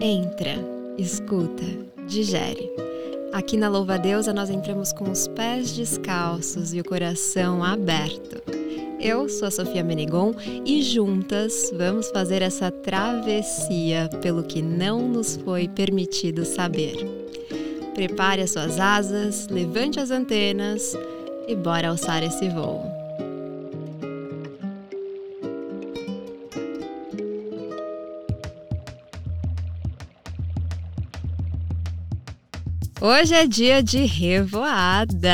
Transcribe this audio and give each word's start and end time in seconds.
Entra, 0.00 0.54
escuta, 0.96 1.64
digere. 2.06 2.70
Aqui 3.32 3.56
na 3.56 3.68
Louva 3.68 3.98
Deusa 3.98 4.32
nós 4.32 4.48
entramos 4.48 4.92
com 4.92 5.10
os 5.10 5.26
pés 5.26 5.72
descalços 5.72 6.72
e 6.72 6.80
o 6.80 6.84
coração 6.84 7.64
aberto. 7.64 8.40
Eu 9.00 9.28
sou 9.28 9.48
a 9.48 9.50
Sofia 9.50 9.82
Menegon 9.82 10.34
e 10.64 10.82
juntas 10.84 11.72
vamos 11.76 12.10
fazer 12.10 12.42
essa 12.42 12.70
travessia 12.70 14.08
pelo 14.22 14.44
que 14.44 14.62
não 14.62 15.08
nos 15.08 15.36
foi 15.36 15.66
permitido 15.66 16.44
saber. 16.44 16.96
Prepare 17.92 18.42
as 18.42 18.52
suas 18.52 18.78
asas, 18.78 19.48
levante 19.48 19.98
as 19.98 20.12
antenas 20.12 20.96
e 21.48 21.56
bora 21.56 21.88
alçar 21.88 22.22
esse 22.22 22.48
voo. 22.48 22.87
Hoje 33.00 33.32
é 33.32 33.46
dia 33.46 33.80
de 33.80 34.06
revoada. 34.06 35.28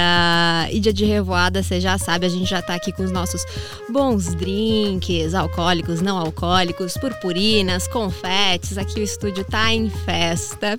E 0.70 0.78
dia 0.78 0.92
de 0.92 1.06
revoada, 1.06 1.62
você 1.62 1.80
já 1.80 1.96
sabe, 1.96 2.26
a 2.26 2.28
gente 2.28 2.44
já 2.44 2.60
tá 2.60 2.74
aqui 2.74 2.92
com 2.92 3.02
os 3.02 3.10
nossos 3.10 3.42
bons 3.88 4.34
drinks, 4.34 5.32
alcoólicos, 5.32 6.02
não 6.02 6.18
alcoólicos, 6.18 6.98
purpurinas, 6.98 7.88
confetes. 7.88 8.76
Aqui 8.76 9.00
o 9.00 9.02
estúdio 9.02 9.44
tá 9.44 9.72
em 9.72 9.88
festa. 9.88 10.76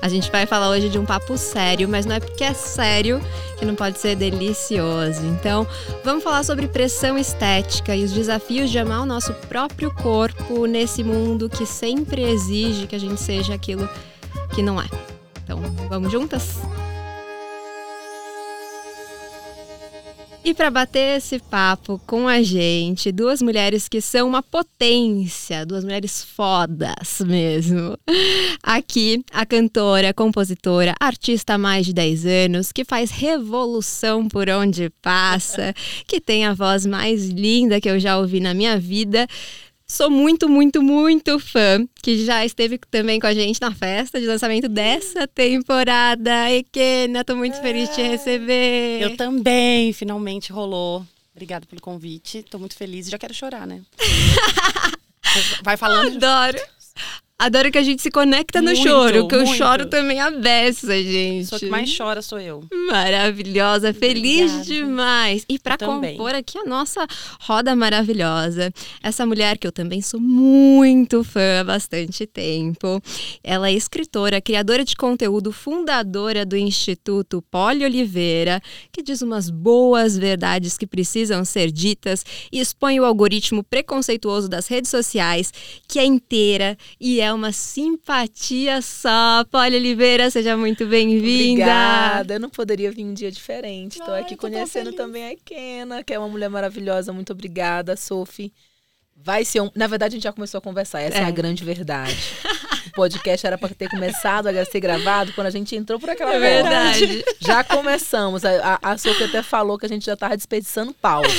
A 0.00 0.08
gente 0.08 0.30
vai 0.30 0.46
falar 0.46 0.70
hoje 0.70 0.88
de 0.88 0.96
um 0.96 1.04
papo 1.04 1.36
sério, 1.36 1.88
mas 1.88 2.06
não 2.06 2.14
é 2.14 2.20
porque 2.20 2.44
é 2.44 2.54
sério 2.54 3.20
que 3.58 3.64
não 3.64 3.74
pode 3.74 3.98
ser 3.98 4.14
delicioso. 4.14 5.26
Então, 5.26 5.66
vamos 6.04 6.22
falar 6.22 6.44
sobre 6.44 6.68
pressão 6.68 7.18
estética 7.18 7.96
e 7.96 8.04
os 8.04 8.12
desafios 8.12 8.70
de 8.70 8.78
amar 8.78 9.02
o 9.02 9.06
nosso 9.06 9.34
próprio 9.48 9.92
corpo 9.92 10.66
nesse 10.66 11.02
mundo 11.02 11.50
que 11.50 11.66
sempre 11.66 12.22
exige 12.22 12.86
que 12.86 12.94
a 12.94 13.00
gente 13.00 13.20
seja 13.20 13.54
aquilo 13.54 13.88
que 14.54 14.62
não 14.62 14.80
é. 14.80 15.07
Então, 15.48 15.62
vamos 15.88 16.12
juntas? 16.12 16.58
E 20.44 20.52
para 20.52 20.70
bater 20.70 21.16
esse 21.16 21.38
papo 21.38 21.98
com 22.06 22.28
a 22.28 22.42
gente, 22.42 23.10
duas 23.10 23.40
mulheres 23.40 23.88
que 23.88 24.02
são 24.02 24.28
uma 24.28 24.42
potência, 24.42 25.64
duas 25.64 25.84
mulheres 25.84 26.22
fodas 26.22 27.20
mesmo. 27.20 27.96
Aqui, 28.62 29.24
a 29.32 29.46
cantora, 29.46 30.12
compositora, 30.12 30.94
artista 31.00 31.54
há 31.54 31.58
mais 31.58 31.86
de 31.86 31.94
10 31.94 32.26
anos, 32.26 32.70
que 32.70 32.84
faz 32.84 33.10
revolução 33.10 34.28
por 34.28 34.50
onde 34.50 34.90
passa, 35.00 35.74
que 36.06 36.20
tem 36.20 36.44
a 36.44 36.52
voz 36.52 36.84
mais 36.84 37.26
linda 37.28 37.80
que 37.80 37.88
eu 37.88 37.98
já 37.98 38.18
ouvi 38.18 38.38
na 38.38 38.52
minha 38.52 38.78
vida. 38.78 39.26
Sou 39.90 40.10
muito, 40.10 40.50
muito, 40.50 40.82
muito 40.82 41.38
fã, 41.38 41.88
que 42.02 42.22
já 42.22 42.44
esteve 42.44 42.78
também 42.90 43.18
com 43.18 43.26
a 43.26 43.32
gente 43.32 43.58
na 43.58 43.74
festa 43.74 44.20
de 44.20 44.26
lançamento 44.26 44.68
dessa 44.68 45.26
temporada. 45.26 46.52
Ekena, 46.52 47.24
tô 47.24 47.34
muito 47.34 47.56
é. 47.56 47.62
feliz 47.62 47.88
de 47.88 47.94
te 47.94 48.02
receber. 48.02 49.00
Eu 49.00 49.16
também, 49.16 49.90
finalmente 49.94 50.52
rolou. 50.52 51.06
Obrigada 51.32 51.64
pelo 51.64 51.80
convite. 51.80 52.42
Tô 52.42 52.58
muito 52.58 52.76
feliz 52.76 53.06
e 53.06 53.10
já 53.10 53.18
quero 53.18 53.32
chorar, 53.32 53.66
né? 53.66 53.80
Vai 55.64 55.78
falando. 55.78 56.22
Adoro. 56.22 56.58
Adoro 57.40 57.70
que 57.70 57.78
a 57.78 57.82
gente 57.84 58.02
se 58.02 58.10
conecta 58.10 58.60
no 58.60 58.72
muito, 58.72 58.82
choro, 58.82 59.28
que 59.28 59.34
eu 59.36 59.46
choro 59.46 59.86
também 59.86 60.18
a 60.18 60.28
beça, 60.28 60.92
gente. 61.00 61.46
Só 61.46 61.56
que 61.56 61.66
mais 61.66 61.96
chora 61.96 62.20
sou 62.20 62.40
eu. 62.40 62.64
Maravilhosa, 62.90 63.94
feliz 63.94 64.50
Obrigada. 64.50 64.64
demais. 64.64 65.46
E 65.48 65.56
para 65.56 65.78
compor 65.78 66.34
aqui 66.34 66.58
a 66.58 66.64
nossa 66.64 67.06
roda 67.40 67.76
maravilhosa, 67.76 68.72
essa 69.00 69.24
mulher 69.24 69.56
que 69.56 69.68
eu 69.68 69.70
também 69.70 70.02
sou 70.02 70.18
muito 70.18 71.22
fã 71.22 71.60
há 71.60 71.64
bastante 71.64 72.26
tempo. 72.26 73.00
Ela 73.44 73.68
é 73.68 73.72
escritora, 73.72 74.40
criadora 74.40 74.84
de 74.84 74.96
conteúdo, 74.96 75.52
fundadora 75.52 76.44
do 76.44 76.56
Instituto 76.56 77.40
Poli 77.48 77.84
Oliveira, 77.84 78.60
que 78.90 79.00
diz 79.00 79.22
umas 79.22 79.48
boas 79.48 80.18
verdades 80.18 80.76
que 80.76 80.88
precisam 80.88 81.44
ser 81.44 81.70
ditas 81.70 82.24
e 82.50 82.58
expõe 82.58 82.98
o 82.98 83.04
algoritmo 83.04 83.62
preconceituoso 83.62 84.48
das 84.48 84.66
redes 84.66 84.90
sociais, 84.90 85.52
que 85.86 86.00
é 86.00 86.04
inteira 86.04 86.76
e 87.00 87.20
é 87.20 87.27
é 87.28 87.32
uma 87.32 87.52
simpatia 87.52 88.80
só. 88.80 89.44
Polly 89.50 89.76
Oliveira, 89.76 90.30
seja 90.30 90.56
muito 90.56 90.86
bem-vinda. 90.86 91.62
Obrigada. 91.62 92.34
Eu 92.34 92.40
não 92.40 92.50
poderia 92.50 92.90
vir 92.90 93.04
um 93.04 93.12
dia 93.12 93.30
diferente. 93.30 93.98
Estou 93.98 94.14
aqui 94.14 94.36
conhecendo 94.36 94.92
também 94.92 95.28
a 95.28 95.36
Kena, 95.36 96.02
que 96.02 96.12
é 96.12 96.18
uma 96.18 96.28
mulher 96.28 96.48
maravilhosa. 96.48 97.12
Muito 97.12 97.32
obrigada, 97.32 97.96
Sophie. 97.96 98.52
Vai 99.14 99.44
ser 99.44 99.60
um. 99.60 99.70
Na 99.74 99.86
verdade, 99.86 100.14
a 100.14 100.16
gente 100.16 100.24
já 100.24 100.32
começou 100.32 100.58
a 100.58 100.62
conversar. 100.62 101.00
Essa 101.00 101.18
é, 101.18 101.22
é 101.22 101.24
a 101.24 101.30
grande 101.30 101.64
verdade. 101.64 102.16
o 102.98 103.02
podcast 103.02 103.46
era 103.46 103.56
para 103.56 103.72
ter 103.72 103.88
começado 103.88 104.48
a 104.48 104.64
ser 104.64 104.80
gravado 104.80 105.32
quando 105.32 105.46
a 105.46 105.50
gente 105.50 105.76
entrou 105.76 106.00
por 106.00 106.10
aquela 106.10 106.34
é 106.34 106.40
verdade. 106.40 107.24
Já 107.38 107.62
começamos. 107.62 108.44
A, 108.44 108.78
a, 108.82 108.92
a 108.92 108.98
Sophie 108.98 109.24
até 109.24 109.40
falou 109.40 109.78
que 109.78 109.86
a 109.86 109.88
gente 109.88 110.04
já 110.04 110.14
estava 110.14 110.36
desperdiçando 110.36 110.92
pauta. 110.92 111.30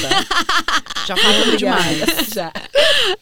já 1.05 1.17
falou 1.17 1.57
demais. 1.57 1.99
Já. 2.33 2.51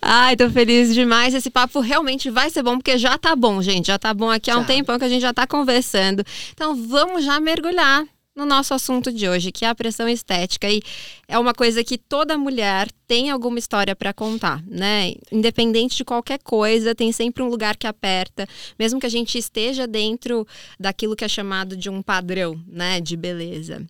Ai, 0.02 0.36
tô 0.36 0.50
feliz 0.50 0.94
demais. 0.94 1.34
Esse 1.34 1.50
papo 1.50 1.80
realmente 1.80 2.30
vai 2.30 2.50
ser 2.50 2.62
bom, 2.62 2.78
porque 2.78 2.98
já 2.98 3.18
tá 3.18 3.36
bom, 3.36 3.62
gente. 3.62 3.88
Já 3.88 3.98
tá 3.98 4.14
bom 4.14 4.30
aqui 4.30 4.52
há 4.52 4.58
um 4.58 4.64
tempão 4.66 5.00
que 5.00 5.06
a 5.06 5.10
gente 5.10 5.22
já 5.22 5.34
tá 5.34 5.48
conversando. 5.48 6.24
Então 6.54 6.76
vamos 6.88 7.24
já 7.24 7.40
mergulhar 7.40 8.06
no 8.38 8.46
nosso 8.46 8.76
assunto 8.76 9.12
de 9.12 9.28
hoje, 9.28 9.52
que 9.52 9.66
é 9.66 9.68
a 9.68 9.74
pressão 9.74 10.08
estética. 10.08 10.70
E 10.70 10.82
é 11.28 11.40
uma 11.40 11.56
coisa 11.56 11.84
que 11.84 11.98
toda 11.98 12.38
mulher 12.38 12.88
tem 13.08 13.32
alguma 13.32 13.58
história 13.58 13.96
para 13.96 14.14
contar, 14.14 14.64
né? 14.68 15.16
Independente 15.32 15.98
de 15.98 16.06
qualquer 16.06 16.40
coisa, 16.44 16.94
tem 16.94 17.12
sempre 17.12 17.42
um 17.42 17.50
lugar 17.50 17.76
que 17.76 17.88
aperta, 17.88 18.48
mesmo 18.78 19.00
que 19.00 19.08
a 19.08 19.10
gente 19.10 19.40
esteja 19.40 19.88
dentro 19.88 20.48
daquilo 20.80 21.16
que 21.16 21.26
é 21.26 21.28
chamado 21.28 21.76
de 21.76 21.90
um 21.90 22.04
padrão, 22.04 22.62
né, 22.68 23.02
de 23.02 23.18
beleza. 23.18 23.84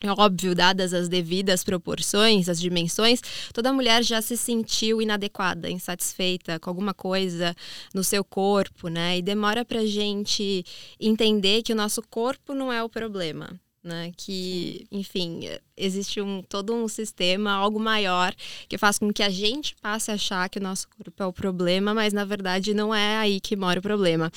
É 0.00 0.10
óbvio, 0.10 0.54
dadas 0.54 0.92
as 0.92 1.08
devidas 1.08 1.64
proporções, 1.64 2.48
as 2.48 2.60
dimensões, 2.60 3.22
toda 3.54 3.72
mulher 3.72 4.04
já 4.04 4.20
se 4.20 4.36
sentiu 4.36 5.00
inadequada, 5.00 5.70
insatisfeita 5.70 6.60
com 6.60 6.68
alguma 6.68 6.92
coisa 6.92 7.56
no 7.94 8.04
seu 8.04 8.22
corpo, 8.22 8.88
né? 8.88 9.18
E 9.18 9.22
demora 9.22 9.64
pra 9.64 9.84
gente 9.86 10.64
entender 11.00 11.62
que 11.62 11.72
o 11.72 11.76
nosso 11.76 12.02
corpo 12.02 12.52
não 12.52 12.70
é 12.70 12.82
o 12.82 12.88
problema 12.88 13.58
né? 13.84 14.10
Que, 14.16 14.86
enfim, 14.90 15.42
existe 15.76 16.20
um, 16.20 16.42
todo 16.42 16.74
um 16.74 16.88
sistema, 16.88 17.52
algo 17.52 17.78
maior, 17.78 18.34
que 18.68 18.78
faz 18.78 18.98
com 18.98 19.12
que 19.12 19.22
a 19.22 19.28
gente 19.30 19.76
passe 19.80 20.10
a 20.10 20.14
achar 20.14 20.48
que 20.48 20.58
o 20.58 20.62
nosso 20.62 20.88
corpo 20.88 21.22
é 21.22 21.26
o 21.26 21.32
problema, 21.32 21.92
mas 21.92 22.12
na 22.12 22.24
verdade 22.24 22.72
não 22.72 22.94
é 22.94 23.18
aí 23.18 23.40
que 23.40 23.54
mora 23.54 23.78
o 23.78 23.82
problema. 23.82 24.32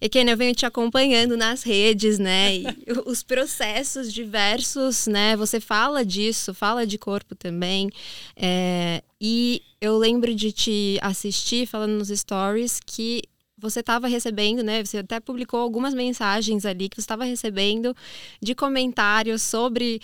E 0.00 0.08
Ken, 0.08 0.28
eu 0.28 0.36
venho 0.36 0.54
te 0.54 0.66
acompanhando 0.66 1.36
nas 1.36 1.62
redes, 1.62 2.18
né? 2.18 2.56
E 2.56 2.64
os 3.06 3.22
processos 3.22 4.12
diversos, 4.12 5.06
né? 5.06 5.36
Você 5.36 5.58
fala 5.58 6.04
disso, 6.04 6.52
fala 6.52 6.86
de 6.86 6.98
corpo 6.98 7.34
também. 7.34 7.90
É, 8.36 9.02
e 9.20 9.62
eu 9.80 9.96
lembro 9.96 10.34
de 10.34 10.52
te 10.52 10.98
assistir 11.00 11.66
falando 11.66 11.92
nos 11.92 12.08
stories 12.08 12.78
que 12.84 13.22
você 13.58 13.80
estava 13.80 14.06
recebendo, 14.06 14.62
né? 14.62 14.84
Você 14.84 14.98
até 14.98 15.18
publicou 15.18 15.60
algumas 15.60 15.94
mensagens 15.94 16.66
ali 16.66 16.88
que 16.88 16.96
você 16.96 17.00
estava 17.00 17.24
recebendo 17.24 17.96
de 18.40 18.54
comentários 18.54 19.40
sobre 19.42 20.00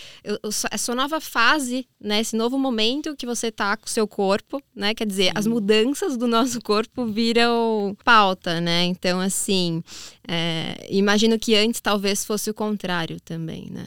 a 0.71 0.79
sua 0.79 0.95
nova 0.95 1.21
fase, 1.21 1.87
né? 2.01 2.21
Esse 2.21 2.35
novo 2.35 2.59
momento 2.59 3.15
que 3.15 3.27
você 3.27 3.49
está 3.49 3.77
com 3.77 3.87
o 3.87 3.91
seu 3.91 4.09
corpo, 4.09 4.63
né? 4.75 4.95
Quer 4.95 5.07
dizer, 5.07 5.27
Sim. 5.27 5.33
as 5.35 5.47
mudanças 5.47 6.17
do 6.17 6.27
nosso 6.27 6.61
corpo 6.63 7.05
viram 7.07 7.95
pauta, 8.03 8.61
né? 8.61 8.85
Então, 8.85 9.21
assim, 9.21 9.83
é, 10.27 10.87
imagino 10.91 11.39
que 11.39 11.55
antes 11.55 11.81
talvez 11.81 12.25
fosse 12.25 12.49
o 12.51 12.55
contrário 12.55 13.21
também, 13.21 13.69
né? 13.71 13.87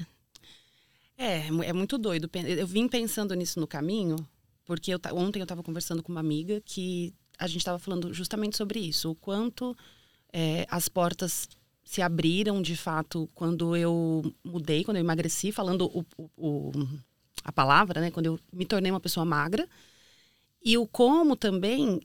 É, 1.18 1.47
é 1.47 1.74
muito 1.74 1.97
doido. 1.97 2.29
Eu 2.34 2.67
vim 2.67 2.88
pensando 2.88 3.34
nisso 3.34 3.59
no 3.59 3.66
caminho, 3.66 4.16
porque 4.66 4.94
eu, 4.94 5.00
ontem 5.14 5.40
eu 5.40 5.44
estava 5.44 5.64
conversando 5.64 6.03
com 6.03 6.12
uma 6.12 6.20
amiga 6.20 6.62
que 6.64 7.14
a 7.37 7.47
gente 7.47 7.59
estava 7.59 7.79
falando 7.79 8.14
justamente 8.14 8.58
sobre 8.58 8.79
isso, 8.79 9.11
o 9.11 9.16
quanto 9.16 9.76
é, 10.32 10.66
as 10.70 10.90
portas 10.90 11.47
se 11.84 12.02
abriram 12.02 12.61
de 12.61 12.76
fato 12.76 13.29
quando 13.35 13.76
eu 13.76 14.34
mudei, 14.43 14.84
quando 14.84 14.97
eu 14.97 15.02
emagreci, 15.02 15.52
falando 15.52 15.85
o, 15.85 16.03
o, 16.35 16.72
a 17.43 17.52
palavra, 17.52 18.02
né? 18.02 18.09
Quando 18.09 18.26
eu 18.26 18.40
me 18.52 18.66
tornei 18.66 18.91
uma 18.91 18.99
pessoa 18.99 19.23
magra. 19.23 19.70
E 20.64 20.78
o 20.78 20.87
como 20.87 21.35
também 21.35 22.02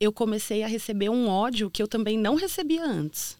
eu 0.00 0.12
comecei 0.12 0.64
a 0.64 0.66
receber 0.66 1.08
um 1.08 1.28
ódio 1.28 1.70
que 1.70 1.80
eu 1.80 1.86
também 1.86 2.18
não 2.18 2.34
recebia 2.34 2.84
antes. 2.84 3.38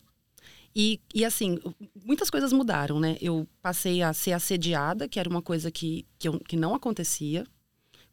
E, 0.75 1.01
e 1.13 1.25
assim, 1.25 1.59
muitas 2.05 2.31
coisas 2.31 2.53
mudaram, 2.53 3.01
né? 3.01 3.17
Eu 3.21 3.49
passei 3.61 4.01
a 4.03 4.13
ser 4.13 4.33
assediada, 4.33 5.09
que 5.09 5.19
era 5.19 5.29
uma 5.29 5.43
coisa 5.43 5.71
que, 5.71 6.07
que, 6.19 6.29
eu, 6.29 6.39
que 6.39 6.57
não 6.57 6.75
acontecia 6.75 7.45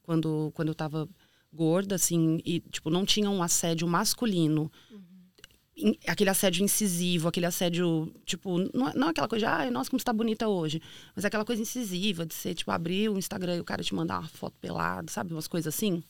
quando, 0.02 0.52
quando 0.56 0.70
eu 0.70 0.74
estava 0.74 1.08
gorda, 1.52 1.96
assim, 1.96 2.40
e, 2.46 2.60
tipo, 2.60 2.90
não 2.90 3.06
tinha 3.06 3.30
um 3.30 3.42
assédio 3.42 3.88
masculino. 3.88 4.72
Uhum. 4.92 5.94
Aquele 6.08 6.30
assédio 6.30 6.64
incisivo, 6.64 7.28
aquele 7.28 7.46
assédio, 7.46 8.12
tipo, 8.26 8.58
não, 8.74 8.94
não 8.96 9.08
aquela 9.10 9.28
coisa 9.28 9.50
ai, 9.50 9.70
nossa, 9.70 9.90
como 9.90 10.00
você 10.00 10.06
tá 10.06 10.14
bonita 10.14 10.48
hoje. 10.48 10.82
Mas 11.16 11.24
aquela 11.24 11.46
coisa 11.46 11.62
incisiva 11.62 12.26
de 12.26 12.34
ser, 12.34 12.56
tipo, 12.56 12.72
abrir 12.72 13.10
o 13.10 13.18
Instagram 13.18 13.58
e 13.58 13.60
o 13.60 13.64
cara 13.64 13.84
te 13.84 13.94
mandar 13.94 14.20
uma 14.20 14.28
foto 14.28 14.56
pelada, 14.60 15.12
sabe? 15.12 15.34
Umas 15.34 15.48
coisas 15.48 15.74
assim. 15.74 16.04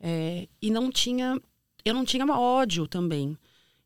É, 0.00 0.48
e 0.60 0.70
não 0.70 0.90
tinha, 0.90 1.40
eu 1.84 1.94
não 1.94 2.04
tinha 2.04 2.26
ódio 2.26 2.86
também. 2.88 3.36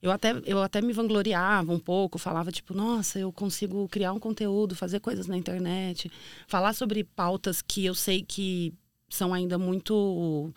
eu 0.03 0.11
até, 0.11 0.35
eu 0.45 0.63
até 0.63 0.81
me 0.81 0.93
vangloriava 0.93 1.73
um 1.73 1.79
pouco, 1.79 2.19
falava 2.19 2.51
tipo, 2.53 2.75
nossa, 2.75 3.19
eu 3.19 3.33
consigo 3.33 3.89
criar 3.89 4.13
um 4.13 4.21
conteúdo, 4.21 4.75
fazer 4.75 5.01
coisas 5.01 5.27
na 5.27 5.37
internet, 5.37 6.11
falar 6.47 6.73
sobre 6.75 7.05
pautas 7.05 7.63
que 7.63 7.85
eu 7.85 7.95
sei 7.95 8.23
que 8.23 8.75
são 9.09 9.33
ainda 9.33 9.59
muito 9.59 10.53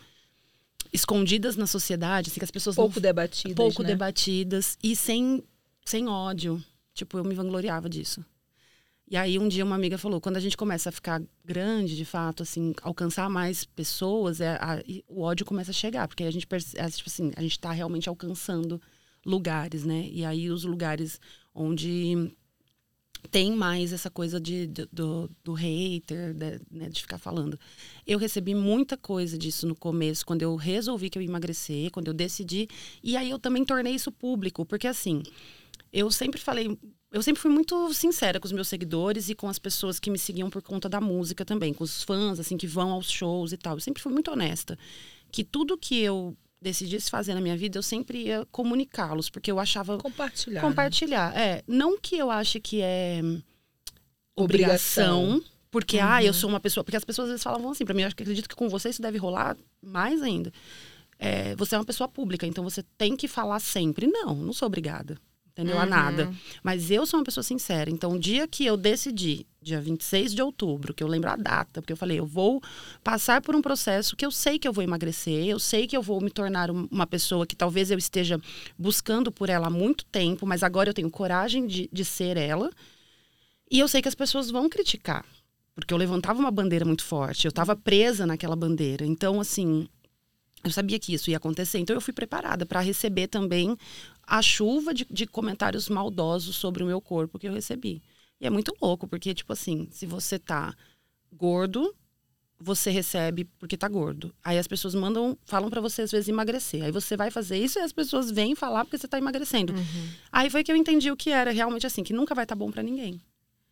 escondidas 0.92 1.56
na 1.56 1.66
sociedade, 1.66 2.30
assim, 2.30 2.40
que 2.40 2.44
as 2.44 2.50
pessoas 2.50 2.76
pouco 2.76 2.96
não, 2.96 3.02
debatidas, 3.02 3.54
pouco 3.54 3.82
né? 3.82 3.88
debatidas 3.88 4.76
e 4.82 4.96
sem 4.96 5.42
sem 5.84 6.08
ódio. 6.08 6.62
Tipo, 6.92 7.18
eu 7.18 7.24
me 7.24 7.34
vangloriava 7.34 7.88
disso. 7.88 8.24
E 9.08 9.16
aí 9.16 9.38
um 9.38 9.48
dia 9.48 9.64
uma 9.64 9.74
amiga 9.74 9.98
falou, 9.98 10.20
quando 10.20 10.36
a 10.36 10.40
gente 10.40 10.56
começa 10.56 10.88
a 10.88 10.92
ficar 10.92 11.20
grande, 11.44 11.96
de 11.96 12.04
fato, 12.04 12.42
assim, 12.42 12.72
alcançar 12.82 13.28
mais 13.28 13.64
pessoas, 13.64 14.40
é, 14.40 14.52
a, 14.60 14.82
o 15.08 15.22
ódio 15.22 15.44
começa 15.44 15.72
a 15.72 15.74
chegar, 15.74 16.06
porque 16.06 16.22
a 16.22 16.30
gente 16.30 16.46
percebe, 16.46 16.90
tipo 16.92 17.08
assim, 17.08 17.32
a 17.36 17.42
gente 17.42 17.52
está 17.52 17.72
realmente 17.72 18.08
alcançando 18.08 18.80
lugares, 19.26 19.84
né? 19.84 20.08
E 20.10 20.24
aí 20.24 20.48
os 20.48 20.64
lugares 20.64 21.20
onde 21.52 22.32
tem 23.30 23.52
mais 23.52 23.92
essa 23.92 24.08
coisa 24.08 24.40
de, 24.40 24.66
de 24.66 24.86
do, 24.92 25.30
do 25.44 25.52
hater, 25.52 26.32
de, 26.32 26.60
né, 26.70 26.88
de 26.88 27.00
ficar 27.00 27.18
falando. 27.18 27.58
Eu 28.10 28.18
recebi 28.18 28.56
muita 28.56 28.96
coisa 28.96 29.38
disso 29.38 29.68
no 29.68 29.76
começo, 29.76 30.26
quando 30.26 30.42
eu 30.42 30.56
resolvi 30.56 31.08
que 31.08 31.16
eu 31.16 31.22
ia 31.22 31.28
emagrecer, 31.28 31.92
quando 31.92 32.08
eu 32.08 32.12
decidi. 32.12 32.68
E 33.04 33.16
aí 33.16 33.30
eu 33.30 33.38
também 33.38 33.64
tornei 33.64 33.94
isso 33.94 34.10
público, 34.10 34.66
porque 34.66 34.88
assim, 34.88 35.22
eu 35.92 36.10
sempre 36.10 36.40
falei. 36.40 36.76
Eu 37.12 37.22
sempre 37.22 37.40
fui 37.40 37.52
muito 37.52 37.94
sincera 37.94 38.40
com 38.40 38.46
os 38.46 38.52
meus 38.52 38.66
seguidores 38.66 39.28
e 39.28 39.34
com 39.36 39.48
as 39.48 39.60
pessoas 39.60 40.00
que 40.00 40.10
me 40.10 40.18
seguiam 40.18 40.50
por 40.50 40.60
conta 40.60 40.88
da 40.88 41.00
música 41.00 41.44
também, 41.44 41.72
com 41.72 41.84
os 41.84 42.02
fãs, 42.02 42.40
assim, 42.40 42.56
que 42.56 42.66
vão 42.66 42.90
aos 42.90 43.08
shows 43.08 43.52
e 43.52 43.56
tal. 43.56 43.76
Eu 43.76 43.80
sempre 43.80 44.02
fui 44.02 44.12
muito 44.12 44.28
honesta. 44.32 44.76
Que 45.30 45.44
tudo 45.44 45.78
que 45.78 45.96
eu 46.00 46.36
decidisse 46.60 47.08
fazer 47.08 47.34
na 47.34 47.40
minha 47.40 47.56
vida, 47.56 47.78
eu 47.78 47.82
sempre 47.82 48.24
ia 48.24 48.44
comunicá-los, 48.50 49.30
porque 49.30 49.52
eu 49.52 49.60
achava. 49.60 49.96
Compartilhar. 49.98 50.62
Compartilhar. 50.62 51.32
Né? 51.32 51.42
É. 51.42 51.64
Não 51.64 51.96
que 51.96 52.16
eu 52.16 52.28
ache 52.28 52.58
que 52.58 52.80
é 52.82 53.20
obrigação. 54.34 55.36
obrigação 55.36 55.59
porque, 55.70 55.98
uhum. 55.98 56.04
ah, 56.06 56.24
eu 56.24 56.32
sou 56.32 56.50
uma 56.50 56.60
pessoa. 56.60 56.82
Porque 56.84 56.96
as 56.96 57.04
pessoas 57.04 57.26
às 57.26 57.32
vezes 57.32 57.42
falavam 57.42 57.70
assim, 57.70 57.84
pra 57.84 57.94
mim, 57.94 58.02
eu 58.02 58.08
acredito 58.08 58.48
que 58.48 58.56
com 58.56 58.68
você 58.68 58.88
isso 58.88 59.02
deve 59.02 59.18
rolar 59.18 59.56
mais 59.82 60.22
ainda. 60.22 60.52
É, 61.18 61.54
você 61.56 61.74
é 61.74 61.78
uma 61.78 61.84
pessoa 61.84 62.08
pública, 62.08 62.46
então 62.46 62.64
você 62.64 62.82
tem 62.96 63.16
que 63.16 63.28
falar 63.28 63.60
sempre. 63.60 64.06
Não, 64.06 64.34
não 64.34 64.52
sou 64.52 64.66
obrigada 64.66 65.18
entendeu? 65.60 65.76
Uhum. 65.76 65.82
A 65.82 65.86
nada. 65.86 66.32
Mas 66.62 66.90
eu 66.90 67.04
sou 67.06 67.20
uma 67.20 67.24
pessoa 67.24 67.44
sincera. 67.44 67.90
Então, 67.90 68.12
o 68.12 68.18
dia 68.18 68.48
que 68.48 68.64
eu 68.64 68.76
decidi, 68.76 69.46
dia 69.60 69.80
26 69.80 70.34
de 70.34 70.42
outubro, 70.42 70.94
que 70.94 71.02
eu 71.02 71.08
lembro 71.08 71.30
a 71.30 71.36
data, 71.36 71.80
porque 71.80 71.92
eu 71.92 71.96
falei, 71.96 72.18
eu 72.18 72.26
vou 72.26 72.62
passar 73.04 73.40
por 73.40 73.54
um 73.54 73.62
processo 73.62 74.16
que 74.16 74.24
eu 74.24 74.30
sei 74.30 74.58
que 74.58 74.66
eu 74.66 74.72
vou 74.72 74.82
emagrecer, 74.82 75.46
eu 75.46 75.58
sei 75.58 75.86
que 75.86 75.96
eu 75.96 76.02
vou 76.02 76.20
me 76.20 76.30
tornar 76.30 76.70
uma 76.70 77.06
pessoa 77.06 77.46
que 77.46 77.56
talvez 77.56 77.90
eu 77.90 77.98
esteja 77.98 78.40
buscando 78.78 79.30
por 79.30 79.48
ela 79.48 79.66
há 79.66 79.70
muito 79.70 80.04
tempo, 80.06 80.46
mas 80.46 80.62
agora 80.62 80.90
eu 80.90 80.94
tenho 80.94 81.10
coragem 81.10 81.66
de, 81.66 81.88
de 81.92 82.04
ser 82.04 82.36
ela. 82.36 82.70
E 83.70 83.78
eu 83.78 83.86
sei 83.86 84.02
que 84.02 84.08
as 84.08 84.14
pessoas 84.14 84.50
vão 84.50 84.68
criticar. 84.68 85.24
Porque 85.80 85.92
eu 85.92 85.98
levantava 85.98 86.38
uma 86.38 86.50
bandeira 86.50 86.84
muito 86.84 87.02
forte, 87.02 87.46
eu 87.46 87.50
estava 87.50 87.74
presa 87.74 88.26
naquela 88.26 88.54
bandeira. 88.54 89.04
Então, 89.04 89.40
assim, 89.40 89.88
eu 90.62 90.70
sabia 90.70 90.98
que 90.98 91.14
isso 91.14 91.30
ia 91.30 91.38
acontecer, 91.38 91.78
então 91.78 91.94
eu 91.94 92.00
fui 92.00 92.12
preparada 92.12 92.66
para 92.66 92.80
receber 92.80 93.26
também 93.26 93.76
a 94.22 94.42
chuva 94.42 94.92
de, 94.94 95.06
de, 95.10 95.26
comentários 95.26 95.88
maldosos 95.88 96.54
sobre 96.56 96.82
o 96.82 96.86
meu 96.86 97.00
corpo 97.00 97.38
que 97.38 97.48
eu 97.48 97.52
recebi. 97.52 98.02
E 98.40 98.46
é 98.46 98.50
muito 98.50 98.74
louco, 98.80 99.08
porque, 99.08 99.34
tipo 99.34 99.52
assim, 99.52 99.88
se 99.90 100.06
você 100.06 100.38
tá 100.38 100.74
gordo, 101.32 101.94
você 102.58 102.90
recebe 102.90 103.44
porque 103.58 103.76
tá 103.76 103.88
gordo. 103.88 104.34
Aí 104.44 104.58
as 104.58 104.66
pessoas 104.66 104.94
mandam, 104.94 105.36
falam 105.44 105.70
para 105.70 105.80
você 105.80 106.02
às 106.02 106.10
vezes 106.10 106.28
emagrecer. 106.28 106.84
Aí 106.84 106.92
você 106.92 107.16
vai 107.16 107.30
fazer 107.30 107.58
isso 107.58 107.78
e 107.78 107.82
as 107.82 107.92
pessoas 107.92 108.30
vêm 108.30 108.54
falar 108.54 108.84
porque 108.84 108.98
você 108.98 109.08
tá 109.08 109.18
emagrecendo. 109.18 109.72
Uhum. 109.72 110.08
Aí 110.30 110.50
foi 110.50 110.62
que 110.62 110.70
eu 110.70 110.76
entendi 110.76 111.10
o 111.10 111.16
que 111.16 111.30
era 111.30 111.50
realmente 111.50 111.86
assim, 111.86 112.02
que 112.02 112.12
nunca 112.12 112.34
vai 112.34 112.44
estar 112.44 112.54
tá 112.54 112.58
bom 112.58 112.70
para 112.70 112.82
ninguém. 112.82 113.20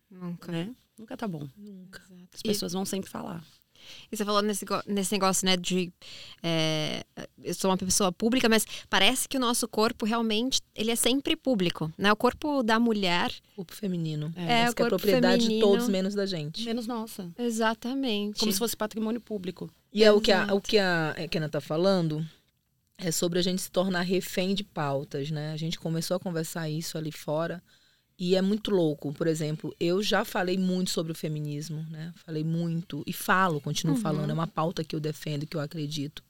Nunca. 0.09 0.51
Né? 0.51 0.71
Nunca 0.99 1.15
tá 1.15 1.25
bom. 1.25 1.47
Nunca. 1.55 2.01
As 2.33 2.41
pessoas 2.41 2.73
e... 2.73 2.75
vão 2.75 2.83
sempre 2.83 3.09
falar. 3.09 3.41
E 4.11 4.17
você 4.17 4.25
falou 4.25 4.41
nesse, 4.41 4.65
nesse 4.85 5.13
negócio, 5.13 5.45
né, 5.45 5.55
de 5.55 5.91
é, 6.43 7.05
eu 7.41 7.53
sou 7.53 7.71
uma 7.71 7.77
pessoa 7.77 8.11
pública, 8.11 8.49
mas 8.49 8.65
parece 8.89 9.27
que 9.27 9.37
o 9.37 9.39
nosso 9.39 9.65
corpo 9.67 10.05
realmente, 10.05 10.61
ele 10.75 10.91
é 10.91 10.95
sempre 10.95 11.37
público, 11.37 11.91
né? 11.97 12.11
O 12.11 12.15
corpo 12.17 12.61
da 12.61 12.77
mulher... 12.77 13.33
Corpo 13.55 13.73
feminino. 13.73 14.33
É, 14.35 14.63
é, 14.63 14.69
o 14.69 14.75
corpo 14.75 14.83
é 14.83 14.89
propriedade 14.89 15.43
feminino, 15.43 15.65
de 15.65 15.71
todos, 15.71 15.87
menos 15.87 16.13
da 16.13 16.25
gente. 16.25 16.65
Menos 16.65 16.85
nossa. 16.85 17.31
Exatamente. 17.39 18.41
Como 18.41 18.51
se 18.51 18.59
fosse 18.59 18.75
patrimônio 18.75 19.21
público. 19.21 19.71
E 19.93 20.03
é 20.03 20.11
o 20.11 20.19
que, 20.19 20.33
a, 20.33 20.53
o 20.53 20.59
que 20.59 20.77
a 20.77 21.15
Kena 21.31 21.47
tá 21.47 21.61
falando 21.61 22.23
é 22.97 23.09
sobre 23.11 23.39
a 23.39 23.41
gente 23.41 23.61
se 23.61 23.71
tornar 23.71 24.01
refém 24.01 24.53
de 24.53 24.65
pautas, 24.65 25.31
né? 25.31 25.53
A 25.53 25.57
gente 25.57 25.79
começou 25.79 26.17
a 26.17 26.19
conversar 26.19 26.69
isso 26.69 26.97
ali 26.97 27.13
fora 27.13 27.63
e 28.19 28.35
é 28.35 28.41
muito 28.41 28.69
louco. 28.69 29.13
Por 29.13 29.27
exemplo, 29.27 29.73
eu 29.79 30.03
já 30.03 30.25
falei 30.25 30.57
muito 30.57 30.89
sobre 30.89 31.13
o 31.13 31.15
feminismo, 31.15 31.85
né? 31.89 32.13
Falei 32.25 32.43
muito 32.43 33.01
e 33.07 33.13
falo, 33.13 33.61
continuo 33.61 33.95
uhum. 33.95 34.01
falando. 34.01 34.29
É 34.29 34.33
uma 34.33 34.45
pauta 34.45 34.83
que 34.83 34.93
eu 34.93 34.99
defendo, 34.99 35.47
que 35.47 35.55
eu 35.55 35.61
acredito. 35.61 36.21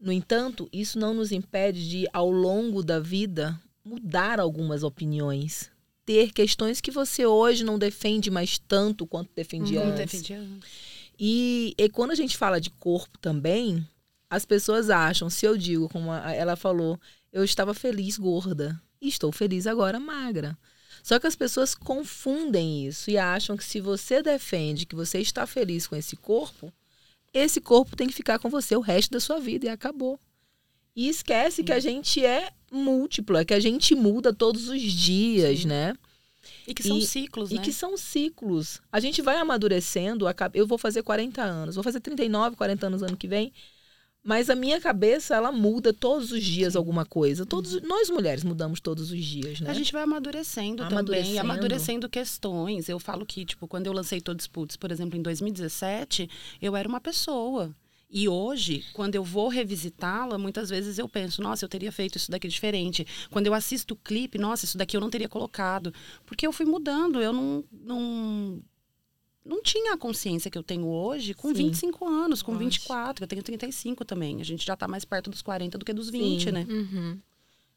No 0.00 0.12
entanto, 0.12 0.68
isso 0.72 0.96
não 0.96 1.12
nos 1.12 1.32
impede 1.32 1.88
de, 1.88 2.08
ao 2.12 2.30
longo 2.30 2.80
da 2.80 3.00
vida, 3.00 3.60
mudar 3.84 4.38
algumas 4.38 4.84
opiniões. 4.84 5.68
Ter 6.06 6.32
questões 6.32 6.80
que 6.80 6.92
você 6.92 7.26
hoje 7.26 7.64
não 7.64 7.76
defende 7.76 8.30
mais 8.30 8.56
tanto 8.58 9.04
quanto 9.04 9.30
defendia 9.34 9.80
uhum. 9.80 9.88
antes. 9.88 10.22
Defendia. 10.22 10.46
E, 11.18 11.74
e 11.76 11.88
quando 11.88 12.12
a 12.12 12.16
gente 12.16 12.36
fala 12.36 12.60
de 12.60 12.70
corpo 12.70 13.18
também, 13.18 13.84
as 14.30 14.44
pessoas 14.44 14.90
acham, 14.90 15.28
se 15.28 15.44
eu 15.44 15.56
digo, 15.56 15.88
como 15.88 16.12
ela 16.12 16.54
falou, 16.54 17.00
eu 17.32 17.42
estava 17.42 17.74
feliz 17.74 18.16
gorda 18.16 18.80
e 19.00 19.08
estou 19.08 19.32
feliz 19.32 19.66
agora 19.66 19.98
magra. 19.98 20.56
Só 21.04 21.18
que 21.18 21.26
as 21.26 21.36
pessoas 21.36 21.74
confundem 21.74 22.86
isso 22.86 23.10
e 23.10 23.18
acham 23.18 23.58
que 23.58 23.62
se 23.62 23.78
você 23.78 24.22
defende 24.22 24.86
que 24.86 24.94
você 24.94 25.18
está 25.18 25.46
feliz 25.46 25.86
com 25.86 25.94
esse 25.94 26.16
corpo, 26.16 26.72
esse 27.30 27.60
corpo 27.60 27.94
tem 27.94 28.08
que 28.08 28.14
ficar 28.14 28.38
com 28.38 28.48
você 28.48 28.74
o 28.74 28.80
resto 28.80 29.10
da 29.10 29.20
sua 29.20 29.38
vida 29.38 29.66
e 29.66 29.68
acabou. 29.68 30.18
E 30.96 31.06
esquece 31.06 31.56
Sim. 31.56 31.64
que 31.64 31.72
a 31.74 31.78
gente 31.78 32.24
é 32.24 32.50
múltiplo, 32.72 33.36
é 33.36 33.44
que 33.44 33.52
a 33.52 33.60
gente 33.60 33.94
muda 33.94 34.32
todos 34.32 34.70
os 34.70 34.80
dias, 34.80 35.60
Sim. 35.60 35.68
né? 35.68 35.94
E 36.66 36.72
que 36.72 36.82
são 36.82 36.96
e, 36.96 37.04
ciclos, 37.04 37.50
né? 37.50 37.56
E 37.56 37.60
que 37.60 37.70
são 37.70 37.98
ciclos. 37.98 38.80
A 38.90 38.98
gente 38.98 39.20
vai 39.20 39.36
amadurecendo. 39.36 40.24
Eu 40.54 40.66
vou 40.66 40.78
fazer 40.78 41.02
40 41.02 41.42
anos, 41.42 41.74
vou 41.74 41.84
fazer 41.84 42.00
39, 42.00 42.56
40 42.56 42.86
anos 42.86 43.02
ano 43.02 43.16
que 43.16 43.28
vem. 43.28 43.52
Mas 44.24 44.48
a 44.48 44.54
minha 44.54 44.80
cabeça, 44.80 45.36
ela 45.36 45.52
muda 45.52 45.92
todos 45.92 46.32
os 46.32 46.42
dias 46.42 46.74
alguma 46.74 47.04
coisa. 47.04 47.44
Todos, 47.44 47.74
uhum. 47.74 47.80
Nós 47.84 48.08
mulheres 48.08 48.42
mudamos 48.42 48.80
todos 48.80 49.10
os 49.12 49.22
dias, 49.22 49.60
né? 49.60 49.70
A 49.70 49.74
gente 49.74 49.92
vai 49.92 50.02
amadurecendo, 50.02 50.82
amadurecendo. 50.82 51.26
também, 51.26 51.38
amadurecendo 51.38 52.08
questões. 52.08 52.88
Eu 52.88 52.98
falo 52.98 53.26
que, 53.26 53.44
tipo, 53.44 53.68
quando 53.68 53.86
eu 53.86 53.92
lancei 53.92 54.22
Todos 54.22 54.46
Putos, 54.46 54.76
por 54.76 54.90
exemplo, 54.90 55.18
em 55.18 55.22
2017, 55.22 56.30
eu 56.62 56.74
era 56.74 56.88
uma 56.88 57.02
pessoa. 57.02 57.76
E 58.10 58.26
hoje, 58.26 58.82
quando 58.94 59.14
eu 59.14 59.24
vou 59.24 59.48
revisitá-la, 59.48 60.38
muitas 60.38 60.70
vezes 60.70 60.98
eu 60.98 61.08
penso, 61.08 61.42
nossa, 61.42 61.64
eu 61.64 61.68
teria 61.68 61.92
feito 61.92 62.16
isso 62.16 62.30
daqui 62.30 62.48
diferente. 62.48 63.06
Quando 63.30 63.48
eu 63.48 63.52
assisto 63.52 63.92
o 63.92 63.96
clipe, 63.96 64.38
nossa, 64.38 64.64
isso 64.64 64.78
daqui 64.78 64.96
eu 64.96 65.00
não 65.02 65.10
teria 65.10 65.28
colocado. 65.28 65.92
Porque 66.24 66.46
eu 66.46 66.52
fui 66.52 66.64
mudando, 66.64 67.20
eu 67.20 67.32
não, 67.32 67.64
não 67.72 68.62
não 69.44 69.62
tinha 69.62 69.92
a 69.94 69.98
consciência 69.98 70.50
que 70.50 70.56
eu 70.56 70.62
tenho 70.62 70.86
hoje 70.86 71.34
com 71.34 71.48
Sim. 71.48 71.68
25 71.68 72.06
anos, 72.06 72.42
com 72.42 72.52
Nossa. 72.52 72.64
24, 72.64 73.24
eu 73.24 73.28
tenho 73.28 73.42
35 73.42 74.04
também. 74.04 74.40
A 74.40 74.44
gente 74.44 74.64
já 74.64 74.74
está 74.74 74.88
mais 74.88 75.04
perto 75.04 75.30
dos 75.30 75.42
40 75.42 75.76
do 75.76 75.84
que 75.84 75.92
dos 75.92 76.08
20, 76.08 76.44
Sim. 76.44 76.50
né? 76.50 76.66
Uhum. 76.68 77.18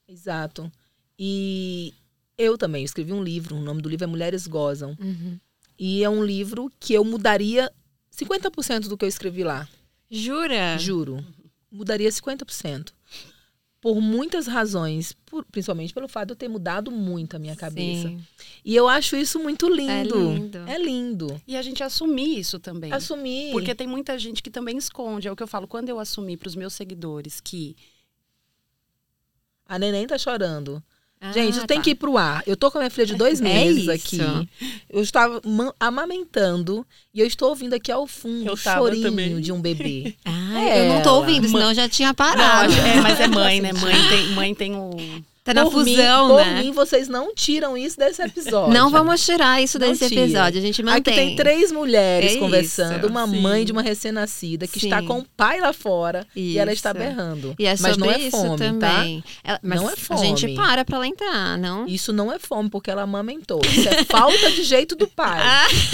Exato. 0.07 0.71
E 1.19 1.93
eu 2.37 2.57
também 2.57 2.83
escrevi 2.83 3.11
um 3.11 3.23
livro, 3.23 3.55
o 3.55 3.61
nome 3.61 3.81
do 3.81 3.89
livro 3.89 4.05
é 4.05 4.07
Mulheres 4.07 4.47
Gozam. 4.47 4.95
Uhum. 4.99 5.37
E 5.77 6.03
é 6.03 6.09
um 6.09 6.23
livro 6.23 6.71
que 6.79 6.93
eu 6.93 7.03
mudaria 7.03 7.71
50% 8.11 8.87
do 8.87 8.97
que 8.97 9.05
eu 9.05 9.09
escrevi 9.09 9.43
lá. 9.43 9.67
Jura? 10.09 10.77
Juro. 10.77 11.23
Mudaria 11.69 12.09
50% 12.09 12.96
por 13.87 14.01
muitas 14.01 14.47
razões, 14.47 15.13
por, 15.13 15.45
principalmente 15.45 15.93
pelo 15.93 16.09
fato 16.09 16.27
de 16.27 16.31
eu 16.33 16.35
ter 16.35 16.49
mudado 16.49 16.91
muito 16.91 17.37
a 17.37 17.39
minha 17.39 17.55
cabeça. 17.55 18.09
Sim. 18.09 18.19
E 18.65 18.75
eu 18.75 18.85
acho 18.85 19.15
isso 19.15 19.39
muito 19.39 19.69
lindo. 19.69 19.91
É 19.91 20.03
lindo. 20.03 20.57
É 20.67 20.77
lindo. 20.77 21.41
E 21.47 21.55
a 21.55 21.61
gente 21.61 21.81
assumir 21.81 22.37
isso 22.37 22.59
também. 22.59 22.91
Assumir. 22.91 23.53
Porque 23.53 23.73
tem 23.73 23.87
muita 23.87 24.19
gente 24.19 24.43
que 24.43 24.49
também 24.49 24.77
esconde. 24.77 25.29
É 25.29 25.31
o 25.31 25.37
que 25.37 25.43
eu 25.43 25.47
falo, 25.47 25.69
quando 25.69 25.87
eu 25.87 26.01
assumi 26.01 26.35
para 26.35 26.49
os 26.49 26.55
meus 26.55 26.73
seguidores 26.73 27.39
que. 27.39 27.77
A 29.65 29.79
neném 29.79 30.05
tá 30.05 30.17
chorando. 30.17 30.83
Ah, 31.19 31.31
Gente, 31.31 31.59
tá. 31.59 31.65
tem 31.67 31.81
que 31.81 31.91
ir 31.91 31.95
pro 31.95 32.15
ar. 32.17 32.43
Eu 32.45 32.55
tô 32.55 32.69
com 32.69 32.77
a 32.77 32.81
minha 32.81 32.91
filha 32.91 33.07
de 33.07 33.15
dois 33.15 33.39
é 33.41 33.43
meses 33.43 33.89
aqui. 33.89 34.19
Eu 34.89 35.01
estava 35.01 35.41
amamentando 35.79 36.85
e 37.13 37.19
eu 37.19 37.25
estou 37.25 37.49
ouvindo 37.49 37.73
aqui 37.73 37.91
ao 37.91 38.05
fundo 38.05 38.53
o 38.53 38.57
chorinho 38.57 39.01
também. 39.09 39.41
de 39.41 39.51
um 39.51 39.59
bebê. 39.59 40.15
Ah, 40.23 40.61
é 40.61 40.87
eu 40.87 40.93
não 40.93 41.01
tô 41.01 41.15
ouvindo, 41.15 41.47
senão 41.47 41.69
eu 41.69 41.75
já 41.75 41.89
tinha 41.89 42.13
parado. 42.13 42.71
Não, 42.73 42.85
é, 42.85 43.01
mas 43.01 43.19
é 43.19 43.27
mãe, 43.27 43.59
né? 43.61 43.73
Mãe 43.73 43.95
tem, 44.09 44.27
mãe 44.31 44.55
tem 44.55 44.75
o 44.75 44.91
Tá 45.47 45.53
na 45.53 45.63
por 45.63 45.71
fusão, 45.73 46.27
mim, 46.29 46.35
né? 46.35 46.43
Por 46.55 46.63
mim, 46.63 46.71
vocês 46.71 47.07
não 47.07 47.33
tiram 47.33 47.77
isso 47.77 47.97
desse 47.97 48.21
episódio. 48.21 48.73
Não 48.73 48.89
vamos 48.89 49.25
tirar 49.25 49.61
isso 49.61 49.79
Não 49.79 49.87
desse 49.89 50.07
tira. 50.09 50.21
episódio, 50.21 50.59
a 50.59 50.61
gente 50.61 50.83
mantém. 50.83 50.97
Aqui 50.97 51.11
tem 51.11 51.35
três 51.35 51.71
mulheres 51.71 52.33
É 52.35 52.37
conversando, 52.37 52.97
isso, 52.99 53.07
uma 53.07 53.27
sim. 53.27 53.41
mãe 53.41 53.65
de 53.65 53.71
uma 53.71 53.81
recém-nascida 53.81 54.67
que 54.67 54.77
está 54.77 54.99
Sim. 54.99 55.07
com 55.07 55.19
o 55.19 55.25
pai 55.35 55.59
lá 55.59 55.71
fora 55.73 56.25
e 56.35 56.57
ela 56.59 56.71
está 56.73 56.91
Isso. 56.91 56.99
berrando. 56.99 57.55
E 57.57 57.65
é 57.65 57.71
Mas 57.79 57.93
sobre 57.95 57.99
não 57.99 58.11
é 58.13 58.19
isso 58.19 58.31
fome, 58.37 58.57
tá? 58.57 58.65
também. 58.65 59.23
Ela- 59.43 59.59
mas 59.63 59.81
Não 59.81 59.89
é 59.89 59.93
A 60.09 60.15
gente 60.17 60.41
fome. 60.41 60.55
para 60.55 60.83
pra 60.85 60.95
ela 60.97 61.07
entrar, 61.07 61.57
não? 61.57 61.85
Isso 61.87 62.11
não 62.13 62.31
é 62.31 62.37
fome, 62.39 62.69
porque 62.69 62.91
ela 62.91 63.03
amamentou. 63.03 63.61
Isso 63.65 63.87
é 63.87 64.03
falta 64.03 64.51
de 64.51 64.63
jeito 64.63 64.95
do 64.95 65.07
pai. 65.07 65.39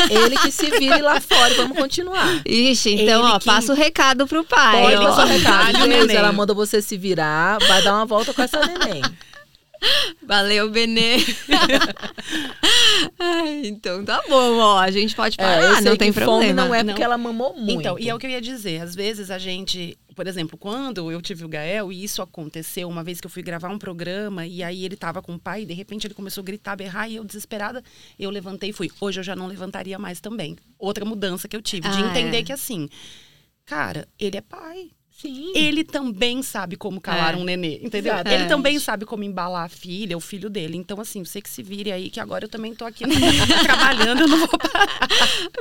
Ele 0.10 0.38
que 0.38 0.52
se 0.52 0.70
vire 0.72 1.02
lá 1.02 1.20
fora 1.22 1.54
vamos 1.56 1.78
continuar. 1.78 2.42
Ixi, 2.46 2.92
então, 2.94 3.24
Ele 3.24 3.34
ó, 3.34 3.40
que- 3.40 3.46
passa 3.46 3.72
o 3.72 3.76
recado 3.76 4.26
pro 4.28 4.44
pai. 4.44 4.82
Pode 4.82 4.96
ó. 4.96 5.04
passar 5.10 5.26
o 5.26 5.30
recado. 5.30 5.78
Ela 6.12 6.32
manda 6.32 6.54
você 6.54 6.82
se 6.82 6.98
virar, 6.98 7.60
vai 7.68 7.82
dar 7.84 7.94
uma 7.96 8.06
volta 8.06 8.34
com 8.34 8.42
essa 8.42 8.60
neném. 8.66 9.02
Valeu, 10.22 10.70
Benê. 10.70 11.18
Ai, 13.20 13.68
então 13.68 14.04
tá 14.04 14.22
bom, 14.28 14.58
ó. 14.58 14.78
A 14.80 14.92
gente 14.92 15.16
pode 15.16 15.36
É, 15.40 15.44
parar, 15.44 15.62
eu 15.64 15.76
sei 15.76 15.84
não 15.86 15.98
tem 15.98 16.12
problema. 16.14 16.42
fome 16.42 16.54
não 16.54 16.74
é 16.74 16.84
Não. 16.84 16.94
porque 16.94 17.04
ela 17.04 17.18
mamou 17.18 17.56
muito. 17.58 17.80
Então, 17.80 18.00
e 18.00 18.10
é 18.10 18.16
o 18.16 18.20
que 18.20 18.26
eu 18.26 18.30
ia 18.32 18.42
dizer. 18.42 18.82
Às 18.82 18.96
vezes 18.96 19.30
a 19.32 19.38
gente, 19.38 19.98
por 20.16 20.28
exemplo, 20.28 20.58
quando 20.58 21.12
eu 21.12 21.22
tive 21.22 21.46
o 21.46 21.50
Gael, 21.50 21.92
e 21.92 22.04
isso 22.04 22.22
aconteceu 22.22 22.88
uma 22.88 23.04
vez 23.04 23.20
que 23.20 23.28
eu 23.28 23.32
fui 23.32 23.42
gravar 23.44 23.70
um 23.70 23.80
programa, 23.80 24.46
e 24.46 24.64
aí 24.64 24.84
ele 24.86 24.96
tava 24.96 25.22
com 25.22 25.36
o 25.36 25.40
pai, 25.40 25.64
e 25.64 25.66
de 25.66 25.74
repente 25.74 26.08
ele 26.08 26.14
começou 26.14 26.42
a 26.42 26.46
gritar, 26.46 26.76
berrar, 26.76 27.10
e 27.10 27.16
eu 27.16 27.24
desesperada, 27.24 27.84
eu 28.20 28.30
levantei 28.30 28.70
e 28.70 28.74
fui. 28.74 28.90
Hoje 29.00 29.20
eu 29.20 29.24
já 29.24 29.36
não 29.36 29.48
levantaria 29.48 29.98
mais 30.00 30.20
também. 30.20 30.56
Outra 30.78 31.06
mudança 31.06 31.48
que 31.48 31.56
eu 31.56 31.62
tive, 31.62 31.88
de 31.90 32.04
Ah, 32.04 32.08
entender 32.10 32.38
é. 32.38 32.44
que 32.44 32.54
assim, 32.54 32.90
cara, 33.66 34.08
ele 34.20 34.38
é 34.38 34.42
pai. 34.42 34.90
Sim. 35.24 35.54
Ele 35.56 35.86
também 35.86 36.44
sabe 36.44 36.76
como 36.76 37.00
calar 37.00 37.34
É. 37.34 37.38
um 37.38 37.46
nenê, 37.46 37.80
entendeu? 37.82 38.14
Exatamente. 38.14 38.42
Ele 38.42 38.50
também 38.50 38.78
sabe 38.78 39.06
como 39.06 39.24
embalar 39.24 39.64
a 39.64 39.70
filha, 39.70 40.18
o 40.18 40.20
filho 40.20 40.50
dele. 40.50 40.76
Então, 40.76 41.00
assim, 41.00 41.24
você 41.24 41.42
que 41.42 41.50
se 41.50 41.64
vire 41.64 41.94
aí, 41.94 42.10
que 42.10 42.20
agora 42.20 42.44
eu 42.44 42.50
também 42.50 42.76
tô 42.76 42.84
aqui 42.84 43.06
trabalhando, 43.64 44.20
eu 44.20 44.28
não 44.28 44.38
vou 44.40 44.50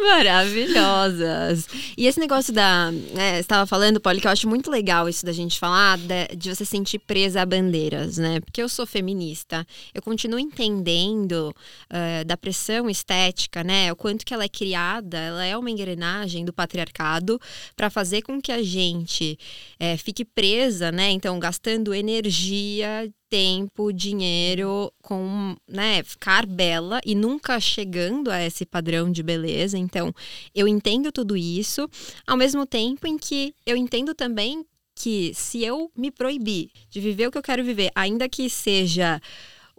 Maravilhosas. 0.00 1.68
E 1.96 2.06
esse 2.06 2.18
negócio 2.18 2.52
da. 2.52 2.90
Né, 2.90 3.34
você 3.34 3.40
estava 3.40 3.66
falando, 3.66 4.00
Polly, 4.00 4.20
que 4.20 4.26
eu 4.26 4.32
acho 4.32 4.48
muito 4.48 4.68
legal 4.68 5.08
isso 5.08 5.24
da 5.24 5.32
gente 5.32 5.60
falar, 5.60 5.96
de, 5.96 6.36
de 6.36 6.54
você 6.54 6.64
sentir 6.64 6.98
presa 6.98 7.42
a 7.42 7.46
bandeiras, 7.46 8.18
né? 8.18 8.40
Porque 8.40 8.60
eu 8.60 8.68
sou 8.68 8.84
feminista, 8.84 9.64
eu 9.94 10.02
continuo 10.02 10.40
entendendo 10.40 11.54
eh, 11.88 12.24
da 12.24 12.36
pressão 12.36 12.90
estética, 12.90 13.62
né? 13.62 13.92
O 13.92 13.96
quanto 13.96 14.24
que 14.26 14.34
ela 14.34 14.42
é 14.44 14.48
criada, 14.48 15.18
ela 15.18 15.44
é 15.44 15.56
uma 15.56 15.70
engrenagem 15.70 16.44
do 16.44 16.52
patriarcado 16.52 17.40
para 17.76 17.88
fazer 17.90 18.22
com 18.22 18.40
que 18.40 18.50
a 18.50 18.62
gente 18.62 19.38
eh, 19.78 19.96
fique 19.96 20.24
presa, 20.24 20.92
né? 20.92 21.10
Então, 21.10 21.38
gastando 21.38 21.94
energia, 21.94 23.10
tempo, 23.28 23.92
dinheiro 23.92 24.92
com, 25.00 25.56
né, 25.66 26.02
ficar 26.02 26.44
bela 26.44 27.00
e 27.02 27.14
nunca 27.14 27.58
chegando 27.58 28.30
a 28.30 28.44
esse 28.44 28.66
padrão 28.66 29.10
de 29.10 29.22
beleza. 29.22 29.78
Então, 29.78 30.14
eu 30.54 30.68
entendo 30.68 31.10
tudo 31.10 31.34
isso, 31.34 31.88
ao 32.26 32.36
mesmo 32.36 32.66
tempo 32.66 33.06
em 33.06 33.16
que 33.16 33.54
eu 33.64 33.74
entendo 33.74 34.14
também 34.14 34.64
que 34.94 35.32
se 35.34 35.64
eu 35.64 35.90
me 35.96 36.10
proibir 36.10 36.70
de 36.90 37.00
viver 37.00 37.26
o 37.26 37.30
que 37.30 37.38
eu 37.38 37.42
quero 37.42 37.64
viver, 37.64 37.90
ainda 37.94 38.28
que 38.28 38.50
seja 38.50 39.20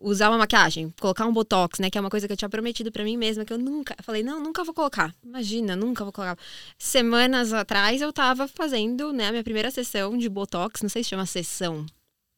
usar 0.04 0.30
uma 0.30 0.38
maquiagem, 0.38 0.94
colocar 1.00 1.26
um 1.26 1.34
botox, 1.34 1.80
né, 1.80 1.90
que 1.90 1.98
é 1.98 2.02
uma 2.02 2.10
coisa 2.10 2.28
que 2.28 2.34
eu 2.34 2.38
tinha 2.38 2.50
prometido 2.50 2.92
pra 2.92 3.04
mim 3.04 3.18
mesma 3.18 3.46
que 3.46 3.54
eu 3.54 3.58
nunca, 3.58 3.96
eu 3.98 4.04
falei, 4.04 4.22
não, 4.22 4.40
nunca 4.40 4.64
vou 4.64 4.74
colocar. 4.74 5.16
Imagina, 5.24 5.76
nunca 5.76 6.04
vou 6.04 6.12
colocar. 6.12 6.38
Semanas 6.78 7.54
atrás 7.54 8.02
eu 8.02 8.12
tava 8.12 8.48
fazendo, 8.48 9.14
né, 9.14 9.28
a 9.28 9.32
minha 9.32 9.44
primeira 9.44 9.72
sessão 9.72 10.18
de 10.18 10.28
botox, 10.30 10.82
não 10.82 10.90
sei 10.90 11.04
se 11.04 11.10
chama 11.10 11.26
sessão, 11.26 11.86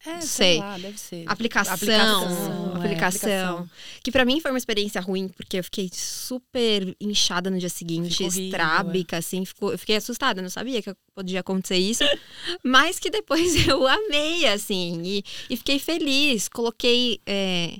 É, 0.05 0.21
Sei. 0.21 0.59
lá, 0.59 0.77
deve 0.77 0.97
ser. 0.99 1.23
aplicação, 1.27 1.73
Aplicação, 1.73 2.75
aplicação, 2.75 3.29
é, 3.29 3.41
aplicação. 3.41 3.69
que 4.03 4.11
pra 4.11 4.23
mim 4.23 4.39
foi 4.39 4.51
uma 4.51 4.57
experiência 4.57 5.01
ruim 5.01 5.27
porque 5.27 5.57
eu 5.57 5.63
fiquei 5.63 5.89
super 5.91 6.95
inchada 7.01 7.49
no 7.49 7.57
dia 7.57 7.69
seguinte, 7.69 8.11
Ficou 8.17 8.27
estrábica, 8.27 9.17
assim, 9.17 9.43
ficou, 9.45 9.71
eu 9.71 9.77
fiquei 9.79 9.95
assustada, 9.95 10.41
não 10.41 10.49
sabia 10.49 10.81
que 10.81 10.93
podia 11.13 11.39
acontecer 11.39 11.77
isso, 11.77 12.03
mas 12.63 12.99
que 12.99 13.09
depois 13.09 13.55
eu 13.67 13.87
amei, 13.87 14.45
assim, 14.47 15.01
e, 15.03 15.23
e 15.49 15.57
fiquei 15.57 15.79
feliz, 15.79 16.47
coloquei 16.47 17.19
é, 17.25 17.77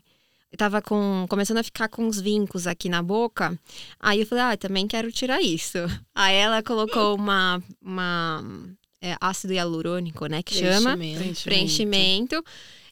eu 0.55 0.58
tava 0.58 0.82
com, 0.82 1.25
começando 1.29 1.58
a 1.58 1.63
ficar 1.63 1.89
com 1.89 2.05
uns 2.05 2.22
vincos 2.22 2.65
aqui 2.65 2.88
na 2.88 3.03
boca. 3.03 3.60
Aí 4.00 4.22
eu 4.22 4.25
falei, 4.25 4.41
ah, 4.46 4.55
também 4.55 4.88
quero 4.88 5.12
tirar 5.12 5.41
isso. 5.41 5.77
Aí 6.15 6.34
ela 6.34 6.63
colocou 6.63 7.13
uma, 7.13 7.62
uma 7.82 8.41
é, 9.05 9.15
ácido 9.21 9.53
hialurônico, 9.53 10.25
né, 10.27 10.41
que 10.41 10.55
chama 10.55 10.95
Preenchimento. 10.97 11.43
preenchimento. 11.43 12.43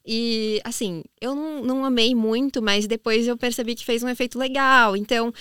E, 0.05 0.61
assim, 0.65 1.03
eu 1.21 1.33
não, 1.33 1.63
não 1.63 1.85
amei 1.85 2.13
muito, 2.13 2.61
mas 2.61 2.85
depois 2.87 3.25
eu 3.27 3.37
percebi 3.37 3.73
que 3.73 3.85
fez 3.85 4.03
um 4.03 4.09
efeito 4.09 4.37
legal. 4.37 4.97
Então, 4.97 5.33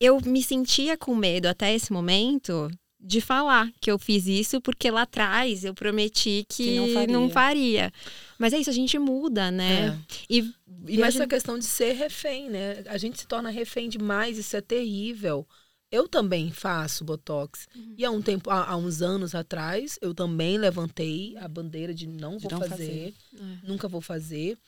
eu 0.00 0.18
me 0.24 0.42
sentia 0.42 0.96
com 0.96 1.14
medo 1.14 1.46
até 1.46 1.74
esse 1.74 1.92
momento 1.92 2.70
de 3.00 3.20
falar 3.20 3.70
que 3.80 3.90
eu 3.92 3.98
fiz 3.98 4.26
isso, 4.26 4.60
porque 4.60 4.90
lá 4.90 5.02
atrás 5.02 5.64
eu 5.64 5.72
prometi 5.74 6.44
que, 6.48 6.64
Que 6.64 6.76
não 6.76 6.88
faria. 6.88 7.12
não 7.12 7.30
faria. 7.30 7.92
Mas 8.38 8.52
é 8.52 8.58
isso, 8.58 8.70
a 8.70 8.72
gente 8.72 8.98
muda, 8.98 9.50
né? 9.50 9.88
É. 9.88 10.14
E, 10.28 10.38
E 10.40 10.94
imagina- 10.94 11.06
essa 11.06 11.26
questão 11.26 11.58
de 11.58 11.64
ser 11.66 11.92
refém, 11.92 12.48
né? 12.50 12.82
A 12.88 12.98
gente 12.98 13.20
se 13.20 13.26
torna 13.26 13.50
refém 13.50 13.88
demais, 13.88 14.36
isso 14.38 14.56
é 14.56 14.60
terrível. 14.60 15.46
Eu 15.90 16.06
também 16.06 16.50
faço 16.52 17.04
botox. 17.04 17.66
Uhum. 17.74 17.94
E 17.96 18.04
há 18.04 18.10
um 18.10 18.20
tempo, 18.20 18.50
há, 18.50 18.64
há 18.70 18.76
uns 18.76 19.00
anos 19.00 19.34
atrás, 19.34 19.98
eu 20.02 20.14
também 20.14 20.58
levantei 20.58 21.36
a 21.38 21.48
bandeira 21.48 21.94
de 21.94 22.06
não 22.06 22.36
De 22.36 22.42
vou 22.42 22.52
não 22.52 22.60
fazer, 22.68 22.76
fazer. 22.76 23.14
É. 23.40 23.66
nunca 23.66 23.88
vou 23.88 24.00
fazer. 24.00 24.58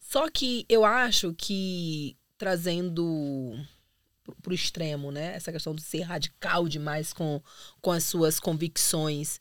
Só 0.00 0.28
que 0.28 0.64
eu 0.68 0.84
acho 0.84 1.32
que 1.34 2.16
trazendo 2.38 3.56
pro- 4.24 4.36
pro 4.42 4.54
extremo, 4.54 5.10
né? 5.12 5.34
Essa 5.36 5.52
questão 5.52 5.74
de 5.74 5.82
ser 5.82 6.00
radical 6.02 6.68
demais 6.68 7.12
com, 7.12 7.40
com 7.80 7.90
as 7.92 8.04
suas 8.04 8.40
convicções. 8.40 9.38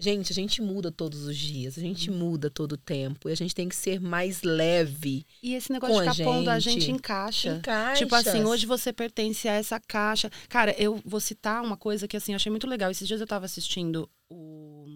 Gente, 0.00 0.32
a 0.32 0.34
gente 0.34 0.62
muda 0.62 0.90
todos 0.90 1.24
os 1.26 1.36
dias, 1.36 1.76
a 1.76 1.80
gente 1.80 2.10
muda 2.10 2.48
todo 2.50 2.72
o 2.72 2.76
tempo. 2.76 3.28
E 3.28 3.32
a 3.32 3.34
gente 3.36 3.54
tem 3.54 3.68
que 3.68 3.76
ser 3.76 4.00
mais 4.00 4.42
leve. 4.42 5.26
E 5.42 5.54
esse 5.54 5.70
negócio 5.70 5.94
Com 5.96 6.02
de 6.02 6.08
a 6.08 6.14
ficar 6.14 6.24
pondo 6.24 6.48
a 6.48 6.58
gente. 6.58 6.90
em 6.90 6.98
caixa. 6.98 7.56
Em 7.56 7.60
caixas. 7.60 7.98
Tipo 7.98 8.14
assim, 8.14 8.42
hoje 8.44 8.64
você 8.64 8.92
pertence 8.92 9.46
a 9.46 9.52
essa 9.52 9.78
caixa. 9.78 10.30
Cara, 10.48 10.74
eu 10.78 11.00
vou 11.04 11.20
citar 11.20 11.62
uma 11.62 11.76
coisa 11.76 12.08
que 12.08 12.16
assim, 12.16 12.32
eu 12.32 12.36
achei 12.36 12.48
muito 12.50 12.66
legal. 12.66 12.90
Esses 12.90 13.06
dias 13.06 13.20
eu 13.20 13.26
tava 13.26 13.44
assistindo 13.44 14.08
o, 14.30 14.86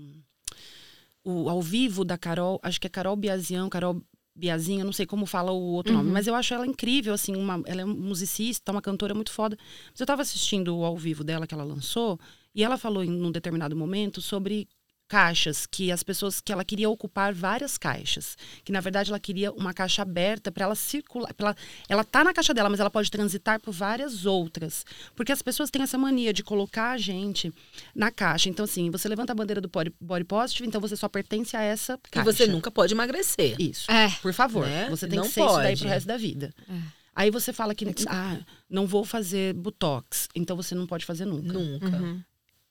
o 1.22 1.48
ao 1.48 1.60
vivo 1.60 2.04
da 2.04 2.16
Carol, 2.18 2.58
acho 2.62 2.80
que 2.80 2.86
é 2.86 2.90
Carol 2.90 3.16
Biazian, 3.16 3.68
Carol 3.68 4.00
Biazinha, 4.36 4.84
não 4.84 4.92
sei 4.92 5.06
como 5.06 5.26
fala 5.26 5.52
o 5.52 5.60
outro 5.74 5.92
nome, 5.92 6.08
Uhum. 6.08 6.12
mas 6.12 6.26
eu 6.26 6.34
acho 6.34 6.52
ela 6.54 6.66
incrível, 6.66 7.14
assim, 7.14 7.36
uma, 7.36 7.62
ela 7.66 7.82
é 7.82 7.84
musicista, 7.84 8.72
uma 8.72 8.82
cantora 8.82 9.14
muito 9.14 9.30
foda. 9.30 9.56
Mas 9.90 10.00
eu 10.00 10.06
tava 10.06 10.22
assistindo 10.22 10.76
o 10.76 10.84
ao 10.84 10.96
vivo 10.96 11.22
dela 11.22 11.46
que 11.46 11.54
ela 11.54 11.62
lançou, 11.62 12.18
e 12.54 12.64
ela 12.64 12.76
falou 12.76 13.04
em 13.04 13.10
num 13.10 13.30
determinado 13.30 13.76
momento 13.76 14.20
sobre 14.20 14.66
caixas, 15.14 15.64
que 15.64 15.92
as 15.92 16.02
pessoas 16.02 16.40
que 16.40 16.52
ela 16.52 16.64
queria 16.64 16.90
ocupar 16.90 17.32
várias 17.32 17.78
caixas, 17.78 18.36
que 18.64 18.72
na 18.72 18.80
verdade 18.80 19.10
ela 19.10 19.20
queria 19.20 19.52
uma 19.52 19.72
caixa 19.72 20.02
aberta 20.02 20.50
para 20.50 20.64
ela 20.64 20.74
circular, 20.74 21.32
pra 21.34 21.48
ela, 21.48 21.56
ela 21.88 22.04
tá 22.04 22.24
na 22.24 22.32
caixa 22.34 22.52
dela, 22.52 22.68
mas 22.68 22.80
ela 22.80 22.90
pode 22.90 23.08
transitar 23.12 23.60
por 23.60 23.72
várias 23.72 24.26
outras, 24.26 24.84
porque 25.14 25.30
as 25.30 25.40
pessoas 25.40 25.70
têm 25.70 25.82
essa 25.82 25.96
mania 25.96 26.32
de 26.32 26.42
colocar 26.42 26.90
a 26.90 26.98
gente 26.98 27.52
na 27.94 28.10
caixa. 28.10 28.48
Então 28.48 28.64
assim, 28.64 28.90
você 28.90 29.08
levanta 29.08 29.32
a 29.32 29.36
bandeira 29.36 29.60
do 29.60 29.68
body, 29.68 29.92
body 30.00 30.24
positive, 30.24 30.66
então 30.66 30.80
você 30.80 30.96
só 30.96 31.08
pertence 31.08 31.56
a 31.56 31.62
essa 31.62 31.92
E 32.06 32.10
caixa. 32.10 32.32
você 32.32 32.46
nunca 32.48 32.70
pode 32.72 32.92
emagrecer. 32.92 33.54
Isso. 33.60 33.88
É. 33.90 34.08
Por 34.20 34.32
favor, 34.32 34.66
Né? 34.66 34.90
você 34.90 35.06
tem 35.06 35.16
Não 35.18 35.26
que 35.26 35.32
ser 35.32 35.44
isso 35.44 35.56
daí 35.58 35.68
pode. 35.68 35.80
pro 35.82 35.88
resto 35.90 36.06
da 36.08 36.16
vida. 36.16 36.52
É. 36.68 37.04
Aí 37.16 37.30
você 37.30 37.52
fala 37.52 37.72
que 37.72 37.86
ah, 38.08 38.36
não 38.68 38.84
vou 38.84 39.04
fazer 39.04 39.54
botox, 39.54 40.26
então 40.34 40.56
você 40.56 40.74
não 40.74 40.88
pode 40.88 41.04
fazer 41.04 41.24
nunca. 41.24 41.52
Nunca. 41.52 41.86
Uhum. 41.86 42.20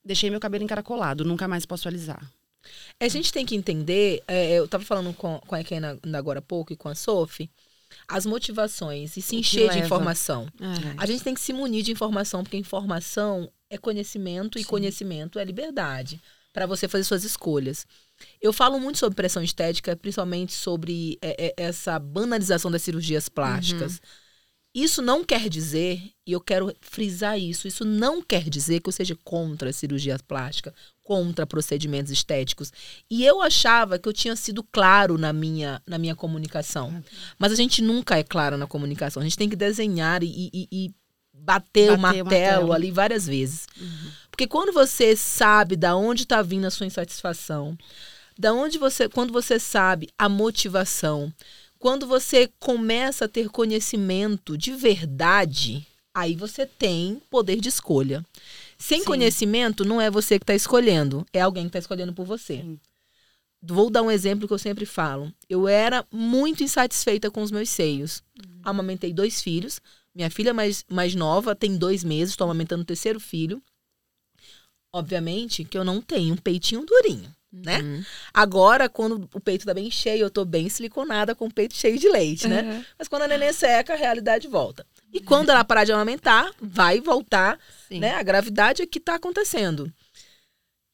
Deixei 0.04 0.30
meu 0.30 0.40
cabelo 0.40 0.64
encaracolado, 0.64 1.24
nunca 1.24 1.48
mais 1.48 1.66
posso 1.66 1.88
alisar. 1.88 2.22
A 3.00 3.08
gente 3.08 3.32
tem 3.32 3.46
que 3.46 3.56
entender, 3.56 4.24
é, 4.28 4.54
eu 4.54 4.68
tava 4.68 4.84
falando 4.84 5.14
com, 5.14 5.40
com 5.40 5.56
a 5.56 5.62
Ekena 5.62 6.00
agora 6.14 6.40
há 6.40 6.42
pouco 6.42 6.72
e 6.74 6.76
com 6.76 6.90
a 6.90 6.96
Sophie, 6.96 7.50
as 8.08 8.26
motivações 8.26 9.16
e 9.18 9.22
se 9.22 9.36
encher 9.36 9.70
de 9.70 9.80
informação. 9.80 10.48
É. 10.60 10.96
A 10.98 11.06
gente 11.06 11.24
tem 11.24 11.34
que 11.34 11.42
se 11.42 11.54
munir 11.54 11.84
de 11.84 11.92
informação, 11.92 12.44
porque 12.44 12.58
informação 12.58 13.52
é 13.70 13.78
conhecimento 13.78 14.58
e 14.58 14.64
Sim. 14.64 14.68
conhecimento 14.68 15.40
é 15.40 15.46
liberdade 15.46 16.22
para 16.52 16.66
você 16.66 16.88
fazer 16.88 17.04
suas 17.04 17.24
escolhas. 17.24 17.86
Eu 18.42 18.54
falo 18.54 18.80
muito 18.80 19.00
sobre 19.00 19.16
pressão 19.16 19.44
estética, 19.44 19.96
principalmente 19.96 20.54
sobre 20.54 21.18
é, 21.22 21.48
é, 21.48 21.54
essa 21.58 21.98
banalização 21.98 22.70
das 22.70 22.84
cirurgias 22.84 23.28
plásticas. 23.28 24.00
Isso 24.74 25.02
não 25.04 25.24
quer 25.24 25.50
dizer, 25.50 26.02
e 26.26 26.32
eu 26.32 26.42
quero 26.42 26.74
frisar 26.82 27.38
isso, 27.40 27.68
isso 27.68 27.86
não 27.86 28.22
quer 28.24 28.50
dizer 28.50 28.80
que 28.80 28.90
eu 28.90 28.94
seja 28.94 29.16
contra 29.24 29.70
a 29.70 29.74
cirurgia 29.74 30.18
plástica, 30.28 30.74
contra 31.04 31.46
procedimentos 31.46 32.12
estéticos. 32.12 32.72
E 33.10 33.24
eu 33.24 33.42
achava 33.42 34.00
que 34.00 34.10
eu 34.10 34.14
tinha 34.14 34.36
sido 34.36 34.64
claro 34.64 35.18
na 35.18 35.32
minha, 35.32 35.80
na 35.86 35.98
minha 36.00 36.16
comunicação. 36.16 37.04
Mas 37.38 37.52
a 37.52 37.56
gente 37.56 37.82
nunca 37.84 38.18
é 38.18 38.24
claro 38.24 38.58
na 38.58 38.66
comunicação. 38.66 39.22
A 39.22 39.24
gente 39.24 39.38
tem 39.38 39.50
que 39.50 39.56
desenhar 39.56 40.24
e, 40.24 40.50
e- 40.52 40.68
e 40.72 40.92
bater, 41.34 41.92
o 41.92 41.98
Bater 41.98 42.22
o 42.22 42.26
martelo, 42.26 42.26
martelo. 42.26 42.74
ali 42.74 42.90
várias 42.90 43.28
vezes. 43.28 43.68
Porque 44.32 44.48
quando 44.48 44.72
você 44.74 45.16
sabe 45.16 45.76
da 45.76 45.96
onde 45.96 46.24
está 46.24 46.42
vindo 46.42 46.66
a 46.66 46.72
sua 46.72 46.88
insatisfação, 46.88 47.78
da 48.40 48.52
onde 48.54 48.80
você, 48.80 49.08
quando 49.08 49.32
você 49.32 49.60
sabe 49.60 50.08
a 50.18 50.28
motivação, 50.28 51.32
Quando 51.84 52.08
você 52.08 52.50
começa 52.62 53.26
a 53.26 53.28
ter 53.28 53.50
conhecimento 53.50 54.58
de 54.58 54.72
verdade, 54.72 55.86
aí 56.14 56.34
você 56.34 56.66
tem 56.66 57.22
poder 57.30 57.60
de 57.60 57.68
escolha. 57.68 58.26
Sem 58.78 59.02
Sim. 59.02 59.06
conhecimento, 59.06 59.84
não 59.84 60.00
é 60.00 60.10
você 60.10 60.40
que 60.40 60.44
está 60.44 60.56
escolhendo, 60.56 61.26
é 61.34 61.42
alguém 61.42 61.64
que 61.64 61.72
está 61.72 61.80
escolhendo 61.80 62.14
por 62.14 62.26
você. 62.26 62.62
Sim. 62.62 62.80
Vou 63.62 63.90
dar 63.90 64.02
um 64.02 64.10
exemplo 64.10 64.48
que 64.48 64.54
eu 64.54 64.58
sempre 64.58 64.86
falo. 64.86 65.30
Eu 65.50 65.68
era 65.68 66.08
muito 66.10 66.64
insatisfeita 66.64 67.30
com 67.30 67.44
os 67.44 67.52
meus 67.52 67.68
seios. 67.70 68.24
Amamentei 68.64 69.12
dois 69.12 69.42
filhos. 69.42 69.82
Minha 70.16 70.30
filha 70.30 70.54
mais, 70.54 70.86
mais 70.90 71.14
nova 71.14 71.54
tem 71.54 71.76
dois 71.76 72.02
meses, 72.02 72.30
estou 72.30 72.46
amamentando 72.46 72.84
o 72.84 72.86
terceiro 72.86 73.20
filho. 73.20 73.62
Obviamente 74.94 75.66
que 75.66 75.78
eu 75.78 75.84
não 75.84 76.02
tenho 76.02 76.34
um 76.34 76.38
peitinho 76.38 76.86
durinho, 76.86 77.36
né? 77.54 77.80
Uhum. 77.82 78.04
Agora, 78.34 78.90
quando 78.90 79.30
o 79.32 79.40
peito 79.40 79.66
tá 79.66 79.74
bem 79.74 79.92
cheio, 79.92 80.24
eu 80.24 80.32
tô 80.32 80.44
bem 80.44 80.68
siliconada 80.68 81.36
com 81.36 81.46
o 81.46 81.54
peito 81.54 81.76
cheio 81.76 82.00
de 82.00 82.10
leite, 82.10 82.48
né? 82.48 82.64
Uhum. 82.64 82.86
Mas 82.98 83.08
quando 83.08 83.22
a 83.22 83.28
neném 83.28 83.54
seca, 83.54 83.94
a 83.94 83.96
realidade 83.96 84.48
volta. 84.48 84.86
E 85.14 85.20
quando 85.20 85.52
ela 85.52 85.64
parar 85.64 85.84
de 85.84 85.92
amamentar, 85.92 86.52
vai 86.60 87.00
voltar, 87.00 87.60
Sim. 87.88 88.00
né? 88.00 88.16
A 88.16 88.24
gravidade 88.24 88.82
é 88.82 88.88
que 88.88 89.00
tá 89.00 89.16
acontecendo. 89.16 89.94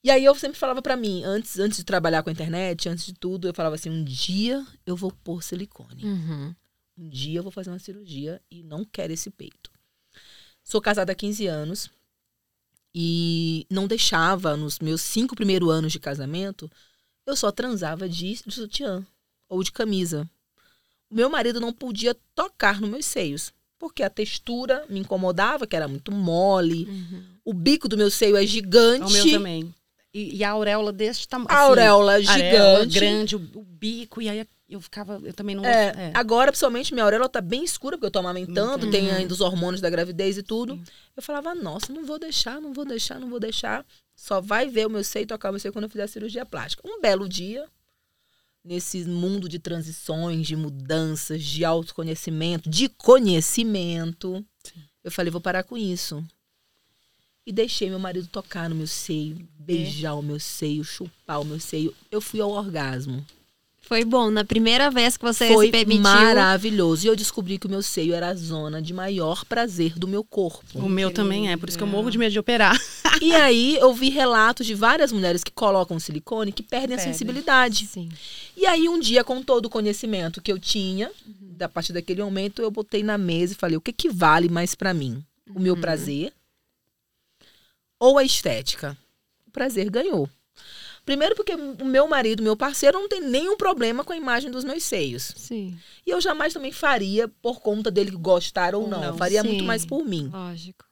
E 0.04 0.12
aí 0.12 0.26
eu 0.26 0.36
sempre 0.36 0.58
falava 0.58 0.82
pra 0.82 0.98
mim, 0.98 1.24
antes, 1.24 1.58
antes 1.60 1.78
de 1.78 1.86
trabalhar 1.86 2.24
com 2.24 2.30
a 2.30 2.34
internet, 2.34 2.90
antes 2.90 3.06
de 3.06 3.14
tudo, 3.14 3.48
eu 3.48 3.54
falava 3.54 3.76
assim, 3.76 3.90
um 3.90 4.04
dia 4.04 4.66
eu 4.86 4.96
vou 4.96 5.12
pôr 5.12 5.42
silicone. 5.42 6.04
Uhum. 6.04 6.56
Um 6.98 7.10
dia 7.10 7.40
eu 7.40 7.44
vou 7.44 7.52
fazer 7.52 7.70
uma 7.70 7.80
cirurgia 7.80 8.42
e 8.52 8.64
não 8.64 8.84
quero 8.84 9.14
esse 9.14 9.30
peito. 9.30 9.72
Sou 10.64 10.82
casada 10.82 11.14
há 11.14 11.16
15 11.16 11.48
anos 11.48 11.90
e 12.94 13.66
não 13.70 13.88
deixava, 13.88 14.58
nos 14.58 14.80
meus 14.80 15.02
cinco 15.02 15.36
primeiros 15.36 15.70
anos 15.70 15.92
de 15.92 16.00
casamento, 16.00 16.70
eu 17.26 17.36
só 17.36 17.52
transava 17.52 18.10
de, 18.10 18.42
de 18.46 18.54
sutiã 18.54 19.06
ou 19.48 19.64
de 19.64 19.72
camisa. 19.72 20.30
O 21.10 21.16
meu 21.16 21.30
marido 21.30 21.60
não 21.60 21.74
podia 21.74 22.16
tocar 22.36 22.80
nos 22.80 22.90
meus 22.90 23.06
seios, 23.06 23.52
porque 23.78 24.04
a 24.04 24.10
textura 24.10 24.86
me 24.90 25.00
incomodava, 25.00 25.66
que 25.66 25.76
era 25.76 25.88
muito 25.88 26.12
mole. 26.12 26.86
Uhum. 26.86 27.24
O 27.46 27.54
bico 27.54 27.88
do 27.88 27.98
meu 27.98 28.12
seio 28.12 28.36
é 28.36 28.46
gigante. 28.46 29.06
O 29.06 29.10
meu 29.10 29.32
também. 29.32 29.74
E, 30.14 30.38
e 30.38 30.44
a 30.44 30.50
auréola 30.52 30.92
deste 30.92 31.28
tamanho. 31.28 31.50
A 31.52 31.60
auréola 31.62 32.22
gigante. 32.22 33.00
grande, 33.00 33.36
o, 33.36 33.40
o 33.56 33.64
bico, 33.64 34.22
e 34.22 34.28
aí 34.30 34.48
eu 34.68 34.82
ficava, 34.82 35.20
eu 35.24 35.34
também 35.34 35.56
não 35.56 35.64
É, 35.66 35.88
gostava. 35.92 36.12
Agora, 36.16 36.52
principalmente, 36.52 36.94
minha 36.94 37.04
auréola 37.04 37.30
tá 37.30 37.42
bem 37.42 37.64
escura, 37.64 37.96
porque 37.98 38.08
eu 38.08 38.12
tô 38.12 38.20
amamentando, 38.20 38.86
Uhum. 38.86 38.92
tem 38.92 39.12
ainda 39.12 39.34
os 39.34 39.42
hormônios 39.42 39.82
da 39.82 39.90
gravidez 39.90 40.38
e 40.38 40.44
tudo. 40.44 40.76
Sim. 40.76 40.84
Eu 41.16 41.22
falava, 41.24 41.54
nossa, 41.54 41.94
não 41.94 42.06
vou 42.06 42.18
deixar, 42.20 42.60
não 42.60 42.74
vou 42.74 42.86
deixar, 42.86 43.20
não 43.20 43.30
vou 43.30 43.40
deixar. 43.40 43.86
Só 44.16 44.42
vai 44.42 44.68
ver 44.68 44.88
o 44.88 44.90
meu 44.90 45.04
seio, 45.04 45.28
tocar 45.28 45.50
o 45.50 45.54
meu 45.54 45.60
seio 45.60 45.72
quando 45.72 45.84
eu 45.86 45.90
fizer 45.90 46.04
a 46.04 46.08
cirurgia 46.08 46.46
plástica. 46.46 46.82
Um 46.88 47.00
belo 47.02 47.30
dia, 47.30 47.66
nesse 48.64 49.06
mundo 49.06 49.48
de 49.48 49.60
transições, 49.60 50.46
de 50.48 50.56
mudanças, 50.56 51.44
de 51.44 51.64
autoconhecimento, 51.64 52.70
de 52.70 52.90
conhecimento, 52.90 54.44
eu 55.04 55.12
falei, 55.12 55.32
vou 55.32 55.42
parar 55.42 55.64
com 55.64 55.78
isso. 55.78 56.24
E 57.50 57.52
deixei 57.52 57.90
meu 57.90 57.98
marido 57.98 58.28
tocar 58.28 58.70
no 58.70 58.76
meu 58.76 58.86
seio, 58.86 59.36
beijar 59.58 60.14
o 60.14 60.22
meu 60.22 60.40
seio, 60.40 60.84
chupar 60.84 61.42
o 61.42 61.44
meu 61.44 61.60
seio. 61.60 61.92
Eu 62.12 62.22
fui 62.22 62.40
ao 62.40 62.52
orgasmo. 62.52 63.26
Foi 63.82 64.06
bom. 64.06 64.30
Na 64.30 64.46
primeira 64.46 64.92
vez 64.92 65.18
que 65.18 65.26
você 65.26 65.52
Foi 65.52 65.66
se 65.66 65.72
permitiu. 65.72 66.04
maravilhoso. 66.04 67.08
E 67.08 67.10
eu 67.10 67.16
descobri 67.16 67.58
que 67.58 67.66
o 67.66 67.70
meu 67.70 67.82
seio 67.82 68.14
era 68.14 68.28
a 68.28 68.36
zona 68.36 68.80
de 68.80 68.94
maior 68.94 69.44
prazer 69.46 69.98
do 69.98 70.08
meu 70.08 70.24
corpo. 70.24 70.78
O 70.78 70.88
meu 70.88 71.10
também 71.10 71.52
é, 71.52 71.58
por 71.58 71.68
isso 71.68 71.76
que 71.76 71.84
eu 71.84 71.88
morro 71.88 72.12
de 72.12 72.20
medo 72.20 72.32
de 72.32 72.38
operar. 72.38 72.80
e 73.20 73.34
aí 73.34 73.78
eu 73.78 73.92
vi 73.96 74.12
relatos 74.12 74.68
de 74.68 74.76
várias 74.76 75.12
mulheres 75.12 75.44
que 75.44 75.52
colocam 75.52 76.00
silicone 76.00 76.52
que 76.52 76.62
perdem 76.62 76.98
a 76.98 77.00
sensibilidade. 77.00 77.88
Sim. 77.88 78.10
E 78.56 78.68
aí 78.68 78.88
um 78.88 79.00
dia, 79.00 79.24
com 79.24 79.42
todo 79.42 79.66
o 79.66 79.70
conhecimento 79.72 80.40
que 80.40 80.52
eu 80.52 80.60
tinha, 80.60 81.10
da 81.26 81.68
partir 81.68 81.94
daquele 81.94 82.22
momento, 82.22 82.62
eu 82.62 82.70
botei 82.70 83.02
na 83.02 83.18
mesa 83.18 83.54
e 83.54 83.56
falei: 83.56 83.76
o 83.76 83.82
que, 83.82 83.92
que 83.92 84.08
vale 84.08 84.50
mais 84.50 84.76
pra 84.76 84.94
mim? 84.94 85.24
O 85.56 85.60
meu 85.60 85.76
prazer 85.76 86.32
ou 88.00 88.18
a 88.18 88.24
estética? 88.24 88.98
O 89.48 89.52
prazer 89.52 89.90
ganhou. 89.90 90.30
Primeiro 91.06 91.36
porque 91.36 91.56
o 91.56 91.86
meu 91.86 92.08
marido, 92.08 92.44
meu 92.44 92.56
parceiro, 92.56 93.00
não 93.00 93.10
tem 93.10 93.20
nenhum 93.22 93.58
problema 93.58 94.04
com 94.04 94.14
a 94.14 94.18
imagem 94.18 94.52
dos 94.52 94.64
meus 94.64 94.84
seios. 94.84 95.34
Sim. 95.36 95.78
E 96.06 96.12
eu 96.12 96.22
jamais 96.22 96.54
também 96.54 96.72
faria 96.72 97.28
por 97.28 97.62
conta 97.62 97.90
dele 97.90 98.12
gostar 98.12 98.76
ou 98.76 98.88
não. 98.88 99.02
não. 99.02 99.18
Faria 99.18 99.42
Sim. 99.42 99.48
muito 99.48 99.64
mais 99.64 99.86
por 99.86 100.06
mim. 100.06 100.30
Lógico. 100.32 100.86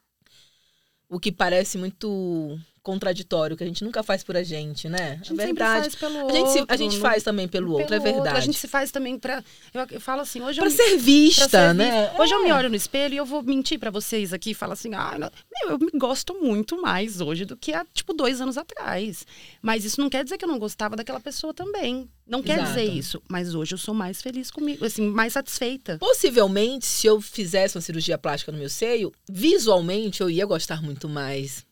O 1.08 1.20
que 1.20 1.30
parece 1.30 1.78
muito 1.78 2.58
contraditório, 2.92 3.54
que 3.56 3.62
a 3.62 3.66
gente 3.66 3.84
nunca 3.84 4.02
faz 4.02 4.24
por 4.24 4.34
a 4.36 4.42
gente, 4.42 4.88
né? 4.88 5.18
A 5.20 5.24
gente 5.24 5.32
é 5.40 5.46
verdade. 5.46 5.80
faz 5.82 5.94
pelo 5.94 6.28
A 6.28 6.32
gente, 6.32 6.50
se- 6.50 6.58
a 6.58 6.60
outro, 6.62 6.76
gente 6.78 6.94
não- 6.94 7.00
faz 7.02 7.22
também 7.22 7.46
pelo 7.46 7.72
outro, 7.72 7.94
é 7.94 8.00
pelo 8.00 8.14
verdade. 8.14 8.36
A 8.38 8.40
gente 8.40 8.56
se 8.58 8.66
faz 8.66 8.90
também 8.90 9.18
pra. 9.18 9.44
Eu, 9.74 9.86
eu 9.90 10.00
falo 10.00 10.22
assim, 10.22 10.40
hoje 10.42 10.58
Pra 10.58 10.68
eu. 10.68 10.70
ser 10.70 10.96
vista, 10.96 11.48
pra 11.48 11.68
ser 11.68 11.74
né? 11.74 12.06
vista. 12.08 12.22
Hoje 12.22 12.32
eu 12.34 12.42
me 12.42 12.48
É. 12.48 12.54
olho 12.54 12.70
no 12.70 12.76
espelho 12.76 13.14
e 13.14 13.16
eu 13.18 13.26
vou 13.26 13.42
mentir 13.42 13.78
pra 13.78 13.90
vocês 13.90 14.32
aqui 14.32 14.50
e 14.52 14.54
falar 14.54 14.72
assim: 14.72 14.94
ah, 14.94 15.16
não- 15.18 15.30
meu, 15.62 15.72
eu 15.72 15.78
me 15.78 15.90
gosto 15.98 16.34
muito 16.40 16.80
mais 16.80 17.20
hoje 17.20 17.44
do 17.44 17.56
que 17.56 17.72
há, 17.74 17.84
tipo, 17.92 18.14
dois 18.14 18.40
anos 18.40 18.56
atrás. 18.56 19.26
Mas 19.60 19.84
isso 19.84 20.00
não 20.00 20.08
quer 20.08 20.24
dizer 20.24 20.38
que 20.38 20.44
eu 20.44 20.48
não 20.48 20.58
gostava 20.58 20.96
daquela 20.96 21.20
pessoa 21.20 21.52
também. 21.52 22.08
Não 22.26 22.42
quer 22.42 22.58
Exato. 22.58 22.68
dizer 22.70 22.84
isso. 22.84 23.22
Mas 23.28 23.54
hoje 23.54 23.74
eu 23.74 23.78
sou 23.78 23.94
mais 23.94 24.20
feliz 24.20 24.50
comigo, 24.50 24.84
assim, 24.84 25.06
mais 25.08 25.32
satisfeita. 25.32 25.96
Possivelmente, 25.98 26.84
se 26.86 27.06
eu 27.06 27.20
fizesse 27.20 27.76
uma 27.76 27.80
cirurgia 27.82 28.18
plástica 28.18 28.52
no 28.52 28.58
meu 28.58 28.68
seio, 28.68 29.12
visualmente 29.28 30.20
eu 30.20 30.28
ia 30.30 30.44
gostar 30.46 30.82
muito 30.82 31.08
mais. 31.08 31.66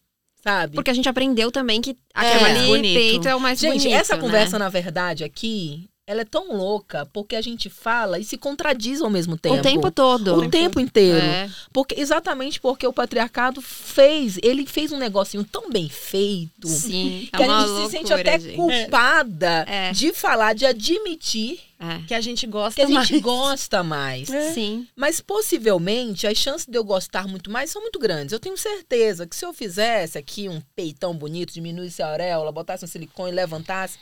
Sabe? 0.47 0.75
Porque 0.77 0.91
a 0.91 0.95
gente 0.95 1.09
aprendeu 1.09 1.51
também 1.51 1.81
que 1.81 1.91
É, 2.15 2.21
aquele 2.21 2.45
ali 2.45 2.67
bonito. 2.69 2.95
peito 2.95 3.29
é 3.29 3.35
o 3.35 3.41
mais 3.41 3.59
Gente, 3.59 3.83
bonito. 3.83 3.97
essa 3.97 4.15
né? 4.15 4.21
conversa, 4.23 4.59
na 4.61 4.69
verdade, 4.69 5.25
aqui, 5.25 5.89
ela 6.07 6.21
é 6.21 6.25
tão 6.25 6.57
louca 6.57 7.05
porque 7.13 7.35
a 7.35 7.41
gente 7.43 7.69
fala 7.69 8.17
e 8.21 8.25
se 8.25 8.39
contradiz 8.39 9.01
ao 9.01 9.11
mesmo 9.11 9.37
tempo. 9.37 9.57
O 9.57 9.63
tempo 9.63 9.91
todo. 9.91 10.37
O 10.37 10.49
tempo 10.49 10.79
inteiro. 10.79 11.19
É. 11.19 11.51
Porque, 11.73 12.01
exatamente 12.01 12.61
porque 12.61 12.87
o 12.87 12.93
patriarcado 12.93 13.61
fez, 13.61 14.39
ele 14.41 14.65
fez 14.67 14.93
um 14.93 14.99
negocinho 14.99 15.43
tão 15.43 15.69
bem 15.69 15.89
feito. 15.89 16.69
Sim. 16.69 17.29
Que 17.35 17.43
é 17.43 17.47
a 17.47 17.49
gente 17.49 17.67
loucura, 17.69 17.85
se 17.87 17.91
sente 17.91 18.13
até 18.13 18.39
gente. 18.39 18.55
culpada 18.55 19.65
É. 19.69 19.91
de 19.91 20.13
falar, 20.13 20.55
de 20.55 20.65
admitir 20.65 21.59
É. 21.79 21.99
Que 22.07 22.15
a 22.15 22.21
gente 22.21 22.47
gosta 22.47 22.77
que 22.77 22.83
a 22.83 22.87
gente 22.87 23.13
mais. 23.13 23.23
gosta 23.23 23.83
mais. 23.83 24.29
Sim. 24.55 24.87
Mas 24.95 25.21
possivelmente 25.21 26.27
as 26.27 26.39
chances 26.39 26.67
de 26.67 26.79
eu 26.79 26.85
gostar 26.85 27.27
muito 27.27 27.51
mais 27.51 27.71
são 27.71 27.83
muito 27.83 27.99
grandes. 27.99 28.33
Eu 28.33 28.39
tenho 28.41 28.57
certeza 28.57 29.27
que 29.27 29.35
se 29.35 29.45
eu 29.45 29.53
fizesse 29.53 30.17
aqui 30.17 30.49
um 30.49 30.63
peitão 30.77 31.13
bonito, 31.15 31.53
diminuísse 31.53 32.01
a 32.01 32.09
auréola, 32.11 32.53
botasse 32.53 32.85
um 32.85 32.89
silicone, 32.89 33.33
levantasse, 33.33 33.99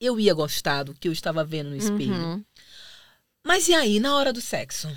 eu 0.00 0.20
ia 0.20 0.34
gostar 0.34 0.84
do 0.84 0.94
que 0.94 1.08
eu 1.08 1.12
estava 1.12 1.44
vendo 1.44 1.70
no 1.70 1.76
espelho. 1.76 2.12
Uhum. 2.14 2.44
Mas 3.44 3.68
e 3.68 3.74
aí, 3.74 3.98
na 3.98 4.16
hora 4.16 4.32
do 4.32 4.40
sexo? 4.40 4.88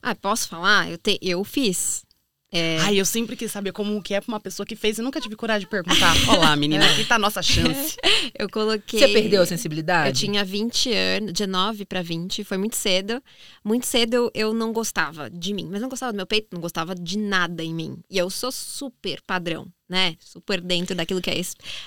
Ah, 0.00 0.14
posso 0.14 0.48
falar? 0.48 0.90
Eu, 0.90 0.98
te, 0.98 1.18
eu 1.20 1.42
fiz. 1.44 2.05
É, 2.52 2.78
Ai, 2.78 3.00
eu 3.00 3.04
sempre 3.04 3.34
quis 3.34 3.50
saber 3.50 3.72
como 3.72 4.00
que 4.00 4.14
é 4.14 4.20
pra 4.20 4.32
uma 4.32 4.38
pessoa 4.38 4.64
que 4.64 4.76
fez 4.76 4.98
e 4.98 5.02
nunca 5.02 5.20
tive 5.20 5.34
coragem 5.34 5.62
de 5.62 5.66
perguntar. 5.66 6.14
Olá, 6.30 6.54
menina, 6.54 6.88
aqui 6.88 7.04
tá 7.04 7.16
a 7.16 7.18
nossa 7.18 7.42
chance. 7.42 7.96
eu 8.38 8.48
coloquei. 8.48 9.00
Você 9.00 9.08
perdeu 9.08 9.42
a 9.42 9.46
sensibilidade? 9.46 10.08
Eu 10.08 10.14
tinha 10.14 10.44
20 10.44 10.92
anos, 10.92 11.32
de 11.32 11.46
9 11.46 11.84
para 11.84 12.02
20, 12.02 12.44
foi 12.44 12.56
muito 12.56 12.76
cedo. 12.76 13.20
Muito 13.64 13.84
cedo 13.86 14.14
eu, 14.14 14.30
eu 14.32 14.54
não 14.54 14.72
gostava 14.72 15.28
de 15.28 15.52
mim, 15.52 15.68
mas 15.70 15.82
não 15.82 15.88
gostava 15.88 16.12
do 16.12 16.16
meu 16.16 16.26
peito, 16.26 16.48
não 16.52 16.60
gostava 16.60 16.94
de 16.94 17.18
nada 17.18 17.64
em 17.64 17.74
mim. 17.74 17.98
E 18.08 18.16
eu 18.16 18.30
sou 18.30 18.52
super 18.52 19.20
padrão, 19.26 19.66
né? 19.88 20.14
Super 20.20 20.60
dentro 20.60 20.94
daquilo 20.94 21.20
que 21.20 21.30
é 21.30 21.34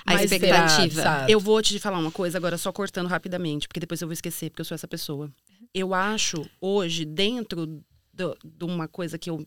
a 0.06 0.22
expectativa. 0.22 1.26
Eu 1.26 1.40
vou 1.40 1.62
te 1.62 1.78
falar 1.78 1.98
uma 1.98 2.12
coisa 2.12 2.36
agora, 2.36 2.58
só 2.58 2.70
cortando 2.70 3.06
rapidamente, 3.06 3.66
porque 3.66 3.80
depois 3.80 4.02
eu 4.02 4.08
vou 4.08 4.12
esquecer, 4.12 4.50
porque 4.50 4.60
eu 4.60 4.66
sou 4.66 4.74
essa 4.74 4.86
pessoa. 4.86 5.32
Eu 5.72 5.94
acho, 5.94 6.44
hoje, 6.60 7.06
dentro 7.06 7.82
de 8.12 8.64
uma 8.64 8.86
coisa 8.86 9.18
que 9.18 9.30
eu. 9.30 9.46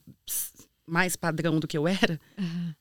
Mais 0.87 1.15
padrão 1.15 1.59
do 1.59 1.67
que 1.67 1.77
eu 1.77 1.87
era, 1.87 2.19
Uhum. 2.37 2.73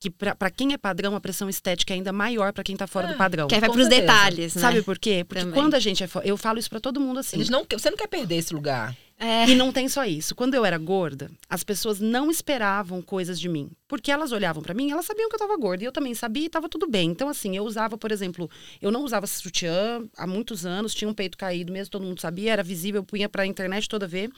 que 0.00 0.10
pra 0.10 0.34
pra 0.34 0.50
quem 0.50 0.72
é 0.72 0.78
padrão, 0.78 1.14
a 1.16 1.20
pressão 1.20 1.48
estética 1.48 1.94
é 1.94 1.96
ainda 1.96 2.12
maior 2.12 2.52
pra 2.52 2.62
quem 2.64 2.76
tá 2.76 2.86
fora 2.86 3.08
Ah, 3.08 3.12
do 3.12 3.16
padrão. 3.18 3.48
Que 3.48 3.54
aí 3.54 3.60
vai 3.60 3.70
pros 3.70 3.86
certeza. 3.86 4.00
detalhes, 4.02 4.54
né? 4.54 4.60
Sabe 4.60 4.82
por 4.82 4.98
quê? 4.98 5.24
Porque 5.26 5.44
Também. 5.44 5.54
quando 5.60 5.74
a 5.74 5.78
gente 5.80 6.02
é. 6.02 6.06
fo- 6.06 6.20
Eu 6.24 6.36
falo 6.36 6.58
isso 6.58 6.68
pra 6.70 6.80
todo 6.80 7.00
mundo 7.00 7.18
assim. 7.20 7.36
Eles 7.36 7.48
não, 7.48 7.64
você 7.70 7.90
não 7.90 7.96
quer 7.96 8.08
perder 8.08 8.36
esse 8.36 8.52
lugar. 8.54 8.96
É. 9.18 9.48
E 9.48 9.54
não 9.54 9.72
tem 9.72 9.88
só 9.88 10.04
isso. 10.04 10.34
Quando 10.34 10.54
eu 10.54 10.64
era 10.64 10.76
gorda, 10.76 11.30
as 11.48 11.64
pessoas 11.64 12.00
não 12.00 12.30
esperavam 12.30 13.00
coisas 13.00 13.40
de 13.40 13.48
mim. 13.48 13.70
Porque 13.88 14.10
elas 14.10 14.30
olhavam 14.30 14.62
pra 14.62 14.74
mim, 14.74 14.90
elas 14.90 15.06
sabiam 15.06 15.28
que 15.28 15.34
eu 15.34 15.38
tava 15.38 15.56
gorda. 15.56 15.82
E 15.82 15.86
eu 15.86 15.92
também 15.92 16.14
sabia 16.14 16.44
e 16.44 16.50
tava 16.50 16.68
tudo 16.68 16.86
bem. 16.86 17.10
Então, 17.10 17.28
assim, 17.28 17.56
eu 17.56 17.64
usava, 17.64 17.96
por 17.96 18.12
exemplo, 18.12 18.50
eu 18.80 18.90
não 18.90 19.02
usava 19.02 19.26
sutiã 19.26 20.06
há 20.16 20.26
muitos 20.26 20.66
anos, 20.66 20.94
tinha 20.94 21.08
um 21.08 21.14
peito 21.14 21.38
caído 21.38 21.72
mesmo, 21.72 21.90
todo 21.90 22.04
mundo 22.04 22.20
sabia, 22.20 22.52
era 22.52 22.62
visível, 22.62 23.00
eu 23.00 23.04
punha 23.04 23.28
pra 23.28 23.46
internet 23.46 23.88
toda 23.88 24.06
ver. 24.06 24.30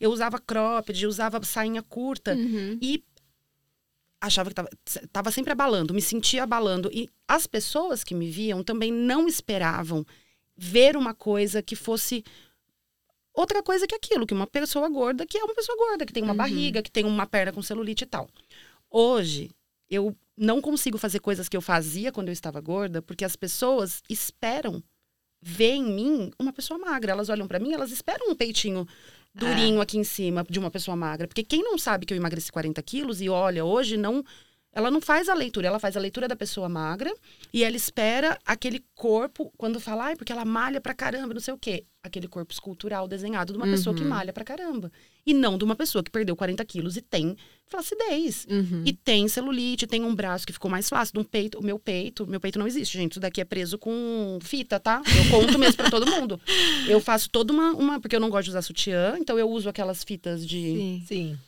Eu 0.00 0.10
usava 0.10 0.40
cropped, 0.40 1.06
usava 1.06 1.40
sainha 1.44 1.82
curta. 1.82 2.34
Uhum. 2.34 2.76
E 2.82 3.04
achava 4.20 4.48
que 4.48 4.54
tava, 4.54 4.68
tava 5.12 5.30
sempre 5.30 5.52
abalando, 5.52 5.94
me 5.94 6.02
sentia 6.02 6.42
abalando. 6.42 6.90
E 6.92 7.08
as 7.28 7.46
pessoas 7.46 8.02
que 8.02 8.14
me 8.14 8.28
viam 8.28 8.64
também 8.64 8.90
não 8.92 9.28
esperavam 9.28 10.04
ver 10.56 10.96
uma 10.96 11.14
coisa 11.14 11.62
que 11.62 11.76
fosse 11.76 12.24
outra 13.34 13.62
coisa 13.62 13.86
que 13.86 13.94
aquilo, 13.94 14.26
que 14.26 14.32
uma 14.34 14.46
pessoa 14.46 14.88
gorda, 14.88 15.26
que 15.26 15.36
é 15.36 15.44
uma 15.44 15.54
pessoa 15.54 15.76
gorda, 15.76 16.06
que 16.06 16.12
tem 16.12 16.22
uma 16.22 16.32
Uhum. 16.32 16.38
barriga, 16.38 16.82
que 16.82 16.90
tem 16.90 17.04
uma 17.04 17.26
perna 17.26 17.52
com 17.52 17.60
celulite 17.60 18.04
e 18.04 18.06
tal. 18.06 18.28
Hoje, 18.90 19.50
eu 19.90 20.16
não 20.36 20.60
consigo 20.60 20.96
fazer 20.98 21.20
coisas 21.20 21.48
que 21.48 21.56
eu 21.56 21.60
fazia 21.60 22.12
quando 22.12 22.28
eu 22.28 22.32
estava 22.32 22.60
gorda, 22.60 23.02
porque 23.02 23.24
as 23.24 23.36
pessoas 23.36 24.02
esperam 24.08 24.82
vê 25.46 25.72
em 25.72 25.84
mim 25.84 26.30
uma 26.38 26.52
pessoa 26.54 26.78
magra. 26.78 27.12
Elas 27.12 27.28
olham 27.28 27.46
para 27.46 27.58
mim, 27.58 27.74
elas 27.74 27.90
esperam 27.90 28.30
um 28.30 28.34
peitinho 28.34 28.86
durinho 29.34 29.78
é. 29.78 29.82
aqui 29.82 29.98
em 29.98 30.04
cima 30.04 30.42
de 30.48 30.58
uma 30.58 30.70
pessoa 30.70 30.96
magra. 30.96 31.28
Porque 31.28 31.42
quem 31.42 31.62
não 31.62 31.76
sabe 31.76 32.06
que 32.06 32.14
eu 32.14 32.16
emagreci 32.16 32.50
40 32.50 32.82
quilos 32.82 33.20
e 33.20 33.28
olha 33.28 33.62
hoje, 33.64 33.96
não 33.98 34.24
ela 34.74 34.90
não 34.90 35.00
faz 35.00 35.28
a 35.28 35.34
leitura, 35.34 35.68
ela 35.68 35.78
faz 35.78 35.96
a 35.96 36.00
leitura 36.00 36.26
da 36.26 36.34
pessoa 36.34 36.68
magra 36.68 37.12
e 37.52 37.62
ela 37.62 37.76
espera 37.76 38.36
aquele 38.44 38.84
corpo, 38.94 39.52
quando 39.56 39.78
fala, 39.78 40.06
ai, 40.06 40.16
porque 40.16 40.32
ela 40.32 40.44
malha 40.44 40.80
pra 40.80 40.92
caramba, 40.92 41.32
não 41.32 41.40
sei 41.40 41.54
o 41.54 41.58
quê. 41.58 41.84
Aquele 42.02 42.28
corpo 42.28 42.52
escultural 42.52 43.08
desenhado 43.08 43.52
de 43.52 43.58
uma 43.58 43.64
uhum. 43.64 43.72
pessoa 43.72 43.96
que 43.96 44.02
uhum. 44.02 44.08
malha 44.08 44.32
pra 44.32 44.44
caramba. 44.44 44.92
E 45.24 45.32
não 45.32 45.56
de 45.56 45.64
uma 45.64 45.74
pessoa 45.74 46.02
que 46.02 46.10
perdeu 46.10 46.36
40 46.36 46.62
quilos 46.66 46.98
e 46.98 47.00
tem 47.00 47.34
flacidez. 47.66 48.46
Uhum. 48.50 48.82
E 48.84 48.92
tem 48.92 49.26
celulite, 49.26 49.86
tem 49.86 50.04
um 50.04 50.14
braço 50.14 50.46
que 50.46 50.52
ficou 50.52 50.70
mais 50.70 50.86
flácido, 50.86 51.18
um 51.20 51.24
peito. 51.24 51.58
O 51.58 51.64
meu 51.64 51.78
peito, 51.78 52.26
meu 52.26 52.40
peito 52.40 52.58
não 52.58 52.66
existe, 52.66 52.98
gente. 52.98 53.12
Isso 53.12 53.20
daqui 53.20 53.40
é 53.40 53.44
preso 53.44 53.78
com 53.78 54.38
fita, 54.42 54.78
tá? 54.78 55.00
Eu 55.16 55.30
conto 55.30 55.58
mesmo 55.58 55.76
pra 55.76 55.88
todo 55.88 56.10
mundo. 56.10 56.38
Eu 56.86 57.00
faço 57.00 57.30
toda 57.30 57.54
uma, 57.54 57.70
uma. 57.72 58.00
Porque 58.00 58.14
eu 58.14 58.20
não 58.20 58.28
gosto 58.28 58.44
de 58.44 58.50
usar 58.50 58.60
sutiã, 58.60 59.16
então 59.18 59.38
eu 59.38 59.48
uso 59.48 59.70
aquelas 59.70 60.04
fitas 60.04 60.46
de. 60.46 60.60
Sim. 60.60 61.04
Sim 61.06 61.38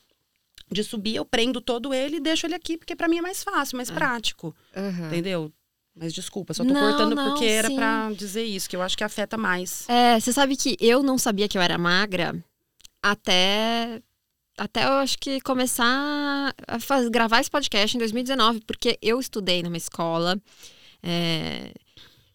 de 0.71 0.83
subir, 0.83 1.17
eu 1.17 1.25
prendo 1.25 1.61
todo 1.61 1.95
ele 1.95 2.17
e 2.17 2.21
deixo 2.21 2.47
ele 2.47 2.55
aqui, 2.55 2.77
porque 2.77 2.97
para 2.97 3.09
mim 3.09 3.19
é 3.19 3.23
mais 3.23 3.43
fácil, 3.43 3.77
mais 3.77 3.91
é. 3.91 3.95
prático. 3.95 4.55
Uhum. 4.75 5.07
Entendeu? 5.07 5.53
Mas 5.95 6.13
desculpa, 6.13 6.53
só 6.53 6.63
tô 6.63 6.75
não, 6.75 6.81
cortando 6.81 7.15
não, 7.15 7.31
porque 7.31 7.47
era 7.47 7.71
para 7.71 8.13
dizer 8.13 8.45
isso, 8.45 8.69
que 8.69 8.77
eu 8.77 8.83
acho 8.83 8.97
que 8.97 9.05
afeta 9.05 9.39
mais. 9.39 9.89
É, 9.89 10.21
você 10.21 10.33
sabe 10.33 10.57
que 10.57 10.77
eu 10.79 11.03
não 11.03 11.17
sabia 11.17 11.49
que 11.49 11.57
eu 11.57 11.63
era 11.63 11.79
magra 11.79 12.35
até 13.03 14.03
até 14.59 14.85
eu 14.85 14.93
acho 14.95 15.19
que 15.19 15.41
começar 15.41 16.55
a 16.67 16.81
fazer, 16.81 17.11
gravar 17.11 17.41
esse 17.41 17.51
podcast 17.51 17.95
em 17.95 17.99
2019, 17.99 18.63
porque 18.67 18.99
eu 19.03 19.21
estudei 19.21 19.63
numa 19.63 19.77
escola 19.77 20.41
é, 21.03 21.73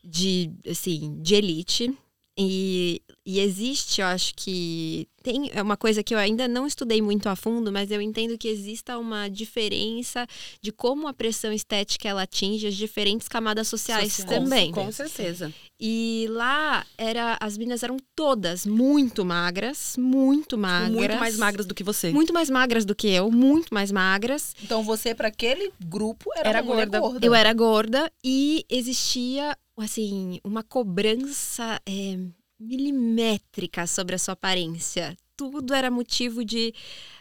de 0.03 0.51
assim 0.69 1.19
de 1.21 1.35
elite 1.35 1.97
e, 2.37 3.01
e 3.25 3.39
existe, 3.39 4.01
eu 4.01 4.07
acho 4.07 4.33
que 4.35 5.07
tem 5.21 5.51
é 5.53 5.61
uma 5.61 5.77
coisa 5.77 6.01
que 6.01 6.13
eu 6.13 6.17
ainda 6.17 6.47
não 6.47 6.65
estudei 6.65 7.01
muito 7.01 7.27
a 7.27 7.35
fundo, 7.35 7.71
mas 7.71 7.91
eu 7.91 8.01
entendo 8.01 8.37
que 8.37 8.47
exista 8.47 8.97
uma 8.97 9.27
diferença 9.27 10.25
de 10.61 10.71
como 10.71 11.07
a 11.07 11.13
pressão 11.13 11.51
estética 11.51 12.07
ela 12.07 12.23
atinge 12.23 12.65
as 12.65 12.75
diferentes 12.75 13.27
camadas 13.27 13.67
sociais 13.67 14.13
Social. 14.13 14.41
também. 14.41 14.71
Com, 14.71 14.85
com 14.85 14.91
certeza. 14.91 15.53
E 15.79 16.25
lá 16.29 16.85
era 16.97 17.37
as 17.39 17.57
meninas 17.57 17.83
eram 17.83 17.97
todas 18.15 18.65
muito 18.65 19.25
magras, 19.25 19.95
muito 19.97 20.57
magras, 20.57 20.91
muito 20.91 21.15
mais 21.17 21.37
magras 21.37 21.65
do 21.65 21.75
que 21.75 21.83
você. 21.83 22.11
Muito 22.11 22.33
mais 22.33 22.49
magras 22.49 22.85
do 22.85 22.95
que 22.95 23.09
eu, 23.09 23.29
muito 23.29 23.73
mais 23.73 23.91
magras. 23.91 24.55
Então 24.63 24.83
você 24.83 25.13
para 25.13 25.27
aquele 25.27 25.71
grupo 25.85 26.31
era, 26.35 26.49
era 26.49 26.61
gorda. 26.61 26.99
gorda. 26.99 27.25
Eu 27.25 27.35
era 27.35 27.53
gorda 27.53 28.11
e 28.23 28.65
existia 28.69 29.55
assim, 29.81 30.39
uma 30.43 30.63
cobrança 30.63 31.81
é, 31.85 32.17
milimétrica 32.59 33.87
sobre 33.87 34.15
a 34.15 34.19
sua 34.19 34.33
aparência. 34.33 35.17
Tudo 35.35 35.73
era 35.73 35.89
motivo 35.89 36.45
de 36.45 36.73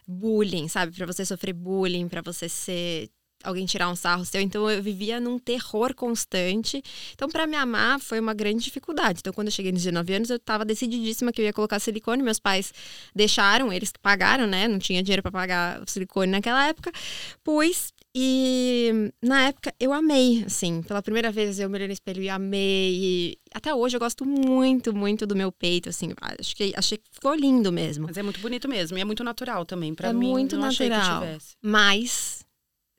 bullying, 0.07 0.69
sabe? 0.69 0.95
Para 0.95 1.07
você 1.07 1.25
sofrer 1.25 1.55
bullying, 1.55 2.09
para 2.09 2.21
você 2.21 2.49
ser 2.49 3.11
alguém 3.43 3.65
tirar 3.67 3.89
um 3.89 3.97
sarro 3.97 4.25
seu. 4.25 4.41
Então 4.41 4.71
eu 4.71 4.83
vivia 4.83 5.19
num 5.19 5.39
terror 5.39 5.95
constante. 5.95 6.83
Então 7.15 7.29
para 7.29 7.47
me 7.47 7.57
amar 7.57 7.99
foi 8.01 8.21
uma 8.21 8.35
grande 8.35 8.65
dificuldade. 8.65 9.21
Então 9.21 9.33
quando 9.33 9.49
eu 9.49 9.53
cheguei 9.53 9.73
nos 9.73 9.83
19 9.83 10.15
anos, 10.15 10.31
eu 10.31 10.37
estava 10.37 10.65
decididíssima 10.65 11.33
que 11.33 11.41
eu 11.41 11.47
ia 11.47 11.53
colocar 11.53 11.79
silicone. 11.79 12.23
Meus 12.23 12.39
pais 12.39 12.73
deixaram, 13.15 13.73
eles 13.73 13.93
pagaram, 14.03 14.47
né? 14.47 14.69
Não 14.69 14.79
tinha 14.79 15.03
dinheiro 15.03 15.23
para 15.23 15.33
pagar 15.33 15.83
silicone 15.87 16.31
naquela 16.31 16.69
época. 16.69 16.93
Pus 17.43 17.93
e 18.15 19.13
na 19.23 19.49
época 19.49 19.73
eu 19.79 19.93
amei, 19.93 20.43
assim, 20.45 20.83
pela 20.83 21.01
primeira 21.01 21.31
vez 21.31 21.61
eu 21.61 21.69
me 21.71 21.77
olhei 21.77 21.87
no 21.87 21.93
espelho 21.93 22.23
e 22.23 22.29
amei. 22.29 22.95
E 22.95 23.39
até 23.55 23.73
hoje 23.73 23.97
eu 23.97 24.01
gosto 24.01 24.25
muito, 24.27 24.95
muito 24.95 25.27
do 25.27 25.37
meu 25.37 25.53
peito, 25.53 25.89
assim. 25.89 26.13
Acho 26.21 26.57
que 26.57 26.73
achei 26.77 26.99
que 26.99 27.09
ficou 27.13 27.35
lindo 27.35 27.71
mesmo. 27.71 28.07
Mas 28.09 28.17
é 28.17 28.23
muito 28.23 28.41
bonito 28.41 28.69
mesmo, 28.69 28.99
e 28.99 29.01
é 29.01 29.05
muito 29.05 29.23
natural 29.23 29.65
também. 29.65 29.95
Para 29.95 30.09
é 30.09 30.13
mim, 30.13 30.29
muito 30.29 30.57
não 30.57 30.63
natural, 30.63 30.99
achei 30.99 31.21
que 31.21 31.27
tivesse. 31.27 31.57
Mas 31.63 32.45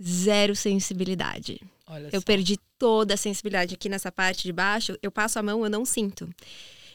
zero 0.02 0.56
sensibilidade. 0.56 1.60
Olha 1.88 2.10
eu 2.12 2.22
só. 2.22 2.26
perdi 2.26 2.58
toda 2.78 3.16
a 3.16 3.18
sensibilidade 3.18 3.76
aqui 3.76 3.90
nessa 3.90 4.12
parte 4.12 4.44
de 4.44 4.54
baixo. 4.54 4.98
Eu 5.04 5.12
passo 5.12 5.38
a 5.40 5.44
mão, 5.44 5.64
eu 5.66 5.70
não 5.70 5.84
sinto. 5.84 6.30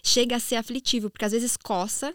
Chega 0.03 0.37
a 0.37 0.41
ser 0.41 0.57
aflitivo, 0.57 1.11
porque 1.11 1.25
às 1.25 1.33
vezes 1.33 1.55
coça 1.57 2.15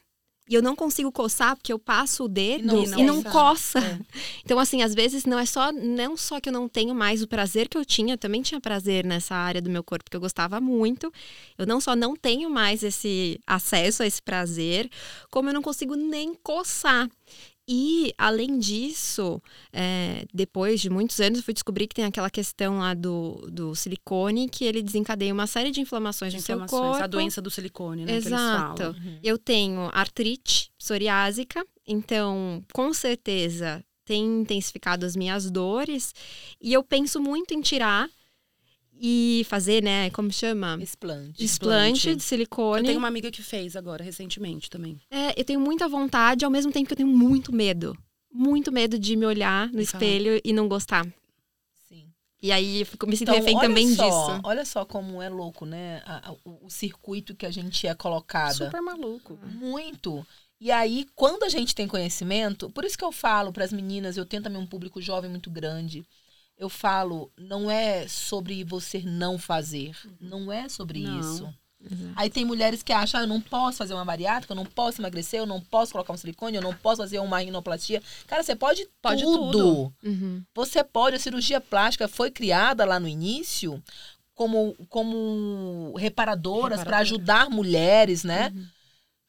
e 0.50 0.56
eu 0.56 0.62
não 0.62 0.76
consigo 0.76 1.12
coçar 1.12 1.56
porque 1.56 1.72
eu 1.72 1.80
passo 1.80 2.26
o 2.26 2.28
dedo 2.28 2.84
e 2.84 2.88
não, 2.88 3.00
e 3.00 3.04
não 3.04 3.24
coça. 3.24 3.80
É. 3.80 4.00
Então, 4.44 4.60
assim, 4.60 4.82
às 4.82 4.94
vezes 4.94 5.24
não 5.24 5.40
é 5.40 5.46
só 5.46 5.72
não 5.72 6.18
só 6.18 6.40
que 6.42 6.50
eu 6.50 6.54
não 6.54 6.68
tenho 6.68 6.94
mais 6.94 7.22
o 7.22 7.28
prazer 7.28 7.70
que 7.70 7.78
eu 7.78 7.86
tinha, 7.86 8.16
eu 8.16 8.18
também 8.18 8.42
tinha 8.42 8.60
prazer 8.60 9.06
nessa 9.06 9.34
área 9.34 9.62
do 9.62 9.70
meu 9.70 9.84
corpo 9.84 10.10
que 10.10 10.18
eu 10.18 10.20
gostava 10.20 10.60
muito. 10.60 11.14
Eu 11.58 11.66
não 11.66 11.80
só 11.80 11.96
não 11.96 12.16
tenho 12.16 12.50
mais 12.50 12.84
esse 12.84 13.40
acesso 13.48 14.04
a 14.04 14.08
esse 14.08 14.22
prazer, 14.22 14.90
como 15.30 15.50
eu 15.50 15.54
não 15.54 15.62
consigo 15.62 15.96
nem 15.96 16.34
coçar. 16.34 17.10
E, 17.74 18.14
além 18.18 18.60
disso, 18.60 19.42
é, 19.72 20.26
depois 20.34 20.82
de 20.82 20.90
muitos 20.90 21.22
anos, 21.22 21.40
eu 21.40 21.44
fui 21.46 21.54
descobrir 21.54 21.88
que 21.88 21.96
tem 21.96 22.04
aquela 22.04 22.30
questão 22.30 22.80
lá 22.80 22.94
do, 22.94 23.48
do 23.50 23.74
silicone, 23.74 24.50
que 24.50 24.66
ele 24.66 24.82
desencadeia 24.82 25.34
uma 25.34 25.48
série 25.48 25.72
de 25.72 25.80
inflamações 25.80 26.34
de 26.34 26.40
no 26.40 26.42
inflamações, 26.42 26.70
seu 26.70 26.90
corpo. 26.90 27.02
A 27.02 27.08
doença 27.08 27.42
do 27.42 27.50
silicone, 27.50 28.04
né? 28.04 28.18
Exato. 28.18 28.84
Uhum. 28.84 29.20
Eu 29.24 29.38
tenho 29.38 29.90
artrite 29.94 30.70
psoriásica, 30.78 31.66
então, 31.88 32.62
com 32.74 32.94
certeza, 32.94 33.82
tem 34.04 34.42
intensificado 34.42 35.06
as 35.06 35.16
minhas 35.16 35.50
dores. 35.50 36.14
E 36.62 36.74
eu 36.74 36.84
penso 36.84 37.22
muito 37.22 37.54
em 37.54 37.62
tirar 37.62 38.10
e 39.04 39.44
fazer, 39.46 39.82
né, 39.82 40.12
como 40.12 40.32
chama? 40.32 40.78
Explante. 40.80 41.44
Explante 41.44 42.16
de 42.16 42.22
silicone. 42.22 42.82
Eu 42.82 42.86
tenho 42.86 43.00
uma 43.00 43.08
amiga 43.08 43.32
que 43.32 43.42
fez 43.42 43.76
agora, 43.76 44.04
recentemente 44.04 44.70
também. 44.70 45.02
É, 45.10 45.40
eu 45.40 45.44
tenho 45.44 45.60
muita 45.60 45.90
vontade, 45.90 46.46
ao 46.46 46.52
mesmo 46.52 46.72
tempo 46.72 46.86
que 46.86 46.94
eu 46.94 46.98
tenho 46.98 47.10
muito 47.10 47.52
medo. 47.52 47.98
Muito 48.32 48.72
medo 48.72 49.00
de 49.00 49.16
me 49.16 49.26
olhar 49.26 49.70
no 49.70 49.82
espelho 49.82 50.40
e 50.46 50.54
não 50.54 50.68
gostar. 50.68 51.04
Sim. 51.90 52.06
E 52.44 52.52
aí 52.52 52.82
eu 52.82 52.86
fico, 52.86 53.08
me 53.08 53.18
sinto 53.18 53.30
então, 53.30 53.40
refém 53.40 53.60
também 53.60 53.88
só, 53.96 54.06
disso. 54.06 54.42
Olha 54.44 54.64
só 54.64 54.86
como 54.86 55.20
é 55.20 55.30
louco, 55.30 55.66
né? 55.66 56.04
o, 56.46 56.68
o 56.68 56.70
circuito 56.70 57.36
que 57.36 57.48
a 57.48 57.52
gente 57.52 57.88
é 57.88 57.96
colocada. 57.96 58.54
Super 58.54 58.82
maluco. 58.82 59.38
Muito. 59.44 60.26
E 60.60 60.72
aí, 60.72 61.08
quando 61.16 61.42
a 61.42 61.50
gente 61.50 61.74
tem 61.74 61.88
conhecimento, 61.88 62.70
por 62.70 62.86
isso 62.86 62.96
que 62.96 63.04
eu 63.04 63.12
falo 63.12 63.52
para 63.52 63.66
as 63.66 63.74
meninas, 63.74 64.16
eu 64.16 64.28
tenho 64.28 64.44
também 64.44 64.62
um 64.62 64.68
público 64.68 65.02
jovem 65.02 65.30
muito 65.30 65.50
grande 65.50 66.06
eu 66.62 66.70
falo, 66.70 67.32
não 67.36 67.72
é 67.72 68.08
sobre 68.08 68.64
você 68.64 69.02
não 69.04 69.40
fazer. 69.40 69.98
Não 70.20 70.52
é 70.52 70.70
sobre 70.70 71.00
não. 71.00 71.20
isso. 71.20 71.44
Uhum. 71.80 72.14
Aí 72.16 72.30
tem 72.30 72.46
mulheres 72.46 72.84
que 72.84 72.94
acham, 72.94 73.20
ah, 73.20 73.24
eu 73.24 73.28
não 73.28 73.42
posso 73.42 73.80
fazer 73.80 73.96
uma 73.96 74.06
bariátrica, 74.06 74.54
eu 74.54 74.56
não 74.56 74.68
posso 74.68 75.02
emagrecer, 75.02 75.40
eu 75.40 75.48
não 75.48 75.60
posso 75.60 75.92
colocar 75.92 76.14
um 76.14 76.18
silicone, 76.18 76.56
eu 76.56 76.62
não 76.62 76.76
posso 76.76 77.02
fazer 77.02 77.18
uma 77.18 77.40
rinoplastia. 77.40 78.00
Cara, 78.28 78.44
você 78.44 78.56
pode, 78.56 78.88
pode 79.02 79.24
tudo. 79.24 79.52
tudo. 79.52 79.94
Uhum. 80.04 80.44
Você 80.54 80.84
pode, 80.84 81.16
a 81.16 81.20
cirurgia 81.20 81.60
plástica 81.60 82.08
foi 82.08 82.30
criada 82.30 82.86
lá 82.86 83.00
no 83.00 83.08
início 83.08 83.84
como, 84.36 84.76
como 84.88 85.96
reparadoras 85.98 86.84
para 86.84 87.00
ajudar 87.00 87.50
mulheres, 87.50 88.24
né? 88.24 88.54
Uhum 88.56 88.81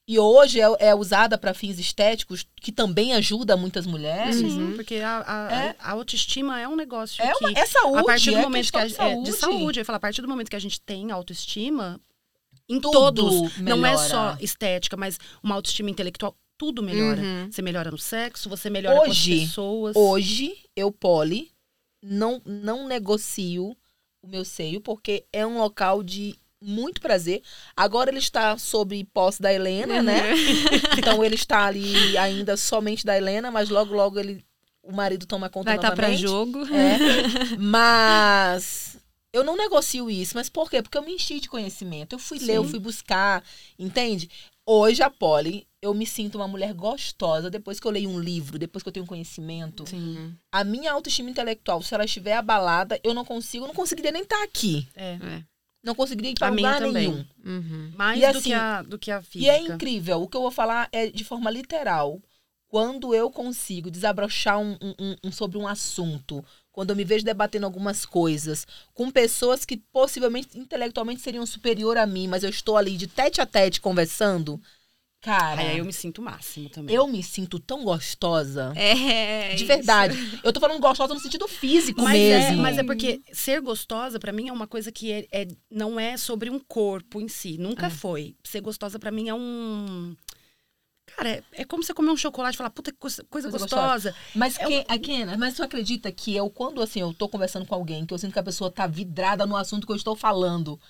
e 0.06 0.18
hoje 0.18 0.60
é, 0.60 0.66
é 0.80 0.94
usada 0.94 1.38
para 1.38 1.54
fins 1.54 1.78
estéticos, 1.78 2.44
que 2.56 2.72
também 2.72 3.14
ajuda 3.14 3.56
muitas 3.56 3.86
mulheres. 3.86 4.40
Uhum. 4.40 4.74
Porque 4.74 4.96
a, 4.96 5.24
a, 5.26 5.54
é. 5.54 5.76
a, 5.78 5.92
autoestima 5.92 6.60
é 6.60 6.66
um 6.66 6.74
negócio 6.74 7.22
é, 7.22 7.32
uma, 7.40 7.52
é 7.52 7.66
saúde. 7.66 7.98
A 7.98 8.04
partir 8.04 8.30
do 8.32 8.38
é 8.38 8.42
momento 8.42 8.72
que 8.72 8.78
a, 8.78 8.90
saúde. 8.90 9.28
É, 9.28 9.32
de 9.32 9.38
saúde, 9.38 9.80
eu 9.80 9.84
falo, 9.84 9.96
a 9.96 10.00
partir 10.00 10.20
do 10.20 10.28
momento 10.28 10.50
que 10.50 10.56
a 10.56 10.60
gente 10.60 10.80
tem 10.80 11.12
autoestima, 11.12 12.00
em 12.68 12.80
tudo 12.80 12.92
todos, 12.92 13.56
melhora. 13.56 13.76
não 13.76 13.86
é 13.86 13.96
só 13.96 14.36
estética, 14.40 14.96
mas 14.96 15.18
uma 15.40 15.54
autoestima 15.54 15.88
intelectual, 15.88 16.36
tudo 16.58 16.82
melhora. 16.82 17.20
Uhum. 17.20 17.48
Você 17.50 17.62
melhora 17.62 17.90
no 17.90 17.98
sexo, 17.98 18.48
você 18.48 18.68
melhora 18.68 19.02
hoje, 19.02 19.30
com 19.30 19.36
as 19.36 19.48
pessoas. 19.48 19.96
Hoje, 19.96 20.58
eu, 20.74 20.90
Poli, 20.90 21.52
não, 22.02 22.42
não 22.44 22.88
negocio 22.88 23.76
o 24.20 24.26
meu 24.26 24.44
seio, 24.44 24.80
porque 24.80 25.24
é 25.32 25.46
um 25.46 25.58
local 25.58 26.02
de 26.02 26.36
muito 26.62 27.00
prazer. 27.00 27.42
Agora 27.76 28.10
ele 28.10 28.18
está 28.18 28.56
sob 28.58 29.04
posse 29.12 29.40
da 29.40 29.52
Helena, 29.52 29.96
uhum. 29.96 30.02
né? 30.02 30.22
então 30.98 31.24
ele 31.24 31.34
está 31.34 31.66
ali 31.66 32.16
ainda 32.16 32.56
somente 32.56 33.04
da 33.04 33.16
Helena, 33.16 33.50
mas 33.50 33.68
logo, 33.68 33.94
logo 33.94 34.18
ele, 34.18 34.44
o 34.82 34.92
marido 34.92 35.26
toma 35.26 35.48
conta 35.48 35.70
Vai 35.70 35.76
novamente. 35.76 35.96
Vai 36.00 36.14
estar 36.14 36.26
para 36.26 36.28
jogo. 36.28 36.74
É. 36.74 37.56
mas 37.58 38.98
eu 39.32 39.42
não 39.42 39.56
negocio 39.56 40.10
isso. 40.10 40.32
Mas 40.34 40.48
por 40.48 40.70
quê? 40.70 40.82
Porque 40.82 40.98
eu 40.98 41.02
me 41.02 41.14
enchi 41.14 41.40
de 41.40 41.48
conhecimento. 41.48 42.14
Eu 42.14 42.18
fui 42.18 42.38
Sim. 42.38 42.46
ler, 42.46 42.56
eu 42.56 42.64
fui 42.64 42.78
buscar, 42.78 43.42
entende? 43.78 44.28
Hoje, 44.64 45.02
a 45.02 45.10
Polly, 45.10 45.66
eu 45.80 45.92
me 45.92 46.06
sinto 46.06 46.36
uma 46.36 46.46
mulher 46.46 46.72
gostosa 46.72 47.50
depois 47.50 47.80
que 47.80 47.86
eu 47.86 47.90
leio 47.90 48.08
um 48.08 48.20
livro, 48.20 48.58
depois 48.58 48.82
que 48.82 48.88
eu 48.88 48.92
tenho 48.92 49.06
conhecimento. 49.06 49.88
Sim. 49.88 50.36
A 50.52 50.62
minha 50.62 50.92
autoestima 50.92 51.30
intelectual, 51.30 51.82
se 51.82 51.92
ela 51.94 52.04
estiver 52.04 52.34
abalada, 52.34 53.00
eu 53.02 53.12
não 53.12 53.24
consigo, 53.24 53.64
eu 53.64 53.68
não 53.68 53.74
conseguiria 53.74 54.12
nem 54.12 54.22
estar 54.22 54.42
aqui. 54.44 54.86
É. 54.94 55.18
é 55.20 55.51
não 55.82 55.94
conseguiria 55.94 56.30
ir 56.30 56.34
para 56.34 56.48
lugar 56.48 56.80
nenhum. 56.80 57.24
Uhum. 57.44 57.92
Mais 57.96 58.18
e, 58.18 58.32
do, 58.32 58.38
assim, 58.38 58.50
que 58.50 58.54
a, 58.54 58.82
do 58.82 58.98
que 58.98 59.10
a 59.10 59.22
física. 59.22 59.44
E 59.44 59.48
é 59.48 59.60
incrível. 59.60 60.22
O 60.22 60.28
que 60.28 60.36
eu 60.36 60.42
vou 60.42 60.50
falar 60.50 60.88
é 60.92 61.08
de 61.08 61.24
forma 61.24 61.50
literal. 61.50 62.20
Quando 62.68 63.14
eu 63.14 63.30
consigo 63.30 63.90
desabrochar 63.90 64.58
um, 64.58 64.78
um, 64.80 65.16
um, 65.24 65.32
sobre 65.32 65.58
um 65.58 65.66
assunto 65.66 66.42
quando 66.70 66.88
eu 66.88 66.96
me 66.96 67.04
vejo 67.04 67.22
debatendo 67.22 67.66
algumas 67.66 68.06
coisas 68.06 68.66
com 68.94 69.10
pessoas 69.10 69.66
que 69.66 69.76
possivelmente 69.76 70.58
intelectualmente 70.58 71.20
seriam 71.20 71.44
superior 71.44 71.98
a 71.98 72.06
mim, 72.06 72.26
mas 72.26 72.42
eu 72.42 72.48
estou 72.48 72.78
ali 72.78 72.96
de 72.96 73.06
tete 73.06 73.42
a 73.42 73.46
tete 73.46 73.78
conversando, 73.78 74.58
cara. 75.22 75.60
Aí 75.62 75.78
eu 75.78 75.84
me 75.84 75.92
sinto 75.92 76.18
o 76.18 76.22
máximo 76.22 76.68
também. 76.68 76.94
Eu 76.94 77.06
me 77.06 77.22
sinto 77.22 77.58
tão 77.58 77.82
gostosa. 77.84 78.72
É. 78.76 79.50
De 79.50 79.56
isso. 79.56 79.66
verdade. 79.66 80.40
Eu 80.44 80.52
tô 80.52 80.60
falando 80.60 80.80
gostosa 80.80 81.14
no 81.14 81.20
sentido 81.20 81.48
físico 81.48 82.02
Mas 82.02 82.20
é, 82.20 82.38
mesmo. 82.50 82.62
mas 82.62 82.76
é 82.76 82.82
porque 82.82 83.22
ser 83.32 83.60
gostosa, 83.60 84.18
pra 84.18 84.32
mim, 84.32 84.48
é 84.48 84.52
uma 84.52 84.66
coisa 84.66 84.92
que 84.92 85.10
é, 85.12 85.26
é- 85.32 85.48
não 85.70 85.98
é 85.98 86.16
sobre 86.18 86.50
um 86.50 86.58
corpo 86.58 87.20
em 87.20 87.28
si. 87.28 87.56
Nunca 87.56 87.86
É. 87.86 87.90
foi. 87.90 88.34
Ser 88.44 88.60
gostosa, 88.60 88.98
pra 88.98 89.10
mim, 89.10 89.28
é 89.30 89.34
um. 89.34 90.14
Cara, 91.16 91.28
é, 91.28 91.42
é 91.52 91.64
como 91.64 91.82
você 91.82 91.92
comer 91.92 92.10
um 92.10 92.16
chocolate 92.16 92.54
e 92.54 92.58
falar, 92.58 92.70
puta, 92.70 92.90
que 92.90 92.98
coisa, 92.98 93.22
coisa 93.28 93.50
Coisa 93.50 93.64
gostosa. 93.66 94.14
Mas, 94.34 94.56
É 94.58 94.64
que, 94.98 95.24
mas 95.36 95.54
tu 95.54 95.62
acredita 95.62 96.10
que 96.10 96.34
eu, 96.34 96.48
quando 96.48 96.80
assim, 96.80 97.00
eu 97.00 97.12
tô 97.12 97.28
conversando 97.28 97.66
com 97.66 97.74
alguém, 97.74 98.06
que 98.06 98.14
eu 98.14 98.18
sinto 98.18 98.32
que 98.32 98.38
a 98.38 98.42
pessoa 98.42 98.70
tá 98.70 98.86
vidrada 98.86 99.44
no 99.44 99.56
assunto 99.56 99.86
que 99.86 99.92
eu 99.92 99.96
estou 99.96 100.16
falando. 100.16 100.80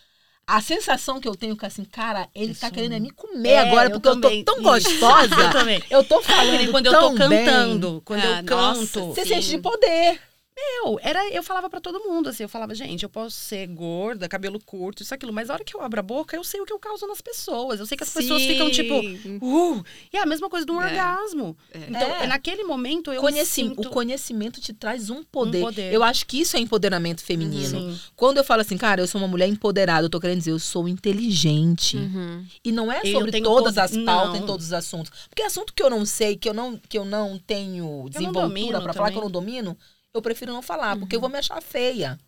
A 0.47 0.61
sensação 0.61 1.21
que 1.21 1.29
eu 1.29 1.35
tenho 1.37 1.57
que 1.57 1.65
assim, 1.65 1.85
cara, 1.85 2.29
ele 2.35 2.55
tá 2.55 2.67
Isso. 2.67 2.75
querendo 2.75 2.95
é 2.95 3.01
me 3.01 3.11
comer 3.11 3.49
É, 3.49 3.59
agora, 3.61 3.89
eu 3.89 3.93
porque 4.01 4.09
eu, 4.09 4.21
tô 4.21 4.45
tão 4.45 4.63
gostosa. 4.63 5.35
Eu 5.35 5.51
também. 5.51 5.83
Eu 5.89 6.05
tô 6.05 6.19
É 6.19 6.23
falando 6.23 6.71
quando 6.71 6.87
eu 6.87 6.93
tô 6.99 7.11
bem. 7.29 7.45
cantando, 7.47 8.03
quando 8.05 8.21
Ah, 8.21 8.39
eu 8.41 8.57
nossa, 8.57 8.81
canto. 9.01 9.15
Você 9.15 9.23
Sim. 9.23 9.29
sente 9.35 9.49
de 9.51 9.59
poder. 9.59 10.21
Eu, 10.55 10.99
era, 11.01 11.29
eu 11.31 11.43
falava 11.43 11.71
pra 11.71 11.81
todo 11.81 12.01
mundo, 12.01 12.29
assim, 12.29 12.43
eu 12.43 12.49
falava, 12.49 12.75
gente, 12.75 13.03
eu 13.05 13.09
posso 13.09 13.37
ser 13.37 13.67
gorda, 13.69 14.29
cabelo 14.29 14.61
curto, 14.61 15.03
isso, 15.03 15.15
aquilo, 15.15 15.33
mas 15.33 15.49
a 15.49 15.55
hora 15.55 15.65
que 15.65 15.75
eu 15.75 15.81
abro 15.81 16.01
a 16.01 16.03
boca, 16.03 16.37
eu 16.37 16.45
sei 16.45 16.61
o 16.61 16.67
que 16.67 16.73
eu 16.73 16.79
causo 16.79 17.07
nas 17.07 17.21
pessoas. 17.23 17.81
Eu 17.81 17.87
sei 17.87 17.97
que 17.97 18.05
as 18.05 18.13
pessoas 18.13 18.43
ficam, 18.43 18.71
tipo, 18.71 19.01
Sim. 19.01 19.39
uh, 19.41 19.85
e 20.13 20.17
é 20.19 20.21
a 20.23 20.27
mesma 20.27 20.51
coisa 20.51 20.67
de 20.67 20.73
um 20.73 20.81
É. 20.83 20.87
orgasmo. 20.87 21.57
Então, 21.75 22.01
É. 22.17 22.27
naquele 22.27 22.65
momento, 22.65 23.11
eu 23.13 23.21
Conheci- 23.23 23.63
sinto... 23.63 23.81
O 23.89 23.91
conhecimento 23.91 24.61
te 24.61 24.73
traz 24.75 25.09
um 25.09 25.23
poder. 25.25 25.61
poder. 25.61 25.93
Eu 25.93 26.03
acho 26.03 26.27
que 26.27 26.41
isso 26.41 26.57
é 26.57 26.61
empoderamento 26.61 27.23
feminino. 27.23 27.93
Sim. 27.93 28.01
Quando 28.15 28.37
eu 28.39 28.45
falo 28.45 28.61
assim, 28.61 28.77
cara, 28.77 29.01
eu 29.01 29.07
sou 29.07 29.21
uma 29.21 29.29
mulher 29.29 29.47
empoderada, 29.49 30.05
eu 30.07 30.11
tô 30.11 30.21
querendo 30.21 30.39
dizer, 30.39 30.51
eu 30.53 30.59
sou 30.59 30.87
inteligente. 30.89 31.97
Uhum. 31.97 32.45
E 32.65 32.71
não 32.73 32.91
é 32.93 33.01
sobre 33.07 33.41
todas 33.41 33.79
as 33.79 33.97
pautas 33.97 34.39
não. 34.41 34.45
e 34.45 34.47
todos 34.47 34.67
os 34.67 34.73
assuntos. 34.73 35.11
Porque 35.29 35.43
assunto 35.43 35.73
que 35.73 35.83
eu 35.83 35.89
não 35.89 36.05
sei, 36.05 36.37
que 36.37 36.49
eu 36.49 36.55
não, 36.55 36.77
que 36.89 36.99
eu 36.99 37.05
não 37.05 37.39
tenho 37.39 38.07
desenvoltura 38.11 38.81
pra 38.83 38.93
falar 38.93 39.11
que 39.11 39.17
eu 39.17 39.23
não 39.23 39.31
domino, 39.31 39.77
eu 40.15 40.23
prefiro 40.23 40.53
não 40.53 40.63
falar, 40.63 40.97
porque 40.99 41.17
eu 41.17 41.21
vou 41.21 41.29
me 41.31 41.39
achar 41.39 41.61
feia. 41.63 42.19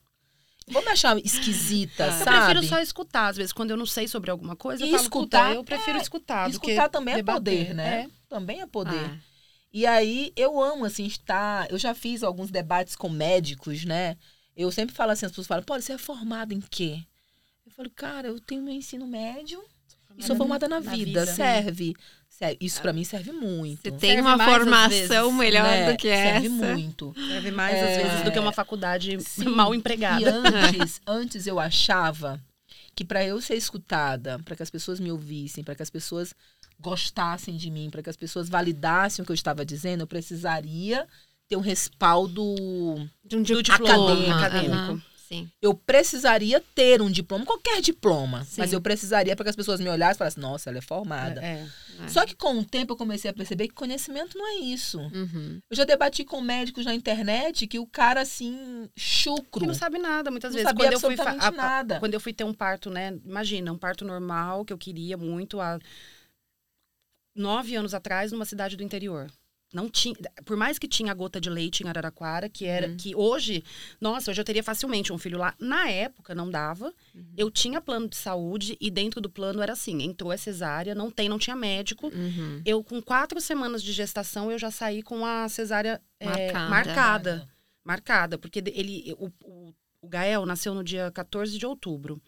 Eu 0.66 0.72
Vou 0.72 0.82
me 0.82 0.88
achar 0.88 1.18
esquisita, 1.18 2.04
Eu 2.04 2.12
Eu 2.12 2.24
sabe? 2.24 2.38
prefiro 2.38 2.62
só 2.66 2.80
escutar, 2.80 3.28
às 3.28 3.36
vezes, 3.36 3.52
quando 3.52 3.70
eu 3.70 3.76
não 3.76 3.84
sei 3.84 4.08
sobre 4.08 4.30
alguma 4.30 4.56
coisa, 4.56 4.82
eu 4.82 4.88
E 4.88 4.90
falo, 4.90 5.02
escutar, 5.02 5.48
"Puta, 5.48 5.54
eu 5.56 5.64
prefiro 5.64 5.98
é, 5.98 6.00
escutar. 6.00 6.48
Escutar 6.48 6.88
também 6.88 7.12
é 7.14 7.16
debater." 7.18 7.58
poder, 7.58 7.74
né? 7.74 8.00
É. 8.02 8.08
Também 8.30 8.60
é 8.62 8.66
poder. 8.66 9.04
Ah. 9.04 9.18
E 9.70 9.84
aí, 9.84 10.32
eu 10.36 10.58
amo, 10.62 10.86
assim, 10.86 11.04
estar... 11.04 11.70
Eu 11.70 11.76
já 11.78 11.94
fiz 11.94 12.22
alguns 12.22 12.50
debates 12.50 12.96
com 12.96 13.10
médicos, 13.10 13.84
né? 13.84 14.16
Eu 14.56 14.70
sempre 14.70 14.94
falo 14.94 15.10
assim, 15.10 15.26
as 15.26 15.32
pessoas 15.32 15.46
falam, 15.48 15.64
pô, 15.64 15.78
você 15.78 15.92
é 15.92 15.98
formada 15.98 16.54
em 16.54 16.60
quê? 16.60 17.02
Eu 17.66 17.72
falo, 17.72 17.90
cara, 17.90 18.28
eu 18.28 18.40
tenho 18.40 18.62
meu 18.62 18.72
ensino 18.72 19.06
médio 19.06 19.62
e 20.16 20.22
sou 20.22 20.36
formada 20.36 20.66
na, 20.68 20.80
na 20.80 20.90
vida. 20.92 21.24
vida. 21.24 21.26
Serve. 21.26 21.94
Serve. 22.36 22.56
Isso 22.60 22.82
pra 22.82 22.92
mim 22.92 23.04
serve 23.04 23.30
muito. 23.32 23.80
Você 23.82 23.90
tem 23.92 24.10
Serve 24.16 24.20
uma 24.22 24.38
formação 24.44 24.88
vezes, 24.88 25.38
melhor 25.38 25.62
né? 25.64 25.92
do 25.92 25.96
que 25.96 26.08
Serve 26.08 26.46
essa. 26.46 26.74
muito. 26.74 27.14
Serve 27.16 27.50
mais, 27.52 27.76
É. 27.76 27.90
às 27.96 28.02
vezes, 28.02 28.24
do 28.24 28.32
que 28.32 28.38
uma 28.40 28.50
faculdade 28.52 29.20
Sim. 29.20 29.44
mal 29.50 29.72
E 29.72 29.78
empregada. 29.78 30.30
antes, 30.34 31.00
antes 31.06 31.46
eu 31.46 31.60
achava 31.60 32.40
que 32.96 33.04
pra 33.04 33.24
eu 33.24 33.40
ser 33.40 33.54
escutada, 33.54 34.38
pra 34.44 34.56
que 34.56 34.62
as 34.64 34.70
pessoas 34.70 34.98
me 34.98 35.12
ouvissem, 35.12 35.62
pra 35.62 35.74
que 35.76 35.82
as 35.82 35.90
pessoas 35.90 36.34
gostassem 36.80 37.56
de 37.56 37.70
mim, 37.70 37.88
pra 37.88 38.02
que 38.02 38.10
as 38.10 38.16
pessoas 38.16 38.48
validassem 38.48 39.22
o 39.22 39.26
que 39.26 39.30
eu 39.32 39.34
estava 39.34 39.64
dizendo, 39.64 40.00
eu 40.02 40.06
precisaria 40.06 41.06
ter 41.48 41.56
um 41.56 41.60
respaldo. 41.60 42.54
De 43.24 43.36
um 43.36 43.42
diploma. 43.42 43.78
diploma 43.78 44.26
Aham. 44.34 44.44
acadêmico. 44.44 45.02
Sim. 45.34 45.50
Eu 45.60 45.74
precisaria 45.74 46.62
ter 46.74 47.00
um 47.02 47.10
diploma, 47.10 47.44
qualquer 47.44 47.80
diploma, 47.80 48.44
Sim. 48.44 48.56
mas 48.60 48.72
eu 48.72 48.80
precisaria 48.80 49.34
para 49.34 49.44
que 49.44 49.50
as 49.50 49.56
pessoas 49.56 49.80
me 49.80 49.88
olhassem 49.88 50.14
e 50.14 50.18
falassem: 50.18 50.40
nossa, 50.42 50.70
ela 50.70 50.78
é 50.78 50.82
formada. 50.82 51.40
É. 51.42 51.66
É. 52.02 52.08
Só 52.08 52.24
que 52.26 52.34
com 52.34 52.58
o 52.58 52.64
tempo 52.64 52.92
eu 52.92 52.96
comecei 52.96 53.30
a 53.30 53.34
perceber 53.34 53.68
que 53.68 53.74
conhecimento 53.74 54.36
não 54.36 54.46
é 54.46 54.54
isso. 54.56 54.98
Uhum. 55.00 55.60
Eu 55.70 55.76
já 55.76 55.84
debati 55.84 56.24
com 56.24 56.40
médicos 56.40 56.84
na 56.84 56.94
internet 56.94 57.66
que 57.66 57.78
o 57.78 57.86
cara, 57.86 58.20
assim, 58.20 58.88
chucro. 58.96 59.60
Que 59.60 59.66
não 59.66 59.74
sabe 59.74 59.98
nada, 59.98 60.30
muitas 60.30 60.50
Não 60.52 60.56
vezes. 60.56 60.68
sabia 60.68 60.86
Quando 60.86 60.92
eu, 60.94 61.00
fui 61.00 61.14
absolutamente 61.14 61.46
a- 61.46 61.50
nada. 61.50 61.98
quando 62.00 62.14
eu 62.14 62.20
fui 62.20 62.32
ter 62.32 62.44
um 62.44 62.54
parto, 62.54 62.90
né? 62.90 63.16
Imagina, 63.24 63.72
um 63.72 63.78
parto 63.78 64.04
normal 64.04 64.64
que 64.64 64.72
eu 64.72 64.78
queria 64.78 65.16
muito 65.16 65.60
há 65.60 65.78
nove 67.36 67.74
anos 67.74 67.94
atrás, 67.94 68.32
numa 68.32 68.44
cidade 68.44 68.76
do 68.76 68.82
interior. 68.82 69.30
Não 69.74 69.90
tinha, 69.90 70.14
por 70.44 70.56
mais 70.56 70.78
que 70.78 70.86
tinha 70.86 71.12
gota 71.12 71.40
de 71.40 71.50
leite 71.50 71.82
em 71.82 71.88
Araraquara, 71.88 72.48
que 72.48 72.64
era 72.64 72.88
Uhum. 72.88 72.96
que 72.96 73.14
hoje, 73.14 73.64
nossa, 74.00 74.30
hoje 74.30 74.40
eu 74.40 74.44
teria 74.44 74.62
facilmente 74.62 75.12
um 75.12 75.18
filho 75.18 75.38
lá. 75.38 75.54
Na 75.58 75.90
época 75.90 76.34
não 76.34 76.48
dava. 76.48 76.92
Uhum. 77.14 77.24
Eu 77.36 77.50
tinha 77.50 77.80
plano 77.80 78.08
de 78.08 78.16
saúde 78.16 78.76
e 78.80 78.90
dentro 78.90 79.20
do 79.20 79.28
plano 79.28 79.60
era 79.60 79.72
assim, 79.72 80.02
entrou 80.02 80.30
a 80.30 80.36
cesárea, 80.36 80.94
não 80.94 81.10
tem, 81.10 81.28
não 81.28 81.38
tinha 81.38 81.56
médico. 81.56 82.06
Uhum. 82.06 82.62
Eu 82.64 82.82
com 82.84 83.02
quatro 83.02 83.40
semanas 83.40 83.82
de 83.82 83.92
gestação 83.92 84.50
eu 84.50 84.58
já 84.58 84.70
saí 84.70 85.02
com 85.02 85.26
a 85.26 85.48
cesárea 85.48 86.00
é, 86.20 86.52
Marcada. 86.52 86.68
marcada 86.70 87.54
marcada, 87.84 88.38
porque 88.38 88.60
ele, 88.74 89.14
o, 89.18 89.30
o, 89.42 89.74
o 90.00 90.08
Gael 90.08 90.46
nasceu 90.46 90.74
no 90.74 90.82
dia 90.82 91.10
14 91.10 91.58
de 91.58 91.66
outubro. 91.66 92.20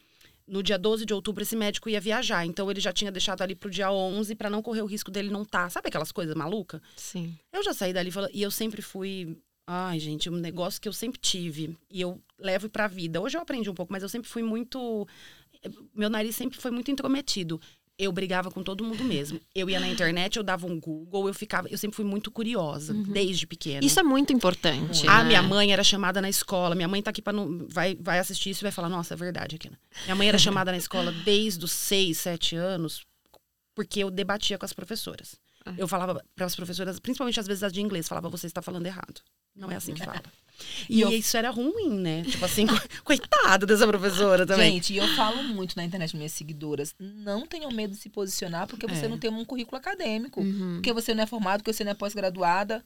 No 0.47 0.63
dia 0.63 0.79
12 0.79 1.05
de 1.05 1.13
outubro, 1.13 1.43
esse 1.43 1.57
médico 1.57 1.89
ia 1.89 2.01
viajar. 2.01 2.47
Então, 2.47 2.71
ele 2.71 2.79
já 2.81 2.93
tinha 2.93 3.11
deixado 3.11 3.43
ali 3.43 3.55
pro 3.55 3.69
dia 3.69 3.91
11 3.91 4.35
para 4.37 4.49
não 4.49 4.63
correr 4.63 4.83
o 4.83 4.87
risco 4.87 5.11
dele 5.11 5.29
não 5.29 5.43
estar. 5.43 5.69
Sabe 5.71 5.89
aquelas 5.89 6.13
coisas 6.13 6.35
malucas? 6.37 6.81
Sim. 6.97 7.37
Eu 7.53 7.65
já 7.65 7.75
saí 7.75 7.93
dali 7.93 8.11
e 8.33 8.43
eu 8.43 8.51
sempre 8.51 8.81
fui. 8.81 9.37
Ai, 9.67 9.99
gente, 9.99 10.31
um 10.31 10.37
negócio 10.37 10.81
que 10.81 10.89
eu 10.89 10.93
sempre 10.93 11.19
tive. 11.19 11.77
E 11.91 12.01
eu 12.01 12.23
levo 12.39 12.69
pra 12.69 12.87
vida. 12.87 13.21
Hoje 13.21 13.37
eu 13.37 13.41
aprendi 13.41 13.69
um 13.69 13.75
pouco, 13.75 13.93
mas 13.93 14.05
eu 14.05 14.09
sempre 14.09 14.31
fui 14.31 14.43
muito. 14.43 15.09
Meu 15.93 16.09
nariz 16.09 16.37
sempre 16.37 16.59
foi 16.61 16.71
muito 16.71 16.91
intrometido. 16.93 17.61
Eu 17.99 18.13
brigava 18.13 18.51
com 18.51 18.63
todo 18.63 18.85
mundo 18.85 19.03
mesmo. 19.05 19.41
Eu 19.55 19.71
ia 19.71 19.81
na 19.81 19.89
internet, 19.89 20.37
eu 20.37 20.43
dava 20.43 20.67
um 20.67 20.79
Google, 20.79 21.29
eu 21.29 21.35
ficava. 21.35 21.67
Eu 21.69 21.79
sempre 21.79 21.97
fui 21.97 22.05
muito 22.05 22.31
curiosa, 22.31 22.93
desde 22.93 23.47
pequena. 23.47 23.85
Isso 23.85 23.99
é 23.99 24.03
muito 24.03 24.35
importante. 24.35 25.09
A 25.09 25.23
né? 25.23 25.29
minha 25.29 25.43
mãe 25.43 25.73
era 25.73 25.83
chamada 25.83 26.21
na 26.21 26.29
escola. 26.29 26.75
Minha 26.75 26.89
mãe 26.89 27.03
tá 27.03 27.09
aqui 27.11 27.23
para 27.23 27.33
não. 27.33 27.67
Vai, 27.71 27.97
vai 27.99 28.19
assistir 28.19 28.51
isso 28.51 28.63
e 28.63 28.67
vai 28.67 28.73
falar: 28.73 28.91
Nossa, 28.91 29.15
é 29.15 29.17
verdade, 29.17 29.57
aqui. 29.57 29.71
Minha 30.05 30.15
mãe 30.15 30.29
era 30.29 30.37
chamada 30.37 30.71
na 30.71 30.77
escola 30.77 31.11
desde 31.25 31.65
os 31.65 31.73
seis, 31.73 32.19
sete 32.19 32.55
anos, 32.55 33.03
porque 33.75 34.01
eu 34.01 34.11
debatia 34.11 34.59
com 34.59 34.67
as 34.67 34.75
professoras. 34.75 35.37
Ah. 35.65 35.75
Eu 35.79 35.89
falava 35.89 36.23
para 36.35 36.45
as 36.45 36.55
professoras, 36.55 37.01
principalmente 37.01 37.41
às 37.41 37.47
vezes 37.47 37.63
as 37.63 37.73
de 37.73 37.81
inglês, 37.81 38.07
falava: 38.07 38.29
Você 38.29 38.47
está 38.47 38.61
falando 38.61 38.85
errado. 38.85 39.23
Não 39.57 39.71
é 39.71 39.77
assim 39.77 39.95
que 39.95 40.05
fala. 40.05 40.23
E 40.89 40.99
E 40.99 41.01
eu- 41.01 41.11
isso 41.11 41.37
era 41.37 41.51
ruim, 41.51 41.91
né? 42.01 42.23
Tipo 42.23 42.45
assim, 42.45 42.67
co- 42.67 42.75
coitada 43.05 43.67
dessa 43.67 43.87
professora 43.87 44.47
também. 44.47 44.73
Gente, 44.75 44.93
e 44.95 44.97
eu 44.99 45.09
falo 45.17 45.43
muito 45.45 45.77
na 45.77 45.85
internet 45.85 46.17
minhas 46.17 46.33
seguidoras: 46.33 46.95
não 46.99 47.47
tenham 47.47 47.71
medo 47.71 47.93
de 47.93 47.99
se 48.01 48.09
posicionar 48.09 48.67
porque 48.67 48.87
você 48.87 49.07
É. 49.07 49.09
não 49.09 49.19
tem 49.19 49.31
um 49.31 49.45
currículo 49.45 49.77
acadêmico. 49.79 50.41
Uhum. 50.41 50.75
Porque 50.77 50.93
você 50.93 51.15
não 51.15 51.23
é 51.23 51.27
formado, 51.27 51.61
porque 51.61 51.73
você 51.73 51.85
não 51.85 51.93
é 51.93 51.95
pós-graduada. 51.95 52.85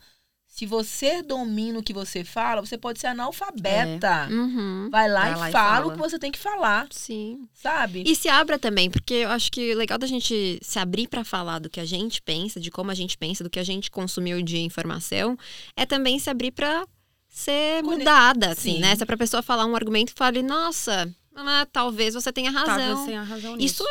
Se 0.53 0.67
você 0.67 1.23
domina 1.23 1.79
o 1.79 1.83
que 1.83 1.93
você 1.93 2.25
fala, 2.25 2.61
você 2.61 2.77
pode 2.77 2.99
ser 2.99 3.07
analfabeta. 3.07 4.27
Uhum. 4.31 4.89
Vai 4.91 5.09
lá, 5.09 5.21
Vai 5.21 5.31
e, 5.33 5.37
lá 5.37 5.49
e 5.49 5.53
fala, 5.53 5.77
fala. 5.77 5.87
o 5.87 5.93
que 5.93 5.99
você 5.99 6.19
tem 6.19 6.33
que 6.33 6.39
falar, 6.41 6.89
Sim. 6.91 7.49
sabe? 7.55 8.03
E 8.05 8.17
se 8.17 8.29
abra 8.29 8.59
também, 8.59 8.91
porque 8.91 9.15
eu 9.15 9.29
acho 9.31 9.51
que 9.53 9.73
o 9.73 9.79
legal 9.79 9.97
da 9.97 10.09
gente 10.09 10.59
se 10.61 10.79
abrir 10.81 11.07
pra 11.07 11.23
falar 11.23 11.61
do 11.61 11.71
que 11.71 11.79
a 11.79 11.85
gente 11.85 12.21
pensa, 12.21 12.59
de 12.59 12.69
como 12.69 12.91
a 12.91 12.95
gente 12.95 13.17
pensa, 13.17 13.45
do 13.45 13.51
que 13.51 13.61
a 13.61 13.65
gente 13.65 13.93
consumiu 13.93 14.43
de 14.43 14.59
informação, 14.59 15.39
é 15.77 15.87
também 15.87 16.19
se 16.19 16.29
abrir 16.29 16.51
pra 16.51 16.85
ser 17.31 17.83
mudada, 17.83 18.51
assim, 18.51 18.75
Sim. 18.75 18.81
né? 18.81 18.97
Se 18.97 19.03
é 19.05 19.07
pra 19.07 19.17
pessoa 19.17 19.43
falar 19.43 19.65
um 19.65 19.77
argumento 19.77 20.11
e 20.11 20.15
fale, 20.15 20.43
nossa, 20.43 21.09
ah, 21.35 21.67
talvez 21.73 22.13
você 22.15 22.33
tenha 22.33 22.51
razão. 22.51 22.97
você 22.99 23.07
tem 23.07 23.17
a 23.17 23.23
razão 23.23 23.57
nisso. 23.57 23.83
Isso 23.83 23.85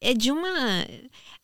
é 0.00 0.14
de 0.14 0.32
uma, 0.32 0.86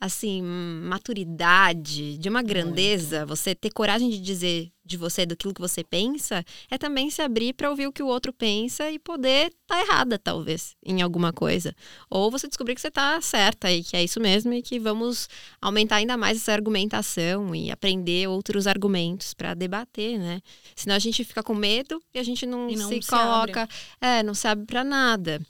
assim, 0.00 0.42
maturidade, 0.42 2.16
de 2.18 2.28
uma 2.28 2.42
grandeza. 2.42 3.26
Você 3.26 3.54
ter 3.54 3.70
coragem 3.70 4.08
de 4.10 4.18
dizer 4.20 4.72
de 4.92 4.96
você, 4.96 5.26
daquilo 5.26 5.52
que 5.52 5.60
você 5.60 5.82
pensa, 5.82 6.44
é 6.70 6.78
também 6.78 7.10
se 7.10 7.20
abrir 7.20 7.52
para 7.54 7.68
ouvir 7.68 7.86
o 7.86 7.92
que 7.92 8.02
o 8.02 8.06
outro 8.06 8.32
pensa 8.32 8.90
e 8.90 8.98
poder 8.98 9.48
estar 9.48 9.80
errada, 9.80 10.18
talvez, 10.18 10.76
em 10.84 11.02
alguma 11.02 11.32
coisa. 11.32 11.74
Ou 12.08 12.30
você 12.30 12.46
descobrir 12.46 12.74
que 12.74 12.80
você 12.80 12.90
tá 12.90 13.20
certa 13.20 13.72
e 13.72 13.82
que 13.82 13.96
é 13.96 14.04
isso 14.04 14.20
mesmo 14.20 14.52
e 14.52 14.62
que 14.62 14.78
vamos 14.78 15.28
aumentar 15.60 15.96
ainda 15.96 16.16
mais 16.16 16.36
essa 16.36 16.52
argumentação 16.52 17.54
e 17.54 17.70
aprender 17.70 18.28
outros 18.28 18.66
argumentos 18.66 19.34
para 19.34 19.54
debater, 19.54 20.18
né? 20.18 20.40
Senão 20.76 20.94
a 20.94 21.00
gente 21.00 21.24
fica 21.24 21.42
com 21.42 21.54
medo 21.54 22.00
e 22.14 22.18
a 22.18 22.22
gente 22.22 22.46
não, 22.46 22.68
não 22.70 22.88
se, 22.88 23.02
se 23.02 23.08
coloca, 23.08 23.68
é, 24.00 24.22
não 24.22 24.34
se 24.34 24.46
abre 24.46 24.66
para 24.66 24.84
nada. 24.84 25.40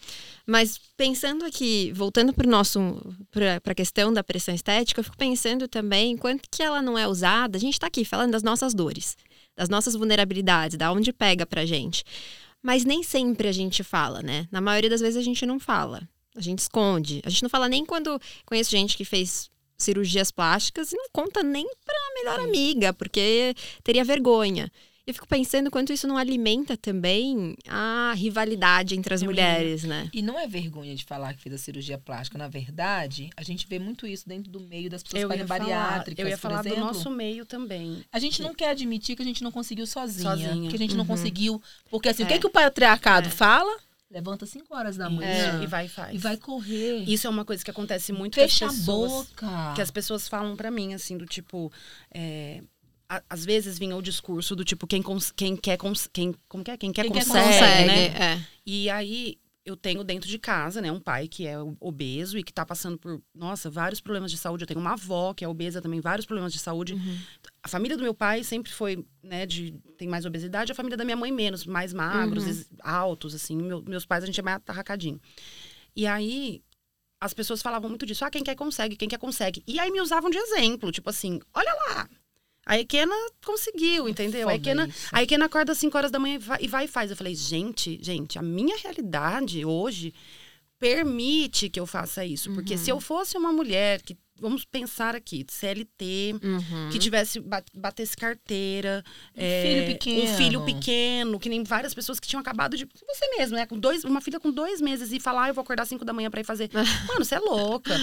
Mas 0.47 0.79
pensando 0.97 1.45
aqui, 1.45 1.93
voltando 1.93 2.33
para 2.33 2.49
nosso 2.49 2.79
para 3.31 3.61
a 3.65 3.75
questão 3.75 4.13
da 4.13 4.25
pressão 4.25 4.55
estética, 4.55 5.01
eu 5.01 5.05
fico 5.05 5.17
pensando 5.17 5.69
também 5.69 6.17
quanto 6.17 6.49
que 6.51 6.63
ela 6.63 6.83
não 6.83 6.99
é 6.99 7.07
usada. 7.07 7.57
A 7.57 7.61
gente 7.61 7.75
está 7.75 7.87
aqui 7.87 8.05
falando 8.05 8.33
das 8.33 8.43
nossas 8.43 8.75
dores, 8.75 9.17
das 9.57 9.69
nossas 9.69 9.95
vulnerabilidades, 9.95 10.77
da 10.77 10.93
onde 10.93 11.13
pega 11.13 11.47
pra 11.47 11.67
gente. 11.67 12.05
Mas 12.63 12.85
nem 12.85 13.03
sempre 13.03 13.49
a 13.49 13.53
gente 13.53 13.83
fala, 13.83 14.23
né? 14.23 14.47
Na 14.51 14.61
maioria 14.61 14.91
das 14.91 15.01
vezes 15.01 15.17
a 15.17 15.23
gente 15.23 15.45
não 15.45 15.59
fala. 15.59 16.09
A 16.35 16.41
gente 16.41 16.61
esconde. 16.61 17.21
A 17.25 17.31
gente 17.31 17.43
não 17.43 17.51
fala 17.51 17.69
nem 17.69 17.85
quando 17.85 18.21
conheço 18.47 18.71
gente 18.71 18.97
que 18.97 19.05
fez 19.05 19.51
cirurgias 19.77 20.31
plásticas 20.31 20.93
e 20.93 20.97
não 20.97 21.07
conta 21.13 21.43
nem 21.43 21.69
pra 21.85 22.15
melhor 22.15 22.41
amiga, 22.41 22.93
porque 22.93 23.55
teria 23.83 24.05
vergonha. 24.05 24.71
Eu 25.05 25.13
fico 25.15 25.27
pensando 25.27 25.69
quanto 25.69 25.93
isso 25.93 26.07
não 26.07 26.17
alimenta 26.17 26.77
também 26.77 27.57
a 27.69 28.13
rivalidade 28.17 28.95
entre 28.97 29.13
as 29.13 29.21
mulheres, 29.23 29.83
né? 29.83 30.09
E 30.13 30.23
não 30.23 30.39
é 30.39 30.47
vergonha 30.47 30.95
de 30.95 31.05
falar 31.05 31.35
que 31.35 31.43
fez 31.43 31.55
a 31.57 31.59
cirurgia 31.59 31.99
plástica. 31.99 32.39
Na 32.39 32.47
verdade, 32.47 33.29
a 33.37 33.43
gente 33.43 33.67
vê 33.67 33.81
muito 33.81 34.07
isso 34.07 34.29
dentro 34.29 34.49
do 34.51 34.61
meio 34.61 34.89
das 34.89 35.03
pessoas 35.03 35.37
ia 35.37 35.45
bariátricas. 35.45 36.25
Eu 36.25 36.29
ia 36.31 36.37
por 36.37 36.43
falar 36.43 36.61
exemplo. 36.61 36.79
do 36.79 36.85
nosso 36.85 37.11
meio 37.11 37.45
também. 37.45 38.05
A 38.13 38.21
gente 38.21 38.41
não 38.43 38.55
quer 38.55 38.69
admitir 38.71 39.17
que 39.17 39.23
a 39.23 39.25
gente 39.25 39.43
não 39.43 39.51
conseguiu 39.51 39.89
sozinha. 39.89 40.31
Sozinha. 40.31 40.71
Que 40.71 40.77
a 40.77 40.79
gente 40.79 40.95
não 40.95 41.01
Uhum. 41.03 41.09
conseguiu. 41.09 41.61
Porque 41.91 42.09
assim, 42.09 42.23
o 42.23 42.27
que, 42.27 42.35
É. 42.35 42.39
que 42.39 42.47
o 42.47 42.51
patriarcado 42.51 43.27
É. 43.27 43.31
fala? 43.31 43.77
Levanta 44.09 44.45
5 44.47 44.73
horas 44.77 44.97
da 44.97 45.09
manhã. 45.11 45.55
Isso, 45.55 45.63
e 45.65 45.67
vai 45.67 45.87
e 45.87 45.89
faz. 45.89 46.15
E 46.15 46.19
vai 46.19 46.37
correr. 46.37 47.03
Isso 47.09 47.27
é 47.27 47.31
uma 47.31 47.45
coisa 47.47 47.65
que 47.65 47.71
acontece 47.71 48.13
muito 48.13 48.35
Fecha 48.35 48.67
com 48.67 48.67
as 48.67 48.75
a 48.75 48.79
pessoas. 48.79 49.11
boca. 49.31 49.73
Que 49.75 49.81
as 49.81 49.91
pessoas 49.91 50.29
falam 50.29 50.55
pra 50.55 50.71
mim, 50.71 50.93
assim, 50.95 51.17
do 51.17 51.25
tipo. 51.27 51.73
é, 52.15 52.63
a- 53.17 53.23
às 53.29 53.45
vezes 53.45 53.79
vinha 53.79 53.97
o 53.97 54.03
discurso 54.03 54.55
do 54.57 54.65
tipo, 54.65 54.87
quem, 54.87 55.03
cons- 55.03 55.31
quem 55.33 55.57
quer. 55.57 55.77
Cons- 55.77 56.09
quem, 56.13 56.35
como 56.49 56.65
que 56.65 56.71
é? 56.71 56.77
Quem 56.77 56.93
quer 56.93 57.03
Quem 57.03 57.13
consegue, 57.13 57.47
consegue, 57.47 57.87
né? 57.87 58.07
é. 58.07 58.47
E 58.65 58.89
aí 58.91 59.37
eu 59.65 59.77
tenho 59.77 60.03
dentro 60.03 60.29
de 60.29 60.39
casa, 60.41 60.81
né, 60.83 60.91
um 60.91 60.99
pai 60.99 61.29
que 61.29 61.47
é 61.47 61.55
obeso 61.79 62.37
e 62.37 62.43
que 62.43 62.53
tá 62.53 62.67
passando 62.67 62.99
por, 62.99 63.23
nossa, 63.33 63.71
vários 63.71 64.01
problemas 64.01 64.31
de 64.33 64.37
saúde. 64.37 64.65
Eu 64.65 64.67
tenho 64.67 64.81
uma 64.81 64.95
avó 64.95 65.33
que 65.33 65.45
é 65.45 65.49
obesa 65.49 65.81
também, 65.81 66.01
vários 66.01 66.27
problemas 66.27 66.53
de 66.53 66.59
saúde. 66.59 66.95
Uhum. 66.95 67.19
A 67.63 67.69
família 67.69 67.97
do 67.97 68.03
meu 68.03 68.13
pai 68.13 68.43
sempre 68.43 68.73
foi, 68.73 69.07
né, 69.23 69.47
de 69.47 69.73
tem 69.97 70.09
mais 70.09 70.25
obesidade, 70.27 70.73
a 70.73 70.75
família 70.75 70.97
da 70.97 71.05
minha 71.05 71.17
mãe 71.17 71.31
menos, 71.31 71.65
mais 71.65 71.93
magros, 71.93 72.45
Uhum. 72.45 72.65
altos 72.83 73.37
assim. 73.37 73.57
Meu- 73.57 73.83
meus 73.83 74.05
pais 74.05 74.25
a 74.25 74.27
gente 74.27 74.41
é 74.41 74.43
mais 74.43 74.57
atarracadinho. 74.57 75.21
E 75.95 76.09
aí 76.09 76.61
as 77.21 77.33
pessoas 77.33 77.63
falavam 77.63 77.89
muito 77.89 78.05
disso, 78.05 78.25
ah, 78.25 78.31
quem 78.31 78.43
quer 78.43 78.57
consegue, 78.57 78.97
quem 78.97 79.09
quer 79.09 79.19
consegue. 79.19 79.63
E 79.65 79.79
aí 79.79 79.93
me 79.93 80.01
usavam 80.01 80.29
de 80.29 80.39
exemplo, 80.39 80.91
tipo 80.91 81.09
assim, 81.09 81.39
olha 81.55 81.73
lá. 81.87 82.09
A 82.73 82.79
Ekena 82.79 83.15
conseguiu, 83.45 84.09
entendeu? 84.09 84.49
A 84.49 84.55
Ekena, 84.55 84.89
isso. 84.89 85.09
a 85.13 85.45
acorda 85.45 85.73
às 85.73 85.79
5 85.79 85.95
horas 85.95 86.11
da 86.11 86.19
manhã 86.19 86.37
e 86.37 86.39
vai, 86.39 86.59
e 86.63 86.67
vai 86.67 86.85
e 86.87 86.89
faz. 86.89 87.11
Eu 87.11 87.17
falei, 87.19 87.35
gente, 87.35 87.99
gente, 88.01 88.39
a 88.39 88.43
minha 88.43 88.79
realidade 88.79 89.63
hoje 89.63 90.15
permite 90.79 91.69
que 91.69 91.79
eu 91.79 91.87
faça 91.87 92.25
isso. 92.25 92.51
Porque 92.55 92.79
se 92.79 92.89
eu 92.89 92.99
fosse 92.99 93.37
uma 93.37 93.53
mulher 93.53 94.01
que, 94.01 94.17
vamos 94.43 94.65
pensar 94.67 95.15
aqui, 95.17 95.47
CLT, 95.49 96.35
Uhum. 96.43 96.91
que 96.91 96.99
tivesse, 96.99 97.41
ba- 97.41 97.65
batesse 97.75 98.15
carteira, 98.17 99.03
é, 99.35 99.63
filho 99.63 99.87
pequeno. 99.87 100.23
um 100.23 100.37
filho 100.37 100.65
pequeno, 100.65 101.39
que 101.41 101.49
nem 101.49 101.63
várias 101.65 101.95
pessoas 101.95 102.21
que 102.21 102.29
tinham 102.29 102.41
acabado 102.41 102.77
de. 102.77 102.85
Você 102.85 103.29
mesmo, 103.39 103.57
né? 103.57 103.65
Com 103.65 103.79
dois, 103.79 104.05
uma 104.05 104.21
filha 104.21 104.39
com 104.39 104.51
dois 104.51 104.81
meses 104.81 105.13
e 105.13 105.19
falar, 105.21 105.45
ah, 105.45 105.49
eu 105.49 105.55
vou 105.55 105.63
acordar 105.63 105.85
às 105.85 105.89
5 105.89 106.05
da 106.05 106.13
manhã 106.13 106.31
pra 106.31 106.41
ir 106.41 106.45
fazer. 106.45 106.69
Mano, 107.09 107.25
você 107.25 107.37
é 107.37 107.39
louca. 107.41 107.97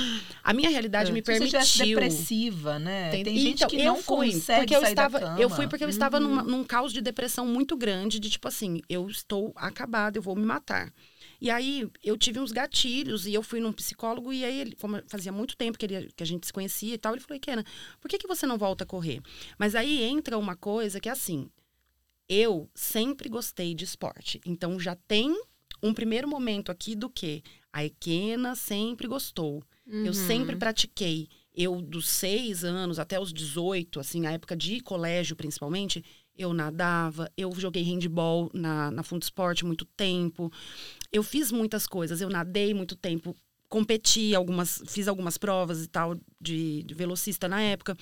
A 0.44 0.54
minha 0.54 0.70
realidade 0.70 1.12
me 1.12 1.20
Se 1.20 1.26
você 1.26 1.46
tivesse 1.46 1.78
permitiu. 1.78 2.00
depressiva, 2.00 2.80
né? 2.80 3.10
Entende? 3.10 3.24
Tem 3.26 3.38
gente 3.38 3.56
Então, 3.58 3.70
que 3.70 3.76
eu 3.80 3.84
não 3.86 3.96
fui, 4.02 4.32
consegue 4.32 4.60
porque 4.62 4.76
eu 4.76 4.82
sair 4.82 4.90
estava. 4.92 5.36
Eu 5.40 5.50
fui 5.50 5.68
porque 5.68 5.84
eu 5.84 5.90
estava 5.90 6.18
Uhum. 6.18 6.24
numa- 6.24 6.44
num 6.44 6.64
caos 6.64 6.94
de 6.94 7.02
depressão 7.02 7.46
muito 7.46 7.76
grande, 7.76 8.20
de 8.20 8.30
tipo 8.30 8.48
assim, 8.48 8.82
eu 8.90 9.08
estou 9.10 9.52
acabada, 9.56 10.18
eu 10.18 10.22
vou 10.22 10.36
me 10.36 10.46
matar. 10.46 10.92
E 11.42 11.50
aí 11.50 11.90
eu 12.04 12.18
tive 12.18 12.40
uns 12.40 12.52
gatilhos 12.52 13.26
e 13.26 13.34
eu 13.34 13.42
fui 13.42 13.60
num 13.60 13.72
psicólogo 13.72 14.34
e 14.34 14.44
aí 14.44 14.60
ele, 14.60 14.76
como 14.76 15.02
fazia 15.08 15.32
muito 15.32 15.56
tempo 15.56 15.78
que, 15.78 15.86
ele, 15.86 16.12
que 16.16 16.24
a 16.24 16.26
gente 16.26 16.46
se 16.46 16.52
conhecia 16.54 16.94
e 16.94 16.98
tal, 16.98 17.14
ele 17.14 17.22
falou, 17.22 17.40
Kena, 17.40 17.64
por 18.02 18.10
que, 18.10 18.18
que 18.18 18.28
você 18.28 18.46
não 18.46 18.58
volta 18.58 18.84
a 18.84 18.88
correr? 18.88 19.22
Mas 19.58 19.74
aí 19.76 20.04
entra 20.04 20.38
uma 20.38 20.56
coisa 20.56 21.00
que 21.00 21.08
é 21.08 21.12
assim, 21.12 21.50
eu 22.28 22.70
sempre 22.76 23.30
gostei 23.30 23.74
de 23.74 23.86
esporte. 23.86 24.40
Então 24.46 24.80
já 24.80 24.96
tem 24.96 25.34
um 25.82 25.94
primeiro 25.94 26.28
momento 26.28 26.72
aqui 26.72 26.96
do 26.96 27.10
que 27.10 27.42
a 27.72 27.86
Ekena 27.86 28.56
sempre 28.56 29.08
gostou. 29.08 29.64
Eu 29.88 30.08
Uhum. 30.08 30.14
sempre 30.14 30.56
pratiquei. 30.56 31.28
Eu, 31.52 31.82
dos 31.82 32.08
seis 32.08 32.64
anos 32.64 33.00
até 33.00 33.20
os 33.20 33.34
18, 33.34 34.00
assim, 34.00 34.26
a 34.28 34.32
época 34.32 34.56
de 34.56 34.80
colégio 34.82 35.36
principalmente, 35.36 36.04
eu 36.40 36.54
nadava, 36.54 37.30
eu 37.38 37.52
joguei 37.54 37.84
handball 37.84 38.50
na, 38.54 38.90
na 38.90 39.04
Fundo 39.04 39.24
Esporte 39.24 39.66
muito 39.66 39.84
tempo. 39.86 40.50
Eu 41.12 41.22
fiz 41.22 41.52
muitas 41.52 41.86
coisas, 41.86 42.22
eu 42.22 42.30
nadei 42.30 42.74
muito 42.74 42.96
tempo, 42.96 43.36
competi 43.68 44.34
algumas, 44.34 44.82
fiz 44.88 45.08
algumas 45.08 45.38
provas 45.38 45.84
e 45.84 45.88
tal 45.88 46.18
de, 46.40 46.82
de 46.84 46.94
velocista 46.96 47.48
na 47.48 47.62
época. 47.62 47.96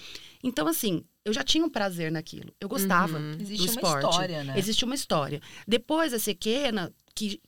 Então, 0.44 0.68
assim, 0.68 1.04
eu 1.26 1.34
já 1.34 1.44
tinha 1.44 1.66
um 1.66 1.70
prazer 1.70 2.12
naquilo. 2.12 2.54
Eu 2.62 2.70
gostava 2.70 3.18
Uhum. 3.18 3.38
Existe 3.40 3.66
do 3.66 3.72
uma 3.72 3.82
esporte. 3.82 4.06
história, 4.06 4.44
né? 4.44 4.54
Existe 4.58 4.86
uma 4.86 4.96
história. 4.96 5.42
Depois, 5.68 6.14
a 6.14 6.20
Sequena, 6.20 6.94
que 7.16 7.42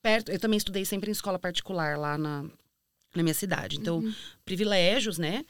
perto, 0.00 0.30
eu 0.30 0.38
também 0.38 0.56
estudei 0.56 0.84
sempre 0.84 1.10
em 1.10 1.12
escola 1.12 1.38
particular 1.38 1.98
lá 1.98 2.16
na, 2.16 2.42
na 3.14 3.22
minha 3.22 3.34
cidade. 3.34 3.76
Então, 3.78 3.98
Uhum. 3.98 4.14
privilégios, 4.44 5.18
né? 5.18 5.44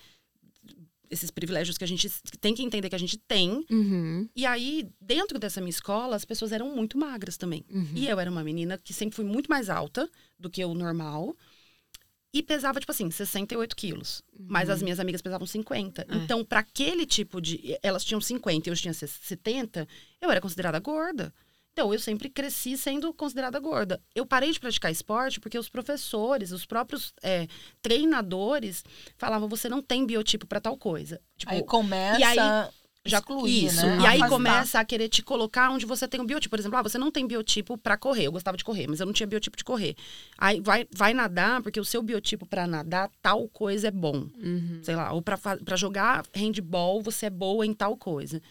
Esses 1.11 1.31
privilégios 1.31 1.77
que 1.77 1.85
a 1.85 1.89
gente 1.89 2.09
tem 2.41 2.55
que 2.55 2.63
entender 2.63 2.89
que 2.89 2.95
a 2.95 2.99
gente 2.99 3.19
tem. 3.19 3.67
Uhum. 3.71 4.29
E 4.35 4.47
aí, 4.47 4.89
dentro 5.01 5.39
dessa 5.39 5.61
minha 5.61 5.71
escola, 5.71 6.15
as 6.15 6.25
pessoas 6.25 6.53
eram 6.53 6.75
muito 6.75 6.97
magras 6.97 7.37
também. 7.37 7.65
Uhum. 7.69 7.91
E 7.95 8.09
eu 8.09 8.21
era 8.21 8.31
uma 8.31 8.45
menina 8.45 8.79
que 8.79 8.93
sempre 8.95 9.17
fui 9.17 9.25
muito 9.25 9.51
mais 9.51 9.69
alta 9.69 10.09
do 10.39 10.49
que 10.49 10.65
o 10.65 10.73
normal. 10.73 11.37
E 12.33 12.43
pesava, 12.43 12.79
tipo 12.79 12.93
assim, 12.93 13.11
68 13.11 13.75
quilos. 13.75 14.23
Mas 14.39 14.71
as 14.71 14.81
minhas 14.83 15.01
amigas 15.01 15.21
pesavam 15.21 15.47
50. 15.47 16.07
Uhum. 16.09 16.21
É. 16.21 16.23
Então, 16.23 16.45
para 16.45 16.61
aquele 16.61 17.05
tipo 17.05 17.41
de. 17.41 17.77
Elas 17.83 18.05
tinham 18.05 18.21
50 18.21 18.69
e 18.69 18.73
eu 18.73 18.77
tinha 18.77 18.95
70, 18.95 19.89
eu 20.21 20.31
era 20.31 20.41
considerada 20.41 20.79
gorda. 20.79 21.35
Então, 21.81 21.95
eu 21.95 21.99
sempre 21.99 22.29
cresci 22.29 22.77
sendo 22.77 23.11
considerada 23.15 23.59
gorda. 23.59 24.03
Eu 24.15 24.27
parei 24.27 24.53
de 24.53 24.61
praticar 24.61 24.93
esporte 24.93 25.41
porque 25.41 25.59
os 25.59 25.71
professores, 25.71 26.53
os 26.53 26.67
próprios 26.67 27.15
é, 27.23 27.47
treinadores, 27.81 28.85
falavam: 29.17 29.49
você 29.49 29.67
não 29.67 29.81
tem 29.81 30.05
biotipo 30.05 30.47
para 30.47 30.61
tal 30.61 30.77
coisa. 30.77 31.19
Tipo, 31.39 31.53
aí 31.53 31.65
começa 31.65 32.21
e 32.21 32.25
aí- 32.25 32.71
já 33.03 33.17
excluir, 33.17 33.65
isso. 33.65 33.87
né? 33.87 33.95
E 33.97 34.07
aí 34.07 34.17
Afastar. 34.19 34.29
começa 34.29 34.79
a 34.79 34.85
querer 34.85 35.09
te 35.09 35.23
colocar 35.23 35.71
onde 35.71 35.87
você 35.87 36.07
tem 36.07 36.21
o 36.21 36.25
biotipo. 36.25 36.51
Por 36.51 36.61
exemplo, 36.61 36.77
ah, 36.79 36.83
você 36.83 36.99
não 36.99 37.11
tem 37.11 37.27
biotipo 37.27 37.79
pra 37.79 37.97
correr. 37.97 38.27
Eu 38.27 38.33
gostava 38.33 38.59
de 38.59 38.65
correr, 38.65 38.87
mas 38.89 39.01
eu 39.01 39.07
não 39.07 39.13
tinha 39.15 39.27
biotipo 39.27 39.57
de 39.57 39.65
correr. 39.65 39.95
Aí 40.37 40.61
vai, 40.61 40.87
vai 40.95 41.15
nadar, 41.15 41.63
porque 41.63 41.81
o 41.81 41.85
seu 41.85 42.03
biotipo 42.03 42.45
pra 42.45 42.67
nadar, 42.67 43.11
tal 43.23 43.49
coisa 43.49 43.89
é 43.89 43.91
bom. 43.91 44.29
Uhum. 44.39 44.81
Sei 44.83 44.95
lá, 44.95 45.13
ou 45.15 45.23
pra 45.23 45.77
jogar 45.77 46.23
handball, 46.35 47.01
você 47.01 47.25
é 47.25 47.31
boa 47.31 47.65
em 47.65 47.73
tal 47.73 47.97
coisa. 47.97 48.43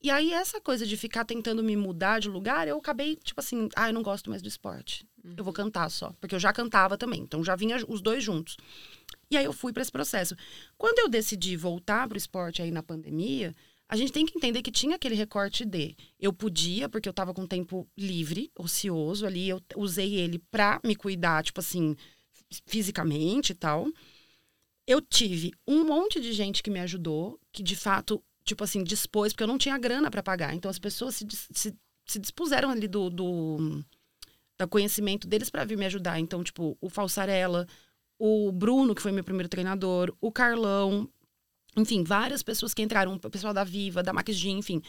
E 0.00 0.10
aí, 0.10 0.32
essa 0.32 0.60
coisa 0.60 0.86
de 0.86 0.96
ficar 0.96 1.24
tentando 1.24 1.62
me 1.62 1.76
mudar 1.76 2.20
de 2.20 2.28
lugar, 2.28 2.68
eu 2.68 2.78
acabei, 2.78 3.16
tipo 3.16 3.40
assim, 3.40 3.68
ah, 3.74 3.88
eu 3.88 3.92
não 3.92 4.02
gosto 4.02 4.30
mais 4.30 4.40
do 4.40 4.48
esporte. 4.48 5.04
Eu 5.36 5.42
vou 5.42 5.52
cantar 5.52 5.90
só. 5.90 6.12
Porque 6.20 6.34
eu 6.34 6.40
já 6.40 6.52
cantava 6.52 6.96
também. 6.96 7.20
Então 7.20 7.42
já 7.42 7.56
vinha 7.56 7.76
os 7.88 8.00
dois 8.00 8.22
juntos. 8.22 8.56
E 9.30 9.36
aí 9.36 9.44
eu 9.44 9.52
fui 9.52 9.72
para 9.72 9.82
esse 9.82 9.90
processo. 9.92 10.36
Quando 10.76 11.00
eu 11.00 11.08
decidi 11.08 11.56
voltar 11.56 12.08
pro 12.08 12.16
esporte 12.16 12.62
aí 12.62 12.70
na 12.70 12.82
pandemia, 12.82 13.54
a 13.88 13.96
gente 13.96 14.12
tem 14.12 14.24
que 14.24 14.36
entender 14.36 14.62
que 14.62 14.70
tinha 14.70 14.96
aquele 14.96 15.14
recorte 15.14 15.64
de 15.64 15.96
eu 16.20 16.32
podia, 16.32 16.88
porque 16.88 17.08
eu 17.08 17.12
tava 17.12 17.34
com 17.34 17.46
tempo 17.46 17.88
livre, 17.96 18.50
ocioso 18.56 19.26
ali, 19.26 19.48
eu 19.48 19.60
usei 19.76 20.14
ele 20.14 20.38
pra 20.50 20.78
me 20.84 20.94
cuidar, 20.94 21.42
tipo 21.42 21.60
assim, 21.60 21.96
fisicamente 22.66 23.50
e 23.50 23.54
tal. 23.54 23.88
Eu 24.86 25.00
tive 25.00 25.52
um 25.66 25.84
monte 25.84 26.20
de 26.20 26.32
gente 26.32 26.62
que 26.62 26.70
me 26.70 26.80
ajudou, 26.80 27.40
que 27.52 27.62
de 27.62 27.76
fato, 27.76 28.22
tipo 28.48 28.64
assim, 28.64 28.82
dispôs, 28.82 29.32
porque 29.32 29.42
eu 29.42 29.48
não 29.48 29.58
tinha 29.58 29.78
grana 29.78 30.10
para 30.10 30.22
pagar. 30.22 30.54
Então 30.54 30.70
as 30.70 30.78
pessoas 30.78 31.14
se, 31.14 31.26
se, 31.52 31.74
se 32.06 32.18
dispuseram 32.18 32.70
ali 32.70 32.88
do, 32.88 33.10
do, 33.10 33.84
do 34.58 34.68
conhecimento 34.68 35.28
deles 35.28 35.50
para 35.50 35.64
vir 35.64 35.76
me 35.76 35.86
ajudar. 35.86 36.18
Então, 36.18 36.42
tipo, 36.42 36.76
o 36.80 36.88
Falsarella, 36.88 37.66
o 38.18 38.50
Bruno, 38.50 38.94
que 38.94 39.02
foi 39.02 39.12
meu 39.12 39.22
primeiro 39.22 39.48
treinador, 39.48 40.14
o 40.20 40.32
Carlão, 40.32 41.08
enfim, 41.76 42.02
várias 42.02 42.42
pessoas 42.42 42.74
que 42.74 42.82
entraram, 42.82 43.14
o 43.14 43.30
pessoal 43.30 43.54
da 43.54 43.62
Viva, 43.62 44.02
da 44.02 44.12
Max 44.12 44.34
Gym, 44.34 44.58
enfim. 44.58 44.82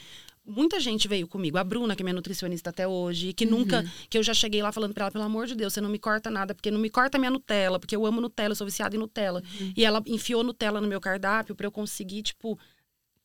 Muita 0.46 0.80
gente 0.80 1.08
veio 1.08 1.28
comigo. 1.28 1.58
A 1.60 1.64
Bruna, 1.64 1.96
que 1.96 2.02
é 2.02 2.06
minha 2.06 2.14
nutricionista 2.14 2.72
até 2.72 2.88
hoje, 2.88 3.34
que 3.34 3.46
nunca, 3.46 3.86
que 4.10 4.18
eu 4.18 4.24
já 4.24 4.34
cheguei 4.34 4.64
lá 4.64 4.72
falando 4.72 4.94
pra 4.96 5.04
ela, 5.04 5.12
pelo 5.12 5.24
amor 5.24 5.46
de 5.46 5.54
Deus, 5.54 5.74
você 5.74 5.82
não 5.82 5.90
me 5.90 6.00
corta 6.00 6.32
nada, 6.32 6.56
porque 6.56 6.72
não 6.72 6.80
me 6.80 6.90
corta 6.90 7.20
minha 7.20 7.30
Nutella, 7.30 7.78
porque 7.80 7.96
eu 7.96 8.04
amo 8.06 8.20
Nutella, 8.20 8.54
eu 8.54 8.56
sou 8.56 8.66
viciada 8.66 8.96
em 8.96 9.00
Nutella. 9.00 9.44
E 9.78 9.86
ela 9.86 10.02
enfiou 10.08 10.44
Nutella 10.44 10.82
no 10.82 10.88
meu 10.88 11.00
cardápio 11.00 11.54
pra 11.54 11.68
eu 11.68 11.72
conseguir, 11.72 12.24
tipo, 12.24 12.58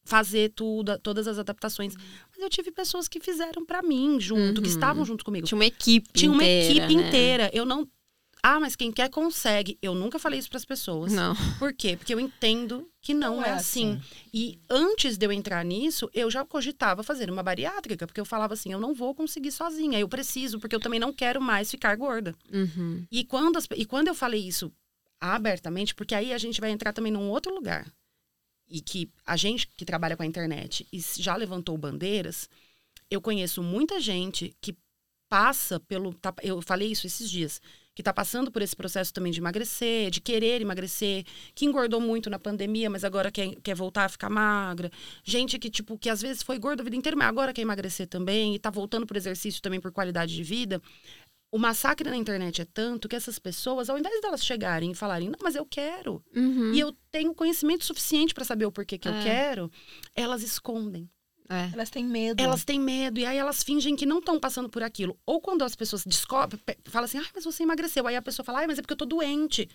fazer 0.05 0.51
tudo, 0.55 0.99
todas 0.99 1.27
as 1.27 1.39
adaptações. 1.39 1.95
Mas 1.97 2.39
eu 2.39 2.51
tive 2.51 2.71
pessoas 2.71 3.09
que 3.09 3.19
fizeram 3.21 3.65
pra 3.65 3.83
mim 3.83 4.21
junto, 4.21 4.61
que 4.61 4.69
Uhum. 4.69 4.75
estavam 4.75 5.05
junto 5.05 5.25
comigo. 5.25 5.47
Tinha 5.47 5.57
uma 5.59 5.67
equipe 5.67 6.09
Tinha 6.13 6.31
uma 6.31 6.43
inteira, 6.45 6.85
equipe 6.85 6.97
né? 6.97 7.09
inteira. 7.09 7.51
Eu 7.55 7.65
não. 7.65 7.89
Ah, 8.47 8.61
mas 8.61 8.77
quem 8.77 8.93
quer 8.93 9.09
consegue. 9.09 9.79
Eu 9.81 9.95
nunca 9.95 10.19
falei 10.19 10.39
isso 10.39 10.51
pras 10.51 10.67
pessoas. 10.67 11.11
Não. 11.11 11.35
Por 11.59 11.73
quê? 11.73 11.97
Porque 11.97 12.13
eu 12.13 12.21
entendo 12.21 12.87
que 13.01 13.15
não, 13.15 13.37
Não 13.37 13.43
é, 13.45 13.49
é 13.49 13.53
assim. 13.53 13.93
assim. 13.95 14.03
E 14.35 14.59
antes 14.69 15.17
de 15.17 15.25
eu 15.25 15.33
entrar 15.33 15.65
nisso, 15.65 16.11
eu 16.13 16.31
já 16.31 16.45
cogitava 16.45 17.03
fazer 17.03 17.31
uma 17.31 17.43
bariátrica, 17.43 18.07
porque 18.07 18.21
eu 18.21 18.25
falava 18.27 18.53
assim, 18.53 18.71
eu 18.71 18.79
não 18.79 18.93
vou 18.93 19.15
conseguir 19.15 19.51
sozinha, 19.51 19.99
eu 19.99 20.07
preciso, 20.07 20.61
porque 20.61 20.77
eu 20.77 20.81
também 20.81 21.01
não 21.01 21.11
quero 21.11 21.41
mais 21.41 21.71
ficar 21.71 21.97
gorda. 21.97 22.35
Uhum. 22.53 23.07
E 23.11 23.25
quando, 23.25 23.57
as 23.57 23.67
e 23.75 23.87
quando 23.87 24.09
eu 24.09 24.15
falei 24.15 24.47
isso 24.47 24.71
abertamente, 25.19 25.95
porque 25.95 26.15
aí 26.15 26.31
a 26.33 26.39
gente 26.39 26.61
vai 26.61 26.71
entrar 26.71 26.93
também 26.93 27.13
num 27.13 27.31
outro 27.31 27.55
lugar. 27.55 27.87
E 28.69 28.81
que 28.81 29.11
a 29.27 29.37
gente 29.37 29.69
que 29.77 29.85
trabalha 29.85 30.17
com 30.17 30.23
a 30.23 30.27
internet 30.27 30.87
e 30.93 30.99
já 31.19 31.37
levantou 31.37 31.77
bandeiras, 31.77 32.49
eu 33.11 33.21
conheço 33.21 33.63
muita 33.63 34.01
gente 34.01 34.57
que 34.61 34.77
passa 35.29 35.79
pelo. 35.81 36.15
tá- 36.15 36.35
Eu 36.43 36.61
falei 36.63 36.91
isso 36.91 37.07
esses 37.07 37.31
dias. 37.31 37.61
que 37.97 38.01
está 38.03 38.13
passando 38.13 38.51
por 38.51 38.61
esse 38.61 38.75
processo 38.75 39.15
também 39.15 39.31
de 39.31 39.39
emagrecer, 39.39 40.11
de 40.11 40.21
querer 40.21 40.61
emagrecer, 40.61 41.25
que 41.55 41.65
engordou 41.65 42.01
muito 42.01 42.29
na 42.29 42.41
pandemia, 42.41 42.91
mas 42.91 43.05
agora 43.05 43.31
quer, 43.31 43.55
quer 43.63 43.77
voltar 43.77 44.07
a 44.07 44.09
ficar 44.09 44.29
magra. 44.29 44.91
Gente 45.23 45.61
que, 45.61 45.71
tipo, 45.71 45.97
que 45.97 46.11
às 46.11 46.21
vezes 46.21 46.43
foi 46.43 46.59
gorda 46.59 46.83
a 46.83 46.85
vida 46.85 46.97
inteira, 46.97 47.17
mas 47.17 47.29
agora 47.29 47.53
quer 47.53 47.63
emagrecer 47.63 48.09
também 48.09 48.53
e 48.53 48.57
está 48.57 48.69
voltando 48.69 49.07
para 49.07 49.17
exercício 49.17 49.63
também 49.63 49.81
por 49.81 49.93
qualidade 49.93 50.35
de 50.35 50.43
vida. 50.43 50.83
O 51.55 51.59
massacre 51.59 52.11
na 52.11 52.17
internet 52.17 52.63
é 52.63 52.65
tanto 52.65 53.09
que 53.09 53.15
essas 53.15 53.39
pessoas, 53.39 53.89
ao 53.89 53.97
invés 53.97 54.21
delas 54.21 54.45
chegarem 54.45 54.91
e 54.91 54.95
falarem, 54.95 55.29
não, 55.29 55.39
mas 55.41 55.55
eu 55.55 55.65
quero, 55.65 56.21
Uhum. 56.35 56.73
e 56.75 56.81
eu 56.81 56.93
tenho 57.13 57.33
conhecimento 57.33 57.85
suficiente 57.85 58.35
para 58.35 58.45
saber 58.45 58.67
o 58.67 58.73
porquê 58.73 58.99
que 58.99 59.07
eu 59.07 59.13
É. 59.15 59.23
quero, 59.23 59.71
elas 60.17 60.43
escondem. 60.43 61.09
É. 61.49 61.71
Elas 61.73 61.91
têm 61.91 62.05
medo. 62.05 62.43
Elas 62.43 62.65
têm 62.65 62.81
medo 62.81 63.21
e 63.21 63.25
aí 63.27 63.37
elas 63.37 63.63
fingem 63.63 63.95
que 63.95 64.05
não 64.07 64.19
estão 64.19 64.41
passando 64.41 64.69
por 64.69 64.83
aquilo. 64.83 65.17
Ou 65.25 65.41
quando 65.41 65.63
as 65.63 65.77
pessoas 65.77 66.03
descobrem, 66.05 66.61
falam 66.87 67.05
assim, 67.05 67.19
ah, 67.19 67.27
mas 67.35 67.45
você 67.45 67.63
emagreceu. 67.63 68.05
Aí 68.09 68.17
a 68.17 68.23
pessoa 68.23 68.45
fala, 68.45 68.63
ah, 68.65 68.67
mas 68.67 68.79
é 68.79 68.83
porque 68.83 68.95
eu 68.95 68.97
tô 68.97 69.05
doente. 69.07 69.69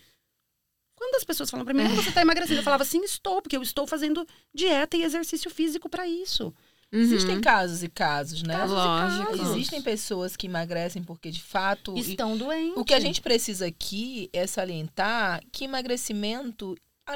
Quando 0.96 1.16
as 1.16 1.24
pessoas 1.24 1.50
falam 1.50 1.64
pra 1.66 1.74
mim, 1.74 1.84
ah, 1.84 1.96
você 1.96 2.12
tá 2.12 2.22
emagrecendo, 2.22 2.60
eu 2.60 2.64
falava, 2.64 2.84
sim, 2.84 3.02
estou, 3.06 3.42
porque 3.42 3.56
eu 3.56 3.62
estou 3.62 3.88
fazendo 3.88 4.28
dieta 4.54 4.98
e 4.98 5.04
exercício 5.04 5.50
físico 5.50 5.88
para 5.88 6.06
isso. 6.06 6.54
Uhum. 6.92 7.02
Existem 7.02 7.40
casos 7.40 7.84
e 7.84 7.88
casos, 7.90 8.42
né? 8.42 8.54
Casos 8.56 8.72
e 8.74 8.76
Lógico. 8.76 9.26
casos. 9.38 9.52
Existem 9.56 9.82
pessoas 9.82 10.36
que 10.36 10.48
emagrecem 10.48 11.04
porque, 11.04 11.30
de 11.30 11.42
fato. 11.42 11.96
e- 11.96 12.02
Estão 12.02 12.36
doentes. 12.36 12.78
O 12.78 12.84
que 12.84 12.94
a 12.96 13.00
gente 13.00 13.22
precisa 13.22 13.68
aqui 13.68 14.30
é 14.34 14.48
salientar 14.48 15.42
que 15.52 15.66
emagrecimento. 15.66 16.76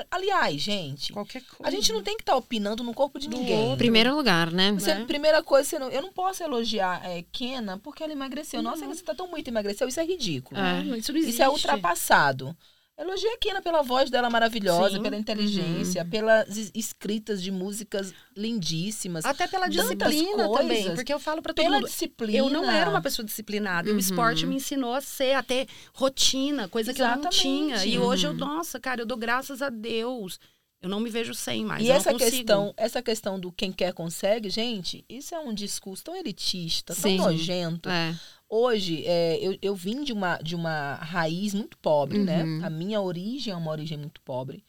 Aliás, 0.10 0.60
gente, 0.60 1.14
Qualquer 1.14 1.44
coisa. 1.44 1.68
a 1.68 1.70
gente 1.70 1.94
não 1.94 2.02
tem 2.02 2.16
que 2.18 2.24
estar 2.24 2.36
opinando 2.36 2.84
no 2.84 2.96
corpo 2.96 3.20
de 3.20 3.30
Do 3.30 3.38
ninguém. 3.38 3.60
outro. 3.60 3.78
Primeiro 3.78 4.16
lugar, 4.16 4.50
né? 4.52 4.72
Você- 4.72 4.96
né? 4.96 5.06
Primeira 5.06 5.44
coisa, 5.44 5.70
você 5.70 5.78
não- 5.78 5.90
eu 5.90 6.02
não 6.02 6.12
posso 6.12 6.42
elogiar 6.42 7.00
é, 7.08 7.24
Kena 7.32 7.78
porque 7.78 8.02
ela 8.02 8.12
emagreceu. 8.12 8.60
Nossa, 8.64 8.88
você 8.88 9.04
tá 9.04 9.14
tão 9.14 9.28
muito 9.30 9.48
emagreceu. 9.48 9.88
Isso 9.88 10.00
é 10.00 10.04
ridículo. 10.06 10.60
É. 10.60 10.64
Ah, 10.64 10.98
Isso. 10.98 11.16
Isso 11.16 11.44
é 11.44 11.48
ultrapassado. 11.50 12.58
Elogia 12.96 13.34
a 13.34 13.38
Kena 13.40 13.60
pela 13.62 13.82
voz 13.82 14.12
dela 14.12 14.30
maravilhosa, 14.30 14.98
Sim. 14.98 15.02
pela 15.02 15.18
inteligência, 15.18 16.06
pelas 16.06 16.56
es- 16.56 16.72
escritas 16.76 17.42
de 17.42 17.52
músicas 17.52 18.14
lindíssimas, 18.38 19.26
Até 19.26 19.48
pela 19.48 19.68
disciplina 19.68 20.48
também. 20.52 20.94
Porque 20.94 21.12
eu 21.14 21.20
falo 21.20 21.42
pra 21.42 21.54
todo 21.54 21.64
pela 21.66 21.78
mundo. 21.78 21.88
disciplina. 21.88 22.38
Eu 22.38 22.50
não 22.52 22.70
era 22.70 22.90
uma 22.90 23.02
pessoa 23.02 23.26
disciplinada. 23.26 23.90
Uhum. 23.90 23.96
o 23.96 24.00
esporte 24.00 24.46
me 24.46 24.56
ensinou 24.56 24.94
a 24.94 25.02
ser, 25.02 25.34
a 25.34 25.42
ter 25.42 25.68
rotina, 25.94 26.68
coisa 26.68 26.94
que 26.94 27.02
eu 27.02 27.06
não 27.08 27.14
Exatamente. 27.14 27.42
tinha. 27.42 27.86
E 27.86 27.98
hoje 27.98 28.28
eu, 28.28 28.32
Uhum. 28.32 28.38
nossa, 28.38 28.80
cara, 28.80 29.02
eu 29.02 29.06
dou 29.06 29.18
graças 29.18 29.62
a 29.64 29.70
Deus. 29.70 30.40
Eu 30.82 30.90
não 30.90 31.00
me 31.00 31.10
vejo 31.10 31.34
sem 31.34 31.64
mais. 31.64 31.82
E 31.84 31.90
essa 31.90 32.14
questão, 32.14 32.74
essa 32.76 33.02
questão 33.02 33.40
do 33.40 33.52
quem 33.54 33.72
quer 33.72 33.94
consegue, 33.94 34.50
gente, 34.50 35.06
isso 35.08 35.34
é 35.34 35.40
um 35.40 35.54
discurso 35.54 36.04
tão 36.04 36.16
elitista, 36.16 36.94
Sim. 36.94 37.16
tão 37.18 37.28
nojento. 37.32 37.90
É. 37.90 38.14
Hoje, 38.56 39.04
é, 39.08 39.40
eu, 39.42 39.58
eu 39.64 39.76
vim 39.76 40.04
de 40.04 40.14
uma, 40.14 40.38
de 40.38 40.54
uma 40.56 40.94
raiz 40.94 41.56
muito 41.56 41.76
pobre, 41.80 42.20
né? 42.20 42.44
Uhum. 42.44 42.64
A 42.64 42.70
minha 42.70 43.02
origem 43.02 43.52
é 43.52 43.56
uma 43.56 43.72
origem 43.72 43.98
muito 43.98 44.22
pobre. 44.22 44.64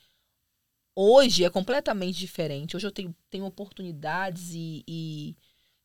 Hoje 0.96 1.44
é 1.44 1.50
completamente 1.50 2.18
diferente. 2.18 2.74
Hoje 2.74 2.86
eu 2.86 2.90
tenho, 2.90 3.14
tenho 3.28 3.44
oportunidades 3.44 4.54
e, 4.54 4.82
e 4.88 5.36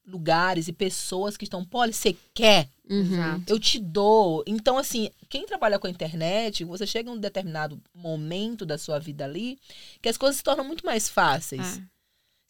lugares 0.08 0.70
e 0.70 0.72
pessoas 0.72 1.36
que 1.36 1.44
estão, 1.44 1.66
Poli, 1.66 1.92
você 1.92 2.16
quer? 2.34 2.70
Uhum. 2.90 3.44
Eu 3.46 3.60
te 3.60 3.78
dou. 3.78 4.46
Então, 4.48 4.78
assim, 4.78 5.10
quem 5.28 5.46
trabalha 5.46 5.78
com 5.78 5.88
a 5.88 5.92
internet, 5.92 6.64
você 6.64 6.88
chega 6.88 7.10
em 7.10 7.14
um 7.14 7.20
determinado 7.20 7.82
momento 7.94 8.66
da 8.66 8.78
sua 8.78 8.98
vida 8.98 9.26
ali, 9.26 9.60
que 10.02 10.08
as 10.08 10.16
coisas 10.16 10.38
se 10.38 10.44
tornam 10.44 10.64
muito 10.64 10.86
mais 10.86 11.10
fáceis. 11.10 11.80
É. 11.80 11.84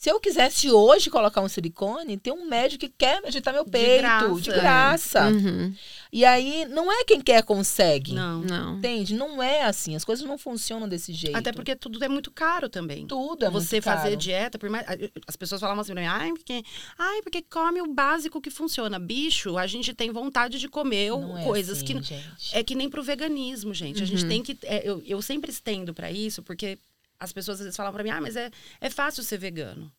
Se 0.01 0.09
eu 0.09 0.17
quisesse 0.17 0.71
hoje 0.71 1.09
colocar 1.09 1.41
um 1.41 1.49
silicone, 1.49 2.17
tem 2.17 2.31
um 2.31 2.47
médico 2.47 2.79
que 2.85 2.93
quer 2.97 3.19
agitar 3.25 3.53
meu 3.53 3.65
De 3.65 3.69
peito, 3.71 3.99
graça. 3.99 4.39
de 4.41 4.49
graça. 4.51 5.27
Uhum. 5.27 5.75
E 6.13 6.23
aí, 6.23 6.63
não 6.69 6.89
é 6.89 7.03
quem 7.03 7.19
quer 7.19 7.43
consegue. 7.43 8.13
Não. 8.13 8.39
Não. 8.39 8.77
Entende? 8.77 9.13
Não 9.13 9.43
é 9.43 9.63
assim. 9.63 9.97
As 9.97 10.05
coisas 10.05 10.25
não 10.25 10.37
funcionam 10.37 10.87
desse 10.87 11.11
jeito. 11.11 11.35
Até 11.35 11.51
porque 11.51 11.75
tudo 11.75 12.01
é 12.01 12.07
muito 12.07 12.31
caro 12.31 12.69
também. 12.69 13.05
tudo 13.05 13.43
é 13.43 13.49
você 13.49 13.75
muito 13.75 13.83
fazer 13.83 14.03
caro. 14.11 14.15
dieta, 14.15 14.57
por 14.57 14.69
mais, 14.69 14.85
as 15.27 15.35
pessoas 15.35 15.59
falavam 15.59 15.81
assim 15.81 15.91
pra 15.91 16.01
mim, 16.01 16.07
ai, 16.07 16.29
porque, 16.31 16.63
ai, 16.97 17.21
porque 17.21 17.41
come 17.41 17.81
o 17.81 17.93
básico 17.93 18.39
que 18.39 18.49
funciona. 18.49 18.97
Bicho, 18.99 19.57
a 19.57 19.67
gente 19.67 19.93
tem 19.93 20.11
vontade 20.13 20.59
de 20.59 20.69
comer 20.69 21.09
Não 21.11 21.37
é 21.37 21.43
coisas 21.43 21.75
assim, 21.79 21.85
que 21.85 21.93
gente. 22.01 22.25
É 22.53 22.63
que 22.63 22.73
nem 22.73 22.89
pro 22.89 23.03
veganismo, 23.03 23.73
gente. 23.73 24.01
A 24.01 24.05
gente 24.05 24.23
Uhum. 24.23 24.29
tem 24.29 24.41
que. 24.43 24.57
é, 24.63 24.81
eu, 24.89 25.03
eu 25.05 25.21
sempre 25.21 25.51
estendo 25.51 25.93
pra 25.93 26.09
isso, 26.09 26.41
porque 26.41 26.79
as 27.19 27.33
pessoas 27.33 27.59
às 27.59 27.65
vezes 27.65 27.77
falam 27.77 27.91
pra 27.91 28.03
mim, 28.03 28.09
ah, 28.09 28.21
mas 28.21 28.35
é, 28.35 28.49
é 28.79 28.89
fácil 28.89 29.23
ser 29.23 29.37
vegano. 29.37 29.91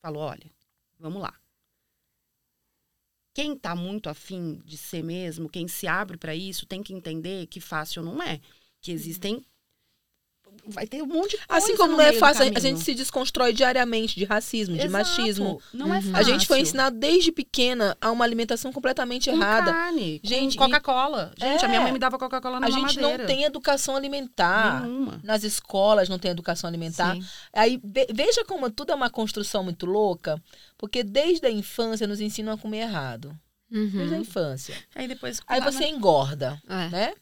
Falo, 0.00 0.18
olha, 0.20 0.50
vamos 0.98 1.20
lá. 1.20 1.38
Quem 3.34 3.54
tá 3.54 3.76
muito 3.76 4.08
afim 4.08 4.62
de 4.64 4.78
ser 4.78 5.04
mesmo, 5.04 5.48
quem 5.48 5.68
se 5.68 5.86
abre 5.86 6.16
pra 6.16 6.34
isso, 6.34 6.64
tem 6.64 6.82
que 6.82 6.94
entender 6.94 7.46
que 7.48 7.60
fácil 7.60 8.02
não 8.02 8.22
é. 8.22 8.40
Que 8.80 8.90
existem. 8.92 9.44
Vai 10.68 10.86
ter 10.86 11.02
um 11.02 11.06
monte 11.06 11.30
de 11.38 11.46
coisa. 11.46 11.64
Assim 11.64 11.76
como 11.76 11.92
não 11.92 12.00
é 12.00 12.12
fácil, 12.14 12.42
a 12.54 12.58
gente 12.60 12.80
se 12.80 12.94
desconstrói 12.94 13.52
diariamente 13.52 14.16
de 14.16 14.24
racismo, 14.24 14.74
de 14.76 14.80
Exato. 14.86 14.92
machismo. 14.92 15.62
Não 15.72 15.94
é 15.94 15.98
Uhum. 15.98 16.02
fácil. 16.02 16.16
A 16.16 16.22
gente 16.22 16.46
foi 16.46 16.60
ensinado 16.60 16.96
desde 16.98 17.30
pequena 17.32 17.96
a 18.00 18.10
uma 18.10 18.24
alimentação 18.24 18.72
completamente 18.72 19.30
com 19.30 19.36
errada. 19.36 19.72
carne, 19.72 20.20
Gente, 20.24 20.56
Coca-Cola. 20.56 21.32
Gente, 21.38 21.64
a 21.64 21.68
minha 21.68 21.80
É. 21.80 21.82
mãe 21.84 21.92
me 21.92 21.98
dava 21.98 22.18
Coca-Cola 22.18 22.58
na 22.60 22.66
A 22.66 22.70
gente 22.70 22.98
mamadeira. 22.98 23.18
não 23.18 23.26
tem 23.26 23.44
educação 23.44 23.94
alimentar. 23.96 24.82
nenhuma. 24.82 25.20
Nas 25.22 25.44
escolas 25.44 26.08
não 26.08 26.18
tem 26.18 26.30
educação 26.30 26.68
alimentar. 26.68 27.14
Sim. 27.14 27.24
Aí 27.52 27.80
ve- 27.82 28.08
veja 28.12 28.44
como 28.44 28.70
tudo 28.70 28.92
é 28.92 28.94
uma 28.94 29.10
construção 29.10 29.62
muito 29.62 29.86
louca, 29.86 30.40
porque 30.76 31.02
desde 31.02 31.46
a 31.46 31.50
infância 31.50 32.06
nos 32.06 32.20
ensinam 32.20 32.52
a 32.52 32.58
comer 32.58 32.78
errado. 32.80 33.36
Desde 33.70 33.98
a 33.98 34.02
Uhum. 34.16 34.20
infância. 34.22 34.74
Aí 34.94 35.08
depois. 35.08 35.40
Aí 35.46 35.60
você 35.60 35.80
na- 35.80 35.88
engorda, 35.88 36.60
É. 36.68 36.88
né? 36.88 37.14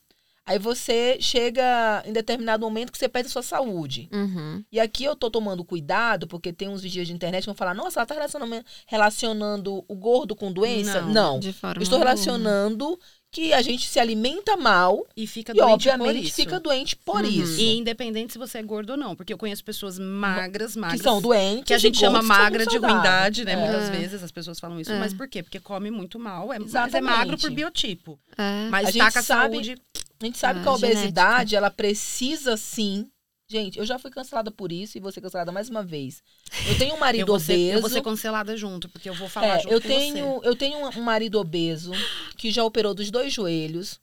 Aí 0.47 0.59
você 0.59 1.17
chega 1.21 2.03
em 2.05 2.13
determinado 2.13 2.61
momento 2.65 2.93
que 2.93 2.99
você 2.99 3.09
perde 3.09 3.29
a 3.29 3.33
sua 3.33 3.43
saúde. 3.43 4.09
Uhum. 4.13 4.63
E 4.71 4.79
aqui 4.79 5.03
eu 5.05 5.17
tô 5.17 5.31
tomando 5.31 5.65
cuidado, 5.65 6.27
porque 6.27 6.53
tem 6.53 6.69
uns 6.69 6.83
vídeos 6.83 7.07
de 7.07 7.15
internet 7.15 7.43
que 7.45 7.47
vão 7.47 7.55
falar, 7.55 7.73
nossa, 7.75 7.99
ela 8.01 8.07
tá 8.07 8.15
relacionando, 8.15 8.63
relacionando 8.87 9.85
o 9.89 9.95
gordo 9.95 10.35
com 10.37 10.53
doença? 10.53 11.01
Não, 11.03 11.39
Não. 11.39 11.39
Estou 11.41 11.97
alguma. 11.97 11.99
relacionando 11.99 12.99
que 13.31 13.53
a 13.53 13.61
gente 13.63 13.89
se 13.89 13.99
alimenta 13.99 14.57
mal 14.57 15.05
E 15.17 15.27
fica 15.27 15.51
e, 15.53 15.57
doente 15.57 15.89
obviamente, 15.89 16.33
fica 16.33 16.61
doente 16.61 16.95
por 16.95 17.25
Uhum. 17.25 17.29
isso. 17.31 17.61
E 17.61 17.77
independente 17.79 18.33
se 18.33 18.39
você 18.39 18.59
é 18.59 18.63
gordo 18.63 18.91
ou 18.91 18.97
não, 18.97 19.17
porque 19.17 19.33
eu 19.33 19.39
conheço 19.39 19.65
pessoas 19.65 19.99
magras, 19.99 20.77
magras. 20.77 21.01
que 21.01 21.05
são 21.05 21.21
doentes. 21.21 21.65
que 21.65 21.75
a 21.75 21.79
gente 21.79 21.99
chama 21.99 22.23
magra 22.23 22.65
de 22.65 22.77
ruindade, 22.79 23.45
né? 23.45 23.55
É. 23.55 23.57
Muitas 23.57 23.89
É. 23.89 23.91
vezes 23.91 24.23
as 24.23 24.31
pessoas 24.31 24.61
falam 24.61 24.79
isso. 24.79 24.93
É. 24.93 24.99
Mas 25.01 25.13
por 25.13 25.27
quê? 25.27 25.43
Porque 25.43 25.59
come 25.59 25.91
muito 25.91 26.17
mal. 26.17 26.53
É, 26.53 26.59
mas 26.61 26.95
é 26.95 27.01
magro 27.01 27.37
por 27.37 27.51
biotipo. 27.51 28.21
É. 28.39 28.69
Mas 28.71 28.85
A 28.85 28.87
tá 28.87 28.93
gente 28.93 29.13
com 29.15 29.19
a 29.19 29.23
sabe- 29.23 29.55
saúde. 29.55 29.77
A 30.25 30.27
gente 30.27 30.39
sabe 30.39 30.61
Ah, 30.61 30.63
que 30.63 30.69
a 30.69 30.77
genética. 30.77 30.97
obesidade, 31.01 31.57
ela 31.57 31.71
precisa 31.71 32.57
sim. 32.57 33.11
Gente, 33.47 33.79
eu 33.79 33.85
já 33.85 33.99
fui 33.99 34.11
cancelada 34.11 34.51
por 34.51 34.73
isso 34.73 34.97
e 34.97 35.01
vou 35.01 35.13
ser 35.13 35.21
cancelada 35.21 35.53
mais 35.53 35.69
uma 35.69 35.83
vez. 35.83 36.23
Eu 36.67 36.79
tenho 36.79 36.93
um 36.93 36.97
Eu 36.97 37.01
marido 37.01 37.39
ser, 37.39 37.53
obeso. 37.53 37.73
eu 37.77 37.81
vou 37.83 37.91
ser 37.91 38.03
cancelada 38.03 38.57
junto, 38.57 38.89
porque 38.89 39.09
eu 39.09 39.15
vou 39.15 39.29
falar 39.29 39.59
É, 39.59 39.61
junto 39.61 39.75
eu 39.75 39.81
com 39.83 39.89
tenho, 39.89 40.27
você. 40.41 40.49
eu 40.49 40.57
tenho 40.57 40.79
um- 40.89 41.03
marido 41.03 41.39
obeso 41.39 41.93
que 42.39 42.51
já 42.51 42.65
operou 42.65 42.95
dos 42.95 43.11
dois 43.11 43.33
joelhos 43.33 44.01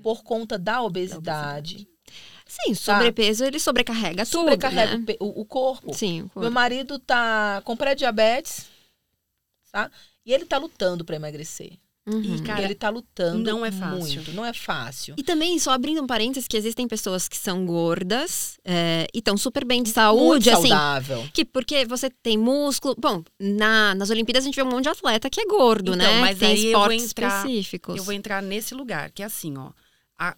por 0.00 0.22
conta 0.22 0.56
da 0.56 0.80
obesidade. 0.80 1.88
Sim, 2.46 2.72
sobrepeso 2.74 3.44
ele 3.44 3.58
sobrecarrega 3.58 4.24
tudo, 4.24 4.40
Sobrecarrega 4.42 4.96
né? 4.98 5.04
o 5.18 5.40
o, 5.40 5.44
corpo. 5.44 5.92
Sim, 5.92 6.20
o 6.20 6.22
Meu 6.22 6.30
corpo. 6.34 6.50
marido 6.52 6.98
tá 7.00 7.62
com 7.64 7.76
pré-diabetes, 7.76 8.66
tá? 9.72 9.90
E 10.24 10.32
ele 10.32 10.44
tá 10.44 10.56
lutando 10.56 11.04
para 11.04 11.16
emagrecer. 11.16 11.72
Uhum. 12.06 12.36
E, 12.36 12.42
cara, 12.42 12.62
ele 12.64 12.74
tá 12.74 12.90
lutando 12.90 13.38
não 13.42 13.64
é 13.64 13.72
fácil. 13.72 13.98
muito, 13.98 14.32
não 14.34 14.44
é 14.44 14.52
fácil. 14.52 15.14
E 15.16 15.22
também, 15.22 15.58
só 15.58 15.70
abrindo 15.70 16.02
um 16.02 16.06
parênteses, 16.06 16.46
que 16.46 16.54
existem 16.56 16.86
pessoas 16.86 17.28
que 17.28 17.36
são 17.38 17.64
gordas 17.64 18.58
é, 18.62 19.06
e 19.14 19.18
estão 19.20 19.38
super 19.38 19.64
bem 19.64 19.82
de 19.82 19.88
saúde, 19.88 20.50
muito 20.50 20.50
assim. 20.50 20.68
saudável. 20.68 21.26
Que 21.32 21.46
porque 21.46 21.86
você 21.86 22.10
tem 22.10 22.36
músculo. 22.36 22.94
Bom, 22.98 23.22
na, 23.40 23.94
nas 23.94 24.10
Olimpíadas 24.10 24.44
a 24.44 24.46
gente 24.46 24.54
vê 24.56 24.62
um 24.62 24.70
monte 24.70 24.82
de 24.84 24.90
atleta 24.90 25.30
que 25.30 25.40
é 25.40 25.46
gordo, 25.46 25.94
Então, 25.94 26.06
né? 26.06 26.20
mas 26.20 26.38
tem 26.38 26.48
aí 26.50 26.66
eu 26.66 26.78
vou 26.78 26.92
esportes 26.92 27.10
entrar- 27.10 27.36
específicos. 27.46 27.96
Eu 27.96 28.04
vou 28.04 28.12
entrar 28.12 28.42
nesse 28.42 28.74
lugar, 28.74 29.10
que 29.10 29.22
é 29.22 29.26
assim, 29.26 29.56
ó. 29.56 29.70
A- 30.18 30.36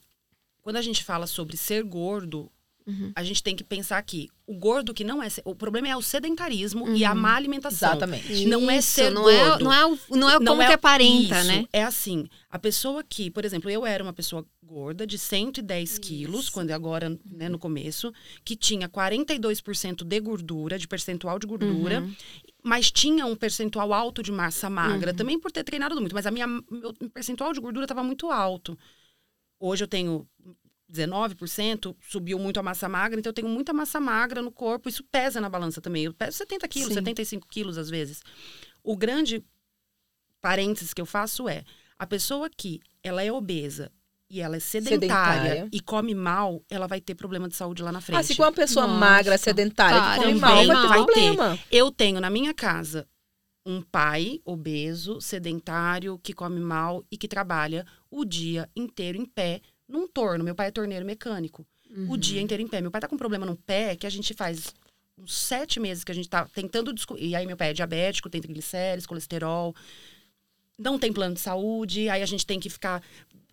quando 0.62 0.76
a 0.76 0.82
gente 0.82 1.02
fala 1.02 1.26
sobre 1.26 1.56
ser 1.56 1.82
gordo, 1.82 2.48
Uhum. 2.86 3.10
a 3.16 3.24
gente 3.24 3.42
tem 3.42 3.56
que 3.56 3.64
pensar 3.64 4.00
que 4.02 4.28
o 4.46 4.54
gordo 4.54 4.94
que 4.94 5.02
não 5.02 5.20
é. 5.20 5.26
O 5.44 5.56
problema 5.56 5.88
é 5.88 5.96
o 5.96 6.00
sedentarismo 6.00 6.88
e 6.94 7.04
a 7.04 7.12
Uhum. 7.12 7.18
má 7.20 7.34
alimentação. 7.34 7.90
Exatamente. 7.90 8.46
Não 8.46 8.70
é 8.70 8.78
Isso, 8.78 8.88
ser 8.90 9.10
não 9.10 9.28
é, 9.28 9.48
gordo. 9.48 9.64
não 9.64 9.72
é, 9.72 9.84
o- 9.86 9.98
não 10.10 10.30
é 10.30 10.38
como 10.38 10.64
que 10.64 10.72
aparenta, 10.72 11.40
isso, 11.40 11.48
né? 11.48 11.64
É 11.72 11.82
assim, 11.82 12.28
a 12.48 12.58
pessoa 12.60 13.02
que, 13.02 13.28
por 13.28 13.44
exemplo, 13.44 13.68
eu 13.68 13.84
era 13.84 14.04
uma 14.04 14.12
pessoa 14.12 14.46
gorda 14.62 15.04
de 15.04 15.18
110 15.18 15.98
quilos, 15.98 16.48
quando 16.48 16.70
agora, 16.70 17.18
né, 17.24 17.48
no 17.48 17.58
começo, 17.58 18.12
que 18.44 18.54
tinha 18.54 18.88
42% 18.88 20.04
de 20.04 20.20
gordura, 20.20 20.78
de 20.78 20.86
percentual 20.86 21.38
de 21.40 21.46
gordura, 21.46 22.00
Uhum. 22.02 22.14
mas 22.62 22.90
tinha 22.92 23.26
um 23.26 23.34
percentual 23.34 23.92
alto 23.92 24.22
de 24.22 24.30
massa 24.30 24.70
magra, 24.70 25.10
Uhum. 25.10 25.16
também 25.16 25.40
por 25.40 25.50
ter 25.50 25.64
treinado 25.64 25.96
muito, 26.00 26.14
mas 26.14 26.26
a 26.26 26.30
minha 26.30 26.46
meu 26.46 26.94
percentual 27.12 27.52
de 27.52 27.60
gordura 27.60 27.84
estava 27.84 28.02
muito 28.04 28.30
alto. 28.30 28.78
Hoje 29.58 29.82
eu 29.84 29.88
tenho 29.88 30.26
19%, 30.92 31.96
subiu 32.00 32.38
muito 32.38 32.60
a 32.60 32.62
massa 32.62 32.88
magra, 32.88 33.18
então 33.18 33.30
eu 33.30 33.34
tenho 33.34 33.48
muita 33.48 33.72
massa 33.72 33.98
magra 33.98 34.40
no 34.40 34.52
corpo, 34.52 34.88
isso 34.88 35.02
pesa 35.04 35.40
na 35.40 35.48
balança 35.48 35.80
também. 35.80 36.04
Eu 36.04 36.14
peso 36.14 36.36
70 36.38 36.68
quilos, 36.68 36.88
Sim. 36.88 36.94
75 36.94 37.46
quilos 37.48 37.76
às 37.78 37.90
vezes. 37.90 38.22
O 38.82 38.96
grande 38.96 39.44
parênteses 40.40 40.94
que 40.94 41.00
eu 41.00 41.06
faço 41.06 41.48
é, 41.48 41.64
a 41.98 42.06
pessoa 42.06 42.48
que 42.48 42.80
ela 43.02 43.22
é 43.22 43.32
obesa 43.32 43.90
e 44.28 44.40
ela 44.40 44.56
é 44.56 44.60
sedentária, 44.60 45.42
Sedentária. 45.42 45.68
e 45.72 45.80
come 45.80 46.14
mal, 46.14 46.62
ela 46.68 46.86
vai 46.86 47.00
ter 47.00 47.14
problema 47.14 47.48
de 47.48 47.56
saúde 47.56 47.82
lá 47.82 47.92
na 47.92 48.00
frente. 48.00 48.18
Ah, 48.18 48.22
se 48.22 48.34
com 48.34 48.42
uma 48.42 48.52
pessoa 48.52 48.86
Nossa. 48.86 48.98
magra, 48.98 49.38
sedentária, 49.38 50.18
que 50.18 50.24
come 50.24 50.40
mal, 50.40 50.54
vai 50.54 50.66
ter 50.66 50.88
vai 50.88 50.98
ter. 50.98 51.04
problema. 51.04 51.58
Eu 51.70 51.90
tenho 51.90 52.20
na 52.20 52.30
minha 52.30 52.52
casa 52.52 53.08
um 53.64 53.82
pai 53.82 54.40
obeso, 54.44 55.20
sedentário, 55.20 56.18
que 56.22 56.32
come 56.32 56.60
mal 56.60 57.04
e 57.10 57.16
que 57.16 57.26
trabalha 57.26 57.84
o 58.10 58.24
dia 58.24 58.68
inteiro 58.76 59.18
em 59.18 59.24
pé 59.24 59.60
num 59.88 60.06
torno. 60.08 60.44
Meu 60.44 60.54
pai 60.54 60.68
é 60.68 60.70
torneiro 60.70 61.04
mecânico. 61.04 61.66
Uhum. 61.90 62.10
O 62.10 62.16
dia 62.16 62.40
inteiro 62.40 62.62
em 62.62 62.68
pé. 62.68 62.80
Meu 62.80 62.90
pai 62.90 63.00
tá 63.00 63.08
com 63.08 63.14
um 63.14 63.18
problema 63.18 63.46
no 63.46 63.56
pé 63.56 63.96
que 63.96 64.06
a 64.06 64.10
gente 64.10 64.34
faz 64.34 64.74
uns 65.18 65.34
sete 65.34 65.80
meses 65.80 66.04
que 66.04 66.12
a 66.12 66.14
gente 66.14 66.28
tá 66.28 66.46
tentando 66.46 66.92
descobrir. 66.92 67.26
E 67.26 67.34
aí 67.34 67.46
meu 67.46 67.56
pai 67.56 67.70
é 67.70 67.72
diabético, 67.72 68.28
tem 68.28 68.40
triglicérides, 68.40 69.06
colesterol. 69.06 69.74
Não 70.78 70.98
tem 70.98 71.12
plano 71.12 71.34
de 71.34 71.40
saúde. 71.40 72.08
Aí 72.08 72.22
a 72.22 72.26
gente 72.26 72.46
tem 72.46 72.60
que 72.60 72.68
ficar 72.68 73.02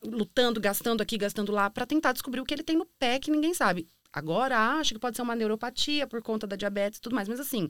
lutando, 0.03 0.59
gastando 0.59 1.01
aqui, 1.01 1.17
gastando 1.17 1.51
lá, 1.51 1.69
para 1.69 1.85
tentar 1.85 2.11
descobrir 2.11 2.41
o 2.41 2.45
que 2.45 2.53
ele 2.53 2.63
tem 2.63 2.77
no 2.77 2.85
pé 2.85 3.19
que 3.19 3.31
ninguém 3.31 3.53
sabe. 3.53 3.87
Agora 4.11 4.77
acho 4.77 4.93
que 4.93 4.99
pode 4.99 5.15
ser 5.15 5.21
uma 5.21 5.35
neuropatia 5.35 6.05
por 6.05 6.21
conta 6.21 6.45
da 6.45 6.55
diabetes 6.55 6.99
e 6.99 7.01
tudo 7.01 7.15
mais. 7.15 7.27
Mas 7.27 7.39
assim, 7.39 7.69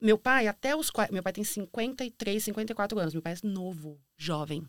meu 0.00 0.18
pai, 0.18 0.48
até 0.48 0.74
os. 0.74 0.90
Meu 1.12 1.22
pai 1.22 1.32
tem 1.32 1.44
53, 1.44 2.42
54 2.42 2.98
anos. 2.98 3.14
Meu 3.14 3.22
pai 3.22 3.34
é 3.34 3.46
novo, 3.46 4.00
jovem. 4.16 4.66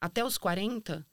Até 0.00 0.24
os 0.24 0.36
40, 0.36 1.06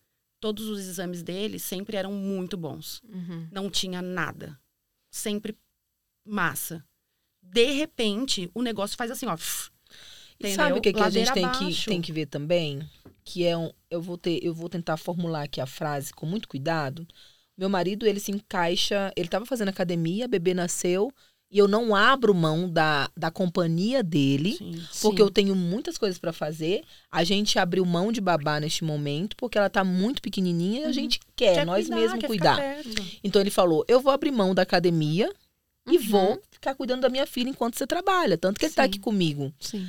todos 0.43 0.67
os 0.67 0.85
exames 0.85 1.23
dele 1.23 1.57
sempre 1.57 1.95
eram 1.95 2.11
muito 2.11 2.57
bons. 2.57 3.01
Uhum. 3.07 3.47
Não 3.49 3.69
tinha 3.69 4.01
nada. 4.01 4.59
Sempre 5.09 5.57
massa. 6.27 6.83
De 7.41 7.71
repente, 7.71 8.51
o 8.53 8.61
negócio 8.61 8.97
faz 8.97 9.09
assim, 9.09 9.25
ó. 9.25 9.37
E 9.37 10.47
entendeu? 10.47 10.55
sabe 10.57 10.77
o 10.77 10.81
que, 10.81 10.91
que 10.91 10.99
a 10.99 11.09
gente 11.09 11.31
tem 11.31 11.49
que, 11.49 11.85
tem 11.85 12.01
que 12.01 12.11
ver 12.11 12.25
também? 12.25 12.85
Que 13.23 13.45
é 13.45 13.57
um. 13.57 13.71
Eu 13.89 14.01
vou, 14.01 14.17
ter, 14.17 14.43
eu 14.43 14.53
vou 14.53 14.67
tentar 14.67 14.97
formular 14.97 15.43
aqui 15.43 15.61
a 15.61 15.65
frase 15.65 16.11
com 16.11 16.25
muito 16.25 16.49
cuidado. 16.49 17.07
Meu 17.57 17.69
marido, 17.69 18.05
ele 18.05 18.19
se 18.19 18.33
encaixa. 18.33 19.13
Ele 19.15 19.27
estava 19.27 19.45
fazendo 19.45 19.69
academia, 19.69 20.27
bebê 20.27 20.53
nasceu. 20.53 21.09
E 21.53 21.59
eu 21.59 21.67
não 21.67 21.95
abro 21.95 22.33
mão 22.33 22.67
da, 22.67 23.07
da 23.15 23.29
companhia 23.29 24.01
dele. 24.01 24.53
Sim. 24.57 24.71
Porque 25.03 25.17
Sim. 25.17 25.23
eu 25.23 25.29
tenho 25.29 25.55
muitas 25.55 25.99
coisas 25.99 26.17
para 26.17 26.33
fazer. 26.33 26.83
A 27.11 27.23
gente 27.23 27.59
abriu 27.59 27.85
mão 27.85 28.11
de 28.11 28.19
babá 28.19 28.59
neste 28.59 28.83
momento, 28.83 29.35
porque 29.37 29.55
ela 29.59 29.69
tá 29.69 29.83
muito 29.83 30.19
pequenininha 30.19 30.81
e 30.81 30.85
a 30.85 30.91
gente 30.91 31.19
quer, 31.35 31.53
Quer 31.53 31.65
nós 31.65 31.85
cuidar, 31.85 31.95
mesmos 32.01 32.19
quer 32.19 32.27
cuidar. 32.27 32.59
Então 33.23 33.39
ele 33.39 33.51
falou: 33.51 33.85
eu 33.87 34.01
vou 34.01 34.11
abrir 34.11 34.31
mão 34.31 34.55
da 34.55 34.63
academia 34.63 35.31
e 35.87 35.97
Uhum. 35.97 36.03
vou 36.09 36.41
ficar 36.49 36.73
cuidando 36.73 37.01
da 37.01 37.09
minha 37.09 37.27
filha 37.27 37.49
enquanto 37.51 37.77
você 37.77 37.85
trabalha. 37.85 38.35
Tanto 38.35 38.59
que 38.59 38.65
ele 38.65 38.73
tá 38.73 38.81
Sim. 38.81 38.89
aqui 38.89 38.97
comigo. 38.99 39.53
Sim. 39.59 39.87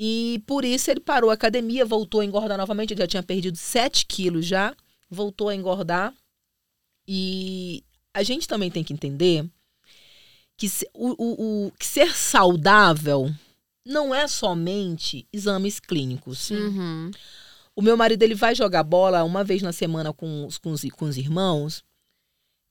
E 0.00 0.42
por 0.48 0.64
isso 0.64 0.90
ele 0.90 0.98
parou 0.98 1.30
a 1.30 1.34
academia, 1.34 1.84
voltou 1.84 2.22
a 2.22 2.24
engordar 2.24 2.58
novamente. 2.58 2.92
Ele 2.92 3.00
já 3.00 3.06
tinha 3.06 3.22
perdido 3.22 3.56
7 3.56 4.04
quilos 4.06 4.44
já, 4.46 4.74
voltou 5.08 5.48
a 5.48 5.54
engordar. 5.54 6.12
E 7.06 7.84
a 8.12 8.24
gente 8.24 8.48
também 8.48 8.68
tem 8.68 8.82
que 8.82 8.92
entender 8.92 9.44
que, 10.56 10.68
se- 10.68 10.88
o, 10.94 11.10
o- 11.22 11.66
o- 11.66 11.72
que 11.72 11.86
ser 11.86 12.14
saudável 12.16 13.30
não 13.86 14.14
é 14.14 14.26
somente 14.28 15.26
exames 15.32 15.78
clínicos. 15.80 16.50
Uhum. 16.50 17.10
O 17.76 17.82
meu 17.82 17.96
marido 17.96 18.22
ele 18.22 18.34
vai 18.34 18.54
jogar 18.54 18.82
bola 18.84 19.24
uma 19.24 19.42
vez 19.44 19.60
na 19.62 19.72
semana 19.72 20.12
com 20.12 20.46
os, 20.46 20.56
com 20.58 20.70
os, 20.70 20.82
com 20.90 21.04
os 21.06 21.16
irmãos. 21.16 21.84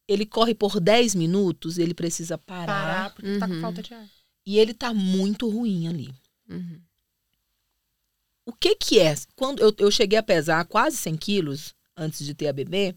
Ele 0.07 0.25
corre 0.25 0.53
por 0.55 0.79
10 0.79 1.15
minutos, 1.15 1.77
ele 1.77 1.93
precisa 1.93 2.37
parar. 2.37 2.65
Parar, 2.65 3.13
porque 3.13 3.37
tá 3.37 3.47
com 3.47 3.53
Uhum. 3.53 3.61
falta 3.61 3.81
de 3.83 3.93
ar. 3.93 4.07
E 4.45 4.57
ele 4.57 4.73
tá 4.73 4.93
muito 4.93 5.47
ruim 5.49 5.87
ali. 5.87 6.13
Uhum. 6.49 6.81
O 8.45 8.51
que 8.53 8.75
que 8.75 8.99
é? 8.99 9.15
Quando 9.35 9.61
eu, 9.61 9.73
eu 9.77 9.89
cheguei 9.91 10.17
a 10.19 10.23
pesar 10.23 10.65
quase 10.65 10.97
100 10.97 11.15
quilos 11.17 11.73
antes 11.95 12.25
de 12.25 12.33
ter 12.33 12.47
a 12.47 12.53
bebê, 12.53 12.95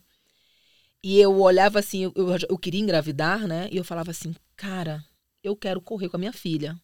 e 1.02 1.18
eu 1.20 1.38
olhava 1.40 1.78
assim, 1.78 2.02
eu, 2.02 2.12
eu, 2.48 2.58
queria 2.58 2.80
engravidar, 2.80 3.46
né? 3.46 3.68
E 3.70 3.76
eu 3.76 3.84
falava 3.84 4.10
assim, 4.10 4.34
cara, 4.56 5.04
eu 5.42 5.54
quero 5.56 5.80
correr 5.80 6.08
com 6.08 6.16
a 6.16 6.20
minha 6.20 6.32
filha. 6.32 6.78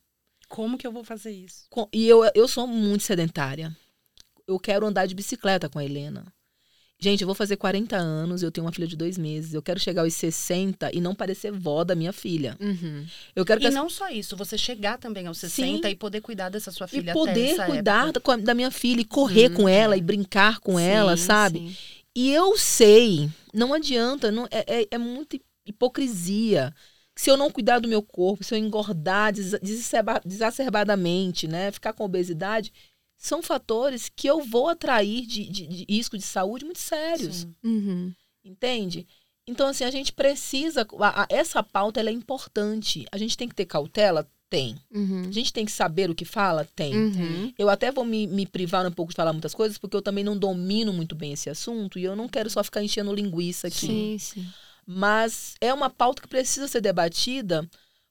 Como 0.48 0.76
que 0.78 0.86
eu 0.86 0.92
vou 0.92 1.02
fazer 1.04 1.32
isso? 1.32 1.66
Com- 1.70 1.88
e 1.92 2.06
eu, 2.06 2.22
eu 2.34 2.46
sou 2.46 2.66
muito 2.66 3.02
sedentária. 3.04 3.74
Eu 4.46 4.58
quero 4.58 4.86
andar 4.86 5.06
de 5.06 5.14
bicicleta 5.14 5.68
com 5.68 5.78
a 5.78 5.84
Helena. 5.84 6.24
Gente, 7.00 7.22
eu 7.22 7.26
vou 7.26 7.34
fazer 7.34 7.56
40 7.56 7.96
anos, 7.96 8.44
eu 8.44 8.52
tenho 8.52 8.64
uma 8.64 8.72
filha 8.72 8.86
de 8.86 8.94
dois 8.96 9.18
meses. 9.18 9.54
Eu 9.54 9.62
quero 9.62 9.80
chegar 9.80 10.02
aos 10.02 10.14
60 10.14 10.88
e 10.94 11.00
não 11.00 11.16
parecer 11.16 11.50
vó 11.50 11.82
da 11.82 11.96
minha 11.96 12.12
filha. 12.12 12.56
Uhum. 12.60 13.04
Eu 13.34 13.44
quero 13.44 13.60
que 13.60 13.66
E 13.66 13.70
não 13.70 13.90
só 13.90 14.08
isso, 14.08 14.36
você 14.36 14.56
chegar 14.56 14.98
também 14.98 15.26
aos 15.26 15.38
60 15.38 15.90
e 15.90 15.96
poder 15.96 16.20
cuidar 16.20 16.48
dessa 16.48 16.70
sua 16.70 16.86
e 16.86 16.90
filha 16.90 17.12
até 17.12 17.18
poder 17.18 17.66
cuidar 17.66 18.08
época. 18.10 18.38
da, 18.38 18.54
minha 18.54 18.70
filha 18.70 19.00
e 19.00 19.04
correr 19.04 19.50
Uhum. 19.50 19.56
com 19.56 19.68
ela 19.68 19.96
e 19.96 20.00
brincar 20.00 20.60
com 20.60 20.78
ela, 20.78 21.16
Sim, 21.16 21.24
sabe? 21.24 21.58
sim. 21.58 21.76
E 22.14 22.30
eu 22.30 22.58
sei, 22.58 23.30
não 23.54 23.72
adianta, 23.72 24.30
não, 24.30 24.46
é, 24.50 24.82
é, 24.82 24.88
é 24.90 24.98
muita 24.98 25.38
hipocrisia. 25.64 26.74
Se 27.16 27.30
eu 27.30 27.36
não 27.36 27.50
cuidar 27.50 27.78
do 27.78 27.88
meu 27.88 28.02
corpo, 28.02 28.44
se 28.44 28.54
eu 28.54 28.58
engordar 28.58 29.32
des- 29.32 29.58
desacerba- 29.62 30.20
desacerbadamente, 30.24 31.46
né, 31.48 31.70
ficar 31.70 31.92
com 31.92 32.04
obesidade, 32.04 32.72
são 33.16 33.42
fatores 33.42 34.10
que 34.14 34.26
eu 34.28 34.40
vou 34.44 34.68
atrair 34.68 35.26
de, 35.26 35.44
de- 35.48 35.66
de 35.66 35.86
risco 35.88 36.16
de 36.18 36.24
saúde 36.24 36.64
muito 36.64 36.80
sérios. 36.80 37.46
Uhum. 37.62 38.12
entende? 38.44 39.06
Então, 39.46 39.68
assim, 39.68 39.84
a 39.84 39.90
gente 39.90 40.12
precisa. 40.12 40.86
a- 40.98 41.22
a- 41.22 41.26
essa 41.30 41.62
pauta 41.62 42.00
é 42.00 42.10
importante. 42.10 43.06
A 43.12 43.16
gente 43.18 43.36
tem 43.36 43.48
que 43.48 43.54
ter 43.54 43.66
cautela? 43.66 44.28
Tem. 44.52 44.76
Uhum. 44.94 45.22
A 45.26 45.32
gente 45.32 45.50
tem 45.50 45.64
que 45.64 45.72
saber 45.72 46.10
o 46.10 46.14
que 46.14 46.26
fala? 46.26 46.68
Tem. 46.76 46.94
Uhum. 46.94 47.54
Eu 47.58 47.70
até 47.70 47.90
vou 47.90 48.04
me, 48.04 48.26
me 48.26 48.44
privar 48.44 48.86
um 48.86 48.92
pouco 48.92 49.10
de 49.10 49.16
falar 49.16 49.32
muitas 49.32 49.54
coisas, 49.54 49.78
porque 49.78 49.96
eu 49.96 50.02
também 50.02 50.22
não 50.22 50.36
domino 50.36 50.92
muito 50.92 51.14
bem 51.14 51.32
esse 51.32 51.48
assunto 51.48 51.98
e 51.98 52.04
eu 52.04 52.14
não 52.14 52.28
quero 52.28 52.50
só 52.50 52.62
ficar 52.62 52.84
enchendo 52.84 53.14
linguiça 53.14 53.68
aqui. 53.68 53.86
Sim, 53.86 54.16
sim. 54.18 54.46
Mas 54.86 55.54
é 55.58 55.72
uma 55.72 55.88
pauta 55.88 56.20
que 56.20 56.28
precisa 56.28 56.68
ser 56.68 56.82
debatida, 56.82 57.66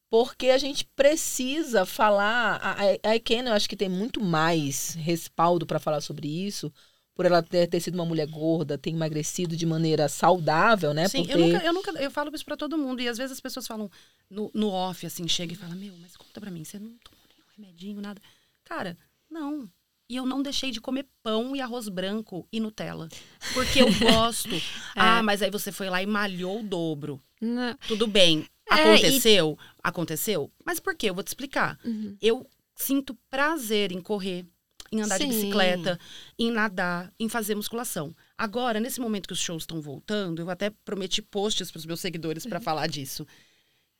porque 0.09 0.49
a 0.49 0.57
gente 0.57 0.83
precisa 0.95 1.85
falar. 1.85 2.55
A, 2.55 2.71
a, 2.71 3.11
a 3.11 3.15
Ekena, 3.15 3.51
eu 3.51 3.53
acho 3.53 3.69
que 3.69 3.77
tem 3.77 3.87
muito 3.87 4.19
mais 4.19 4.95
respaldo 4.95 5.67
para 5.67 5.77
falar 5.77 6.01
sobre 6.01 6.27
isso, 6.27 6.73
por 7.21 7.27
ela 7.27 7.43
ter, 7.43 7.67
ter 7.67 7.79
sido 7.79 7.93
uma 7.93 8.05
mulher 8.05 8.25
gorda, 8.25 8.79
ter 8.79 8.89
emagrecido 8.89 9.55
de 9.55 9.63
maneira 9.63 10.09
saudável, 10.09 10.91
né? 10.91 11.07
Sim, 11.07 11.27
eu 11.29 11.37
nunca, 11.37 11.63
eu 11.63 11.73
nunca, 11.73 11.91
eu 12.01 12.09
falo 12.09 12.33
isso 12.33 12.43
pra 12.43 12.57
todo 12.57 12.79
mundo. 12.79 12.99
E 12.99 13.07
às 13.07 13.15
vezes 13.15 13.33
as 13.33 13.39
pessoas 13.39 13.67
falam 13.67 13.91
no, 14.27 14.49
no 14.55 14.69
off, 14.69 15.05
assim, 15.05 15.27
chega 15.27 15.53
e 15.53 15.55
fala, 15.55 15.75
meu, 15.75 15.93
mas 16.01 16.17
conta 16.17 16.41
pra 16.41 16.49
mim, 16.49 16.63
você 16.63 16.79
não 16.79 16.89
tomou 17.03 17.23
nenhum 17.29 17.45
remedinho, 17.55 18.01
nada. 18.01 18.19
Cara, 18.63 18.97
não. 19.29 19.69
E 20.09 20.15
eu 20.15 20.25
não 20.25 20.41
deixei 20.41 20.71
de 20.71 20.81
comer 20.81 21.05
pão 21.21 21.55
e 21.55 21.61
arroz 21.61 21.87
branco 21.89 22.47
e 22.51 22.59
Nutella. 22.59 23.07
Porque 23.53 23.83
eu 23.83 23.93
gosto. 24.11 24.59
Ah, 24.95 25.21
mas 25.21 25.43
aí 25.43 25.51
você 25.51 25.71
foi 25.71 25.91
lá 25.91 26.01
e 26.01 26.07
malhou 26.07 26.61
o 26.61 26.63
dobro. 26.63 27.21
Não. 27.39 27.77
Tudo 27.87 28.07
bem. 28.07 28.47
É, 28.67 28.95
Aconteceu? 28.95 29.59
Aconteceu. 29.83 30.51
Mas 30.65 30.79
por 30.79 30.95
quê? 30.95 31.11
Eu 31.11 31.13
vou 31.13 31.23
te 31.23 31.27
explicar. 31.27 31.77
Uhum. 31.85 32.17
Eu 32.19 32.49
sinto 32.75 33.15
prazer 33.29 33.91
em 33.91 34.01
correr, 34.01 34.43
em 34.91 35.01
andar 35.01 35.17
Sim. 35.17 35.29
de 35.29 35.35
bicicleta, 35.35 35.99
em 36.37 36.51
nadar, 36.51 37.13
em 37.19 37.29
fazer 37.29 37.55
musculação. 37.55 38.13
Agora, 38.37 38.79
nesse 38.79 38.99
momento 38.99 39.27
que 39.27 39.33
os 39.33 39.39
shows 39.39 39.63
estão 39.63 39.79
voltando, 39.81 40.41
eu 40.41 40.49
até 40.49 40.69
prometi 40.69 41.21
posts 41.21 41.71
para 41.71 41.79
os 41.79 41.85
meus 41.85 41.99
seguidores 42.01 42.45
para 42.45 42.59
falar 42.61 42.87
disso. 42.87 43.25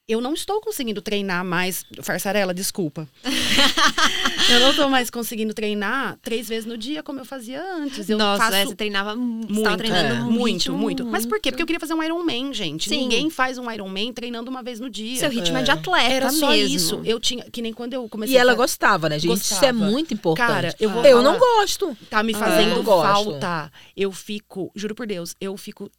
Eu 0.08 0.20
não 0.20 0.34
estou 0.34 0.60
conseguindo 0.60 1.02
treinar 1.02 1.46
mais. 1.46 1.86
Farsarela, 2.02 2.54
desculpa. 2.54 3.08
eu 4.50 4.60
não 4.60 4.72
estou 4.72 4.90
mais 4.90 5.10
conseguindo 5.10 5.54
treinar 5.54 6.18
três 6.22 6.50
vezes 6.50 6.66
no 6.66 6.78
dia 6.78 7.02
como 7.02 7.20
eu 7.20 7.26
fazia 7.26 7.64
antes. 7.76 8.10
Eu 8.10 8.18
Nossa, 8.18 8.44
faço 8.44 8.56
é, 8.56 8.66
você 8.66 8.76
treinava 8.76 9.16
muito. 9.16 9.54
Muito, 9.54 9.78
treinando 9.78 10.14
é. 10.16 10.20
muito, 10.20 10.54
ritmo 10.54 10.78
muito. 10.78 11.06
Mas 11.06 11.26
por 11.26 11.40
quê? 11.40 11.52
Porque 11.52 11.62
eu 11.64 11.68
queria 11.68 11.80
fazer 11.80 11.94
um 11.94 12.04
Iron 12.04 12.24
Man, 12.24 12.52
gente. 12.52 12.90
Sim. 12.90 12.98
Ninguém 13.04 13.30
faz 13.30 13.58
um 13.58 13.70
Iron 13.72 13.88
Man 13.88 14.12
treinando 14.12 14.50
uma 14.50 14.62
vez 14.64 14.80
no 14.80 14.90
dia. 14.90 15.18
Seu 15.20 15.30
ritmo 15.30 15.58
é, 15.58 15.62
É. 15.62 15.64
de 15.64 15.72
atleta 15.72 16.12
Era 16.14 16.30
só 16.32 16.50
mesmo. 16.50 16.76
isso. 16.76 17.02
Eu 17.06 17.20
tinha, 17.20 17.46
que 17.50 17.62
nem 17.62 17.72
quando 17.72 17.94
eu 17.94 18.10
comecei 18.10 18.36
E 18.36 18.38
ela 18.38 18.54
gostava, 18.56 19.08
né, 19.08 19.18
gente? 19.20 19.32
Isso 19.34 19.54
é 19.54 19.72
Gostava. 19.72 19.92
muito 19.92 20.14
importante. 20.14 20.48
Cara, 20.48 20.76
eu 20.80 20.90
vou 20.90 21.06
eu 21.06 21.18
falar, 21.20 21.32
não 21.32 21.40
gosto. 21.40 21.98
Tá 22.10 22.22
me 22.24 22.34
Ah, 22.36 22.40
fazendo 22.40 22.72
eu 22.76 22.84
gosto. 22.84 23.08
falta. 23.32 23.72
Eu 23.96 24.12
fico, 24.12 24.72
juro 24.76 24.96
por 24.96 25.06
Deus, 25.08 25.36
eu 25.40 25.56
fico. 25.56 25.90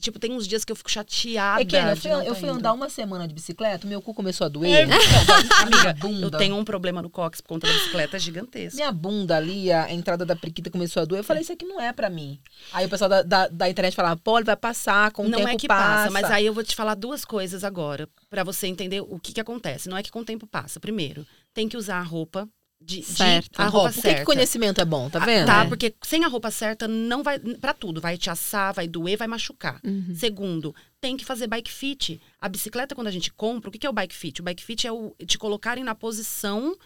Tipo, 0.00 0.18
tem 0.18 0.32
uns 0.32 0.46
dias 0.46 0.64
que 0.64 0.72
eu 0.72 0.76
fico 0.76 0.90
chateada. 0.90 1.62
É 1.62 1.64
que 1.64 1.76
eu 1.76 1.96
fui, 1.96 2.10
não 2.10 2.22
eu 2.22 2.34
tá 2.34 2.40
fui 2.40 2.48
andar 2.48 2.72
uma 2.72 2.90
semana 2.90 3.26
de 3.26 3.32
bicicleta, 3.32 3.86
meu 3.86 4.02
cu 4.02 4.12
começou 4.12 4.44
a 4.44 4.48
doer. 4.48 4.70
É, 4.70 4.82
Amiga, 5.62 5.94
bunda. 5.94 6.26
eu 6.26 6.30
tenho 6.32 6.56
um 6.56 6.64
problema 6.64 7.00
no 7.00 7.08
cóccix 7.08 7.40
por 7.40 7.48
conta 7.48 7.66
da 7.66 7.72
bicicleta 7.72 8.18
gigantesca. 8.18 8.76
Minha 8.76 8.92
bunda 8.92 9.36
ali, 9.36 9.72
a 9.72 9.92
entrada 9.92 10.26
da 10.26 10.36
priquita 10.36 10.68
começou 10.70 11.02
a 11.02 11.04
doer. 11.06 11.20
Eu 11.20 11.24
falei, 11.24 11.42
isso 11.42 11.52
aqui 11.52 11.64
não 11.64 11.80
é 11.80 11.92
pra 11.92 12.10
mim. 12.10 12.38
Aí 12.72 12.84
o 12.86 12.88
pessoal 12.88 13.08
da, 13.08 13.22
da, 13.22 13.48
da 13.48 13.68
internet 13.70 13.94
falava, 13.94 14.20
pô, 14.22 14.36
ele 14.36 14.44
vai 14.44 14.56
passar, 14.56 15.10
com 15.12 15.24
o 15.24 15.28
não 15.28 15.38
tempo 15.38 15.50
é 15.50 15.56
que 15.56 15.68
passa. 15.68 16.10
mas 16.10 16.30
aí 16.30 16.44
eu 16.44 16.52
vou 16.52 16.64
te 16.64 16.74
falar 16.74 16.94
duas 16.94 17.24
coisas 17.24 17.64
agora, 17.64 18.08
pra 18.28 18.44
você 18.44 18.66
entender 18.66 19.00
o 19.00 19.18
que 19.18 19.32
que 19.32 19.40
acontece. 19.40 19.88
Não 19.88 19.96
é 19.96 20.02
que 20.02 20.10
com 20.10 20.20
o 20.20 20.24
tempo 20.24 20.46
passa. 20.46 20.80
Primeiro, 20.80 21.26
tem 21.54 21.68
que 21.68 21.76
usar 21.76 21.98
a 21.98 22.02
roupa 22.02 22.48
de, 22.84 23.00
de- 23.00 23.02
Certo. 23.04 23.58
a 23.60 23.66
roupa 23.66 23.88
por 23.88 23.94
que, 23.94 24.00
certa. 24.02 24.18
que 24.20 24.24
conhecimento 24.26 24.80
é 24.80 24.84
bom, 24.84 25.08
tá 25.08 25.22
Ah, 25.22 25.24
vendo? 25.24 25.46
Tá, 25.46 25.64
É. 25.64 25.68
porque 25.68 25.94
sem 26.02 26.24
a 26.24 26.28
roupa 26.28 26.50
certa 26.50 26.86
não 26.86 27.22
vai 27.22 27.38
Pra 27.38 27.72
tudo, 27.72 28.00
vai 28.00 28.16
te 28.18 28.28
assar, 28.30 28.74
vai 28.74 28.86
doer, 28.86 29.16
vai 29.16 29.26
machucar. 29.26 29.80
Uhum. 29.84 30.14
Segundo, 30.14 30.74
tem 31.00 31.16
que 31.16 31.24
fazer 31.24 31.46
bike 31.46 31.70
fit. 31.72 32.20
A 32.40 32.48
bicicleta, 32.48 32.94
quando 32.94 33.06
a 33.08 33.10
gente 33.10 33.32
compra, 33.32 33.68
o 33.68 33.72
que 33.72 33.78
que 33.78 33.86
é 33.86 33.90
o 33.90 33.92
bike 33.92 34.14
fit? 34.14 34.40
O 34.40 34.44
bike 34.44 34.62
fit 34.62 34.86
é 34.86 34.92
o, 34.92 35.14
te 35.26 35.38
colocarem 35.38 35.82
na 35.84 35.94
posição 35.94 36.76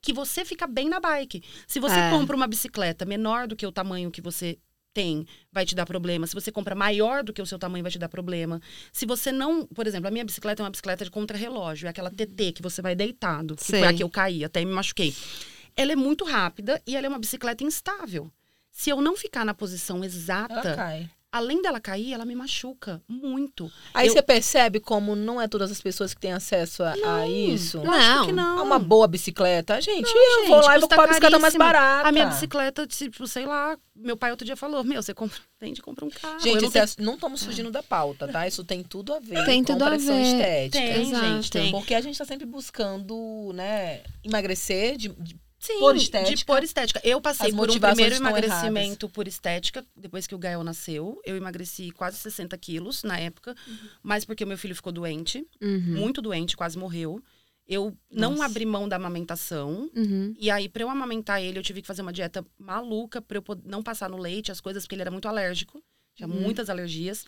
que 0.00 0.12
você 0.12 0.44
fica 0.44 0.66
bem 0.66 0.88
na 0.88 1.00
bike. 1.00 1.42
Se 1.66 1.80
você 1.80 1.98
É. 1.98 2.10
compra 2.10 2.36
uma 2.36 2.46
bicicleta 2.46 3.04
menor 3.06 3.46
do 3.48 3.56
que 3.56 3.66
o 3.66 3.72
tamanho 3.72 4.10
que 4.10 4.20
você 4.20 4.58
tem, 4.94 5.26
vai 5.52 5.66
te 5.66 5.74
dar 5.74 5.84
problema. 5.84 6.26
Se 6.26 6.34
você 6.34 6.52
compra 6.52 6.74
maior 6.74 7.24
do 7.24 7.32
que 7.32 7.42
o 7.42 7.46
seu 7.46 7.58
tamanho, 7.58 7.82
vai 7.82 7.90
te 7.90 7.98
dar 7.98 8.08
problema. 8.08 8.62
Se 8.92 9.04
você 9.04 9.32
não, 9.32 9.66
por 9.66 9.86
exemplo, 9.86 10.06
a 10.08 10.10
minha 10.10 10.24
bicicleta 10.24 10.62
é 10.62 10.64
uma 10.64 10.70
bicicleta 10.70 11.04
de 11.04 11.10
contrarrelógio, 11.10 11.88
é 11.88 11.90
aquela 11.90 12.10
TT 12.10 12.52
que 12.52 12.62
você 12.62 12.80
vai 12.80 12.94
deitado, 12.94 13.56
que 13.56 13.64
Sei. 13.64 13.80
foi 13.80 13.88
a 13.88 13.92
que 13.92 14.02
eu 14.02 14.08
caí, 14.08 14.44
até 14.44 14.64
me 14.64 14.72
machuquei. 14.72 15.12
Ela 15.76 15.92
é 15.92 15.96
muito 15.96 16.24
rápida 16.24 16.80
e 16.86 16.96
ela 16.96 17.06
é 17.06 17.08
uma 17.08 17.18
bicicleta 17.18 17.64
instável. 17.64 18.30
Se 18.70 18.90
eu 18.90 19.00
não 19.00 19.16
ficar 19.16 19.44
na 19.44 19.52
posição 19.52 19.96
Ela 19.96 20.06
exata, 20.06 20.76
cai. 20.76 21.10
Além 21.36 21.60
dela 21.60 21.80
cair, 21.80 22.12
ela 22.12 22.24
me 22.24 22.34
machuca 22.34 23.02
muito. 23.08 23.70
Aí 23.92 24.06
Eu- 24.06 24.12
você 24.12 24.22
percebe 24.22 24.78
como 24.78 25.16
não 25.16 25.40
é 25.40 25.48
todas 25.48 25.70
as 25.70 25.80
pessoas 25.80 26.14
que 26.14 26.20
têm 26.20 26.32
acesso 26.32 26.82
a, 26.82 26.92
a 26.92 27.28
isso. 27.28 27.78
Não. 27.82 28.26
que 28.26 28.32
não. 28.32 28.58
A 28.58 28.62
uma 28.62 28.78
boa 28.78 29.08
bicicleta. 29.08 29.80
Gente, 29.80 30.12
Não, 30.14 30.42
eu 30.42 30.46
vou 30.48 30.56
gente, 30.58 30.66
lá 30.66 30.76
e 30.76 30.80
vou 30.80 30.88
comprar 30.88 31.04
a 31.04 31.08
bicicleta 31.08 31.38
mais 31.40 31.54
barata. 31.56 32.08
A 32.08 32.12
minha 32.12 32.26
bicicleta, 32.26 32.86
tipo, 32.86 33.26
sei 33.26 33.46
lá, 33.46 33.76
meu 33.96 34.16
pai 34.16 34.30
outro 34.30 34.46
dia 34.46 34.56
falou: 34.56 34.84
Meu, 34.84 35.02
você 35.02 35.12
compra, 35.12 35.38
vende, 35.60 35.82
compra 35.82 36.04
um 36.04 36.10
carro. 36.10 36.34
Eu 36.36 36.40
Gente, 36.40 36.62
não 36.62 36.68
isso 36.68 36.78
é- 37.00 37.02
não 37.04 37.14
estamos 37.14 37.42
fugindo 37.44 37.70
da 37.70 37.82
pauta, 37.82 38.28
tá? 38.28 38.46
Isso 38.46 38.62
tem 38.64 38.82
tudo 38.82 39.12
a 39.14 39.18
ver 39.18 39.44
Tem 39.44 39.62
com 39.64 39.72
tudo 39.72 39.84
a 39.84 39.90
pressão 39.90 40.16
ver. 40.16 40.22
estética. 40.22 40.78
Tem, 40.94 41.02
Exato. 41.02 41.24
gente, 41.26 41.50
tem. 41.50 41.70
Porque 41.72 41.94
a 41.94 42.00
gente 42.00 42.16
tá 42.16 42.24
sempre 42.24 42.46
buscando, 42.46 43.52
né, 43.54 44.02
emagrecer, 44.22 44.96
de, 44.96 45.08
de- 45.08 45.36
Sim, 45.66 45.78
por 45.78 45.96
estética. 45.96 46.36
de 46.36 46.44
por 46.44 46.62
estética. 46.62 47.00
Eu 47.04 47.20
passei 47.20 47.48
As 47.50 47.54
por 47.56 47.70
um 47.70 47.78
primeiro 47.80 48.14
emagrecimento 48.16 49.08
por 49.08 49.26
estética, 49.26 49.84
depois 49.96 50.26
que 50.26 50.34
o 50.34 50.38
Gael 50.38 50.62
nasceu. 50.62 51.20
Eu 51.24 51.36
emagreci 51.36 51.90
quase 51.90 52.18
60 52.18 52.56
quilos 52.58 53.02
na 53.02 53.18
época, 53.18 53.54
mas 54.02 54.24
porque 54.24 54.44
o 54.44 54.46
meu 54.46 54.58
filho 54.58 54.74
ficou 54.74 54.92
doente, 54.92 55.46
Uhum. 55.62 55.96
muito 55.96 56.20
doente, 56.20 56.56
quase 56.56 56.76
morreu. 56.76 57.22
Eu 57.66 57.96
não 58.10 58.32
Nossa. 58.32 58.44
abri 58.44 58.66
mão 58.66 58.86
da 58.86 58.96
amamentação. 58.96 59.90
Uhum. 59.96 60.34
E 60.38 60.50
aí, 60.50 60.68
pra 60.68 60.82
eu 60.82 60.90
amamentar 60.90 61.40
ele, 61.42 61.58
eu 61.58 61.62
tive 61.62 61.80
que 61.80 61.86
fazer 61.86 62.02
uma 62.02 62.12
dieta 62.12 62.44
maluca 62.58 63.22
pra 63.22 63.38
eu 63.38 63.44
não 63.64 63.82
passar 63.82 64.10
no 64.10 64.18
leite, 64.18 64.52
as 64.52 64.60
coisas, 64.60 64.82
porque 64.84 64.94
ele 64.96 65.02
era 65.02 65.10
muito 65.10 65.26
alérgico. 65.28 65.82
Tinha 66.14 66.28
Uhum. 66.28 66.40
muitas 66.42 66.68
alergias. 66.68 67.24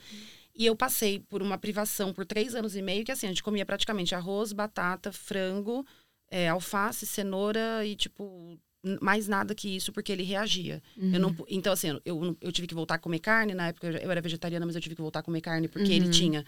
E 0.55 0.67
eu 0.67 0.77
passei 0.77 1.21
por 1.21 1.41
uma 1.41 1.57
privação 1.57 2.13
por 2.13 2.27
três 2.27 2.55
anos 2.55 2.77
e 2.77 2.83
meio, 2.83 3.03
que 3.05 3.13
assim, 3.13 3.27
a 3.27 3.31
gente 3.31 3.43
comia 3.43 3.65
praticamente 3.65 4.15
arroz, 4.15 4.53
batata, 4.53 5.11
frango, 5.11 5.87
é, 6.31 6.49
alface, 6.49 7.07
cenoura 7.07 7.85
e, 7.85 7.95
tipo, 7.97 8.59
mais 9.01 9.27
nada 9.27 9.55
que 9.55 9.75
isso, 9.77 9.93
porque 9.93 10.13
ele 10.13 10.23
reagia. 10.23 10.83
Eu 10.97 11.19
não, 11.21 11.35
então, 11.49 11.73
assim, 11.73 11.89
eu, 12.05 12.37
eu 12.41 12.53
tive 12.53 12.67
que 12.69 12.75
voltar 12.75 12.95
a 12.95 12.99
comer 12.99 13.19
carne. 13.19 13.55
Na 13.55 13.69
época 13.69 13.89
eu 13.89 14.11
era 14.11 14.21
vegetariana, 14.21 14.65
mas 14.67 14.75
eu 14.75 14.81
tive 14.81 14.95
que 14.95 15.03
voltar 15.03 15.21
a 15.21 15.23
comer 15.23 15.41
carne, 15.41 15.69
porque 15.69 15.93
ele 15.93 16.07
Uhum. 16.07 16.11
tinha 16.11 16.45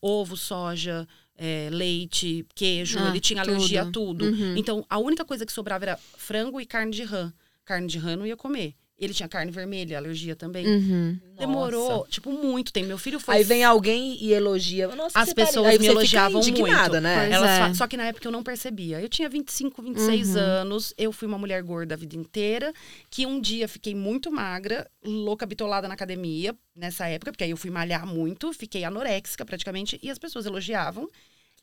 ovo, 0.00 0.36
soja, 0.36 1.06
é, 1.36 1.68
leite, 1.70 2.44
queijo, 2.54 2.98
Ah, 2.98 3.08
ele 3.10 3.20
tinha 3.20 3.40
alergia 3.40 3.82
a 3.82 3.90
tudo. 3.90 4.26
Uhum. 4.26 4.56
Então, 4.56 4.84
a 4.90 4.98
única 4.98 5.24
coisa 5.24 5.46
que 5.46 5.52
sobrava 5.52 5.84
era 5.84 5.96
frango 5.96 6.60
e 6.60 6.66
carne 6.66 6.92
de 6.92 7.02
rã. 7.04 7.32
Carne 7.64 7.86
de 7.86 7.98
rã 7.98 8.12
eu 8.12 8.16
não 8.16 8.26
ia 8.26 8.36
comer. 8.36 8.74
Ele 8.98 9.12
tinha 9.12 9.28
carne 9.28 9.52
vermelha, 9.52 9.98
alergia 9.98 10.34
também. 10.34 10.66
Uhum. 10.66 11.20
Demorou, 11.38 11.90
Nossa. 11.98 12.10
tipo, 12.10 12.32
muito 12.32 12.72
tempo. 12.72 12.88
Meu 12.88 12.96
filho 12.96 13.20
foi. 13.20 13.34
Aí 13.36 13.44
vem 13.44 13.62
alguém 13.62 14.16
e 14.24 14.32
elogia. 14.32 14.88
Nossa, 14.88 15.18
As 15.20 15.28
tá 15.28 15.34
pessoas. 15.34 15.66
Aí 15.66 15.78
me 15.78 15.86
elogiavam 15.86 16.40
indignada, 16.40 16.92
muito. 16.98 17.02
né? 17.02 17.28
É. 17.30 17.38
fa- 17.68 17.74
Só 17.74 17.86
que 17.86 17.94
na 17.94 18.06
época 18.06 18.26
eu 18.26 18.32
não 18.32 18.42
percebia. 18.42 18.98
Eu 18.98 19.08
tinha 19.10 19.28
25, 19.28 19.82
26 19.82 20.30
Uhum. 20.34 20.40
anos. 20.40 20.94
Eu 20.96 21.12
fui 21.12 21.28
uma 21.28 21.36
mulher 21.36 21.62
gorda 21.62 21.94
a 21.94 21.98
vida 21.98 22.16
inteira. 22.16 22.72
Que 23.10 23.26
um 23.26 23.38
dia 23.38 23.68
fiquei 23.68 23.94
muito 23.94 24.32
magra, 24.32 24.90
louca, 25.04 25.44
bitolada 25.44 25.86
na 25.86 25.92
academia, 25.92 26.56
nessa 26.74 27.06
época, 27.06 27.32
porque 27.32 27.44
aí 27.44 27.50
eu 27.50 27.56
fui 27.58 27.70
malhar 27.70 28.06
muito, 28.06 28.50
fiquei 28.54 28.82
anoréxica 28.82 29.44
praticamente, 29.44 30.00
e 30.02 30.10
as 30.10 30.18
pessoas 30.18 30.46
elogiavam. 30.46 31.06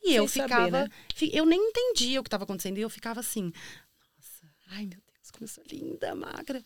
E 0.03 0.09
Sem 0.09 0.15
eu 0.17 0.27
saber, 0.27 0.43
ficava. 0.49 0.81
né? 0.83 0.89
fi- 1.15 1.31
Eu 1.33 1.47
nem 1.47 1.59
entendia 1.59 2.19
o 2.19 2.23
que 2.23 2.27
estava 2.27 2.43
acontecendo. 2.43 2.77
E 2.77 2.81
eu 2.81 2.91
ficava 2.91 3.21
assim. 3.21 3.45
Nossa, 3.45 4.53
ai 4.69 4.81
meu 4.85 4.99
Deus, 4.99 5.31
como 5.31 5.45
eu 5.45 5.47
sou 5.47 5.63
linda, 5.71 6.13
magra. 6.13 6.61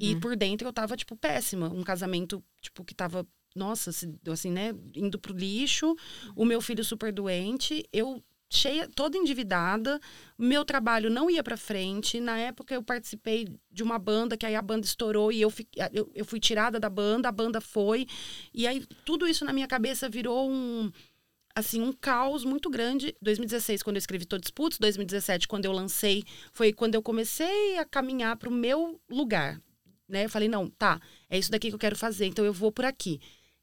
E 0.00 0.14
Uhum. 0.14 0.20
por 0.20 0.36
dentro 0.36 0.66
eu 0.68 0.72
tava, 0.72 0.96
tipo, 0.96 1.16
péssima. 1.16 1.68
Um 1.68 1.82
casamento, 1.84 2.42
tipo, 2.60 2.84
que 2.84 2.94
tava, 2.94 3.26
nossa, 3.54 3.90
assim, 3.90 4.50
né, 4.50 4.74
indo 4.94 5.18
pro 5.18 5.32
lixo. 5.36 5.94
O 6.34 6.44
meu 6.44 6.60
filho 6.60 6.84
super 6.84 7.12
doente. 7.12 7.84
Eu 7.92 8.22
cheia, 8.50 8.88
toda 8.88 9.16
endividada. 9.16 10.00
Meu 10.38 10.64
trabalho 10.64 11.10
não 11.10 11.30
ia 11.30 11.42
pra 11.44 11.56
frente. 11.56 12.18
Na 12.18 12.38
época 12.38 12.74
eu 12.74 12.82
participei 12.82 13.46
de 13.70 13.82
uma 13.82 13.98
banda, 13.98 14.36
que 14.36 14.46
aí 14.46 14.56
a 14.56 14.62
banda 14.62 14.86
estourou 14.86 15.30
e 15.30 15.40
eu, 15.40 15.50
fi- 15.50 15.68
eu, 15.92 16.10
eu 16.14 16.24
fui 16.24 16.40
tirada 16.40 16.80
da 16.80 16.88
banda, 16.90 17.28
a 17.28 17.32
banda 17.32 17.60
foi. 17.60 18.06
E 18.54 18.66
aí 18.66 18.84
tudo 19.04 19.28
isso 19.28 19.44
na 19.44 19.52
minha 19.52 19.66
cabeça 19.68 20.08
virou 20.08 20.50
um 20.50 20.90
assim, 21.54 21.82
um 21.82 21.92
caos 21.92 22.44
muito 22.44 22.70
grande. 22.70 23.14
2016, 23.20 23.82
quando 23.82 23.96
eu 23.96 24.00
escrevi 24.00 24.24
Todos 24.24 24.50
Putos, 24.50 24.78
2017, 24.78 25.46
quando 25.48 25.64
eu 25.64 25.72
lancei, 25.72 26.22
foi 26.52 26.72
quando 26.72 26.94
eu 26.94 27.02
comecei 27.02 27.76
a 27.78 27.84
caminhar 27.84 28.36
para 28.36 28.48
o 28.48 28.52
meu 28.52 29.00
lugar. 29.10 29.60
Né? 30.08 30.24
Eu 30.24 30.30
falei, 30.30 30.48
não, 30.48 30.68
tá, 30.70 31.00
é 31.28 31.38
isso 31.38 31.50
daqui 31.50 31.68
que 31.68 31.74
eu 31.74 31.78
quero 31.78 31.96
fazer, 31.96 32.26
então 32.26 32.44
eu 32.44 32.52
vou 32.52 32.72
por 32.72 32.84
aqui. 32.84 33.20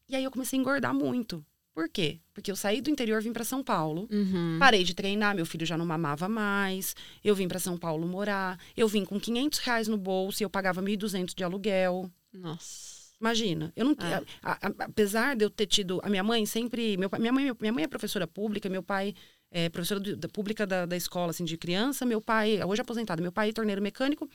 E 0.08 0.14
aí 0.14 0.22
eu 0.22 0.30
comecei 0.30 0.58
a 0.58 0.60
engordar 0.60 0.94
muito. 0.94 1.44
Por 1.74 1.88
quê? 1.90 2.20
Porque 2.32 2.50
eu 2.50 2.56
saí 2.56 2.80
do 2.80 2.88
interior, 2.88 3.20
vim 3.20 3.32
para 3.32 3.44
São 3.44 3.62
Paulo. 3.62 4.08
Uhum. 4.10 4.56
Parei 4.58 4.82
de 4.82 4.94
treinar, 4.94 5.34
meu 5.34 5.44
filho 5.44 5.66
já 5.66 5.76
não 5.76 5.84
mamava 5.84 6.26
mais. 6.28 6.94
Eu 7.22 7.34
vim 7.34 7.46
para 7.48 7.58
São 7.58 7.76
Paulo 7.76 8.06
morar. 8.06 8.58
Eu 8.76 8.88
vim 8.88 9.04
com 9.04 9.20
500 9.20 9.58
reais 9.58 9.88
no 9.88 9.98
bolso 9.98 10.42
e 10.42 10.44
eu 10.44 10.48
pagava 10.48 10.80
1.200 10.80 11.34
de 11.34 11.44
aluguel. 11.44 12.10
Nossa. 12.32 12.96
Imagina, 13.20 13.72
eu 13.74 13.84
não, 13.84 13.92
É. 13.92 14.14
a- 14.42 14.52
a- 14.66 14.84
apesar 14.84 15.34
de 15.36 15.44
eu 15.44 15.50
ter 15.50 15.66
tido 15.66 16.00
a 16.02 16.08
minha 16.08 16.22
mãe 16.22 16.44
sempre, 16.46 16.96
meu 16.98 17.10
minha 17.18 17.32
mãe, 17.32 17.50
minha 17.60 17.72
mãe 17.72 17.84
é 17.84 17.88
professora 17.88 18.26
pública, 18.26 18.68
meu 18.68 18.82
pai 18.82 19.14
é 19.50 19.68
professora 19.70 20.00
do- 20.00 20.16
da 20.16 20.28
pública 20.28 20.66
da, 20.66 20.84
da 20.86 20.96
escola 20.96 21.30
assim 21.30 21.44
de 21.44 21.56
criança, 21.56 22.04
meu 22.06 22.20
pai 22.20 22.62
hoje 22.62 22.80
aposentado, 22.82 23.22
meu 23.22 23.32
pai 23.32 23.48
é 23.50 23.52
torneiro 23.52 23.80
mecânico. 23.82 24.28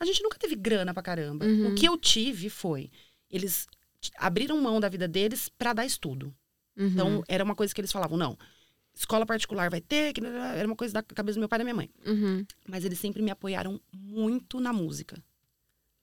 A 0.00 0.04
gente 0.04 0.22
nunca 0.22 0.38
teve 0.38 0.56
grana 0.56 0.92
pra 0.92 1.02
caramba. 1.02 1.46
Uhum. 1.46 1.72
O 1.72 1.74
que 1.74 1.86
eu 1.86 1.96
tive 1.96 2.50
foi 2.50 2.90
eles 3.30 3.66
abriram 4.16 4.60
mão 4.60 4.78
da 4.78 4.88
vida 4.88 5.08
deles 5.08 5.48
pra 5.48 5.72
dar 5.72 5.86
estudo. 5.86 6.34
Uhum. 6.76 6.86
Então 6.86 7.24
era 7.28 7.42
uma 7.42 7.54
coisa 7.54 7.74
que 7.74 7.80
eles 7.80 7.92
falavam, 7.92 8.16
não, 8.16 8.38
escola 8.94 9.26
particular 9.26 9.70
vai 9.70 9.80
ter, 9.80 10.12
que 10.12 10.20
era 10.24 10.66
uma 10.66 10.76
coisa 10.76 10.94
da 10.94 11.02
cabeça 11.02 11.36
do 11.36 11.40
meu 11.40 11.48
pai 11.48 11.58
e 11.58 11.60
da 11.60 11.64
minha 11.64 11.74
mãe. 11.74 11.90
Uhum. 12.06 12.46
Mas 12.68 12.84
eles 12.84 12.98
sempre 12.98 13.22
me 13.22 13.30
apoiaram 13.30 13.80
muito 13.92 14.60
na 14.60 14.72
música. 14.72 15.22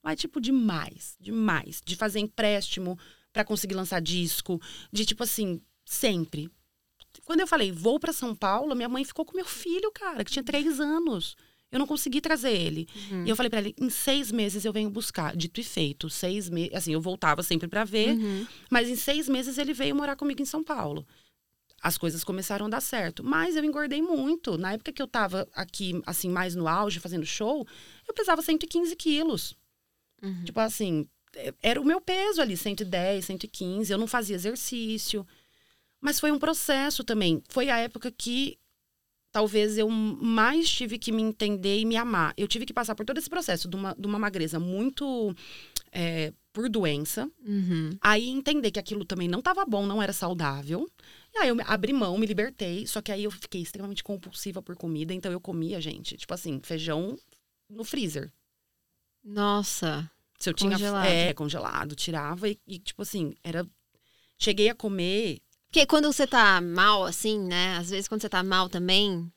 Mas, 0.04 0.20
tipo, 0.20 0.42
demais, 0.42 1.16
demais. 1.20 1.82
De 1.86 1.96
fazer 1.96 2.20
empréstimo 2.20 2.98
pra 3.32 3.46
conseguir 3.46 3.76
lançar 3.76 4.02
disco. 4.02 4.60
De, 4.92 5.06
tipo 5.06 5.24
assim, 5.24 5.62
sempre. 5.86 6.50
Quando 7.24 7.42
eu 7.42 7.48
falei, 7.48 7.72
vou 7.72 8.00
pra 8.00 8.12
São 8.12 8.36
Paulo, 8.36 8.76
minha 8.76 8.90
mãe 8.90 9.06
ficou 9.06 9.26
com 9.26 9.36
meu 9.36 9.46
filho, 9.46 9.92
cara, 9.92 10.24
que 10.24 10.32
tinha 10.32 10.44
três 10.44 10.80
anos. 10.80 11.36
Eu 11.72 11.80
não 11.80 11.88
consegui 11.88 12.20
trazer 12.20 12.52
ele. 12.52 12.88
Uhum. 13.10 13.26
E 13.26 13.30
eu 13.30 13.36
falei 13.36 13.50
pra 13.50 13.60
ele, 13.60 13.74
em 13.80 13.90
seis 13.90 14.32
meses 14.32 14.66
eu 14.66 14.74
venho 14.74 14.90
buscar. 14.90 15.36
Dito 15.36 15.60
e 15.62 15.64
feito, 15.64 16.10
seis 16.10 16.50
meses. 16.50 16.74
Assim, 16.74 16.92
eu 16.94 17.00
voltava 17.00 17.42
sempre 17.42 17.68
pra 17.68 17.84
ver. 17.86 18.10
Uhum. 18.18 18.46
Mas 18.70 18.90
em 18.90 18.96
seis 18.96 19.30
meses 19.30 19.58
ele 19.58 19.74
veio 19.74 19.96
morar 19.96 20.16
comigo 20.18 20.42
em 20.42 20.46
São 20.46 20.64
Paulo. 20.64 21.08
As 21.82 21.98
coisas 21.98 22.24
começaram 22.24 22.66
a 22.66 22.70
dar 22.70 22.82
certo. 22.82 23.24
Mas 23.24 23.56
eu 23.56 23.64
engordei 23.64 24.02
muito. 24.02 24.58
Na 24.58 24.74
época 24.74 24.92
que 24.92 25.02
eu 25.02 25.08
tava 25.08 25.48
aqui, 25.54 26.00
assim, 26.06 26.30
mais 26.30 26.54
no 26.56 26.68
auge, 26.68 27.00
fazendo 27.00 27.26
show, 27.26 27.66
eu 28.08 28.14
pesava 28.14 28.42
115 28.42 28.96
quilos. 28.98 29.56
Uhum. 30.22 30.44
Tipo 30.44 30.60
assim, 30.60 31.08
é- 31.36 31.54
era 31.64 31.80
o 31.82 31.86
meu 31.86 32.02
peso 32.02 32.42
ali, 32.42 32.58
110, 32.58 33.26
115. 33.26 33.92
Eu 33.92 33.98
não 33.98 34.08
fazia 34.08 34.36
exercício. 34.36 35.26
Mas 36.02 36.20
foi 36.20 36.32
um 36.32 36.38
processo 36.40 37.04
também. 37.04 37.42
Foi 37.48 37.70
a 37.70 37.78
época 37.78 38.12
que 38.12 38.58
talvez 39.32 39.78
eu 39.78 39.90
mais 39.90 40.70
tive 40.70 40.98
que 41.00 41.12
me 41.12 41.22
entender 41.22 41.80
e 41.80 41.86
me 41.86 41.96
amar. 41.96 42.34
Eu 42.38 42.48
tive 42.48 42.66
que 42.66 42.74
passar 42.74 42.96
por 42.96 43.06
todo 43.06 43.18
esse 43.18 43.30
processo 43.30 43.68
de 43.70 43.76
uma, 43.76 43.96
de 43.98 44.06
uma 44.06 44.20
magreza 44.20 44.60
muito 44.60 45.36
é, 45.92 46.34
por 46.52 46.70
doença. 46.70 47.30
Uhum. 47.46 47.98
Aí 48.02 48.30
entender 48.30 48.72
que 48.72 48.80
aquilo 48.80 49.06
também 49.06 49.28
não 49.28 49.40
estava 49.40 49.66
bom, 49.66 49.86
não 49.86 50.02
era 50.02 50.14
saudável. 50.14 50.90
E 51.34 51.38
aí 51.38 51.50
eu 51.50 51.58
abri 51.66 51.94
mão, 51.94 52.18
me 52.18 52.26
libertei. 52.26 52.86
Só 52.86 53.02
que 53.02 53.12
aí 53.12 53.24
eu 53.24 53.32
fiquei 53.32 53.62
extremamente 53.62 54.04
compulsiva 54.04 54.62
por 54.62 54.76
comida. 54.76 55.14
Então 55.14 55.32
eu 55.32 55.40
comia, 55.40 55.80
gente, 55.80 56.18
tipo 56.18 56.34
assim, 56.34 56.60
feijão 56.64 57.18
no 57.70 57.84
freezer. 57.84 58.32
Nossa. 59.24 60.10
Se 60.38 60.50
eu 60.50 60.54
tinha. 60.54 60.72
Congelado. 60.72 61.08
É, 61.08 61.34
congelado. 61.34 61.96
Tirava 61.96 62.50
e, 62.50 62.60
e, 62.68 62.80
tipo 62.80 63.02
assim, 63.02 63.34
era. 63.44 63.66
Cheguei 64.38 64.70
a 64.70 64.76
comer. 64.76 65.40
Porque 65.72 65.86
quando 65.86 66.12
você 66.12 66.28
tá 66.28 66.60
mal, 66.60 67.06
assim, 67.06 67.40
né? 67.40 67.78
Às 67.78 67.90
vezes 67.90 68.06
quando 68.10 68.22
você 68.22 68.28
tá 68.28 68.44
mal 68.44 68.68
também. 68.68 69.32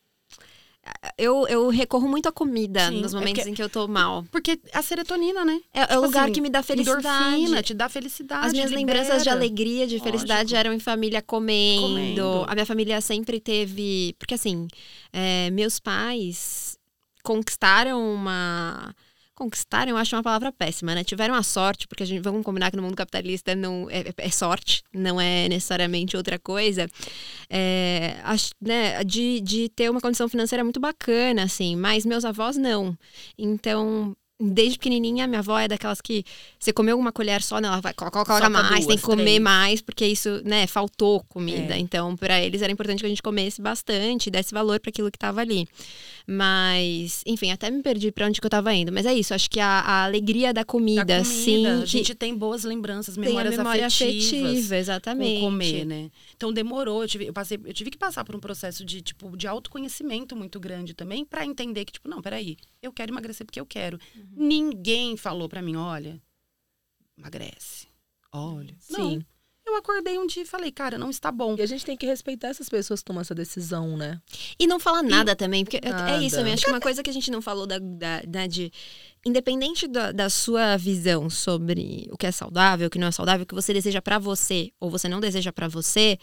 Eu, 1.16 1.46
eu 1.48 1.68
recorro 1.70 2.06
muito 2.08 2.28
à 2.28 2.32
comida 2.32 2.88
Sim, 2.88 3.00
nos 3.00 3.14
é 3.14 3.16
momentos 3.16 3.38
porque- 3.38 3.50
em 3.50 3.54
que 3.54 3.62
eu 3.62 3.70
tô 3.70 3.86
mal. 3.88 4.24
Porque 4.32 4.60
a 4.72 4.82
serotonina, 4.82 5.44
né? 5.44 5.60
É, 5.72 5.80
é 5.80 5.84
o 5.84 5.86
Tipo 5.88 6.00
lugar 6.02 6.24
assim, 6.24 6.32
que 6.32 6.40
me 6.40 6.50
dá 6.50 6.62
felicidade. 6.62 7.36
Endorfina, 7.36 7.62
te 7.62 7.72
dá 7.72 7.88
felicidade. 7.88 8.46
As 8.48 8.52
minhas 8.52 8.70
libera. 8.70 8.98
lembranças 8.98 9.22
de 9.22 9.30
alegria, 9.30 9.86
de 9.86 9.98
felicidade 10.00 10.40
Lógico. 10.52 10.58
eram 10.58 10.72
em 10.74 10.80
família 10.80 11.22
comendo. 11.22 11.82
Comendo. 11.82 12.44
A 12.48 12.54
minha 12.54 12.66
família 12.66 13.00
sempre 13.00 13.38
teve. 13.40 14.14
Porque 14.18 14.34
assim, 14.34 14.66
é, 15.12 15.50
meus 15.52 15.78
pais 15.78 16.76
conquistaram 17.22 17.98
uma. 18.14 18.94
Conquistaram, 19.34 19.90
eu 19.90 19.96
acho 19.96 20.14
uma 20.14 20.22
palavra 20.22 20.52
péssima, 20.52 20.94
né? 20.94 21.02
Tiveram 21.02 21.34
a 21.34 21.42
sorte, 21.42 21.88
porque 21.88 22.04
a 22.04 22.06
gente 22.06 22.22
vamos 22.22 22.44
combinar 22.44 22.70
que 22.70 22.76
no 22.76 22.82
mundo 22.82 22.94
capitalista 22.94 23.54
não 23.54 23.88
é, 23.90 24.04
é 24.16 24.30
sorte, 24.30 24.84
não 24.92 25.20
é 25.20 25.48
necessariamente 25.48 26.16
outra 26.16 26.38
coisa. 26.38 26.88
É, 27.50 28.16
acho, 28.22 28.50
né, 28.60 29.02
de, 29.02 29.40
de 29.40 29.68
ter 29.70 29.90
uma 29.90 30.00
condição 30.00 30.28
financeira 30.28 30.62
muito 30.62 30.78
bacana, 30.78 31.42
assim, 31.42 31.74
mas 31.74 32.06
meus 32.06 32.24
avós 32.24 32.56
não. 32.56 32.96
Então, 33.36 34.16
desde 34.40 34.78
pequenininha, 34.78 35.26
minha 35.26 35.38
avó 35.38 35.58
é 35.58 35.68
daquelas 35.68 36.00
que 36.00 36.24
você 36.58 36.72
comeu 36.72 36.98
uma 36.98 37.12
colher 37.12 37.42
só, 37.42 37.60
não, 37.60 37.70
ela 37.70 37.80
vai, 37.80 37.94
coloca, 37.94 38.24
coloca 38.24 38.50
mais, 38.50 38.68
duas, 38.68 38.86
tem 38.86 38.96
que 38.96 39.02
comer 39.02 39.24
três. 39.24 39.40
mais, 39.40 39.80
porque 39.80 40.06
isso, 40.06 40.42
né, 40.44 40.66
faltou 40.66 41.24
comida. 41.28 41.74
É. 41.74 41.78
Então, 41.78 42.16
para 42.16 42.40
eles 42.40 42.62
era 42.62 42.72
importante 42.72 43.00
que 43.00 43.06
a 43.06 43.08
gente 43.08 43.22
comesse 43.22 43.60
bastante, 43.60 44.30
desse 44.30 44.52
valor 44.52 44.80
para 44.80 44.90
aquilo 44.90 45.10
que 45.10 45.16
estava 45.16 45.40
ali. 45.40 45.68
Mas, 46.26 47.22
enfim, 47.26 47.50
até 47.50 47.70
me 47.70 47.82
perdi 47.82 48.10
para 48.10 48.26
onde 48.26 48.40
que 48.40 48.46
eu 48.46 48.48
estava 48.48 48.72
indo. 48.74 48.90
Mas 48.90 49.04
é 49.04 49.12
isso, 49.12 49.34
acho 49.34 49.50
que 49.50 49.60
a, 49.60 49.80
a 49.80 50.04
alegria 50.04 50.54
da 50.54 50.64
comida, 50.64 51.04
da 51.04 51.18
comida, 51.18 51.24
sim. 51.24 51.66
A 51.66 51.84
gente 51.84 52.14
tem 52.14 52.34
boas 52.34 52.64
lembranças, 52.64 53.16
memórias 53.16 53.56
memória 53.56 53.86
afetivas. 53.86 54.50
Afetiva, 54.50 54.76
exatamente. 54.76 55.40
Com 55.40 55.46
comer, 55.46 55.84
né? 55.84 56.10
Então 56.34 56.50
demorou, 56.50 57.02
eu 57.02 57.08
tive, 57.08 57.26
eu 57.26 57.32
passei, 57.32 57.60
eu 57.62 57.74
tive 57.74 57.90
que 57.90 57.98
passar 57.98 58.24
por 58.24 58.34
um 58.34 58.40
processo 58.40 58.84
de, 58.84 59.02
tipo, 59.02 59.36
de 59.36 59.46
autoconhecimento 59.46 60.34
muito 60.34 60.58
grande 60.58 60.94
também, 60.94 61.26
para 61.26 61.44
entender 61.44 61.84
que, 61.84 61.92
tipo, 61.92 62.08
não, 62.08 62.22
peraí, 62.22 62.56
eu 62.82 62.92
quero 62.92 63.12
emagrecer 63.12 63.44
porque 63.44 63.60
eu 63.60 63.66
quero. 63.66 63.98
Uhum. 64.16 64.24
Ninguém 64.34 65.18
falou 65.18 65.48
para 65.48 65.60
mim, 65.60 65.76
olha, 65.76 66.20
emagrece. 67.18 67.86
Olha. 68.32 68.74
Sim. 68.78 69.16
Não, 69.18 69.24
eu 69.74 69.80
acordei 69.80 70.18
um 70.18 70.26
dia 70.26 70.42
e 70.42 70.46
falei, 70.46 70.70
cara, 70.72 70.96
não 70.98 71.10
está 71.10 71.30
bom. 71.30 71.54
E 71.58 71.62
a 71.62 71.66
gente 71.66 71.84
tem 71.84 71.96
que 71.96 72.06
respeitar 72.06 72.48
essas 72.48 72.68
pessoas 72.68 73.00
que 73.00 73.06
tomam 73.06 73.20
essa 73.20 73.34
decisão, 73.34 73.96
né? 73.96 74.20
E 74.58 74.66
não 74.66 74.80
falar 74.80 75.02
nada 75.02 75.32
e... 75.32 75.36
também, 75.36 75.64
porque 75.64 75.80
nada. 75.82 76.12
é 76.12 76.22
isso 76.22 76.36
também. 76.36 76.52
Acho 76.52 76.64
que 76.64 76.70
uma 76.70 76.80
coisa 76.80 77.02
que 77.02 77.10
a 77.10 77.12
gente 77.12 77.30
não 77.30 77.42
falou 77.42 77.66
da, 77.66 77.78
da, 77.78 78.22
da 78.26 78.46
de. 78.46 78.72
Independente 79.26 79.88
da, 79.88 80.12
da, 80.12 80.28
sua 80.28 80.76
visão 80.76 81.30
sobre 81.30 82.08
o 82.10 82.16
que 82.16 82.26
é 82.26 82.32
saudável, 82.32 82.88
o 82.88 82.90
que 82.90 82.98
não 82.98 83.08
é 83.08 83.12
saudável, 83.12 83.44
o 83.44 83.46
que 83.46 83.54
você 83.54 83.72
deseja 83.72 84.02
para 84.02 84.18
você 84.18 84.70
ou 84.78 84.90
você 84.90 85.08
não 85.08 85.18
deseja 85.18 85.50
para 85.50 85.66
você, 85.66 86.18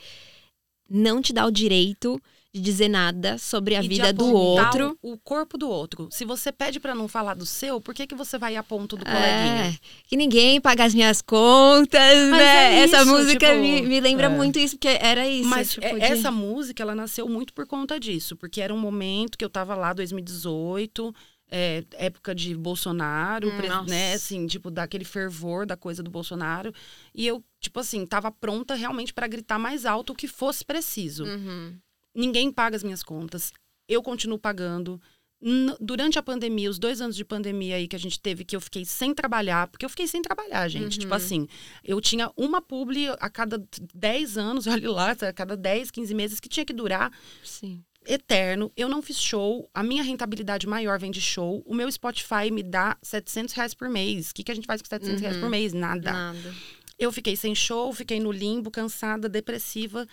não 0.87 1.19
te 1.19 1.33
dá 1.33 1.45
o 1.45 1.51
direito 1.51 2.21
de 2.53 2.59
dizer 2.59 2.89
nada 2.89 3.37
sobre 3.37 3.75
a 3.75 3.83
e 3.83 3.87
vida 3.87 4.11
do 4.11 4.25
outro. 4.33 4.97
O, 5.01 5.17
corpo 5.17 5.57
do 5.57 5.69
outro. 5.69 6.09
Se 6.11 6.25
você 6.25 6.51
pede 6.51 6.81
para 6.81 6.93
não 6.93 7.07
falar 7.07 7.33
do 7.33 7.45
seu, 7.45 7.79
por 7.79 7.93
que, 7.93 8.05
que 8.05 8.13
você 8.13 8.37
vai 8.37 8.57
a 8.57 8.63
ponto 8.63 8.97
do 8.97 9.07
é, 9.07 9.11
coleguinha? 9.11 9.79
Que 10.05 10.17
ninguém 10.17 10.59
paga 10.59 10.83
as 10.83 10.93
minhas 10.93 11.21
contas, 11.21 12.29
Mas 12.29 12.31
né? 12.31 12.81
É 12.81 12.85
isso, 12.85 12.95
essa 12.95 13.05
música 13.05 13.47
tipo, 13.47 13.61
me, 13.61 13.81
me 13.83 13.99
lembra 14.01 14.25
é. 14.25 14.29
muito 14.29 14.59
isso, 14.59 14.75
porque 14.75 14.97
era 14.99 15.25
isso. 15.27 15.49
Mas 15.49 15.71
tipo, 15.71 15.95
de... 15.95 16.01
essa 16.01 16.29
música, 16.29 16.83
ela 16.83 16.93
nasceu 16.93 17.27
muito 17.29 17.53
por 17.53 17.65
conta 17.65 17.97
disso. 17.97 18.35
Porque 18.35 18.59
era 18.59 18.73
um 18.73 18.79
momento 18.79 19.37
que 19.37 19.45
eu 19.45 19.49
tava 19.49 19.75
lá, 19.75 19.93
2018... 19.93 21.13
É, 21.53 21.83
época 21.97 22.33
de 22.33 22.55
Bolsonaro, 22.55 23.49
hum, 23.49 23.85
né, 23.85 24.13
assim, 24.13 24.47
tipo, 24.47 24.71
daquele 24.71 25.03
fervor 25.03 25.65
da 25.65 25.75
coisa 25.75 26.01
do 26.01 26.09
Bolsonaro. 26.09 26.73
E 27.13 27.27
eu, 27.27 27.43
tipo 27.59 27.77
assim, 27.81 28.05
tava 28.05 28.31
pronta 28.31 28.73
realmente 28.73 29.13
para 29.13 29.27
gritar 29.27 29.59
mais 29.59 29.85
alto 29.85 30.13
o 30.13 30.15
que 30.15 30.29
fosse 30.29 30.63
preciso. 30.63 31.25
Uhum 31.25 31.77
ninguém 32.13 32.51
paga 32.51 32.75
as 32.75 32.83
minhas 32.83 33.03
contas. 33.03 33.51
Eu 33.87 34.01
continuo 34.01 34.39
pagando. 34.39 35.01
Durante 35.79 36.19
a 36.19 36.23
pandemia, 36.23 36.69
os 36.69 36.77
dois 36.77 37.01
anos 37.01 37.15
de 37.15 37.25
pandemia 37.25 37.75
aí 37.75 37.87
que 37.87 37.95
a 37.95 37.99
gente 37.99 38.19
teve, 38.19 38.45
que 38.45 38.55
eu 38.55 38.61
fiquei 38.61 38.85
sem 38.85 39.11
trabalhar, 39.11 39.67
porque 39.67 39.83
eu 39.83 39.89
fiquei 39.89 40.05
sem 40.05 40.21
trabalhar, 40.21 40.67
gente. 40.67 40.83
Tipo 40.83 40.93
uhum. 40.93 40.99
Tipo 40.99 41.13
assim, 41.15 41.47
eu 41.83 41.99
tinha 41.99 42.31
uma 42.37 42.61
publi 42.61 43.09
a 43.19 43.27
cada 43.27 43.63
10 43.95 44.37
anos, 44.37 44.67
olha 44.67 44.91
lá, 44.91 45.11
a 45.11 45.33
cada 45.33 45.57
10, 45.57 45.89
15 45.89 46.13
meses, 46.13 46.39
que 46.39 46.47
tinha 46.47 46.65
que 46.65 46.73
durar. 46.73 47.11
Sim 47.43 47.83
eterno. 48.05 48.71
Eu 48.75 48.89
não 48.89 49.01
fiz 49.01 49.19
show. 49.19 49.69
A 49.73 49.83
minha 49.83 50.03
rentabilidade 50.03 50.67
maior 50.67 50.99
vem 50.99 51.11
de 51.11 51.21
show. 51.21 51.61
O 51.65 51.73
meu 51.73 51.91
Spotify 51.91 52.49
me 52.51 52.63
dá 52.63 52.97
700 53.01 53.53
reais 53.53 53.73
por 53.73 53.89
mês. 53.89 54.31
O 54.31 54.33
que, 54.33 54.43
que 54.43 54.51
a 54.51 54.55
gente 54.55 54.65
faz 54.65 54.81
com 54.81 54.87
700 54.87 55.15
uhum. 55.15 55.21
reais 55.21 55.37
por 55.37 55.43
uhum. 55.43 55.49
mês? 55.51 55.73
Nada. 55.73 56.11
Nada. 56.11 56.55
Eu 56.97 57.11
fiquei 57.11 57.35
sem 57.35 57.55
show, 57.55 57.91
fiquei 57.93 58.19
no 58.19 58.31
limbo, 58.31 58.69
cansada, 58.69 59.27
depressiva 59.27 60.07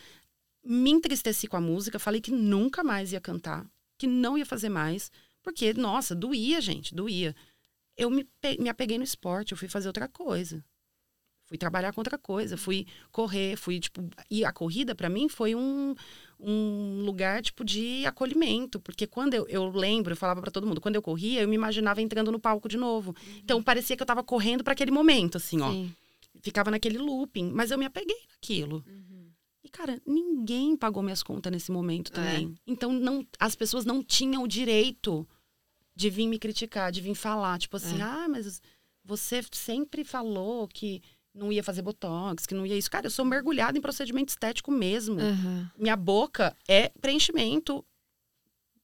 me 0.71 0.91
entristeci 0.91 1.47
com 1.47 1.57
a 1.57 1.61
música, 1.61 1.99
falei 1.99 2.21
que 2.21 2.31
nunca 2.31 2.85
mais 2.85 3.13
ia 3.13 3.21
cantar, 3.21 3.67
que 3.97 4.07
não 4.07 4.37
ia 4.37 4.45
fazer 4.45 4.69
mais, 4.69 5.11
porque, 5.43 5.73
nossa, 5.73 6.15
doía, 6.15 6.61
gente, 6.61 6.95
doía. 6.95 7.35
Eu 7.97 8.11
me, 8.11 8.29
me 8.59 8.69
apeguei 8.69 8.99
no 8.99 9.05
esporte, 9.05 9.53
eu 9.53 9.59
fui 9.59 9.67
fazer 9.67 9.89
outra 9.89 10.07
coisa. 10.07 10.63
Fui 11.47 11.57
trabalhar 11.57 11.95
com 11.95 12.03
outra 12.03 12.19
coisa, 12.19 12.59
fui 12.59 12.87
correr, 13.11 13.57
fui, 13.57 13.81
tipo... 13.81 14.07
E 14.31 14.45
a 14.45 14.53
corrida, 14.53 14.95
para 14.95 15.09
mim, 15.09 15.31
foi 15.31 15.55
um, 15.55 15.95
um 16.39 17.03
lugar, 17.03 17.41
tipo, 17.41 17.65
de 17.65 18.05
acolhimento. 18.05 18.79
Porque 18.79 19.07
quando 19.07 19.33
eu, 19.33 19.49
eu 19.49 19.71
lembro, 19.71 20.13
eu 20.13 20.17
falava 20.17 20.43
para 20.43 20.51
todo 20.51 20.67
mundo, 20.67 20.83
quando 20.83 20.97
eu 20.97 21.03
corria, 21.03 21.41
eu 21.41 21.49
me 21.49 21.55
imaginava 21.55 22.03
entrando 22.03 22.31
no 22.31 22.39
palco 22.39 22.69
de 22.69 22.77
novo. 22.77 23.17
Uhum. 23.19 23.39
Então, 23.39 23.63
parecia 23.63 23.97
que 23.97 24.03
eu 24.03 24.07
tava 24.07 24.23
correndo 24.23 24.63
para 24.63 24.75
aquele 24.75 24.91
momento, 24.91 25.39
assim, 25.39 25.63
ó. 25.63 25.73
Sim. 25.73 25.91
Ficava 26.43 26.71
naquele 26.71 26.99
looping. 26.99 27.51
Mas 27.51 27.71
eu 27.71 27.79
me 27.79 27.87
apeguei 27.87 28.21
naquilo. 28.31 28.85
Uhum. 28.87 29.08
E, 29.69 29.71
cara, 29.71 30.01
ninguém 30.07 30.75
pagou 30.75 31.03
minhas 31.03 31.23
contas 31.23 31.53
nesse 31.53 31.71
momento 31.71 32.11
também. 32.11 32.57
É. 32.57 32.61
Então, 32.67 32.91
não, 32.91 33.23
as 33.39 33.55
pessoas 33.55 33.85
não 33.85 34.03
tinham 34.03 34.43
o 34.43 34.49
direito 34.49 35.29
de 35.95 36.09
vir 36.09 36.27
me 36.27 36.39
criticar, 36.39 36.91
de 36.91 37.03
vir 37.03 37.15
falar. 37.15 37.59
Tipo 37.59 37.77
assim, 37.77 38.01
é. 38.01 38.03
ah, 38.03 38.27
mas 38.31 38.63
você 39.05 39.45
sempre 39.53 40.05
falou 40.05 40.67
que 40.67 41.03
não 41.35 41.53
ia 41.53 41.63
fazer 41.63 41.83
botox, 41.83 42.47
que 42.47 42.55
não 42.55 42.65
ia 42.65 42.79
isso. 42.79 42.91
Cara, 42.91 43.09
eu 43.09 43.11
sou 43.11 43.27
mergulhada 43.27 43.77
em 43.77 43.83
procedimento 43.83 44.31
estético 44.31 44.73
mesmo. 44.73 45.21
Uhum. 45.21 45.67
Minha 45.77 45.97
boca 45.97 46.57
é 46.67 46.91
preenchimento. 46.99 47.85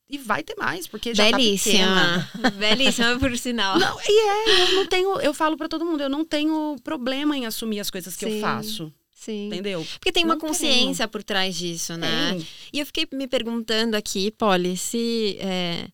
E 0.06 0.18
vai 0.18 0.42
ter 0.42 0.54
mais, 0.56 0.86
porque 0.86 1.14
já 1.14 1.30
Belíssima. 1.30 2.30
tá 2.42 2.50
Belíssima, 2.60 3.18
por 3.18 3.34
sinal. 3.38 3.78
Não, 3.78 3.98
e 4.06 4.28
é, 4.28 4.62
eu 4.62 4.74
não 4.74 4.86
tenho, 4.86 5.18
eu 5.20 5.32
falo 5.32 5.56
para 5.56 5.66
todo 5.66 5.86
mundo, 5.86 6.02
eu 6.02 6.10
não 6.10 6.26
tenho 6.26 6.76
problema 6.84 7.34
em 7.34 7.46
assumir 7.46 7.80
as 7.80 7.90
coisas 7.90 8.14
que 8.14 8.26
Sim. 8.26 8.34
eu 8.34 8.40
faço. 8.42 8.92
Sim. 9.24 9.46
Entendeu? 9.46 9.86
Porque 9.94 10.12
tem 10.12 10.22
uma 10.22 10.34
Não 10.34 10.40
consciência 10.40 11.08
por 11.08 11.22
trás 11.22 11.56
disso, 11.56 11.96
né? 11.96 12.38
E 12.70 12.78
eu 12.78 12.84
fiquei 12.84 13.08
me 13.10 13.26
perguntando 13.26 13.96
aqui, 13.96 14.30
Polly, 14.30 14.76
se 14.76 15.38
é, 15.40 15.88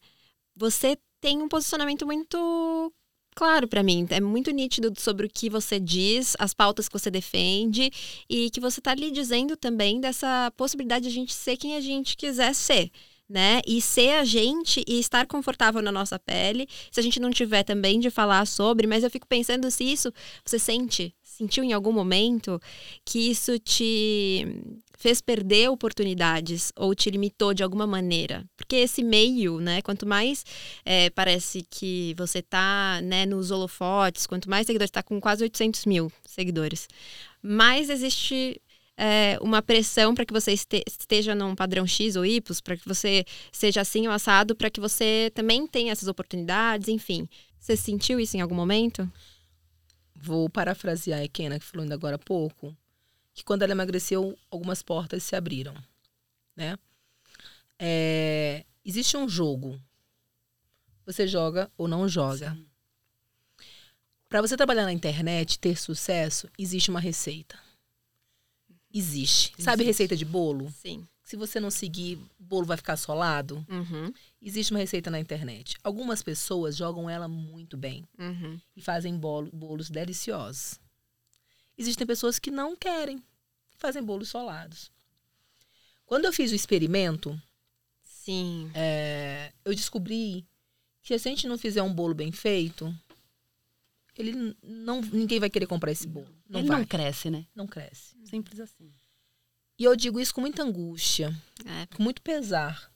você 0.57 0.99
tem 1.21 1.41
um 1.41 1.49
posicionamento 1.49 2.05
muito 2.05 2.93
claro 3.37 3.69
para 3.69 3.85
mim. 3.85 4.05
É 4.11 4.21
muito 4.21 4.51
nítido 4.51 4.93
sobre 4.99 5.27
o 5.27 5.31
que 5.31 5.49
você 5.49 5.79
diz, 5.79 6.35
as 6.41 6.53
pautas 6.53 6.89
que 6.89 6.99
você 6.99 7.09
defende 7.09 7.89
e 8.29 8.51
que 8.51 8.59
você 8.59 8.81
tá 8.81 8.91
ali 8.91 9.13
dizendo 9.13 9.57
também 9.57 10.01
dessa 10.01 10.53
possibilidade 10.57 11.05
de 11.05 11.11
a 11.11 11.15
gente 11.15 11.33
ser 11.33 11.57
quem 11.57 11.77
a 11.77 11.81
gente 11.81 12.17
quiser 12.17 12.53
ser. 12.53 12.91
Né? 13.29 13.61
E 13.65 13.81
ser 13.81 14.15
a 14.15 14.25
gente 14.25 14.83
e 14.89 14.99
estar 14.99 15.25
confortável 15.25 15.81
na 15.81 15.93
nossa 15.93 16.19
pele. 16.19 16.67
Se 16.91 16.99
a 16.99 17.03
gente 17.03 17.21
não 17.21 17.31
tiver 17.31 17.63
também 17.63 18.01
de 18.01 18.11
falar 18.11 18.45
sobre, 18.45 18.89
mas 18.89 19.05
eu 19.05 19.11
fico 19.11 19.25
pensando 19.25 19.71
se 19.71 19.85
isso 19.85 20.13
você 20.45 20.59
sente 20.59 21.15
sentiu 21.41 21.65
em 21.65 21.73
algum 21.73 21.93
momento 21.93 22.61
que 23.05 23.31
isso 23.31 23.59
te 23.59 24.47
fez 24.99 25.23
perder 25.23 25.71
oportunidades 25.71 26.71
ou 26.77 26.95
te 26.95 27.11
limitou 27.11 27.55
de 27.55 27.63
alguma 27.63 27.87
maneira? 27.87 28.45
Porque 28.57 28.77
esse 28.77 29.03
meio, 29.03 29.59
né? 29.59 29.81
Quanto 29.81 30.07
mais 30.07 30.45
é, 30.85 31.09
parece 31.11 31.65
que 31.71 32.15
você 32.19 32.43
tá 32.43 33.01
né, 33.03 33.25
nos 33.25 33.51
holofotes, 33.51 34.27
quanto 34.27 34.51
mais 34.51 34.67
seguidores, 34.67 34.91
está 34.91 35.03
com 35.03 35.19
quase 35.21 35.43
800 35.43 35.87
mil 35.87 36.13
seguidores, 36.27 36.87
mais 37.43 37.89
existe 37.89 38.61
é, 38.99 39.39
uma 39.41 39.63
pressão 39.63 40.15
para 40.15 40.27
que 40.27 40.33
você 40.33 40.53
esteja 40.53 41.35
num 41.35 41.55
padrão 41.55 41.87
X 41.87 42.17
ou 42.17 42.27
Y, 42.27 42.63
para 42.63 42.77
que 42.77 42.87
você 42.87 43.25
seja 43.51 43.81
assim 43.81 44.07
ou 44.07 44.13
assado, 44.13 44.55
para 44.55 44.69
que 44.69 44.79
você 44.79 45.33
também 45.35 45.67
tenha 45.67 45.93
essas 45.93 46.09
oportunidades, 46.09 46.89
enfim. 46.89 47.27
Você 47.59 47.77
sentiu 47.77 48.21
isso 48.21 48.37
em 48.37 48.43
algum 48.43 48.55
momento? 48.55 49.11
Vou 50.21 50.49
parafrasear 50.49 51.21
a 51.21 51.25
Ekena, 51.25 51.59
que 51.59 51.65
falou 51.65 51.83
ainda 51.83 51.95
agora 51.95 52.17
há 52.17 52.19
pouco, 52.19 52.77
que 53.33 53.45
quando 53.45 53.63
ela 53.63 53.73
emagreceu, 53.73 54.39
algumas 54.51 54.83
portas 54.83 55.23
se 55.23 55.35
abriram, 55.35 55.75
né? 56.55 56.79
É, 57.79 58.65
existe 58.85 59.17
um 59.17 59.29
jogo. 59.29 59.81
Você 61.07 61.27
joga 61.27 61.71
ou 61.77 61.89
não 61.89 62.09
joga. 62.09 62.57
Para 64.29 64.43
você 64.43 64.57
trabalhar 64.57 64.85
na 64.85 64.93
internet, 64.93 65.59
ter 65.59 65.77
sucesso, 65.77 66.49
existe 66.59 66.91
uma 66.91 67.01
receita. 67.01 67.59
Existe. 68.93 69.53
existe. 69.53 69.63
Sabe 69.63 69.85
receita 69.85 70.17
de 70.17 70.25
bolo? 70.25 70.71
Sim. 70.71 71.07
Se 71.31 71.37
você 71.37 71.61
não 71.61 71.71
seguir, 71.71 72.17
o 72.41 72.43
bolo 72.43 72.67
vai 72.67 72.77
ficar 72.77 72.97
solado. 72.97 73.65
Uhum. 73.69 74.13
Existe 74.43 74.73
uma 74.73 74.81
receita 74.81 75.13
na 75.13 75.21
internet. 75.21 75.77
Algumas 75.85 76.25
pessoas 76.25 76.77
jogam 76.77 77.09
ela 77.09 77.29
muito 77.29 77.77
bem 77.77 78.05
uhum. 78.19 78.61
e 78.75 78.83
fazem 78.83 79.17
bolo, 79.17 79.49
bolos 79.53 79.89
deliciosos. 79.89 80.81
Existem 81.79 82.05
pessoas 82.05 82.41
que 82.41 82.51
não 82.51 82.75
querem, 82.75 83.23
fazem 83.77 84.03
bolos 84.03 84.29
solados. 84.29 84.91
Quando 86.05 86.25
eu 86.25 86.33
fiz 86.33 86.51
o 86.51 86.57
experimento, 86.57 87.41
sim, 88.03 88.69
é, 88.75 89.53
eu 89.65 89.73
descobri 89.73 90.45
que 91.01 91.17
se 91.17 91.29
a 91.29 91.31
gente 91.31 91.47
não 91.47 91.57
fizer 91.57 91.85
um 91.85 91.95
bolo 91.95 92.13
bem 92.13 92.33
feito, 92.33 92.93
ele 94.19 94.57
não, 94.65 95.01
ninguém 95.01 95.39
vai 95.39 95.49
querer 95.49 95.69
comprar 95.69 95.93
esse 95.93 96.09
bolo. 96.09 96.27
Não 96.49 96.59
ele 96.59 96.69
vai. 96.69 96.79
não 96.79 96.85
cresce, 96.85 97.31
né? 97.31 97.47
Não 97.55 97.69
cresce. 97.69 98.17
Simples 98.25 98.59
assim. 98.59 98.93
E 99.81 99.85
eu 99.85 99.97
digo 99.97 100.21
isso 100.21 100.35
com 100.35 100.43
muita 100.43 100.63
angústia, 100.63 101.35
é. 101.65 101.87
com 101.97 102.03
muito 102.03 102.21
pesar. 102.21 102.93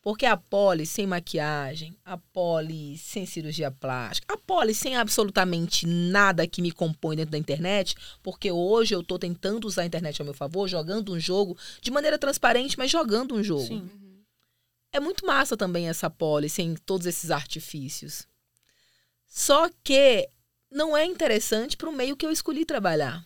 Porque 0.00 0.24
a 0.24 0.34
Poli 0.34 0.86
sem 0.86 1.06
maquiagem, 1.06 1.94
a 2.02 2.16
Poli 2.16 2.96
sem 2.96 3.26
cirurgia 3.26 3.70
plástica, 3.70 4.32
a 4.32 4.38
Poli 4.38 4.72
sem 4.72 4.96
absolutamente 4.96 5.86
nada 5.86 6.46
que 6.46 6.62
me 6.62 6.72
compõe 6.72 7.16
dentro 7.16 7.32
da 7.32 7.38
internet, 7.38 7.94
porque 8.22 8.50
hoje 8.50 8.94
eu 8.94 9.02
estou 9.02 9.18
tentando 9.18 9.66
usar 9.66 9.82
a 9.82 9.86
internet 9.86 10.18
ao 10.18 10.24
meu 10.24 10.32
favor, 10.32 10.66
jogando 10.66 11.12
um 11.12 11.20
jogo 11.20 11.54
de 11.82 11.90
maneira 11.90 12.18
transparente, 12.18 12.78
mas 12.78 12.90
jogando 12.90 13.34
um 13.34 13.42
jogo. 13.42 13.66
Sim. 13.66 13.90
É 14.94 14.98
muito 14.98 15.26
massa 15.26 15.54
também 15.54 15.86
essa 15.86 16.08
Poli 16.08 16.48
sem 16.48 16.76
todos 16.76 17.06
esses 17.06 17.30
artifícios. 17.30 18.26
Só 19.26 19.68
que 19.84 20.26
não 20.70 20.96
é 20.96 21.04
interessante 21.04 21.76
para 21.76 21.90
o 21.90 21.92
meio 21.92 22.16
que 22.16 22.24
eu 22.24 22.32
escolhi 22.32 22.64
trabalhar. 22.64 23.22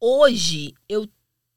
Hoje 0.00 0.72
eu, 0.88 1.06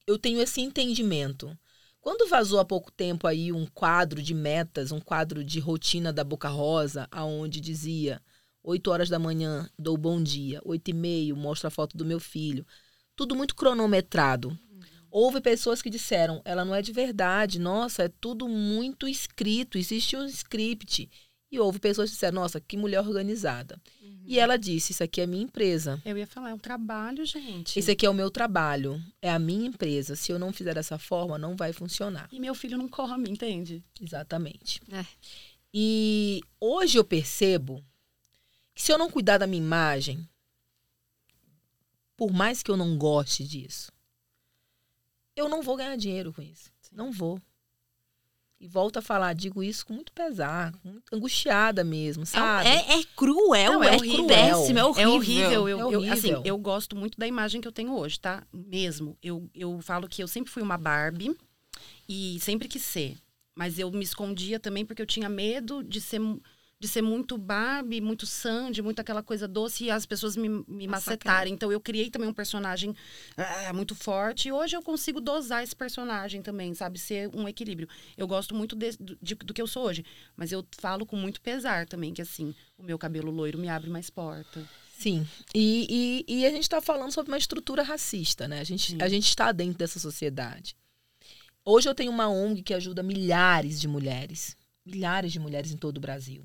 eu 0.06 0.18
tenho 0.18 0.42
esse 0.42 0.62
entendimento. 0.62 1.58
Quando 2.02 2.28
vazou 2.28 2.60
há 2.60 2.66
pouco 2.66 2.92
tempo 2.92 3.26
aí 3.28 3.52
um 3.54 3.66
quadro 3.66 4.22
de 4.22 4.34
metas, 4.34 4.92
um 4.92 5.00
quadro 5.00 5.44
de 5.44 5.60
rotina 5.60 6.12
da 6.12 6.24
Boca 6.24 6.50
Rosa, 6.50 7.08
aonde 7.10 7.62
dizia 7.62 8.22
8 8.62 8.92
horas 8.92 9.10
da 9.10 9.18
manhã 9.18 9.70
dou 9.80 9.98
bom 9.98 10.22
dia, 10.22 10.62
8 10.66 10.90
e 10.90 10.94
meio 10.94 11.36
mostro 11.36 11.68
a 11.68 11.72
foto 11.72 11.96
do 11.98 12.06
meu 12.06 12.20
filho, 12.20 12.66
tudo 13.16 13.36
muito 13.36 13.56
cronometrado. 13.56 14.50
Uhum. 14.50 14.58
Houve 15.10 15.40
pessoas 15.40 15.82
que 15.82 15.90
disseram, 15.90 16.42
ela 16.44 16.66
não 16.66 16.76
é 16.76 16.82
de 16.82 16.92
verdade, 16.92 17.58
nossa, 17.58 18.04
é 18.04 18.10
tudo 18.20 18.50
muito 18.50 19.08
escrito, 19.08 19.78
existe 19.78 20.18
um 20.18 20.26
script. 20.26 21.10
E 21.54 21.60
houve 21.60 21.78
pessoas 21.78 22.10
que 22.10 22.16
disseram, 22.16 22.42
nossa, 22.42 22.60
que 22.60 22.76
mulher 22.76 23.00
organizada. 23.00 23.80
Uhum. 24.02 24.24
E 24.26 24.40
ela 24.40 24.58
disse, 24.58 24.92
isso 24.92 25.04
aqui 25.04 25.22
é 25.22 25.28
minha 25.28 25.44
empresa. 25.44 26.02
Eu 26.04 26.18
ia 26.18 26.26
falar, 26.26 26.50
é 26.50 26.54
um 26.56 26.58
trabalho, 26.58 27.24
gente. 27.28 27.78
Esse 27.78 27.92
aqui 27.92 28.08
é 28.08 28.10
o 28.10 28.14
meu 28.14 28.32
trabalho, 28.32 29.00
é 29.22 29.30
a 29.30 29.38
minha 29.38 29.68
empresa. 29.68 30.16
Se 30.16 30.32
eu 30.32 30.40
não 30.40 30.52
fizer 30.52 30.74
dessa 30.74 30.98
forma, 30.98 31.38
não 31.38 31.56
vai 31.56 31.72
funcionar. 31.72 32.28
E 32.32 32.40
meu 32.40 32.56
filho 32.56 32.76
não 32.76 32.90
come, 32.90 33.30
entende? 33.30 33.84
Exatamente. 34.02 34.82
É. 34.92 35.06
E 35.72 36.42
hoje 36.60 36.98
eu 36.98 37.04
percebo 37.04 37.86
que 38.74 38.82
se 38.82 38.92
eu 38.92 38.98
não 38.98 39.12
cuidar 39.12 39.38
da 39.38 39.46
minha 39.46 39.62
imagem, 39.62 40.28
por 42.18 42.32
mais 42.32 42.64
que 42.64 42.72
eu 42.72 42.78
não 42.78 42.98
goste 42.98 43.44
disso, 43.44 43.92
eu 45.36 45.48
não 45.48 45.62
vou 45.62 45.76
ganhar 45.78 45.96
dinheiro 45.98 46.34
com 46.34 46.42
isso. 46.42 46.72
Não 46.92 47.12
vou. 47.12 47.40
E 48.64 48.68
volto 48.70 48.96
a 48.96 49.02
falar, 49.02 49.34
digo 49.34 49.62
isso 49.62 49.86
com 49.86 49.94
muito 49.94 50.14
pesar, 50.14 50.74
muito 50.86 51.14
angustiada 51.14 51.84
mesmo, 51.84 52.24
é 52.24 52.26
sabe? 52.26 52.70
É, 52.70 52.98
é 52.98 53.04
cruel, 53.14 53.74
Não, 53.74 53.84
é, 53.84 53.90
é 53.90 53.96
horrível. 53.98 54.26
Péssimo, 54.28 54.80
é 54.80 54.86
horrível. 54.86 55.04
É 55.04 55.08
horrível. 55.10 55.68
Eu, 55.68 55.80
é 55.80 55.86
horrível. 55.86 56.02
Eu, 56.02 56.14
assim, 56.14 56.42
eu 56.46 56.58
gosto 56.58 56.96
muito 56.96 57.20
da 57.20 57.28
imagem 57.28 57.60
que 57.60 57.68
eu 57.68 57.74
tenho 57.74 57.94
hoje, 57.94 58.18
tá? 58.22 58.42
Mesmo. 58.54 59.18
Eu, 59.22 59.50
eu 59.54 59.82
falo 59.82 60.08
que 60.08 60.24
eu 60.24 60.30
sempre 60.30 60.50
fui 60.50 60.64
uma 60.64 60.78
Barbie 60.78 61.36
e 62.08 62.40
sempre 62.40 62.70
quis 62.70 62.84
ser. 62.84 63.18
Mas 63.54 63.78
eu 63.78 63.92
me 63.92 64.02
escondia 64.06 64.58
também 64.62 64.86
porque 64.86 65.02
eu 65.02 65.06
tinha 65.06 65.28
medo 65.28 65.84
de 65.84 66.00
ser 66.00 66.22
de 66.84 66.90
ser 66.90 67.02
muito 67.02 67.38
Barbie, 67.38 68.02
muito 68.02 68.26
Sandy, 68.26 68.82
muito 68.82 69.00
aquela 69.00 69.24
coisa 69.24 69.48
doce 69.48 69.86
e 69.86 69.90
as 69.90 70.06
pessoas 70.06 70.36
me, 70.36 70.50
me 70.68 70.86
macetarem. 70.86 71.54
Então 71.54 71.72
eu 71.72 71.80
criei 71.80 72.10
também 72.10 72.28
um 72.28 72.34
personagem 72.34 72.94
ah, 73.38 73.72
muito 73.72 73.96
forte 73.96 74.50
e 74.50 74.52
hoje 74.52 74.76
eu 74.76 74.82
consigo 74.82 75.22
dosar 75.22 75.64
esse 75.64 75.74
personagem 75.74 76.42
também, 76.42 76.74
sabe? 76.74 77.00
Ser 77.00 77.30
um 77.34 77.48
equilíbrio. 77.48 77.88
Eu 78.18 78.28
gosto 78.28 78.54
muito 78.54 78.76
de, 78.76 78.98
de, 79.22 79.34
do 79.34 79.54
que 79.54 79.62
eu 79.62 79.68
sou 79.68 79.86
hoje, 79.86 80.04
mas 80.36 80.52
eu 80.52 80.68
falo 80.78 81.06
com 81.06 81.16
muito 81.16 81.40
pesar 81.40 81.88
também, 81.88 82.14
que 82.14 82.22
assim, 82.22 82.54
o 82.78 82.84
meu 82.84 83.00
cabelo 83.00 83.32
loiro 83.32 83.58
me 83.58 83.70
abre 83.70 83.90
mais 83.90 84.10
porta. 84.10 84.62
Sim, 85.00 85.26
e, 85.56 86.26
e, 86.28 86.40
e 86.40 86.46
a 86.46 86.50
gente 86.50 86.64
está 86.64 86.82
falando 86.82 87.14
sobre 87.14 87.32
uma 87.32 87.38
estrutura 87.38 87.82
racista, 87.82 88.46
né? 88.46 88.60
A 88.60 88.66
gente, 88.66 89.02
a 89.02 89.08
gente 89.08 89.30
está 89.30 89.54
dentro 89.54 89.78
dessa 89.78 90.00
sociedade. 90.00 90.76
Hoje 91.64 91.88
eu 91.88 91.96
tenho 91.96 92.12
uma 92.12 92.28
ONG 92.28 92.62
que 92.62 92.74
ajuda 92.74 93.02
milhares 93.02 93.80
de 93.80 93.88
mulheres, 93.88 94.58
milhares 94.86 95.32
de 95.32 95.40
mulheres 95.40 95.72
em 95.72 95.78
todo 95.78 95.96
o 95.96 96.02
Brasil. 96.02 96.44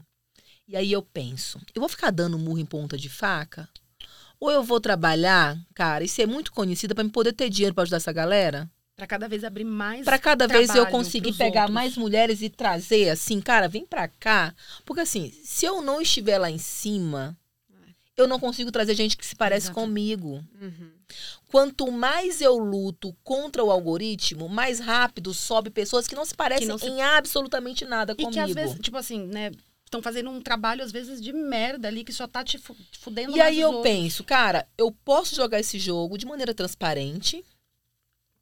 E 0.69 0.77
aí 0.77 0.93
eu 0.93 1.01
penso, 1.01 1.59
eu 1.75 1.81
vou 1.81 1.89
ficar 1.89 2.11
dando 2.11 2.39
murro 2.39 2.59
em 2.59 2.67
ponta 2.67 2.97
de 2.99 3.09
faca? 3.09 3.67
Ou 4.39 4.51
eu 4.51 4.63
vou 4.63 4.79
trabalhar, 4.79 5.59
cara, 5.75 6.05
e 6.05 6.09
ser 6.09 6.27
muito 6.27 6.53
conhecida 6.53 6.95
para 6.95 7.03
me 7.03 7.11
poder 7.11 7.33
ter 7.33 7.49
dinheiro 7.49 7.75
para 7.75 7.83
ajudar 7.83 7.97
essa 7.97 8.13
galera? 8.13 8.71
Para 8.95 9.07
cada 9.07 9.29
vez 9.29 9.45
abrir 9.45 9.65
mais. 9.65 10.05
Para 10.05 10.19
cada 10.19 10.47
vez 10.47 10.75
eu 10.75 10.87
conseguir 10.89 11.33
pegar 11.33 11.63
outros. 11.63 11.75
mais 11.75 11.97
mulheres 11.97 12.43
e 12.43 12.51
trazer 12.51 13.09
assim, 13.09 13.41
cara, 13.41 13.67
vem 13.67 13.87
para 13.87 14.09
cá. 14.09 14.55
Porque 14.85 15.01
assim, 15.01 15.33
se 15.43 15.65
eu 15.65 15.81
não 15.81 16.03
estiver 16.03 16.37
lá 16.37 16.51
em 16.51 16.59
cima, 16.59 17.37
eu 18.17 18.27
não 18.27 18.41
consigo 18.41 18.73
trazer 18.73 18.95
gente 18.95 19.17
que 19.17 19.25
se 19.25 19.37
parece 19.37 19.67
Exato. 19.67 19.81
comigo. 19.81 20.45
Uhum. 20.61 20.91
Quanto 21.49 21.91
mais 21.91 22.41
eu 22.41 22.59
luto 22.59 23.17
contra 23.23 23.63
o 23.65 23.71
algoritmo, 23.71 24.49
mais 24.49 24.81
rápido 24.81 25.33
sobe 25.33 25.71
pessoas 25.71 26.09
que 26.09 26.17
não 26.17 26.25
se 26.25 26.35
parecem 26.35 26.67
não 26.67 26.77
se... 26.77 26.87
em 26.87 27.01
absolutamente 27.01 27.85
nada 27.85 28.13
e 28.13 28.17
comigo. 28.17 28.33
E 28.33 28.35
que 28.35 28.41
às 28.41 28.53
vezes, 28.53 28.79
tipo 28.81 28.97
assim, 28.97 29.27
né, 29.29 29.53
estão 29.89 30.03
fazendo 30.03 30.31
um 30.31 30.41
trabalho, 30.41 30.83
às 30.85 30.93
vezes, 30.93 31.21
de 31.21 31.33
merda 31.33 31.89
ali, 31.89 32.05
que 32.05 32.13
só 32.13 32.27
tá 32.29 32.45
te 32.45 32.59
fudendo 32.99 33.37
E 33.37 33.41
aí 33.41 33.61
eu 33.61 33.69
outros. 33.71 33.83
penso, 33.83 34.23
cara, 34.25 34.69
eu 34.77 34.93
posso 34.93 35.35
jogar 35.35 35.59
esse 35.59 35.79
jogo 35.79 36.17
de 36.17 36.27
maneira 36.27 36.55
transparente, 36.55 37.45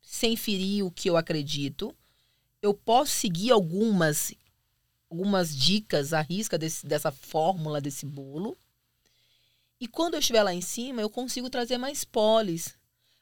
sem 0.02 0.36
ferir 0.36 0.84
o 0.84 0.90
que 0.90 1.08
eu 1.08 1.16
acredito. 1.16 1.94
Eu 2.60 2.74
posso 2.74 3.12
seguir 3.12 3.50
algumas 3.50 4.32
algumas 5.08 5.56
dicas 5.56 6.12
à 6.12 6.20
risca 6.20 6.58
desse, 6.58 6.84
dessa 6.84 7.12
fórmula, 7.12 7.80
desse 7.80 8.04
bolo. 8.04 8.56
E 9.80 9.86
quando 9.86 10.14
eu 10.14 10.20
estiver 10.20 10.42
lá 10.42 10.52
em 10.52 10.60
cima, 10.60 11.00
eu 11.00 11.08
consigo 11.08 11.48
trazer 11.48 11.78
mais 11.78 12.04
polis. 12.04 12.74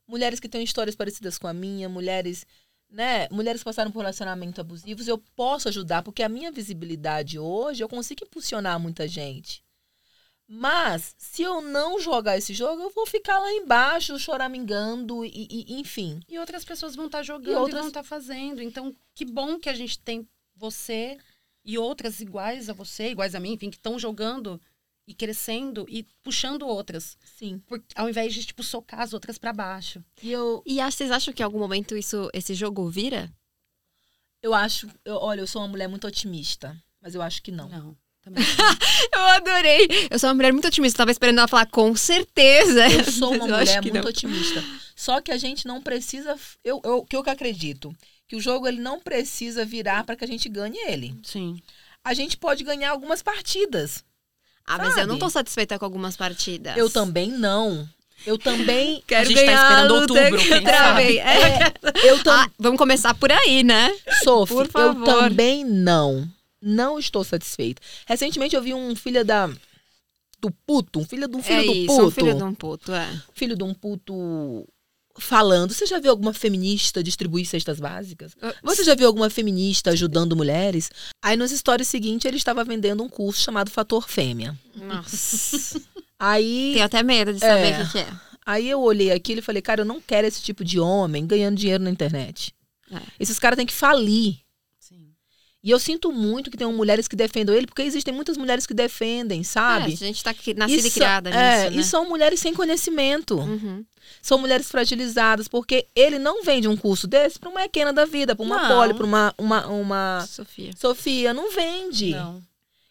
Mulheres 0.07 0.41
que 0.41 0.49
têm 0.49 0.63
histórias 0.63 0.97
parecidas 0.97 1.37
com 1.37 1.47
a 1.47 1.53
minha, 1.53 1.89
mulheres 1.89 2.47
né, 2.95 3.27
mulheres 3.29 3.61
que 3.61 3.65
passaram 3.65 3.91
por 3.91 3.99
relacionamentos 3.99 4.61
abusivos, 4.61 5.09
eu 5.09 5.19
posso 5.35 5.69
ajudar, 5.69 6.03
porque 6.03 6.23
a 6.23 6.29
minha 6.29 6.53
visibilidade 6.53 7.41
hoje, 7.41 7.83
eu 7.83 7.89
consigo 7.89 8.25
impulsionar 8.25 8.79
muita 8.79 9.09
gente. 9.09 9.65
Mas, 10.47 11.15
se 11.19 11.43
eu 11.43 11.61
não 11.61 11.99
jogar 11.99 12.39
esse 12.39 12.55
jogo, 12.55 12.83
eu 12.83 12.91
vou 12.91 13.05
ficar 13.05 13.41
lá 13.41 13.53
embaixo, 13.53 14.17
choramingando, 14.17 15.25
e, 15.25 15.49
e 15.51 15.81
enfim. 15.81 16.21
E 16.29 16.39
outras 16.39 16.65
pessoas 16.65 16.95
vão 16.95 17.07
estar 17.07 17.19
tá 17.19 17.25
jogando 17.25 17.53
e, 17.53 17.57
outras... 17.57 17.75
e 17.75 17.79
vão 17.81 17.89
estar 17.89 18.03
tá 18.03 18.09
fazendo. 18.09 18.63
Então, 18.63 18.95
que 19.13 19.25
bom 19.25 19.59
que 19.59 19.69
a 19.69 19.75
gente 19.75 19.99
tem 19.99 20.29
você 20.55 21.19
e 21.65 21.77
outras 21.77 22.21
iguais 22.21 22.69
a 22.69 22.73
você, 22.73 23.09
iguais 23.09 23.35
a 23.35 23.41
mim, 23.41 23.55
enfim, 23.55 23.71
que 23.71 23.77
estão 23.77 23.99
jogando 23.99 24.61
e 25.07 25.15
crescendo 25.15 25.87
e 25.89 26.05
puxando 26.23 26.67
outras. 26.67 27.17
Sim. 27.37 27.59
Por, 27.67 27.83
ao 27.95 28.09
invés 28.09 28.33
de, 28.33 28.45
tipo, 28.45 28.63
socar 28.63 29.01
as 29.01 29.13
outras 29.13 29.39
para 29.39 29.53
baixo. 29.53 30.03
E, 30.23 30.33
eu... 30.33 30.63
e 30.67 30.81
vocês 30.81 31.11
acham 31.11 31.33
que 31.33 31.43
em 31.43 31.45
algum 31.45 31.59
momento 31.59 31.97
isso, 31.97 32.31
esse 32.33 32.55
jogo 32.55 32.89
vira? 32.89 33.31
Eu 34.43 34.55
acho. 34.55 34.89
Eu, 35.05 35.17
olha, 35.17 35.41
eu 35.41 35.47
sou 35.47 35.63
uma 35.63 35.69
mulher 35.69 35.89
muito 35.89 36.07
otimista, 36.07 36.77
mas 37.01 37.15
eu 37.15 37.23
acho 37.23 37.43
que 37.43 37.51
não. 37.51 37.69
Não. 37.69 37.97
eu 39.15 39.21
adorei. 39.21 39.87
Eu 40.11 40.19
sou 40.19 40.29
uma 40.29 40.35
mulher 40.35 40.53
muito 40.53 40.67
otimista. 40.67 40.99
Tava 40.99 41.11
esperando 41.11 41.39
ela 41.39 41.49
falar 41.49 41.67
com 41.67 41.95
certeza. 41.95 42.89
Eu 42.91 43.05
sou 43.11 43.33
uma 43.37 43.47
mulher 43.47 43.83
muito 43.83 43.95
não. 43.95 44.09
otimista. 44.09 44.65
Só 44.97 45.21
que 45.21 45.31
a 45.31 45.37
gente 45.37 45.67
não 45.67 45.83
precisa. 45.83 46.39
Eu, 46.63 46.81
eu, 46.85 47.05
que 47.05 47.17
eu 47.17 47.23
que 47.23 47.31
acredito 47.31 47.95
que 48.27 48.37
o 48.37 48.41
jogo 48.41 48.67
ele 48.67 48.81
não 48.81 49.01
precisa 49.01 49.65
virar 49.65 50.05
para 50.05 50.17
que 50.17 50.25
a 50.25 50.29
gente 50.29 50.49
ganhe 50.49 50.79
ele. 50.89 51.15
Sim. 51.23 51.61
A 52.03 52.15
gente 52.15 52.37
pode 52.37 52.65
ganhar 52.65 52.91
algumas 52.91 53.23
partidas. 53.23 54.05
Ah, 54.67 54.77
Sabe? 54.77 54.85
mas 54.85 54.97
eu 54.97 55.07
não 55.07 55.19
tô 55.19 55.29
satisfeita 55.29 55.79
com 55.79 55.85
algumas 55.85 56.17
partidas. 56.17 56.77
Eu 56.77 56.89
também 56.89 57.31
não. 57.31 57.89
Eu 58.27 58.39
também. 58.39 59.03
Quero 59.07 59.23
a 59.23 59.25
gente 59.25 59.37
tá 59.37 59.45
ganhar 59.45 59.59
tá 59.59 59.69
esperando 59.69 59.95
outubro, 59.95 60.39
quem 60.39 60.67
sabe? 60.67 61.19
É, 61.19 61.23
é, 61.23 61.73
eu 62.11 62.23
tam... 62.23 62.35
ah, 62.35 62.51
vamos 62.59 62.79
começar 62.79 63.15
por 63.15 63.31
aí, 63.31 63.63
né? 63.63 63.95
Sophie, 64.23 64.57
por 64.57 64.69
favor. 64.69 65.09
eu 65.09 65.19
também 65.21 65.65
não. 65.65 66.29
Não 66.61 66.99
estou 66.99 67.23
satisfeita. 67.23 67.83
Recentemente 68.07 68.57
eu 68.57 68.63
vi 68.63 68.73
um 68.73 68.97
filho 68.97 69.25
da. 69.25 69.51
Do 70.41 70.51
puto, 70.67 71.01
um 71.01 71.05
filho 71.05 71.27
de 71.27 71.37
um 71.37 71.43
filho 71.43 71.61
é 71.61 71.65
do 71.65 71.73
isso, 71.73 71.87
puto. 71.87 72.07
Um 72.07 72.11
filho 72.11 72.35
de 72.35 72.43
um 72.43 72.55
puto, 72.55 72.93
é. 72.93 73.23
Filho 73.35 73.57
de 73.57 73.65
um 73.65 73.73
puto 73.73 74.67
falando. 75.21 75.73
Você 75.73 75.87
já 75.87 75.99
viu 75.99 76.11
alguma 76.11 76.33
feminista 76.33 77.03
distribuir 77.03 77.47
cestas 77.47 77.79
básicas? 77.81 78.33
Ah, 78.41 78.55
Você 78.63 78.85
já 78.85 78.95
viu 78.95 79.07
alguma 79.07 79.31
feminista 79.31 79.91
ajudando 79.91 80.37
mulheres? 80.37 80.91
Aí 81.23 81.37
nos 81.37 81.51
stories 81.51 81.89
seguintes 81.89 82.27
ele 82.27 82.37
estava 82.37 82.65
vendendo 82.65 83.03
um 83.03 83.09
curso 83.09 83.41
chamado 83.41 83.71
Fator 83.71 84.09
Fêmea. 84.09 84.59
Nossa. 84.75 85.81
Aí. 86.19 86.73
Tenho 86.75 86.85
até 86.85 87.03
medo 87.03 87.33
de 87.33 87.41
saber 87.41 87.73
é, 87.73 87.83
o 87.83 87.91
que 87.91 87.99
é. 87.99 88.07
Aí 88.47 88.69
eu 88.69 88.81
olhei 88.81 89.11
aquilo 89.11 89.39
e 89.41 89.43
falei, 89.43 89.63
cara, 89.63 89.83
eu 89.83 89.87
não 89.87 90.01
quero 90.01 90.27
esse 90.27 90.43
tipo 90.43 90.65
de 90.65 90.79
homem 90.79 91.27
ganhando 91.27 91.57
dinheiro 91.57 91.83
na 91.83 91.91
internet. 91.91 92.55
É. 92.91 93.01
Esses 93.19 93.39
caras 93.39 93.57
têm 93.57 93.67
que 93.67 93.73
falir. 93.73 94.39
E 95.65 95.71
eu 95.71 95.79
sinto 95.79 96.13
muito 96.13 96.51
que 96.51 96.59
tem 96.59 96.71
mulheres 96.71 97.09
que 97.09 97.17
defendam 97.17 97.55
ele, 97.55 97.67
porque 97.67 97.81
existem 97.81 98.13
muitas 98.13 98.37
mulheres 98.37 98.67
que 98.67 98.75
defendem, 98.75 99.43
sabe? 99.43 99.93
É, 99.93 99.95
a 99.95 99.97
gente 99.97 100.23
tá 100.23 100.35
nascida 100.57 100.87
e, 100.87 100.91
e 100.91 100.91
criada 100.91 101.31
é, 101.31 101.63
nisso, 101.65 101.71
né? 101.71 101.81
E 101.81 101.85
são 101.85 102.07
mulheres 102.07 102.39
sem 102.39 102.53
conhecimento. 102.53 103.39
Uhum. 103.39 103.83
São 104.21 104.37
mulheres 104.37 104.71
fragilizadas, 104.71 105.49
porque 105.49 105.87
ele 105.97 106.19
não 106.19 106.45
vende 106.45 106.69
um 106.69 106.77
curso 106.77 107.07
desse 107.07 107.39
para 107.39 107.49
uma 107.49 107.65
Equena 107.65 107.95
da 107.95 108.05
vida, 108.05 108.37
para 108.37 108.45
uma 108.45 108.69
Poli, 108.69 108.93
para 108.93 109.07
uma, 109.07 109.35
uma, 109.39 109.67
uma... 109.69 110.27
Sofia. 110.29 110.71
Sofia, 110.77 111.33
não 111.33 111.51
vende. 111.51 112.11
Não. 112.11 112.43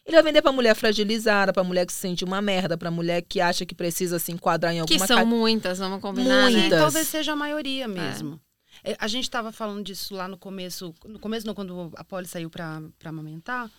Ele 0.04 0.16
vai 0.16 0.24
vender 0.24 0.42
pra 0.42 0.50
mulher 0.50 0.74
fragilizada, 0.74 1.52
pra 1.52 1.62
mulher 1.62 1.86
que 1.86 1.92
se 1.92 2.00
sente 2.00 2.24
uma 2.24 2.42
merda, 2.42 2.76
pra 2.76 2.90
mulher 2.90 3.22
que 3.22 3.40
acha 3.40 3.64
que 3.64 3.74
precisa 3.74 4.18
se 4.18 4.32
enquadrar 4.32 4.74
em 4.74 4.80
alguma 4.80 4.98
Que 4.98 5.06
são 5.06 5.18
ca... 5.18 5.24
muitas, 5.24 5.78
vamos 5.78 6.00
combinar, 6.00 6.50
muitas. 6.50 6.70
né? 6.70 6.76
Talvez 6.76 7.06
seja 7.06 7.34
a 7.34 7.36
maioria 7.36 7.86
mesmo. 7.86 8.34
É. 8.34 8.53
É, 8.84 8.94
a 9.00 9.08
gente 9.08 9.24
estava 9.24 9.50
falando 9.50 9.82
disso 9.82 10.14
lá 10.14 10.28
no 10.28 10.36
começo, 10.36 10.94
no 11.06 11.18
começo 11.18 11.46
não, 11.46 11.54
quando 11.54 11.90
a 11.96 12.04
Polly 12.04 12.28
saiu 12.28 12.50
para 12.50 12.82
amamentar, 13.02 13.70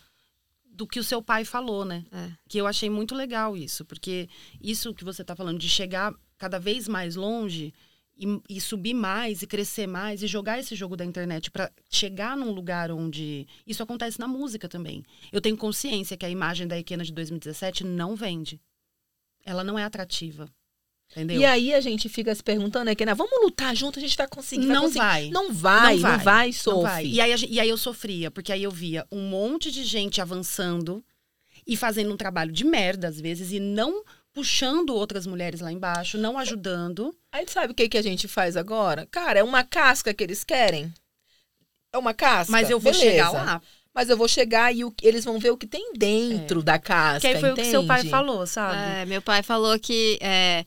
do 0.64 0.86
que 0.86 0.98
o 0.98 1.04
seu 1.04 1.22
pai 1.22 1.44
falou, 1.44 1.84
né? 1.84 2.04
É. 2.12 2.32
Que 2.48 2.58
eu 2.58 2.66
achei 2.66 2.90
muito 2.90 3.14
legal 3.14 3.56
isso, 3.56 3.84
porque 3.84 4.28
isso 4.60 4.92
que 4.92 5.04
você 5.04 5.22
está 5.22 5.34
falando 5.34 5.58
de 5.58 5.68
chegar 5.68 6.12
cada 6.36 6.58
vez 6.58 6.88
mais 6.88 7.14
longe 7.14 7.72
e, 8.18 8.42
e, 8.48 8.60
subir 8.60 8.94
mais 8.94 9.42
e 9.42 9.46
crescer 9.46 9.86
mais 9.86 10.22
e 10.22 10.26
jogar 10.26 10.58
esse 10.58 10.74
jogo 10.74 10.96
da 10.96 11.04
internet 11.04 11.50
para 11.50 11.70
chegar 11.88 12.36
num 12.36 12.50
lugar 12.50 12.90
onde 12.90 13.46
isso 13.66 13.82
acontece 13.82 14.18
na 14.18 14.26
música 14.26 14.68
também. 14.68 15.04
Eu 15.30 15.40
tenho 15.40 15.56
consciência 15.56 16.16
que 16.16 16.26
a 16.26 16.30
imagem 16.30 16.66
da 16.66 16.78
Ikena 16.78 17.04
de 17.04 17.12
2017 17.12 17.84
não 17.84 18.16
vende. 18.16 18.60
Ela 19.44 19.62
não 19.62 19.78
é 19.78 19.84
atrativa. 19.84 20.48
Entendeu? 21.10 21.40
E 21.40 21.44
aí 21.44 21.72
a 21.72 21.80
gente 21.80 22.08
fica 22.08 22.34
se 22.34 22.42
perguntando, 22.42 22.90
Ikena, 22.90 23.14
vamos 23.14 23.42
lutar 23.42 23.74
junto, 23.74 23.98
a 23.98 24.02
gente 24.02 24.16
vai 24.16 24.28
conseguir. 24.28 24.66
Não 24.66 24.90
vai. 24.90 25.30
Não 25.30 25.52
vai, 25.52 25.94
não 25.94 26.02
vai, 26.02 26.16
não 26.16 26.18
vai, 26.18 26.50
não 26.66 26.82
vai. 26.82 27.06
E, 27.06 27.20
aí, 27.20 27.34
e 27.48 27.60
aí 27.60 27.68
eu 27.68 27.78
sofria, 27.78 28.30
porque 28.30 28.52
aí 28.52 28.62
eu 28.62 28.70
via 28.70 29.06
um 29.10 29.22
monte 29.22 29.70
de 29.70 29.84
gente 29.84 30.20
avançando 30.20 31.02
e 31.66 31.76
fazendo 31.76 32.12
um 32.12 32.16
trabalho 32.16 32.52
de 32.52 32.64
merda 32.64 33.08
às 33.08 33.20
vezes 33.20 33.52
e 33.52 33.58
não 33.58 34.04
puxando 34.32 34.90
outras 34.90 35.26
mulheres 35.26 35.60
lá 35.60 35.72
embaixo, 35.72 36.18
não 36.18 36.38
ajudando. 36.38 37.16
Aí 37.32 37.46
sabe 37.48 37.72
o 37.72 37.74
que, 37.74 37.88
que 37.88 37.96
a 37.96 38.02
gente 38.02 38.28
faz 38.28 38.54
agora? 38.54 39.08
Cara, 39.10 39.38
é 39.38 39.42
uma 39.42 39.64
casca 39.64 40.12
que 40.12 40.22
eles 40.22 40.44
querem. 40.44 40.92
É 41.90 41.96
uma 41.96 42.12
casca. 42.12 42.52
Mas 42.52 42.68
eu 42.68 42.78
vou 42.78 42.92
Beleza. 42.92 43.10
chegar 43.10 43.30
lá. 43.30 43.62
Mas 43.94 44.10
eu 44.10 44.16
vou 44.16 44.28
chegar 44.28 44.74
e 44.74 44.84
o, 44.84 44.92
eles 45.02 45.24
vão 45.24 45.38
ver 45.38 45.50
o 45.52 45.56
que 45.56 45.66
tem 45.66 45.94
dentro 45.94 46.60
é. 46.60 46.62
da 46.62 46.78
casca. 46.78 47.20
Que 47.20 47.28
aí 47.28 47.40
foi 47.40 47.48
entende? 47.52 47.62
o 47.62 47.64
que 47.64 47.70
seu 47.70 47.86
pai 47.86 48.04
falou, 48.04 48.46
sabe? 48.46 48.76
É, 48.76 49.06
meu 49.06 49.22
pai 49.22 49.42
falou 49.42 49.78
que 49.78 50.18
é, 50.20 50.66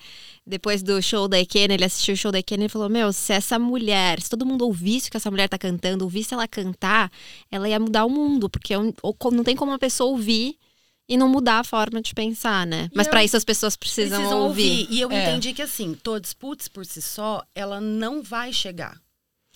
depois 0.50 0.82
do 0.82 1.02
show 1.02 1.28
da 1.28 1.39
Ikena, 1.39 1.76
ele 1.76 1.86
assistiu 1.86 2.16
o 2.16 2.18
show 2.18 2.32
da 2.32 2.39
Ikena 2.39 2.66
e 2.66 2.70
falou: 2.70 2.89
Meu, 2.89 3.14
se 3.14 3.32
essa 3.32 3.60
mulher, 3.60 4.20
se 4.20 4.30
todo 4.30 4.45
mundo 4.45 4.66
ouvisse 4.66 5.08
o 5.08 5.12
que 5.12 5.18
essa 5.18 5.30
mulher 5.30 5.47
tá 5.47 5.58
cantando, 5.58 6.04
ouvisse 6.04 6.34
ela 6.34 6.47
cantar, 6.47 7.12
ela 7.52 7.70
ia 7.70 7.80
mudar 7.80 8.06
o 8.06 8.10
mundo. 8.10 8.50
Porque 8.50 8.74
é 8.74 8.78
não 8.78 9.43
tem 9.43 9.56
como 9.56 9.72
uma 9.72 9.80
pessoa 9.80 10.10
ouvir 10.10 10.58
e 11.08 11.16
não 11.16 11.30
mudar 11.30 11.60
a 11.60 11.64
forma 11.64 12.02
de 12.02 12.14
pensar, 12.14 12.66
né? 12.66 12.89
Mas 12.93 13.08
para 13.08 13.24
isso 13.24 13.38
as 13.38 13.45
pessoas 13.45 13.76
precisam, 13.76 14.18
precisam 14.18 14.41
ouvir. 14.41 14.82
ouvir. 14.82 14.88
E 14.89 15.00
eu 15.00 15.12
é. 15.12 15.24
entendi 15.24 15.54
que 15.54 15.62
assim, 15.62 15.93
todos 15.93 16.34
putz 16.34 16.68
por 16.68 16.86
si 16.86 17.02
só, 17.02 17.43
ela 17.54 17.80
não 17.80 18.24
vai 18.24 18.52
chegar. 18.52 19.00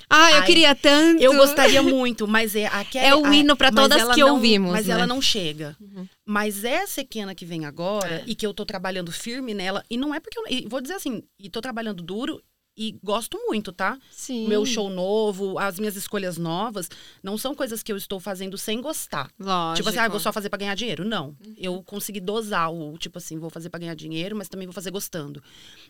Ah, 0.09 0.31
eu 0.31 0.37
Ai, 0.37 0.45
queria 0.45 0.75
tanto. 0.75 1.21
Eu 1.21 1.35
gostaria 1.35 1.81
muito, 1.81 2.27
mas 2.27 2.55
é 2.55 2.67
aquela, 2.67 3.07
É 3.07 3.15
o 3.15 3.33
hino 3.33 3.55
para 3.55 3.71
todas 3.71 4.13
que 4.13 4.21
não, 4.21 4.33
ouvimos. 4.33 4.71
Mas 4.71 4.87
né? 4.87 4.93
ela 4.93 5.07
não 5.07 5.21
chega. 5.21 5.75
Uhum. 5.79 6.07
Mas 6.25 6.63
essa 6.63 7.01
pequena 7.01 7.35
que 7.35 7.45
vem 7.45 7.65
agora 7.65 8.15
é. 8.15 8.23
e 8.25 8.33
que 8.33 8.45
eu 8.45 8.53
tô 8.53 8.65
trabalhando 8.65 9.11
firme 9.11 9.53
nela, 9.53 9.83
e 9.89 9.97
não 9.97 10.13
é 10.15 10.19
porque 10.19 10.39
eu. 10.39 10.69
vou 10.69 10.81
dizer 10.81 10.95
assim, 10.95 11.23
e 11.39 11.49
tô 11.49 11.61
trabalhando 11.61 12.01
duro 12.01 12.41
e 12.75 12.97
gosto 13.03 13.37
muito, 13.45 13.71
tá? 13.71 13.99
Sim. 14.09 14.47
Meu 14.47 14.65
show 14.65 14.89
novo, 14.89 15.59
as 15.59 15.77
minhas 15.77 15.95
escolhas 15.95 16.37
novas, 16.37 16.89
não 17.21 17.37
são 17.37 17.53
coisas 17.53 17.83
que 17.83 17.91
eu 17.91 17.97
estou 17.97 18.19
fazendo 18.19 18.57
sem 18.57 18.81
gostar. 18.81 19.29
Lógico. 19.39 19.77
Tipo 19.77 19.89
assim, 19.89 19.99
ah, 19.99 20.07
vou 20.07 20.19
só 20.19 20.33
fazer 20.33 20.49
para 20.49 20.57
ganhar 20.59 20.75
dinheiro. 20.75 21.05
Não. 21.05 21.27
Uhum. 21.27 21.53
Eu 21.55 21.83
consegui 21.83 22.19
dosar 22.19 22.73
o, 22.73 22.97
tipo 22.97 23.19
assim, 23.19 23.37
vou 23.37 23.51
fazer 23.51 23.69
para 23.69 23.79
ganhar 23.79 23.95
dinheiro, 23.95 24.35
mas 24.35 24.49
também 24.49 24.65
vou 24.65 24.73
fazer 24.73 24.89
gostando. 24.89 25.41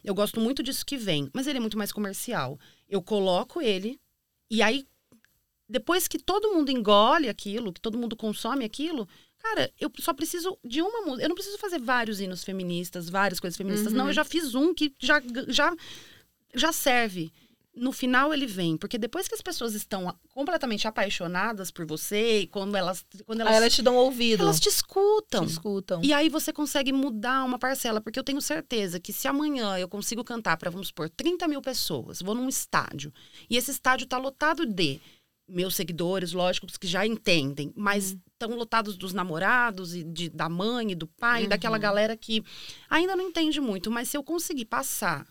Eu 0.04 0.14
gosto 0.14 0.42
muito 0.42 0.62
disso 0.62 0.86
que 0.86 0.98
vem, 0.98 1.30
mas 1.34 1.48
ele 1.48 1.58
é 1.58 1.62
muito 1.62 1.78
mais 1.78 1.92
comercial. 1.92 2.60
Eu 2.90 3.02
coloco 3.02 3.62
ele 3.62 3.98
e 4.50 4.62
aí 4.62 4.86
depois 5.68 6.08
que 6.08 6.20
todo 6.20 6.54
mundo 6.54 6.72
engole 6.72 7.30
aquilo, 7.30 7.74
que 7.74 7.82
todo 7.82 7.98
mundo 7.98 8.16
consome 8.16 8.64
aquilo, 8.64 9.08
Cara, 9.44 9.70
eu 9.78 9.92
só 10.00 10.14
preciso 10.14 10.58
de 10.64 10.82
uma 10.82 11.02
música. 11.02 11.24
Eu 11.24 11.28
não 11.28 11.36
preciso 11.36 11.58
fazer 11.58 11.78
vários 11.78 12.22
hinos 12.22 12.46
feministas, 12.46 13.10
várias 13.10 13.42
coisas 13.42 13.58
feministas. 13.58 13.92
Uhum. 13.92 13.98
Não, 13.98 14.08
eu 14.08 14.14
já 14.14 14.24
fiz 14.24 14.56
um 14.56 14.74
que 14.74 14.96
já, 14.98 15.22
já 15.50 15.76
já 16.56 16.72
serve. 16.72 17.32
No 17.76 17.92
final 17.92 18.34
ele 18.34 18.46
vem, 18.46 18.78
porque 18.78 19.00
depois 19.00 19.28
que 19.28 19.34
as 19.34 19.42
pessoas 19.42 19.74
estão 19.74 20.16
completamente 20.34 20.88
apaixonadas 20.88 21.72
por 21.72 21.86
você, 21.86 22.42
e 22.42 22.48
quando 22.48 22.76
elas. 22.76 23.04
Quando 23.26 23.42
elas, 23.42 23.54
aí 23.54 23.58
elas 23.58 23.74
te 23.74 23.82
dão 23.82 23.96
ouvido. 23.96 24.44
Elas 24.44 24.60
te 24.60 24.70
escutam. 24.70 25.46
Te 25.46 25.52
escutam. 25.52 26.02
E 26.04 26.14
aí 26.14 26.30
você 26.30 26.54
consegue 26.54 26.94
mudar 26.94 27.44
uma 27.44 27.58
parcela, 27.58 28.00
porque 28.00 28.20
eu 28.20 28.24
tenho 28.24 28.42
certeza 28.42 29.00
que 29.00 29.12
se 29.12 29.28
amanhã 29.28 29.78
eu 29.78 29.90
consigo 29.90 30.24
cantar 30.24 30.58
para, 30.58 30.70
vamos 30.70 30.90
supor, 30.90 31.10
30 31.10 31.48
mil 31.48 31.62
pessoas, 31.62 32.22
vou 32.22 32.36
num 32.36 32.48
estádio, 32.48 33.12
e 33.50 33.58
esse 33.58 33.72
estádio 33.72 34.06
tá 34.06 34.18
lotado 34.18 34.66
de 34.66 35.02
meus 35.48 35.76
seguidores, 35.76 36.32
lógico, 36.32 36.68
que 36.80 36.88
já 36.88 37.06
entendem, 37.06 37.74
mas 37.76 38.16
estão 38.32 38.50
uhum. 38.50 38.56
lotados 38.56 38.98
dos 38.98 39.14
namorados 39.14 39.94
e 39.94 40.04
de, 40.04 40.30
da 40.30 40.48
mãe 40.48 40.92
e 40.92 40.96
do 40.96 41.08
pai, 41.08 41.44
uhum. 41.44 41.50
daquela 41.50 41.78
galera 41.78 42.16
que 42.16 42.44
ainda 42.90 43.16
não 43.16 43.28
entende 43.28 43.60
muito, 43.60 43.92
mas 43.92 44.10
se 44.10 44.18
eu 44.18 44.24
conseguir 44.24 44.66
passar 44.66 45.28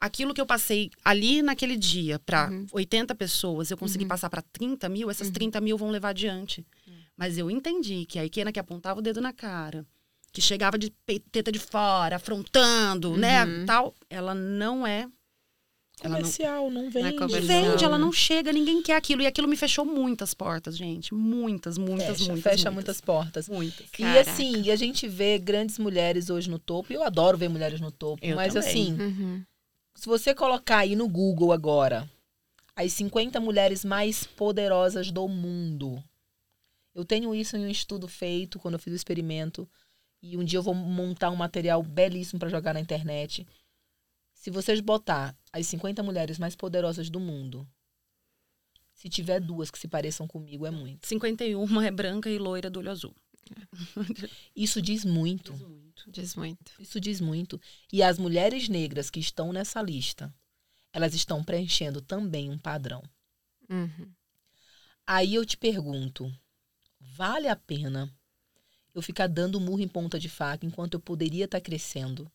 aquilo 0.00 0.34
que 0.34 0.40
eu 0.40 0.46
passei 0.46 0.90
ali 1.04 1.42
naquele 1.42 1.76
dia 1.76 2.18
para 2.18 2.50
uhum. 2.50 2.66
80 2.72 3.14
pessoas, 3.14 3.70
eu 3.70 3.76
consegui 3.76 4.04
uhum. 4.04 4.08
passar 4.08 4.30
para 4.30 4.42
30 4.42 4.88
mil, 4.88 5.10
essas 5.10 5.28
uhum. 5.28 5.34
30 5.34 5.60
mil 5.60 5.78
vão 5.78 5.90
levar 5.90 6.10
adiante. 6.10 6.66
Uhum. 6.86 6.94
Mas 7.16 7.38
eu 7.38 7.50
entendi 7.50 8.04
que 8.06 8.18
a 8.18 8.24
Ikena 8.24 8.52
que 8.52 8.60
apontava 8.60 9.00
o 9.00 9.02
dedo 9.02 9.20
na 9.20 9.32
cara, 9.32 9.86
que 10.32 10.40
chegava 10.40 10.78
de 10.78 10.90
teta 11.32 11.50
de 11.50 11.58
fora, 11.58 12.16
afrontando, 12.16 13.16
né, 13.16 13.44
uhum. 13.44 13.66
tal, 13.66 13.94
ela 14.10 14.34
não 14.34 14.86
é 14.86 15.08
comercial, 15.98 16.70
não, 16.70 16.82
não 16.82 16.90
vende. 16.90 17.16
Não 17.16 17.24
é 17.24 17.40
vende, 17.40 17.82
ela 17.82 17.96
não 17.96 18.12
chega, 18.12 18.52
ninguém 18.52 18.82
quer 18.82 18.96
aquilo. 18.96 19.22
E 19.22 19.26
aquilo 19.26 19.48
me 19.48 19.56
fechou 19.56 19.82
muitas 19.82 20.34
portas, 20.34 20.76
gente. 20.76 21.14
Muitas, 21.14 21.78
muitas, 21.78 22.18
fecha, 22.18 22.32
muitas. 22.32 22.42
Fecha 22.42 22.70
muitas, 22.70 22.74
muitas 22.74 23.00
portas. 23.00 23.48
Muitas. 23.48 23.86
E 23.86 24.02
Caraca. 24.02 24.30
assim, 24.30 24.70
a 24.70 24.76
gente 24.76 25.08
vê 25.08 25.38
grandes 25.38 25.78
mulheres 25.78 26.28
hoje 26.28 26.50
no 26.50 26.58
topo. 26.58 26.92
E 26.92 26.96
eu 26.96 27.02
adoro 27.02 27.38
ver 27.38 27.48
mulheres 27.48 27.80
no 27.80 27.90
topo. 27.90 28.22
Eu 28.22 28.36
mas 28.36 28.52
também. 28.52 28.68
assim, 28.68 28.92
uhum 28.92 29.44
se 29.96 30.06
você 30.06 30.34
colocar 30.34 30.78
aí 30.78 30.94
no 30.94 31.08
Google 31.08 31.52
agora 31.52 32.08
as 32.76 32.92
50 32.92 33.40
mulheres 33.40 33.84
mais 33.84 34.24
poderosas 34.24 35.10
do 35.10 35.26
mundo. 35.26 36.04
Eu 36.94 37.04
tenho 37.04 37.34
isso 37.34 37.56
em 37.56 37.64
um 37.64 37.70
estudo 37.70 38.06
feito 38.06 38.58
quando 38.58 38.74
eu 38.74 38.78
fiz 38.78 38.92
o 38.92 38.96
experimento 38.96 39.68
e 40.22 40.36
um 40.36 40.44
dia 40.44 40.58
eu 40.58 40.62
vou 40.62 40.74
montar 40.74 41.30
um 41.30 41.36
material 41.36 41.82
belíssimo 41.82 42.38
para 42.38 42.50
jogar 42.50 42.74
na 42.74 42.80
internet. 42.80 43.46
Se 44.34 44.50
vocês 44.50 44.80
botar 44.80 45.34
as 45.50 45.66
50 45.66 46.02
mulheres 46.02 46.38
mais 46.38 46.54
poderosas 46.54 47.08
do 47.08 47.18
mundo, 47.18 47.66
se 48.92 49.08
tiver 49.08 49.40
duas 49.40 49.70
que 49.70 49.78
se 49.78 49.88
pareçam 49.88 50.26
comigo, 50.26 50.66
é 50.66 50.70
muito. 50.70 51.06
51 51.06 51.80
é 51.82 51.90
branca 51.90 52.30
e 52.30 52.38
loira 52.38 52.70
do 52.70 52.78
olho 52.78 52.90
azul. 52.90 53.14
Isso 54.54 54.80
diz 54.82 55.04
muito. 55.04 55.52
Diz 55.52 55.62
muito. 55.62 55.85
Diz 56.06 56.34
muito. 56.34 56.72
Isso 56.78 57.00
diz 57.00 57.20
muito. 57.20 57.60
E 57.92 58.02
as 58.02 58.18
mulheres 58.18 58.68
negras 58.68 59.10
que 59.10 59.20
estão 59.20 59.52
nessa 59.52 59.80
lista, 59.82 60.32
elas 60.92 61.14
estão 61.14 61.42
preenchendo 61.42 62.00
também 62.00 62.50
um 62.50 62.58
padrão. 62.58 63.02
Uhum. 63.68 64.10
Aí 65.06 65.34
eu 65.34 65.44
te 65.44 65.56
pergunto: 65.56 66.32
vale 67.00 67.48
a 67.48 67.56
pena 67.56 68.12
eu 68.94 69.02
ficar 69.02 69.26
dando 69.26 69.60
murro 69.60 69.80
em 69.80 69.88
ponta 69.88 70.18
de 70.18 70.28
faca 70.28 70.64
enquanto 70.64 70.94
eu 70.94 71.00
poderia 71.00 71.44
estar 71.44 71.58
tá 71.58 71.64
crescendo 71.64 72.30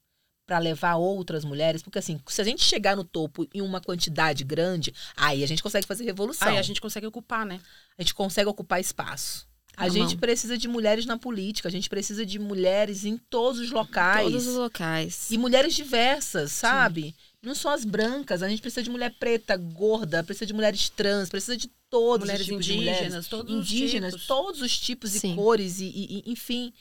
para 0.46 0.60
levar 0.60 0.96
outras 0.96 1.44
mulheres? 1.44 1.82
Porque 1.82 2.00
assim, 2.00 2.22
se 2.28 2.42
a 2.42 2.44
gente 2.44 2.64
chegar 2.64 2.96
no 2.96 3.04
topo 3.04 3.48
em 3.54 3.62
uma 3.62 3.82
quantidade 3.82 4.44
grande, 4.44 4.94
aí 5.16 5.44
a 5.44 5.48
gente 5.48 5.64
consegue 5.64 5.88
fazer 5.88 6.04
revolução. 6.04 6.48
Aí 6.48 6.58
a 6.58 6.62
gente 6.62 6.82
consegue 6.82 7.08
ocupar, 7.08 7.46
né? 7.46 7.60
A 7.98 8.02
gente 8.02 8.14
consegue 8.14 8.50
ocupar 8.50 8.80
espaço. 8.80 9.48
A 9.78 9.90
gente 9.90 10.18
precisa 10.18 10.58
de 10.58 10.68
mulheres 10.68 11.06
na 11.06 11.18
política, 11.18 11.68
a 11.68 11.72
gente 11.72 11.90
precisa 11.90 12.26
de 12.26 12.38
mulheres 12.38 13.06
em 13.06 13.18
todos 13.18 13.60
os 13.60 13.72
locais. 13.72 14.28
Todos 14.28 14.48
os 14.48 14.56
locais. 14.56 15.32
E 15.32 15.38
mulheres 15.38 15.74
diversas, 15.74 16.52
sabe? 16.52 17.04
Sim. 17.04 17.14
Não 17.42 17.56
só 17.56 17.74
as 17.74 17.84
brancas, 17.84 18.44
a 18.44 18.50
gente 18.50 18.62
precisa 18.62 18.84
de 18.84 18.90
mulher 18.90 19.16
preta, 19.20 19.58
gorda, 19.58 20.24
precisa 20.24 20.46
de 20.46 20.54
mulheres 20.54 20.90
trans, 20.90 21.30
precisa 21.30 21.58
de 21.58 21.68
todos 21.90 22.28
mulheres 22.28 22.42
os 22.42 22.48
tipos 22.48 22.66
indígenas, 22.68 22.96
de 22.96 23.04
mulheres. 23.04 23.28
Todos 23.28 23.56
indígenas, 23.56 24.14
os 24.14 24.28
todos 24.28 24.62
os 24.62 24.80
tipos 24.80 25.12
Sim. 25.12 25.34
e 25.34 25.36
cores, 25.36 25.80
e, 25.80 25.86
e, 25.86 26.24
enfim. 26.32 26.72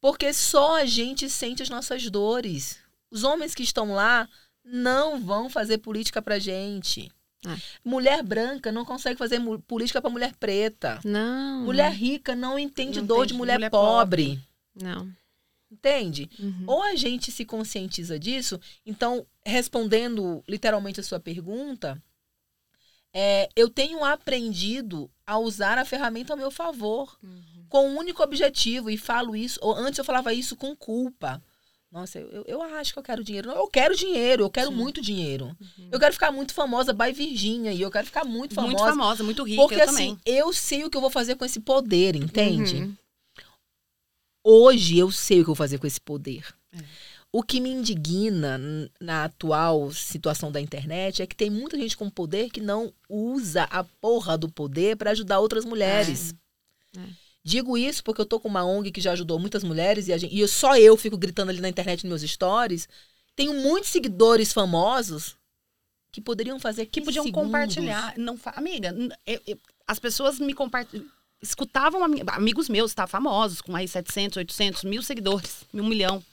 Porque 0.00 0.32
só 0.32 0.76
a 0.76 0.86
gente 0.86 1.28
sente 1.28 1.62
as 1.62 1.68
nossas 1.68 2.08
dores. 2.10 2.78
Os 3.10 3.24
homens 3.24 3.54
que 3.54 3.62
estão 3.62 3.92
lá 3.92 4.28
não 4.64 5.20
vão 5.20 5.50
fazer 5.50 5.78
política 5.78 6.22
pra 6.22 6.38
gente. 6.38 7.10
É. 7.46 7.60
Mulher 7.84 8.22
branca 8.22 8.72
não 8.72 8.84
consegue 8.84 9.18
fazer 9.18 9.40
política 9.66 10.00
para 10.00 10.10
mulher 10.10 10.34
preta. 10.36 11.00
Não. 11.04 11.64
Mulher 11.64 11.92
rica 11.92 12.34
não 12.34 12.58
entende 12.58 13.00
não 13.00 13.06
dor 13.06 13.26
de 13.26 13.34
mulher, 13.34 13.54
mulher 13.54 13.70
pobre. 13.70 14.26
pobre. 14.26 14.48
Não. 14.82 15.12
Entende? 15.70 16.30
Uhum. 16.38 16.64
Ou 16.66 16.82
a 16.82 16.94
gente 16.94 17.32
se 17.32 17.44
conscientiza 17.44 18.18
disso. 18.18 18.60
Então, 18.86 19.26
respondendo 19.44 20.42
literalmente 20.48 21.00
a 21.00 21.02
sua 21.02 21.20
pergunta, 21.20 22.00
é, 23.12 23.48
eu 23.54 23.68
tenho 23.68 24.04
aprendido 24.04 25.10
a 25.26 25.38
usar 25.38 25.78
a 25.78 25.84
ferramenta 25.84 26.32
ao 26.32 26.36
meu 26.36 26.50
favor, 26.50 27.16
uhum. 27.22 27.64
com 27.68 27.88
um 27.88 27.98
único 27.98 28.22
objetivo, 28.22 28.90
e 28.90 28.96
falo 28.96 29.36
isso, 29.36 29.58
ou 29.62 29.74
antes 29.74 29.98
eu 29.98 30.04
falava 30.04 30.32
isso 30.32 30.56
com 30.56 30.74
culpa. 30.76 31.42
Nossa, 31.94 32.18
eu, 32.18 32.44
eu 32.48 32.60
acho 32.60 32.92
que 32.92 32.98
eu 32.98 33.04
quero 33.04 33.22
dinheiro. 33.22 33.48
Não, 33.48 33.56
eu 33.56 33.68
quero 33.68 33.94
dinheiro, 33.94 34.42
eu 34.42 34.50
quero 34.50 34.70
Sim. 34.70 34.74
muito 34.74 35.00
dinheiro. 35.00 35.56
Uhum. 35.60 35.88
Eu 35.92 36.00
quero 36.00 36.12
ficar 36.12 36.32
muito 36.32 36.52
famosa, 36.52 36.92
by 36.92 37.12
Virginia, 37.12 37.72
e 37.72 37.80
eu 37.80 37.88
quero 37.88 38.04
ficar 38.04 38.24
muito 38.24 38.52
famosa. 38.52 38.72
Muito 38.72 38.84
famosa, 38.84 39.22
muito 39.22 39.44
rica, 39.44 39.62
Porque 39.62 39.76
eu 39.76 39.84
assim, 39.84 40.16
também. 40.16 40.18
eu 40.26 40.52
sei 40.52 40.82
o 40.82 40.90
que 40.90 40.96
eu 40.96 41.00
vou 41.00 41.08
fazer 41.08 41.36
com 41.36 41.44
esse 41.44 41.60
poder, 41.60 42.16
entende? 42.16 42.78
Uhum. 42.78 42.96
Hoje 44.42 44.98
eu 44.98 45.12
sei 45.12 45.40
o 45.40 45.44
que 45.44 45.50
eu 45.50 45.54
vou 45.54 45.64
fazer 45.64 45.78
com 45.78 45.86
esse 45.86 46.00
poder. 46.00 46.52
É. 46.72 46.78
O 47.30 47.44
que 47.44 47.60
me 47.60 47.70
indigna 47.70 48.60
na 49.00 49.24
atual 49.26 49.92
situação 49.92 50.50
da 50.50 50.60
internet 50.60 51.22
é 51.22 51.26
que 51.28 51.36
tem 51.36 51.48
muita 51.48 51.78
gente 51.78 51.96
com 51.96 52.10
poder 52.10 52.50
que 52.50 52.60
não 52.60 52.92
usa 53.08 53.64
a 53.70 53.84
porra 53.84 54.36
do 54.36 54.48
poder 54.48 54.96
para 54.96 55.12
ajudar 55.12 55.38
outras 55.38 55.64
mulheres. 55.64 56.34
É. 56.96 57.00
É. 57.00 57.23
Digo 57.44 57.76
isso 57.76 58.02
porque 58.02 58.22
eu 58.22 58.26
tô 58.26 58.40
com 58.40 58.48
uma 58.48 58.64
ONG 58.64 58.90
que 58.90 59.02
já 59.02 59.12
ajudou 59.12 59.38
muitas 59.38 59.62
mulheres 59.62 60.08
e, 60.08 60.18
gente, 60.18 60.34
e 60.34 60.48
só 60.48 60.78
eu 60.78 60.96
fico 60.96 61.18
gritando 61.18 61.50
ali 61.50 61.60
na 61.60 61.68
internet 61.68 62.06
nos 62.06 62.22
meus 62.22 62.32
stories. 62.32 62.88
Tenho 63.36 63.52
muitos 63.52 63.90
seguidores 63.90 64.52
famosos 64.52 65.36
que 66.10 66.22
poderiam 66.22 66.58
fazer 66.58 66.86
que 66.86 67.02
podiam 67.02 67.24
segundos. 67.24 67.46
compartilhar. 67.46 68.14
Não. 68.16 68.38
Amiga, 68.46 68.94
eu, 69.26 69.40
eu, 69.46 69.58
as 69.86 69.98
pessoas 69.98 70.38
me 70.38 70.54
compartilham. 70.54 71.06
Escutavam 71.42 72.02
amigos 72.28 72.70
meus, 72.70 72.94
tá? 72.94 73.06
Famosos, 73.06 73.60
com 73.60 73.76
aí 73.76 73.86
700, 73.86 74.38
800, 74.38 74.84
mil 74.84 75.02
seguidores, 75.02 75.64
um 75.74 75.86
milhão. 75.86 76.24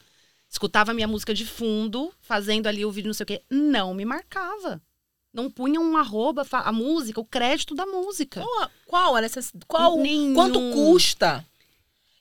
Escutava 0.50 0.94
minha 0.94 1.08
música 1.08 1.34
de 1.34 1.46
fundo, 1.46 2.14
fazendo 2.22 2.68
ali 2.68 2.86
o 2.86 2.92
vídeo, 2.92 3.08
não 3.08 3.14
sei 3.14 3.24
o 3.24 3.28
quê. 3.28 3.42
Não 3.50 3.94
me 3.94 4.06
marcava. 4.06 4.82
Não 5.34 5.50
punha 5.50 5.80
um 5.80 5.96
arroba, 5.96 6.46
a 6.52 6.72
música, 6.72 7.20
o 7.20 7.26
crédito 7.26 7.74
da 7.74 7.86
música. 7.86 8.42
Qual? 8.42 8.72
qual, 8.86 9.18
essa, 9.18 9.40
qual 9.68 9.98
Nenhum. 9.98 10.34
Quanto 10.34 10.60
custa? 10.74 11.46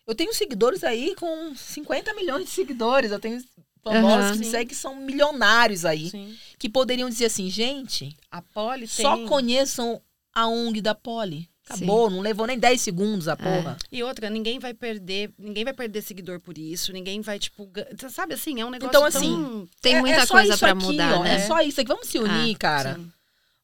Eu 0.07 0.15
tenho 0.15 0.33
seguidores 0.33 0.85
aí 0.85 1.15
com 1.17 1.55
50 1.55 2.15
milhões 2.15 2.45
de 2.45 2.51
seguidores. 2.51 3.11
Eu 3.11 3.19
tenho 3.19 3.43
famosos 3.83 4.27
uhum, 4.27 4.33
que 4.33 4.39
me 4.39 4.45
seguem 4.45 4.67
que 4.69 4.75
são 4.75 4.95
milionários 4.95 5.85
aí. 5.85 6.11
Sim. 6.11 6.37
Que 6.59 6.69
poderiam 6.69 7.09
dizer 7.09 7.27
assim, 7.27 7.51
gente, 7.51 8.17
a 8.31 8.41
Poli 8.41 8.87
só 8.87 9.17
tem... 9.17 9.27
conheçam 9.27 10.01
a 10.33 10.47
ONG 10.47 10.81
da 10.81 10.95
Poli. 10.95 11.50
Acabou, 11.71 12.09
Sim. 12.09 12.17
não 12.17 12.23
levou 12.23 12.47
nem 12.47 12.59
10 12.59 12.81
segundos 12.81 13.29
a 13.29 13.33
é. 13.33 13.37
porra. 13.37 13.77
É. 13.81 13.97
E 13.97 14.03
outra, 14.03 14.29
ninguém 14.29 14.59
vai 14.59 14.75
perder, 14.75 15.33
ninguém 15.39 15.65
vai 15.65 15.73
perder 15.73 16.03
seguidor 16.03 16.41
por 16.41 16.59
isso, 16.59 16.93
ninguém 16.93 17.21
vai, 17.21 17.39
tipo, 17.39 17.71
sabe 18.11 18.35
assim, 18.35 18.61
é 18.61 18.65
um 18.65 18.71
negócio 18.71 18.91
Então, 18.91 19.05
assim, 19.05 19.33
tão... 19.33 19.69
tem 19.81 19.95
é, 19.97 20.01
muita 20.01 20.23
é 20.23 20.27
coisa 20.27 20.59
para 20.59 20.75
mudar, 20.75 21.19
ó, 21.19 21.23
né? 21.23 21.37
É 21.37 21.39
só 21.47 21.61
isso 21.61 21.81
aqui, 21.81 21.89
vamos 21.89 22.09
se 22.09 22.19
unir, 22.19 22.57
ah, 22.57 22.59
cara. 22.59 22.95
Sim. 22.95 23.13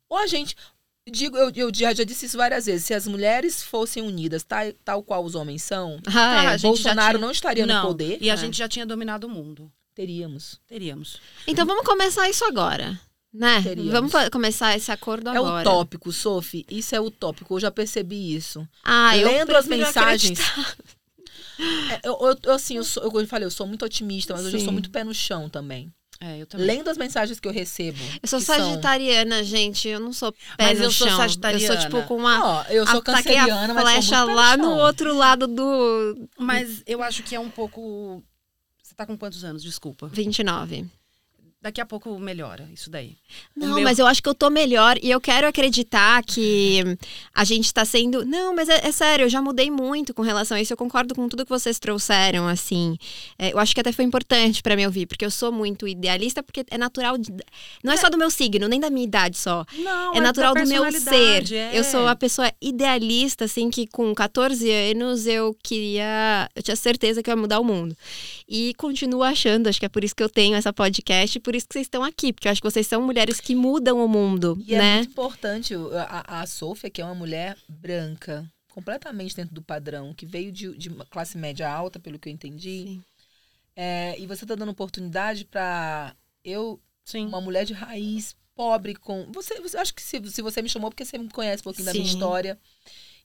Ou 0.09 0.19
a 0.19 0.27
gente, 0.27 0.55
digo, 1.11 1.37
eu, 1.37 1.51
eu 1.55 1.75
já, 1.75 1.93
já, 1.93 2.05
disse 2.05 2.27
isso 2.27 2.37
várias 2.37 2.67
vezes, 2.67 2.87
se 2.87 2.95
as 2.95 3.09
mulheres 3.09 3.63
fossem 3.63 4.03
unidas 4.03 4.45
tal, 4.45 4.73
tal 4.85 5.03
qual 5.03 5.25
os 5.25 5.35
homens 5.35 5.63
são, 5.63 5.99
ah, 6.07 6.55
é, 6.55 6.59
Bolsonaro 6.59 7.19
tinha... 7.19 7.27
não 7.27 7.33
estaria 7.33 7.67
não, 7.67 7.83
no 7.83 7.89
poder. 7.89 8.19
E 8.21 8.31
a 8.31 8.35
é. 8.35 8.37
gente 8.37 8.57
já 8.57 8.69
tinha 8.69 8.87
dominado 8.87 9.27
o 9.27 9.31
mundo. 9.31 9.71
Teríamos. 9.95 10.61
Teríamos. 10.67 11.19
Então 11.47 11.65
vamos 11.65 11.87
começar 11.87 12.29
isso 12.29 12.45
agora. 12.45 13.01
Né? 13.37 13.63
Teríamos. 13.63 13.93
Vamos 13.93 14.13
começar 14.31 14.75
esse 14.77 14.91
acordo 14.91 15.29
é 15.29 15.37
agora. 15.37 15.59
É 15.59 15.71
utópico, 15.71 16.11
Sophie. 16.11 16.65
Isso 16.71 16.95
é 16.95 17.01
utópico. 17.01 17.55
Eu 17.55 17.61
já 17.61 17.71
percebi 17.71 18.35
isso. 18.35 18.67
Ah, 18.83 19.13
Lendo 19.15 19.55
as 19.55 19.67
mensagens. 19.67 20.39
É, 21.91 22.07
eu, 22.07 22.19
eu, 22.21 22.39
eu, 22.43 22.53
assim, 22.53 22.77
eu, 22.77 22.85
sou, 22.85 23.03
eu 23.03 23.27
falei, 23.27 23.47
eu 23.47 23.51
sou 23.51 23.67
muito 23.67 23.83
otimista, 23.83 24.35
mas 24.35 24.43
Sim. 24.43 24.49
hoje 24.49 24.57
eu 24.59 24.65
sou 24.65 24.73
muito 24.75 24.91
pé 24.91 25.03
no 25.03 25.15
chão 25.15 25.49
também. 25.49 25.91
É, 26.21 26.39
eu 26.41 26.47
também. 26.47 26.67
Lendo 26.67 26.89
as 26.89 26.99
mensagens 26.99 27.41
que 27.41 27.49
eu 27.49 27.53
recebo. 27.53 27.99
Eu 28.23 28.29
sou 28.29 28.41
sagitariana, 28.41 29.37
são... 29.37 29.45
gente. 29.45 29.89
Eu 29.89 30.01
não 30.01 30.13
sou 30.13 30.33
pé 30.33 30.39
mas 30.59 30.79
no 30.79 30.85
eu 30.85 30.91
chão. 30.91 31.09
Sou 31.09 31.17
sagitariana. 31.17 31.75
Eu 31.75 31.81
sou 31.81 31.83
tipo 31.83 32.03
com 32.07 32.17
uma. 32.17 32.63
Oh, 32.63 32.73
eu 32.73 32.87
sou 32.87 33.03
canceriana, 33.03 33.73
a 33.73 33.81
flecha 33.83 34.25
lá 34.25 34.57
no, 34.57 34.65
no 34.65 34.77
outro 34.77 35.15
lado 35.15 35.47
do. 35.47 36.29
Mas 36.39 36.83
eu 36.87 37.03
acho 37.03 37.23
que 37.23 37.35
é 37.35 37.41
um 37.41 37.51
pouco. 37.51 38.23
Você 38.83 38.95
tá 38.95 39.07
com 39.07 39.17
quantos 39.17 39.45
anos? 39.45 39.63
Desculpa. 39.63 40.09
29 40.09 40.87
daqui 41.61 41.81
a 41.81 41.87
pouco 41.87 42.17
melhora 42.19 42.69
isso 42.73 42.89
daí. 42.89 43.17
Não, 43.57 43.75
meu... 43.75 43.85
mas 43.85 43.99
eu 43.99 44.07
acho 44.07 44.23
que 44.23 44.29
eu 44.29 44.35
tô 44.35 44.51
melhor 44.51 44.97
e 45.03 45.11
eu 45.11 45.21
quero 45.21 45.47
acreditar 45.47 46.23
que 46.23 46.83
a 47.35 47.45
gente 47.45 47.73
tá 47.73 47.85
sendo. 47.85 48.25
Não, 48.25 48.55
mas 48.55 48.69
é, 48.69 48.87
é, 48.87 48.93
sério, 48.93 49.25
eu 49.25 49.29
já 49.29 49.43
mudei 49.43 49.71
muito 49.71 50.15
com 50.15 50.23
relação 50.23 50.57
a 50.57 50.61
isso. 50.61 50.73
Eu 50.73 50.77
concordo 50.77 51.15
com 51.15 51.29
tudo 51.29 51.45
que 51.45 51.51
vocês 51.51 51.79
trouxeram, 51.79 52.47
assim. 52.47 52.97
É, 53.39 53.53
eu 53.53 53.59
acho 53.59 53.75
que 53.75 53.81
até 53.81 53.91
foi 53.91 54.05
importante 54.05 54.63
para 54.63 54.77
me 54.77 54.87
ouvir, 54.87 55.07
porque 55.07 55.25
eu 55.25 55.31
sou 55.31 55.51
muito 55.51 55.89
idealista, 55.89 56.43
porque 56.43 56.65
é 56.71 56.79
natural. 56.79 57.19
De... 57.19 57.33
Não 57.83 57.93
é, 57.93 57.95
é, 57.95 57.99
só 57.99 58.09
do 58.09 58.19
meu 58.19 58.31
signo, 58.31 58.69
nem 58.69 58.79
da 58.79 58.91
minha 58.91 59.05
idade 59.05 59.37
só. 59.37 59.65
Não, 59.79 60.15
é, 60.15 60.19
é 60.19 60.21
natural 60.21 60.55
do 60.55 60.67
meu 60.67 60.91
ser. 60.93 61.51
Eu 61.73 61.83
sou 61.83 62.07
a 62.07 62.15
pessoa 62.15 62.53
idealista, 62.61 63.47
assim, 63.47 63.71
que 63.71 63.87
com 63.87 64.15
14 64.15 64.71
anos 64.71 65.27
eu 65.27 65.57
queria. 65.63 66.49
Eu 66.55 66.63
tinha 66.63 66.77
certeza 66.77 67.23
que 67.23 67.31
eu 67.31 67.33
ia 67.33 67.41
mudar 67.41 67.59
o 67.59 67.65
mundo. 67.65 67.97
E 68.49 68.75
continuo 68.75 69.25
achando, 69.25 69.69
acho 69.69 69.81
que 69.81 69.87
é 69.87 69.89
por 69.89 70.05
isso 70.05 70.15
que 70.15 70.23
eu 70.23 70.29
tenho 70.29 70.55
essa 70.55 70.73
podcast, 70.73 71.41
por 71.41 71.57
isso 71.57 71.67
que 71.67 71.73
vocês 71.73 71.87
estão 71.87 72.05
aqui, 72.05 72.33
porque 72.33 72.47
eu 72.47 72.53
acho 72.53 72.63
que 72.63 72.71
vocês 72.71 72.87
são 72.87 73.03
mulheres 73.03 73.41
que 73.41 73.57
mudam 73.57 74.05
o 74.05 74.09
mundo, 74.09 74.57
e 74.65 74.75
é 74.75 74.79
né? 74.79 74.93
é 74.93 74.97
muito 74.99 75.11
importante, 75.11 75.75
a, 76.09 76.43
a 76.43 76.47
Sofia, 76.47 76.89
que 76.89 77.01
é 77.01 77.05
uma 77.05 77.15
mulher 77.15 77.57
branca, 77.69 78.49
completamente 78.69 79.35
dentro 79.35 79.55
do 79.55 79.63
padrão, 79.63 80.15
que 80.15 80.25
veio 80.25 80.53
de, 80.53 80.77
de 80.77 80.91
classe 81.11 81.37
média 81.37 81.69
alta, 81.69 81.99
pelo 81.99 82.19
que 82.21 82.29
eu 82.29 82.33
entendi. 82.33 83.01
É, 83.75 84.15
e 84.19 84.27
você 84.27 84.45
está 84.45 84.55
dando 84.55 84.71
oportunidade 84.71 85.45
para 85.45 86.15
eu, 86.45 86.81
Sim. 87.05 87.27
uma 87.27 87.41
mulher 87.41 87.65
de 87.65 87.73
raiz, 87.73 88.37
pobre, 88.55 88.95
com. 88.95 89.31
Você, 89.33 89.61
você 89.61 89.77
acho 89.77 89.95
que 89.95 90.03
se, 90.03 90.23
se 90.31 90.41
você 90.41 90.63
me 90.63 90.69
chamou 90.69 90.91
porque 90.91 91.05
você 91.05 91.19
me 91.19 91.29
conhece 91.29 91.61
um 91.61 91.65
pouquinho 91.65 91.85
Sim. 91.85 91.93
da 91.93 91.99
minha 91.99 92.13
história. 92.13 92.59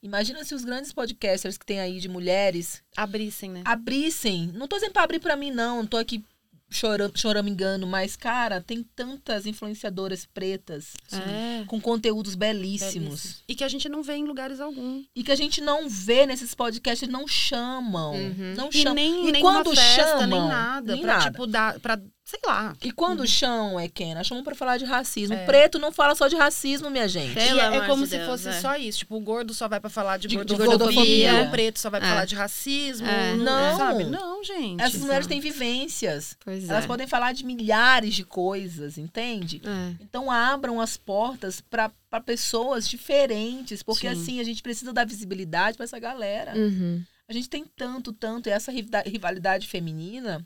Imagina 0.01 0.43
se 0.43 0.55
os 0.55 0.65
grandes 0.65 0.91
podcasters 0.91 1.57
que 1.57 1.65
tem 1.65 1.79
aí 1.79 1.99
de 1.99 2.09
mulheres 2.09 2.81
abrissem, 2.97 3.51
né? 3.51 3.61
Abrissem. 3.65 4.51
Não 4.53 4.67
tô 4.67 4.75
dizendo 4.75 4.93
para 4.93 5.03
abrir 5.03 5.19
para 5.19 5.35
mim 5.35 5.51
não, 5.51 5.77
não 5.77 5.85
tô 5.85 5.97
aqui 5.97 6.23
chorando, 6.71 7.17
chorando 7.17 7.49
engano, 7.49 7.85
mas, 7.85 8.15
cara, 8.15 8.61
tem 8.61 8.81
tantas 8.95 9.45
influenciadoras 9.45 10.25
pretas 10.25 10.93
é. 11.11 11.65
com 11.67 11.79
conteúdos 11.79 12.33
belíssimos. 12.33 12.93
Belíssimo. 12.93 13.43
E 13.47 13.55
que 13.55 13.63
a 13.63 13.67
gente 13.67 13.89
não 13.89 14.01
vê 14.01 14.15
em 14.15 14.25
lugares 14.25 14.59
algum. 14.59 15.03
E 15.13 15.23
que 15.23 15.31
a 15.31 15.35
gente 15.35 15.61
não 15.61 15.89
vê 15.89 16.25
nesses 16.25 16.55
podcasts, 16.55 17.07
não 17.07 17.27
chamam. 17.27 18.13
Uhum. 18.13 18.53
Não 18.55 18.71
chamam. 18.71 18.91
E 18.91 18.95
nem, 18.95 19.27
e 19.27 19.31
nem 19.33 19.41
quando 19.41 19.75
festa, 19.75 20.19
chamam, 20.19 20.27
nem 20.27 20.47
nada. 20.47 20.93
Nem 20.93 21.01
pra, 21.03 21.17
nada. 21.17 21.31
tipo, 21.31 21.45
dar, 21.45 21.79
pra 21.79 22.01
sei 22.23 22.39
lá. 22.45 22.73
E 22.81 22.91
quando 22.91 23.27
chamam, 23.27 23.79
é 23.79 23.89
Kena, 23.89 24.23
chamam 24.23 24.43
pra 24.43 24.55
falar 24.55 24.77
de 24.77 24.85
racismo. 24.85 25.35
É. 25.35 25.45
Preto 25.45 25.79
não 25.79 25.91
fala 25.91 26.15
só 26.15 26.27
de 26.27 26.35
racismo, 26.35 26.89
minha 26.89 27.07
gente. 27.07 27.37
É, 27.37 27.77
é, 27.77 27.87
como 27.87 28.03
de 28.03 28.09
se 28.09 28.17
Deus, 28.17 28.29
fosse 28.29 28.49
é. 28.49 28.53
só 28.53 28.75
isso. 28.77 28.99
Tipo, 28.99 29.17
o 29.17 29.19
gordo 29.19 29.53
só 29.53 29.67
vai 29.67 29.79
pra 29.79 29.89
falar 29.89 30.17
de, 30.17 30.27
de 30.27 30.35
gordofobia, 30.37 30.77
gordofobia. 30.77 31.43
o 31.43 31.51
preto 31.51 31.79
só 31.79 31.89
vai 31.89 31.99
pra 31.99 32.07
é. 32.09 32.11
falar 32.11 32.25
de 32.25 32.35
racismo. 32.35 33.07
É. 33.07 33.35
Não, 33.35 33.77
sabe? 33.77 34.05
Não, 34.05 34.43
gente. 34.43 34.81
Essas 34.81 35.01
mulheres 35.01 35.27
têm 35.27 35.39
vivências. 35.39 36.37
Pois 36.43 36.69
Elas 36.69 36.85
podem 36.85 37.07
falar 37.07 37.33
de 37.33 37.45
milhares 37.45 38.13
de 38.13 38.23
coisas, 38.23 38.97
entende? 38.97 39.61
Então 39.99 40.31
abram 40.31 40.79
as 40.79 40.95
portas 40.97 41.59
pra, 41.61 41.91
pra 42.09 42.21
pessoas 42.21 42.87
diferentes, 42.87 43.83
porque 43.83 44.07
Sim. 44.07 44.21
assim 44.21 44.39
a 44.39 44.43
gente 44.43 44.61
precisa 44.61 44.93
dar 44.93 45.05
visibilidade 45.05 45.75
pra 45.75 45.83
essa 45.83 45.99
galera. 45.99 46.53
Uhum. 46.55 47.03
A 47.27 47.33
gente 47.33 47.49
tem 47.49 47.63
tanto, 47.63 48.11
tanto, 48.11 48.49
e 48.49 48.51
essa 48.51 48.71
rivalidade 49.05 49.67
feminina 49.67 50.45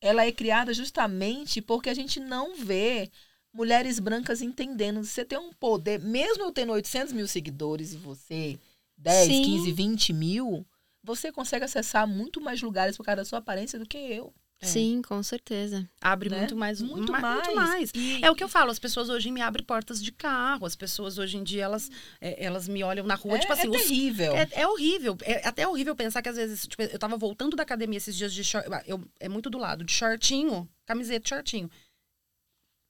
ela 0.00 0.24
é 0.24 0.32
criada 0.32 0.72
justamente 0.72 1.60
porque 1.60 1.90
a 1.90 1.94
gente 1.94 2.18
não 2.18 2.56
vê 2.56 3.10
mulheres 3.52 3.98
brancas 3.98 4.40
entendendo. 4.42 5.04
Você 5.04 5.24
tem 5.24 5.38
um 5.38 5.52
poder, 5.52 6.00
mesmo 6.00 6.44
eu 6.44 6.52
tendo 6.52 6.72
800 6.72 7.12
mil 7.12 7.28
seguidores 7.28 7.92
e 7.92 7.96
você 7.96 8.58
10, 8.96 9.26
Sim. 9.26 9.44
15, 9.44 9.72
20 9.72 10.12
mil, 10.12 10.66
você 11.02 11.32
consegue 11.32 11.64
acessar 11.64 12.06
muito 12.06 12.40
mais 12.40 12.60
lugares 12.60 12.96
por 12.96 13.04
causa 13.04 13.16
da 13.16 13.24
sua 13.24 13.38
aparência 13.38 13.78
do 13.78 13.86
que 13.86 13.96
eu. 13.96 14.32
É. 14.62 14.66
Sim, 14.66 15.00
com 15.00 15.22
certeza. 15.22 15.88
Abre 16.00 16.28
né? 16.28 16.40
muito 16.40 16.54
mais. 16.54 16.82
Muito 16.82 17.12
mais. 17.12 17.34
Muito 17.34 17.56
mais. 17.56 17.90
E... 17.94 18.22
É 18.22 18.30
o 18.30 18.34
que 18.34 18.44
eu 18.44 18.48
falo, 18.48 18.70
as 18.70 18.78
pessoas 18.78 19.08
hoje 19.08 19.30
me 19.30 19.40
abrem 19.40 19.64
portas 19.64 20.02
de 20.02 20.12
carro, 20.12 20.66
as 20.66 20.76
pessoas 20.76 21.16
hoje 21.16 21.38
em 21.38 21.42
dia, 21.42 21.64
elas, 21.64 21.90
é, 22.20 22.44
elas 22.44 22.68
me 22.68 22.82
olham 22.82 23.06
na 23.06 23.14
rua, 23.14 23.36
é, 23.36 23.38
tipo 23.38 23.52
assim. 23.52 23.74
É 23.74 23.78
terrível. 23.78 24.36
É, 24.36 24.48
é, 24.52 24.66
horrível. 24.66 25.16
É 25.22 25.48
até 25.48 25.66
horrível 25.66 25.96
pensar 25.96 26.20
que 26.20 26.28
às 26.28 26.36
vezes, 26.36 26.66
tipo, 26.66 26.82
eu 26.82 26.98
tava 26.98 27.16
voltando 27.16 27.56
da 27.56 27.62
academia 27.62 27.96
esses 27.96 28.14
dias 28.14 28.34
de 28.34 28.44
short, 28.44 28.68
eu, 28.86 29.02
é 29.18 29.28
muito 29.28 29.48
do 29.48 29.56
lado, 29.56 29.82
de 29.82 29.92
shortinho, 29.92 30.68
camiseta, 30.84 31.28
shortinho. 31.28 31.70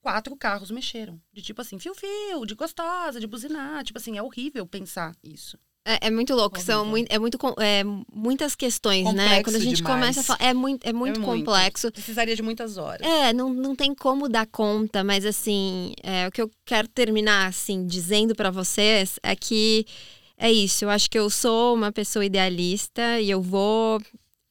Quatro 0.01 0.35
carros 0.35 0.71
mexeram. 0.71 1.21
De 1.31 1.41
tipo 1.41 1.61
assim, 1.61 1.79
fio-fio, 1.79 2.45
de 2.45 2.55
gostosa, 2.55 3.19
de 3.19 3.27
buzinar. 3.27 3.83
Tipo 3.83 3.99
assim, 3.99 4.17
é 4.17 4.21
horrível 4.21 4.65
pensar 4.65 5.15
isso. 5.23 5.57
É, 5.83 6.07
é, 6.07 6.11
muito 6.11 6.35
louco, 6.35 6.59
são 6.59 6.85
muito, 6.85 7.11
é 7.11 7.17
muito 7.17 7.37
é, 7.59 7.83
muitas 8.13 8.55
questões, 8.55 9.03
complexo 9.03 9.29
né? 9.29 9.43
Quando 9.43 9.55
a 9.55 9.59
gente 9.59 9.77
demais. 9.77 9.95
começa 9.95 10.19
a 10.19 10.23
falar, 10.23 10.39
é 10.39 10.53
muito, 10.53 10.87
é 10.87 10.93
muito 10.93 11.19
é 11.19 11.23
complexo. 11.23 11.87
Muito. 11.87 11.95
Precisaria 11.95 12.35
de 12.35 12.43
muitas 12.43 12.77
horas. 12.77 13.05
É, 13.05 13.33
não, 13.33 13.51
não 13.51 13.75
tem 13.75 13.95
como 13.95 14.29
dar 14.29 14.45
conta, 14.45 15.03
mas 15.03 15.25
assim, 15.25 15.93
é, 16.03 16.27
o 16.27 16.31
que 16.31 16.41
eu 16.41 16.51
quero 16.65 16.87
terminar 16.87 17.47
assim 17.47 17.85
dizendo 17.85 18.35
para 18.35 18.51
vocês 18.51 19.19
é 19.23 19.35
que 19.35 19.85
é 20.37 20.51
isso. 20.51 20.85
Eu 20.85 20.89
acho 20.91 21.09
que 21.09 21.17
eu 21.17 21.29
sou 21.31 21.73
uma 21.73 21.91
pessoa 21.91 22.23
idealista 22.23 23.19
e 23.19 23.31
eu 23.31 23.41
vou 23.41 23.99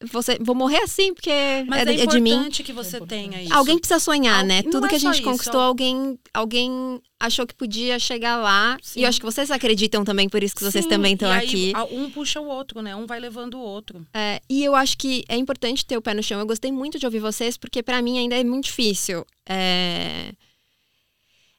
você, 0.09 0.39
vou 0.41 0.55
morrer 0.55 0.79
assim, 0.79 1.13
porque 1.13 1.31
Mas 1.67 1.87
é, 1.87 1.95
é, 1.95 2.01
é 2.01 2.07
de 2.07 2.21
mim. 2.21 2.31
importante 2.31 2.63
que 2.63 2.73
você 2.73 3.01
tenha 3.03 3.43
isso. 3.43 3.53
Alguém 3.53 3.79
precisa 3.79 4.01
sonhar, 4.01 4.41
Al... 4.41 4.47
né? 4.47 4.63
Tudo 4.63 4.89
que 4.89 4.95
a 4.95 4.99
gente 4.99 5.21
conquistou, 5.21 5.61
alguém, 5.61 6.19
alguém 6.33 7.03
achou 7.19 7.47
que 7.47 7.55
podia 7.55 7.99
chegar 7.99 8.37
lá. 8.37 8.79
Sim. 8.81 9.01
E 9.01 9.03
eu 9.03 9.09
acho 9.11 9.21
que 9.21 9.27
vocês 9.27 9.51
acreditam 9.51 10.03
também, 10.03 10.27
por 10.27 10.43
isso 10.43 10.55
que 10.55 10.65
vocês 10.65 10.85
Sim, 10.85 10.91
também 10.91 11.13
estão 11.13 11.31
aqui. 11.31 11.73
Um 11.91 12.11
puxa 12.11 12.41
o 12.41 12.47
outro, 12.47 12.81
né? 12.81 12.97
Um 12.97 13.07
vai 13.07 13.21
levando 13.21 13.55
o 13.55 13.61
outro. 13.61 14.07
É, 14.15 14.41
e 14.49 14.65
eu 14.65 14.75
acho 14.75 14.97
que 14.97 15.23
é 15.29 15.37
importante 15.37 15.85
ter 15.85 15.99
o 15.99 16.03
pé 16.03 16.15
no 16.15 16.23
chão. 16.23 16.41
Eu 16.41 16.47
gostei 16.47 16.73
muito 16.73 16.99
de 16.99 17.05
ouvir 17.05 17.21
vocês, 17.21 17.59
porque 17.59 17.83
para 17.83 18.01
mim 18.01 18.19
ainda 18.19 18.37
é 18.37 18.43
muito 18.43 18.65
difícil. 18.65 19.27
É, 19.47 20.33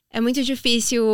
é 0.10 0.20
muito 0.20 0.44
difícil 0.44 1.06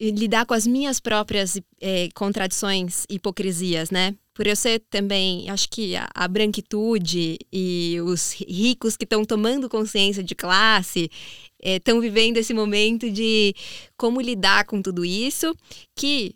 lidar 0.00 0.46
com 0.46 0.54
as 0.54 0.66
minhas 0.66 0.98
próprias 0.98 1.60
é, 1.80 2.08
contradições, 2.14 3.04
hipocrisias, 3.08 3.90
né? 3.90 4.16
Por 4.40 4.46
eu 4.46 4.56
ser 4.56 4.82
também, 4.88 5.50
acho 5.50 5.68
que 5.68 5.94
a, 5.94 6.08
a 6.14 6.26
branquitude 6.26 7.36
e 7.52 7.98
os 8.02 8.32
ricos 8.32 8.96
que 8.96 9.04
estão 9.04 9.22
tomando 9.22 9.68
consciência 9.68 10.24
de 10.24 10.34
classe 10.34 11.10
estão 11.62 11.98
é, 11.98 12.00
vivendo 12.00 12.38
esse 12.38 12.54
momento 12.54 13.10
de 13.10 13.54
como 13.98 14.18
lidar 14.18 14.64
com 14.64 14.80
tudo 14.80 15.04
isso, 15.04 15.54
que 15.94 16.34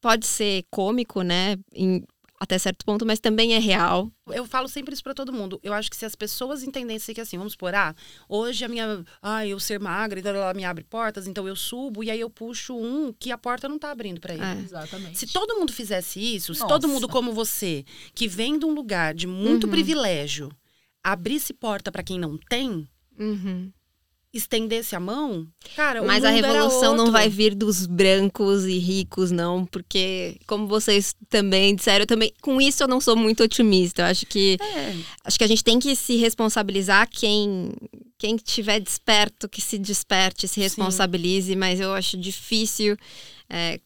pode 0.00 0.26
ser 0.26 0.64
cômico, 0.68 1.22
né? 1.22 1.54
Em, 1.72 2.02
até 2.44 2.56
certo 2.58 2.84
ponto, 2.84 3.04
mas 3.04 3.18
também 3.18 3.54
é 3.54 3.58
real. 3.58 4.10
Eu 4.28 4.46
falo 4.46 4.68
sempre 4.68 4.94
isso 4.94 5.02
para 5.02 5.12
todo 5.14 5.32
mundo. 5.32 5.58
Eu 5.62 5.72
acho 5.72 5.90
que 5.90 5.96
se 5.96 6.04
as 6.04 6.14
pessoas 6.14 6.62
entendessem 6.62 7.14
que 7.14 7.20
assim, 7.20 7.36
vamos 7.36 7.56
por, 7.56 7.74
ah, 7.74 7.94
hoje 8.28 8.64
a 8.64 8.68
minha, 8.68 9.04
ah, 9.20 9.46
eu 9.46 9.58
ser 9.58 9.80
magra, 9.80 10.18
então 10.20 10.34
ela 10.34 10.54
me 10.54 10.64
abre 10.64 10.84
portas, 10.84 11.26
então 11.26 11.46
eu 11.48 11.56
subo 11.56 12.02
e 12.04 12.10
aí 12.10 12.20
eu 12.20 12.30
puxo 12.30 12.76
um 12.76 13.12
que 13.12 13.30
a 13.32 13.38
porta 13.38 13.68
não 13.68 13.78
tá 13.78 13.90
abrindo 13.90 14.20
para 14.20 14.34
ele. 14.34 14.42
É. 14.44 14.60
Exatamente. 14.62 15.18
Se 15.18 15.26
todo 15.26 15.56
mundo 15.58 15.72
fizesse 15.72 16.20
isso, 16.20 16.54
se 16.54 16.60
Nossa. 16.60 16.72
todo 16.72 16.88
mundo 16.88 17.08
como 17.08 17.32
você, 17.32 17.84
que 18.14 18.28
vem 18.28 18.58
de 18.58 18.64
um 18.64 18.72
lugar 18.72 19.14
de 19.14 19.26
muito 19.26 19.64
Uhum. 19.64 19.70
privilégio, 19.70 20.50
abrisse 21.02 21.52
porta 21.52 21.90
para 21.92 22.02
quem 22.02 22.18
não 22.18 22.38
tem, 22.48 22.88
Uhum. 23.18 23.70
Estendesse 24.34 24.94
a 24.96 25.00
mão, 25.00 25.46
cara, 25.76 26.02
o 26.02 26.06
Mas 26.06 26.24
a 26.24 26.30
revolução 26.30 26.94
não 26.96 27.10
vai 27.12 27.28
vir 27.28 27.54
dos 27.54 27.86
brancos 27.86 28.64
e 28.64 28.78
ricos, 28.78 29.30
não, 29.30 29.64
porque, 29.66 30.36
como 30.46 30.66
vocês 30.66 31.14
também 31.28 31.74
disseram, 31.74 32.02
eu 32.02 32.06
também, 32.06 32.32
com 32.42 32.60
isso 32.60 32.82
eu 32.82 32.88
não 32.88 33.00
sou 33.00 33.16
muito 33.16 33.42
otimista. 33.42 34.02
Eu 34.02 34.06
acho 34.06 34.26
que 34.26 34.56
É. 34.60 34.94
acho 35.24 35.38
que 35.38 35.44
a 35.44 35.48
gente 35.48 35.62
tem 35.64 35.78
que 35.78 35.94
se 35.96 36.16
responsabilizar 36.16 37.08
quem 37.10 37.72
quem 38.16 38.36
estiver 38.36 38.80
desperto 38.80 39.48
que 39.48 39.60
se 39.60 39.76
desperte 39.76 40.48
se 40.48 40.58
responsabilize 40.60 41.54
mas 41.56 41.78
eu 41.80 41.92
acho 41.92 42.16
difícil 42.16 42.96
é, 43.50 43.78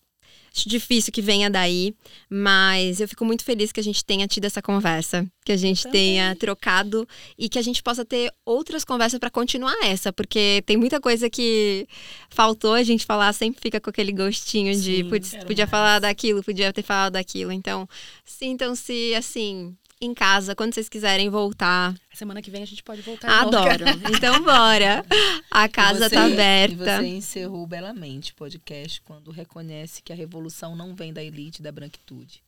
acho 0.59 0.68
difícil 0.68 1.12
que 1.12 1.22
venha 1.22 1.48
daí 1.48 1.94
mas 2.28 3.01
eu 3.01 3.09
fico 3.09 3.24
muito 3.24 3.44
feliz 3.44 3.70
que 3.72 3.80
a 3.80 3.82
gente 3.82 4.05
tenha 4.05 4.26
tido 4.26 4.44
essa 4.44 4.60
conversa 4.60 5.26
que 5.44 5.52
a 5.52 5.56
gente 5.56 5.89
tenha 5.89 6.35
trocado 6.36 7.09
e 7.39 7.48
que 7.48 7.59
a 7.59 7.62
gente 7.62 7.82
possa 7.82 8.05
ter 8.05 8.32
outras 8.44 8.85
conversas 8.85 9.18
para 9.18 9.30
continuar 9.30 9.76
essa 9.85 10.12
porque 10.12 10.62
tem 10.66 10.76
muita 10.76 11.01
coisa 11.01 11.30
que 11.30 11.86
faltou 12.28 12.74
a 12.74 12.82
gente 12.82 13.06
falar 13.06 13.32
sempre 13.32 13.60
fica 13.60 13.80
com 13.80 13.90
aquele 13.90 14.12
gostinho 14.12 14.74
de 14.74 14.80
Sim, 14.80 15.09
quero 15.30 15.47
podia 15.47 15.64
mais. 15.64 15.70
falar 15.70 15.98
daquilo 16.01 16.43
podia 16.43 16.72
ter 16.72 16.82
falado 16.82 17.12
daquilo 17.12 17.52
então 17.52 17.89
sintam-se 18.24 19.14
assim 19.14 19.76
em 20.01 20.15
casa, 20.15 20.55
quando 20.55 20.75
vocês 20.75 20.89
quiserem 20.89 21.29
voltar. 21.29 21.95
Semana 22.15 22.41
que 22.43 22.51
vem 22.51 22.62
a 22.62 22.66
gente 22.66 22.83
pode 22.83 23.03
voltar. 23.03 23.29
Adoro. 23.43 23.85
Então 24.16 24.43
bora. 24.43 25.05
A 25.51 25.69
casa 25.69 26.07
E 26.07 26.09
você- 26.09 26.15
tá 26.15 26.29
E 26.29 26.33
aberta. 26.33 27.01
você 27.01 27.07
encerrou 27.07 27.66
belamente 27.66 28.33
o 28.33 28.35
podcast 28.37 29.01
quando 29.03 29.31
reconhece 29.31 30.03
que 30.03 30.12
a 30.12 30.16
revolução 30.16 30.75
não 30.77 30.95
vem 30.95 31.12
da 31.12 31.23
elite 31.23 31.62
da 31.62 31.70
branquitude. 31.73 32.43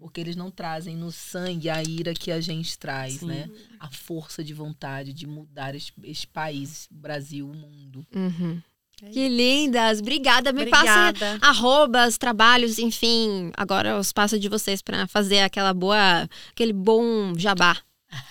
Porque 0.00 0.20
eles 0.20 0.36
não 0.36 0.50
trazem 0.50 0.94
no 0.96 1.10
sangue 1.10 1.70
a 1.70 1.82
ira 1.82 2.12
que 2.14 2.30
a 2.30 2.40
gente 2.40 2.78
traz, 2.78 3.14
Sim. 3.14 3.26
né? 3.26 3.48
A 3.80 3.90
força 3.90 4.42
de 4.44 4.52
vontade 4.52 5.12
de 5.12 5.26
mudar 5.26 5.74
este, 5.74 5.92
este 6.04 6.26
país, 6.26 6.86
Brasil, 6.90 7.48
o 7.50 7.54
mundo. 7.54 8.06
Uhum. 8.14 8.60
É 9.02 9.10
Que 9.10 9.28
lindas. 9.28 10.00
Obrigada. 10.00 10.52
Me 10.52 10.66
passem 10.66 10.90
Obrigada. 10.90 11.38
arrobas, 11.40 12.16
trabalhos, 12.18 12.78
enfim. 12.78 13.50
Agora 13.56 13.90
eu 13.90 14.00
espaço 14.00 14.38
de 14.38 14.48
vocês 14.48 14.80
para 14.82 15.06
fazer 15.06 15.40
aquela 15.40 15.72
boa, 15.74 16.28
aquele 16.50 16.72
bom 16.72 17.32
jabá. 17.36 17.76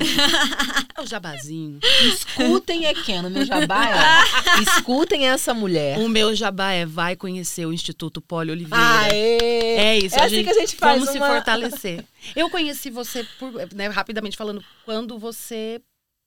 É 0.95 1.02
o 1.02 1.06
jabazinho. 1.07 1.80
Escutem 2.03 2.85
Ekeno, 2.85 3.30
meu 3.30 3.44
jabá 3.45 3.90
é. 3.90 4.61
Escutem 4.61 5.27
essa 5.27 5.53
mulher. 5.53 5.98
O 5.99 6.07
meu 6.07 6.35
jabá 6.35 6.72
é 6.72 6.85
vai 6.85 7.15
conhecer 7.15 7.65
o 7.65 7.73
Instituto 7.73 8.22
Poli 8.22 8.52
Oliveira. 8.52 8.99
Aê! 9.02 9.38
É 9.41 9.98
isso, 9.98 10.15
É 10.15 10.22
a 10.22 10.26
assim 10.26 10.35
gente, 10.35 10.45
que 10.45 10.52
a 10.52 10.60
gente 10.60 10.76
faz 10.76 10.99
vamos 10.99 11.15
uma- 11.15 11.26
se 11.27 11.34
fortalecer. 11.34 12.06
Eu 12.35 12.49
conheci 12.49 12.90
você, 12.91 13.26
por, 13.40 13.52
né, 13.73 13.88
rapidamente 13.88 14.38
falando, 14.38 14.64
quando 14.85 15.18
você 15.18 15.81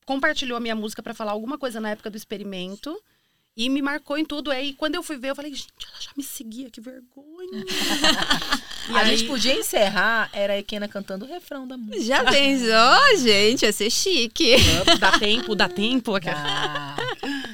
compartilhou 0.05 0.57
a 0.57 0.61
minha 0.61 0.75
música 0.75 1.03
pra 1.03 1.15
falar 1.15 1.33
alguma 1.33 1.57
coisa 1.57 1.81
na 1.81 1.91
época 1.91 2.11
do 2.11 2.17
experimento. 2.17 2.95
E 3.57 3.71
me 3.71 3.81
marcou 3.81 4.19
em 4.19 4.25
tudo. 4.25 4.51
Aí, 4.51 4.75
quando 4.75 4.97
eu 4.97 5.03
fui 5.03 5.17
ver, 5.17 5.31
eu 5.31 5.35
falei, 5.35 5.51
gente, 5.55 5.69
ela 5.83 5.99
já 6.01 6.11
me 6.15 6.23
seguia, 6.23 6.69
que 6.71 6.79
vergonha. 6.81 7.65
e 8.91 8.93
A 8.95 8.99
aí, 8.99 9.17
gente 9.17 9.27
podia 9.29 9.55
encerrar, 9.55 10.29
era 10.33 10.53
a 10.53 10.59
Ekena 10.59 10.87
cantando 10.87 11.25
o 11.25 11.29
refrão 11.29 11.67
da 11.67 11.77
música. 11.77 12.03
Já 12.05 12.23
pensou, 12.25 13.17
gente? 13.19 13.65
Ia 13.65 13.73
ser 13.73 13.89
chique. 13.91 14.57
dá 15.01 15.19
tempo, 15.19 15.55
dá 15.55 15.69
tempo. 15.71 16.13
Ah, 16.17 16.97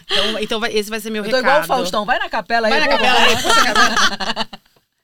Então, 0.05 0.39
então 0.41 0.61
vai- 0.61 0.73
esse 0.77 0.91
vai 0.91 0.99
ser 0.99 1.11
meu 1.11 1.25
eu 1.25 1.31
tô 1.31 1.37
recado. 1.37 1.51
igual 1.53 1.63
o 1.63 1.67
Faustão, 1.69 2.05
vai 2.05 2.19
na 2.19 2.29
capela 2.29 2.67
aí. 2.67 2.71
Vai 2.73 2.81
na 2.81 2.89
capela 2.89 3.19
aí. 3.21 3.37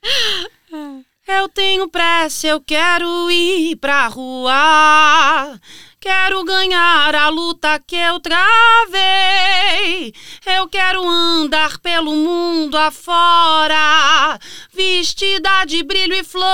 Eu 1.31 1.47
tenho 1.51 1.87
pressa, 1.91 2.47
eu 2.47 2.59
quero 2.59 3.31
ir 3.31 3.77
pra 3.77 4.07
rua. 4.07 5.61
Quero 6.01 6.45
ganhar 6.45 7.13
a 7.13 7.29
luta 7.29 7.83
que 7.85 7.97
eu 7.97 8.21
travei. 8.21 10.15
Eu 10.47 10.69
quero 10.69 11.05
andar 11.05 11.79
pelo 11.79 12.15
mundo 12.15 12.79
afora, 12.79 14.39
vestida 14.73 15.65
de 15.65 15.83
brilho 15.83 16.15
e 16.15 16.23
flor. 16.23 16.47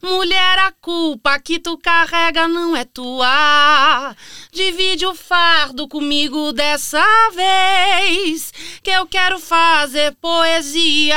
Mulher, 0.00 0.60
a 0.60 0.72
culpa 0.80 1.40
que 1.40 1.58
tu 1.58 1.76
carrega 1.76 2.46
não 2.46 2.76
é 2.76 2.84
tua. 2.84 4.14
Divide 4.54 5.06
o 5.06 5.14
fardo 5.14 5.88
comigo 5.88 6.52
dessa 6.52 7.02
vez. 7.34 8.52
Que 8.82 8.90
eu 8.90 9.06
quero 9.06 9.40
fazer 9.40 10.14
poesia 10.20 11.16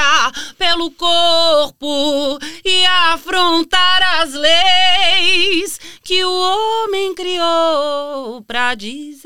pelo 0.58 0.90
corpo 0.92 2.40
e 2.64 2.86
afrontar 2.86 4.22
as 4.22 4.34
leis 4.34 5.78
que 6.02 6.24
o 6.24 6.32
homem 6.32 7.14
criou 7.14 8.42
pra 8.44 8.74
dizer. 8.74 9.26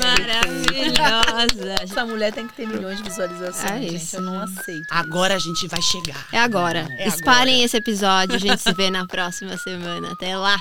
Maravilhosa. 0.00 1.74
Essa 1.82 2.04
mulher 2.06 2.32
tem 2.32 2.46
que 2.46 2.54
ter 2.54 2.66
milhões 2.66 2.98
de 2.98 3.02
visualizações, 3.04 3.70
É 3.70 3.78
gente. 3.80 3.94
isso. 3.96 4.16
Eu 4.16 4.22
não 4.22 4.40
aceito. 4.40 4.86
Agora 4.90 5.34
a 5.34 5.38
gente 5.38 5.66
vai 5.68 5.80
chegar. 5.82 6.26
É 6.32 6.38
agora. 6.38 6.86
É 6.98 7.08
Espalhem 7.08 7.54
agora. 7.56 7.66
esse 7.66 7.76
episódio. 7.76 8.36
A 8.36 8.38
gente 8.38 8.58
se 8.60 8.72
vê 8.72 8.90
na 8.90 9.06
próxima 9.06 9.56
semana. 9.58 10.12
Até 10.12 10.36
lá. 10.36 10.56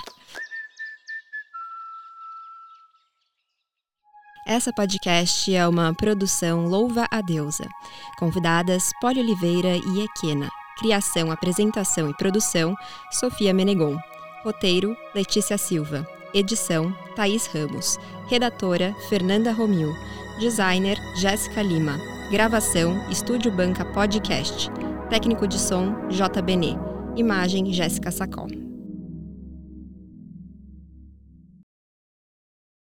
Essa 4.48 4.74
podcast 4.74 5.54
é 5.54 5.68
uma 5.68 5.94
produção 5.94 6.66
Louva 6.66 7.06
a 7.12 7.22
Deusa. 7.22 7.68
Convidadas 8.18 8.90
Poli 9.00 9.20
Oliveira 9.20 9.76
e 9.78 10.02
Equena. 10.04 10.50
Criação, 10.80 11.30
apresentação 11.32 12.10
e 12.10 12.14
produção 12.16 12.76
Sofia 13.12 13.54
Menegon. 13.54 13.98
Roteiro 14.44 14.96
Letícia 15.14 15.58
Silva. 15.58 16.08
Edição 16.34 16.94
Thaís 17.16 17.48
Ramos. 17.48 17.98
Redatora 18.28 18.96
Fernanda 19.10 19.52
Romil. 19.52 19.92
Designer 20.40 20.98
Jéssica 21.16 21.62
Lima. 21.62 21.98
Gravação 22.32 23.10
Estúdio 23.10 23.52
Banca 23.52 23.84
Podcast. 23.84 24.70
Técnico 25.10 25.48
de 25.48 25.58
som 25.58 26.08
J. 26.10 26.42
Benê. 26.42 26.76
Imagem 27.16 27.74
Jéssica 27.74 28.12
Sacol. 28.12 28.69